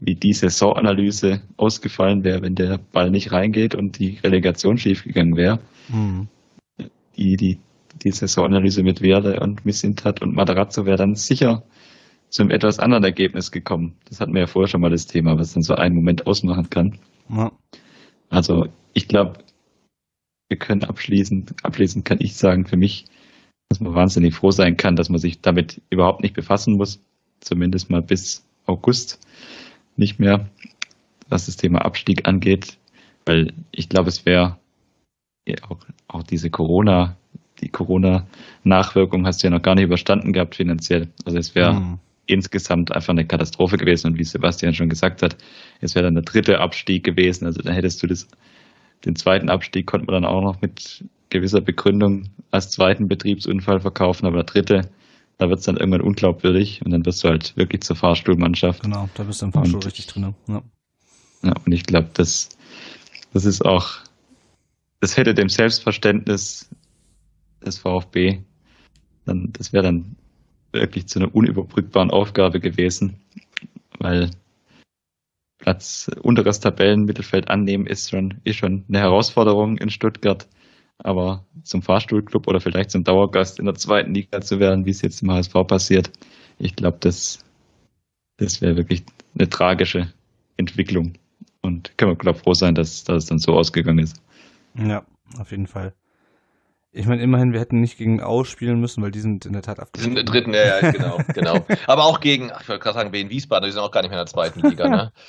wie 0.00 0.14
die 0.14 0.32
Saisonanalyse 0.32 1.42
ausgefallen 1.58 2.24
wäre, 2.24 2.40
wenn 2.42 2.54
der 2.54 2.78
Ball 2.78 3.10
nicht 3.10 3.32
reingeht 3.32 3.74
und 3.74 3.98
die 3.98 4.18
Relegation 4.24 4.78
schiefgegangen 4.78 5.36
wäre. 5.36 5.60
Mhm. 5.88 6.28
Die, 7.16 7.36
die, 7.36 7.58
die 8.02 8.10
Saisonanalyse 8.10 8.82
mit 8.82 9.02
Werle 9.02 9.40
und 9.40 9.64
Missintat 9.64 10.22
und 10.22 10.34
Matarazzo 10.34 10.86
wäre 10.86 10.96
dann 10.96 11.14
sicher 11.14 11.62
zu 12.28 12.42
einem 12.42 12.52
etwas 12.52 12.78
anderen 12.78 13.04
Ergebnis 13.04 13.50
gekommen. 13.50 13.96
Das 14.08 14.20
hatten 14.20 14.32
wir 14.32 14.42
ja 14.42 14.46
vorher 14.46 14.68
schon 14.68 14.80
mal 14.80 14.90
das 14.90 15.06
Thema, 15.06 15.38
was 15.38 15.52
dann 15.52 15.62
so 15.62 15.74
einen 15.74 15.96
Moment 15.96 16.26
ausmachen 16.26 16.70
kann. 16.70 16.98
Ja. 17.28 17.52
Also 18.28 18.66
ich 18.94 19.08
glaube, 19.08 19.40
wir 20.48 20.58
können 20.58 20.84
abschließend, 20.84 21.54
abschließend 21.64 22.04
kann 22.04 22.18
ich 22.20 22.36
sagen, 22.36 22.66
für 22.66 22.76
mich, 22.76 23.06
dass 23.68 23.80
man 23.80 23.94
wahnsinnig 23.94 24.34
froh 24.34 24.52
sein 24.52 24.76
kann, 24.76 24.96
dass 24.96 25.08
man 25.08 25.20
sich 25.20 25.40
damit 25.40 25.82
überhaupt 25.90 26.22
nicht 26.22 26.34
befassen 26.34 26.76
muss. 26.76 27.00
Zumindest 27.40 27.90
mal 27.90 28.02
bis 28.02 28.44
August 28.66 29.18
nicht 29.96 30.18
mehr, 30.20 30.48
was 31.28 31.46
das 31.46 31.56
Thema 31.56 31.84
Abstieg 31.84 32.28
angeht. 32.28 32.78
Weil 33.26 33.52
ich 33.72 33.88
glaube, 33.88 34.08
es 34.08 34.24
wäre 34.24 34.58
auch, 35.62 35.78
auch 36.08 36.22
diese 36.22 36.50
Corona, 36.50 37.16
die 37.60 37.68
Corona-Nachwirkung 37.68 39.26
hast 39.26 39.42
du 39.42 39.46
ja 39.46 39.50
noch 39.50 39.62
gar 39.62 39.74
nicht 39.74 39.84
überstanden 39.84 40.32
gehabt 40.32 40.56
finanziell. 40.56 41.08
Also 41.24 41.38
es 41.38 41.54
wäre 41.54 41.74
mhm 41.74 41.98
insgesamt 42.30 42.92
einfach 42.92 43.10
eine 43.10 43.26
Katastrophe 43.26 43.76
gewesen. 43.76 44.08
Und 44.08 44.18
wie 44.18 44.24
Sebastian 44.24 44.74
schon 44.74 44.88
gesagt 44.88 45.22
hat, 45.22 45.36
es 45.80 45.94
wäre 45.94 46.04
dann 46.04 46.14
der 46.14 46.22
dritte 46.22 46.60
Abstieg 46.60 47.04
gewesen. 47.04 47.44
Also 47.44 47.60
dann 47.60 47.74
hättest 47.74 48.02
du 48.02 48.06
das, 48.06 48.28
den 49.04 49.16
zweiten 49.16 49.50
Abstieg 49.50 49.86
konnte 49.86 50.06
man 50.06 50.22
dann 50.22 50.30
auch 50.30 50.42
noch 50.42 50.60
mit 50.60 51.04
gewisser 51.28 51.60
Begründung 51.60 52.30
als 52.50 52.70
zweiten 52.70 53.08
Betriebsunfall 53.08 53.80
verkaufen, 53.80 54.26
aber 54.26 54.36
der 54.36 54.44
dritte, 54.44 54.90
da 55.38 55.48
wird 55.48 55.60
es 55.60 55.64
dann 55.64 55.76
irgendwann 55.76 56.00
unglaubwürdig 56.00 56.82
und 56.84 56.90
dann 56.90 57.06
wirst 57.06 57.22
du 57.22 57.28
halt 57.28 57.56
wirklich 57.56 57.82
zur 57.82 57.96
Fahrstuhlmannschaft. 57.96 58.82
Genau, 58.82 59.08
da 59.14 59.22
bist 59.22 59.40
du 59.40 59.46
im 59.46 59.52
Fahrstuhl 59.52 59.76
und, 59.76 59.86
richtig 59.86 60.06
drin. 60.06 60.34
Ja. 60.48 60.62
ja, 61.42 61.54
und 61.64 61.72
ich 61.72 61.84
glaube, 61.84 62.10
das, 62.14 62.48
das 63.32 63.44
ist 63.44 63.64
auch, 63.64 63.98
das 65.00 65.16
hätte 65.16 65.34
dem 65.34 65.48
Selbstverständnis 65.48 66.70
des 67.64 67.78
VfB, 67.78 68.40
dann, 69.24 69.52
das 69.52 69.72
wäre 69.72 69.84
dann 69.84 70.16
wirklich 70.72 71.06
zu 71.08 71.18
einer 71.18 71.34
unüberbrückbaren 71.34 72.10
Aufgabe 72.10 72.60
gewesen, 72.60 73.16
weil 73.98 74.30
Platz 75.58 76.10
unteres 76.22 76.60
Tabellenmittelfeld 76.60 77.48
annehmen 77.48 77.86
ist 77.86 78.10
schon, 78.10 78.40
ist 78.44 78.56
schon 78.56 78.84
eine 78.88 78.98
Herausforderung 78.98 79.78
in 79.78 79.90
Stuttgart. 79.90 80.48
Aber 80.98 81.44
zum 81.62 81.82
Fahrstuhlclub 81.82 82.46
oder 82.46 82.60
vielleicht 82.60 82.90
zum 82.90 83.04
Dauergast 83.04 83.58
in 83.58 83.66
der 83.66 83.74
zweiten 83.74 84.14
Liga 84.14 84.40
zu 84.40 84.60
werden, 84.60 84.84
wie 84.84 84.90
es 84.90 85.02
jetzt 85.02 85.22
im 85.22 85.30
HSV 85.30 85.52
passiert, 85.66 86.10
ich 86.58 86.76
glaube, 86.76 86.98
das, 87.00 87.44
das 88.36 88.60
wäre 88.60 88.76
wirklich 88.76 89.02
eine 89.34 89.48
tragische 89.48 90.12
Entwicklung. 90.56 91.14
Und 91.62 91.96
können 91.96 92.12
wir, 92.12 92.16
glaube 92.16 92.38
froh 92.38 92.54
sein, 92.54 92.74
dass, 92.74 93.04
dass 93.04 93.24
es 93.24 93.26
dann 93.26 93.38
so 93.38 93.54
ausgegangen 93.54 93.98
ist. 93.98 94.20
Ja, 94.74 95.02
auf 95.38 95.50
jeden 95.50 95.66
Fall. 95.66 95.94
Ich 96.92 97.06
meine, 97.06 97.22
immerhin, 97.22 97.52
wir 97.52 97.60
hätten 97.60 97.80
nicht 97.80 97.98
gegen 97.98 98.20
Au 98.20 98.42
spielen 98.42 98.80
müssen, 98.80 99.02
weil 99.02 99.12
die 99.12 99.20
sind 99.20 99.46
in 99.46 99.52
der 99.52 99.62
Tat 99.62 99.78
abgestiegen. 99.78 100.16
Die 100.16 100.20
sind 100.20 100.28
in 100.28 100.32
der 100.32 100.42
dritten, 100.42 100.54
ja, 100.54 100.80
ja, 100.80 100.90
genau, 100.90 101.18
genau. 101.34 101.64
Aber 101.86 102.04
auch 102.04 102.20
gegen, 102.20 102.46
ich 102.46 102.68
wollte 102.68 102.82
gerade 102.82 102.94
sagen, 102.98 103.12
Wien 103.12 103.30
Wiesbaden, 103.30 103.66
die 103.66 103.72
sind 103.72 103.80
auch 103.80 103.92
gar 103.92 104.02
nicht 104.02 104.10
mehr 104.10 104.18
in 104.18 104.26
der 104.26 104.32
zweiten 104.32 104.60
Liga, 104.60 104.88
ne? 104.88 105.12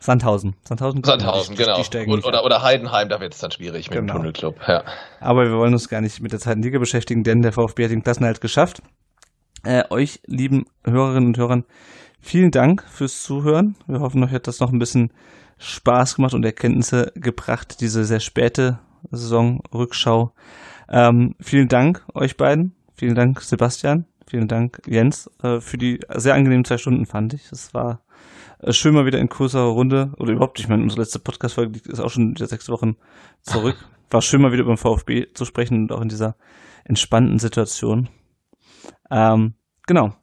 Sandhausen. 0.00 0.54
Sandhausen, 0.62 1.02
Sandhausen 1.02 1.56
die, 1.56 1.64
genau. 1.64 1.82
Die 1.82 2.06
Und, 2.06 2.24
oder, 2.24 2.44
oder 2.44 2.62
Heidenheim, 2.62 3.08
da 3.08 3.20
wird 3.20 3.34
es 3.34 3.40
dann 3.40 3.50
schwierig 3.50 3.90
mit 3.90 3.98
genau. 3.98 4.12
dem 4.12 4.16
Tunnelclub. 4.18 4.56
Ja. 4.68 4.84
Aber 5.18 5.44
wir 5.44 5.56
wollen 5.56 5.72
uns 5.72 5.88
gar 5.88 6.00
nicht 6.00 6.20
mit 6.20 6.30
der 6.30 6.38
zweiten 6.38 6.62
Liga 6.62 6.78
beschäftigen, 6.78 7.24
denn 7.24 7.42
der 7.42 7.52
VfB 7.52 7.84
hat 7.84 7.90
den 7.90 8.04
Klassenhalt 8.04 8.40
geschafft. 8.40 8.80
Äh, 9.64 9.82
euch, 9.90 10.20
lieben 10.26 10.66
Hörerinnen 10.84 11.30
und 11.30 11.38
Hörern, 11.38 11.64
vielen 12.20 12.52
Dank 12.52 12.84
fürs 12.84 13.24
Zuhören. 13.24 13.74
Wir 13.88 13.98
hoffen, 13.98 14.22
euch 14.22 14.30
hat 14.30 14.46
das 14.46 14.60
noch 14.60 14.72
ein 14.72 14.78
bisschen 14.78 15.12
Spaß 15.58 16.16
gemacht 16.16 16.34
und 16.34 16.44
Erkenntnisse 16.44 17.12
gebracht, 17.14 17.80
diese 17.80 18.04
sehr 18.04 18.20
späte 18.20 18.78
Saisonrückschau. 19.10 20.32
Ähm, 20.88 21.34
vielen 21.40 21.68
Dank 21.68 22.04
euch 22.14 22.36
beiden. 22.36 22.74
Vielen 22.94 23.14
Dank, 23.14 23.40
Sebastian. 23.40 24.06
Vielen 24.28 24.48
Dank, 24.48 24.82
Jens, 24.86 25.30
äh, 25.42 25.60
für 25.60 25.78
die 25.78 26.00
sehr 26.14 26.34
angenehmen 26.34 26.64
zwei 26.64 26.76
Stunden, 26.76 27.06
fand 27.06 27.32
ich. 27.32 27.50
Es 27.50 27.72
war 27.72 28.02
äh, 28.60 28.72
schön 28.72 28.94
mal 28.94 29.06
wieder 29.06 29.18
in 29.18 29.28
größerer 29.28 29.70
Runde. 29.70 30.12
Oder 30.18 30.32
überhaupt, 30.32 30.60
ich 30.60 30.68
meine, 30.68 30.82
unsere 30.82 31.02
letzte 31.02 31.18
Podcast-Folge 31.18 31.80
ist 31.88 32.00
auch 32.00 32.10
schon 32.10 32.36
sechs 32.36 32.68
Wochen 32.68 32.96
zurück. 33.42 33.76
War 34.10 34.22
schön 34.22 34.40
mal 34.40 34.52
wieder 34.52 34.62
über 34.62 34.72
den 34.72 34.78
VfB 34.78 35.26
zu 35.34 35.44
sprechen 35.44 35.82
und 35.82 35.92
auch 35.92 36.00
in 36.00 36.08
dieser 36.08 36.36
entspannten 36.84 37.38
Situation. 37.38 38.08
Ähm, 39.10 39.54
genau. 39.86 40.14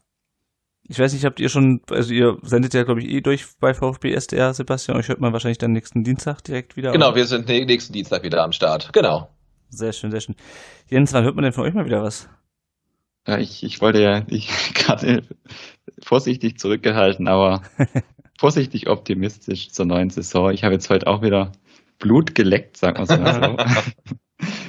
Ich 0.88 1.00
weiß 1.00 1.14
nicht, 1.14 1.26
habt 1.26 1.40
ihr 1.40 1.50
schon, 1.50 1.82
also 1.90 2.14
ihr 2.14 2.38
sendet 2.44 2.74
ja, 2.76 2.84
glaube 2.84 3.02
ich, 3.02 3.10
eh 3.10 3.22
durch 3.22 3.46
bei 3.60 3.74
VfB 3.74 4.14
SDR, 4.14 4.54
Sebastian. 4.54 4.98
Euch 4.98 5.08
hört 5.08 5.20
man 5.20 5.34
wahrscheinlich 5.34 5.58
dann 5.58 5.72
nächsten 5.72 6.04
Dienstag 6.04 6.44
direkt 6.44 6.78
wieder. 6.78 6.92
Genau, 6.92 7.08
oder? 7.08 7.16
wir 7.16 7.26
sind 7.26 7.48
nächsten 7.48 7.94
Dienstag 7.94 8.24
wieder 8.24 8.44
am 8.44 8.52
Start. 8.52 8.92
Genau. 8.94 9.30
Sehr 9.70 9.94
schön, 9.94 10.12
sehr 10.12 10.22
schön. 10.22 10.36
Jens, 10.88 11.12
wann 11.14 11.24
hört 11.24 11.36
man 11.36 11.44
denn 11.44 11.54
von 11.54 11.64
euch 11.64 11.74
mal 11.74 11.86
wieder 11.86 12.04
was? 12.04 12.30
Ja, 13.28 13.40
ich, 13.40 13.64
ich 13.64 13.82
wollte 13.82 14.02
ja, 14.02 14.24
ich 14.28 14.50
gerade 14.76 15.24
vorsichtig 16.04 16.60
zurückgehalten, 16.60 17.28
aber 17.28 17.64
vorsichtig 18.40 18.88
optimistisch 18.88 19.72
zur 19.72 19.86
neuen 19.86 20.12
Saison. 20.12 20.52
Ich 20.52 20.64
habe 20.64 20.76
jetzt 20.76 20.90
heute 20.90 21.08
auch 21.08 21.24
wieder 21.24 21.52
Blut 21.98 22.36
geleckt, 22.36 22.78
sagt 22.78 23.00
man 23.00 23.08
so. 23.08 23.58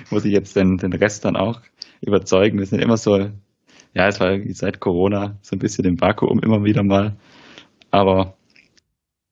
Muss 0.11 0.25
ich 0.25 0.33
jetzt 0.33 0.57
den, 0.57 0.79
den 0.79 0.93
Rest 0.93 1.25
dann 1.25 1.37
auch 1.37 1.61
überzeugen. 2.01 2.59
Wir 2.59 2.67
sind 2.67 2.81
immer 2.81 2.97
so 2.97 3.31
ja, 3.97 4.09
es 4.09 4.21
war 4.21 4.39
seit 4.51 4.79
Corona 4.79 5.39
so 5.41 5.57
ein 5.57 5.59
bisschen 5.59 5.87
im 5.87 5.99
Vakuum 5.99 6.41
immer 6.41 6.63
wieder 6.65 6.83
mal. 6.83 7.17
Aber 7.91 8.37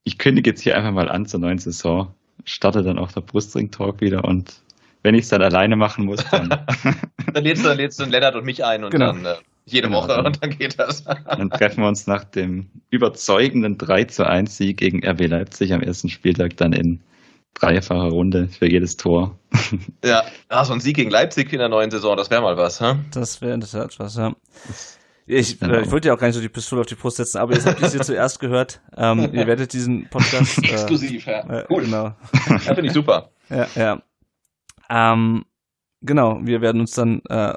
ich 0.05 0.17
kündige 0.17 0.51
jetzt 0.51 0.63
hier 0.63 0.75
einfach 0.75 0.91
mal 0.91 1.11
an 1.11 1.27
zur 1.27 1.41
neuen 1.41 1.59
Saison. 1.59 2.15
Starte 2.45 2.83
dann 2.83 2.99
auch 2.99 3.13
der 3.13 3.21
Brustring-Talk 3.21 4.01
wieder 4.01 4.25
und 4.25 4.55
wenn 5.03 5.15
ich 5.15 5.25
es 5.25 5.29
dann 5.29 5.43
alleine 5.43 5.77
machen 5.77 6.07
muss, 6.07 6.25
dann. 6.31 6.49
dann 7.35 7.45
lädst 7.45 7.63
du, 7.63 7.69
dann 7.69 7.77
lädst 7.77 8.01
du 8.01 8.05
Lennart 8.07 8.37
und 8.37 8.47
mich 8.47 8.65
ein 8.65 8.85
und 8.85 8.91
genau. 8.91 9.13
dann 9.13 9.27
äh, 9.27 9.35
jede 9.67 9.89
genau, 9.89 10.03
Woche 10.03 10.23
und 10.23 10.43
dann 10.43 10.51
geht 10.51 10.79
das. 10.79 11.05
dann 11.27 11.51
treffen 11.51 11.83
wir 11.83 11.89
uns 11.89 12.07
nach 12.07 12.25
dem 12.25 12.71
überzeugenden 12.89 13.77
3 13.77 14.05
zu 14.05 14.27
1 14.27 14.57
Sieg 14.57 14.79
gegen 14.79 15.07
RB 15.07 15.27
Leipzig 15.27 15.75
am 15.75 15.83
ersten 15.83 16.09
Spieltag 16.09 16.57
dann 16.57 16.73
in 16.73 17.01
dreifacher 17.55 18.09
Runde 18.11 18.49
für 18.49 18.71
jedes 18.71 18.97
Tor. 18.97 19.39
Ja, 20.05 20.25
ah, 20.49 20.65
so 20.65 20.73
ein 20.73 20.81
Sieg 20.81 20.97
gegen 20.97 21.11
Leipzig 21.11 21.53
in 21.53 21.59
der 21.59 21.69
neuen 21.69 21.91
Saison, 21.91 22.17
das 22.17 22.31
wäre 22.31 22.43
mal 22.43 22.57
was, 22.57 22.81
hä? 22.81 22.97
Das 23.13 23.41
wäre 23.41 23.55
in 23.55 23.61
der 23.61 23.69
Tat 23.69 23.99
was, 23.99 24.17
ja. 24.17 24.35
Ich, 25.27 25.59
genau. 25.59 25.75
äh, 25.75 25.83
ich 25.83 25.91
wollte 25.91 26.09
ja 26.09 26.15
auch 26.15 26.19
gar 26.19 26.27
nicht 26.27 26.35
so 26.35 26.43
die 26.43 26.49
Pistole 26.51 26.83
auf 26.83 26.87
die 26.87 26.97
Brust 26.97 27.17
setzen, 27.17 27.39
aber 27.39 27.55
jetzt 27.55 27.67
habt 27.67 27.81
ihr 27.81 27.87
es 27.87 27.93
hier 27.93 28.03
zuerst 28.03 28.41
gehört. 28.41 28.81
Ähm, 28.97 29.21
ihr 29.33 29.47
werdet 29.47 29.73
diesen 29.73 30.09
Podcast. 30.11 30.59
Äh, 30.59 30.73
Exklusiv, 30.73 31.27
ja. 31.27 31.41
Äh, 31.49 31.67
cool. 31.71 31.85
Genau. 31.85 32.15
Ja, 32.49 32.59
finde 32.59 32.87
ich 32.87 32.93
super. 32.93 33.31
Ja, 33.51 33.67
ja. 33.75 34.03
Ähm, 34.89 35.45
genau, 36.05 36.41
wir 36.43 36.61
werden 36.61 36.81
uns 36.81 36.93
dann 36.93 37.21
äh, 37.29 37.55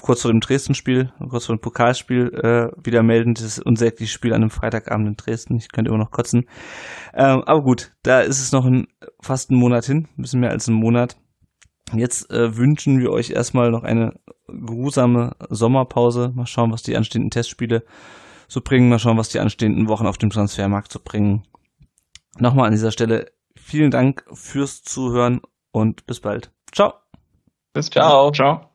kurz 0.00 0.22
vor 0.22 0.30
dem 0.30 0.40
Dresden-Spiel, 0.40 1.12
kurz 1.30 1.46
vor 1.46 1.56
dem 1.56 1.60
Pokalspiel 1.60 2.28
äh, 2.34 2.86
wieder 2.86 3.02
melden. 3.02 3.34
Das 3.34 3.44
ist 3.44 3.58
unsägliches 3.60 4.12
Spiel 4.12 4.32
an 4.32 4.42
einem 4.42 4.50
Freitagabend 4.50 5.08
in 5.08 5.16
Dresden. 5.16 5.56
Ich 5.56 5.70
könnte 5.70 5.90
immer 5.90 5.98
noch 5.98 6.10
kotzen. 6.10 6.46
Ähm, 7.14 7.42
aber 7.44 7.62
gut, 7.62 7.92
da 8.02 8.20
ist 8.20 8.40
es 8.40 8.52
noch 8.52 8.64
ein, 8.64 8.86
fast 9.20 9.50
einen 9.50 9.60
Monat 9.60 9.84
hin, 9.84 10.08
ein 10.16 10.22
bisschen 10.22 10.40
mehr 10.40 10.50
als 10.50 10.68
einen 10.68 10.78
Monat. 10.78 11.16
Jetzt 11.92 12.30
äh, 12.30 12.56
wünschen 12.56 12.98
wir 12.98 13.10
euch 13.10 13.30
erstmal 13.30 13.70
noch 13.70 13.82
eine 13.82 14.14
geruhsame 14.48 15.36
Sommerpause. 15.50 16.32
Mal 16.34 16.46
schauen, 16.46 16.72
was 16.72 16.82
die 16.82 16.96
anstehenden 16.96 17.30
Testspiele 17.30 17.84
so 18.48 18.60
bringen. 18.62 18.88
Mal 18.88 18.98
schauen, 18.98 19.18
was 19.18 19.28
die 19.28 19.40
anstehenden 19.40 19.88
Wochen 19.88 20.06
auf 20.06 20.18
dem 20.18 20.30
Transfermarkt 20.30 20.92
so 20.92 21.00
bringen. 21.02 21.44
Nochmal 22.38 22.66
an 22.66 22.72
dieser 22.72 22.90
Stelle 22.90 23.26
vielen 23.56 23.90
Dank 23.90 24.24
fürs 24.32 24.82
Zuhören 24.82 25.40
und 25.72 26.06
bis 26.06 26.20
bald. 26.20 26.50
Ciao. 26.72 27.03
Bis 27.74 27.90
Ciao. 27.90 28.30
Ciao. 28.30 28.70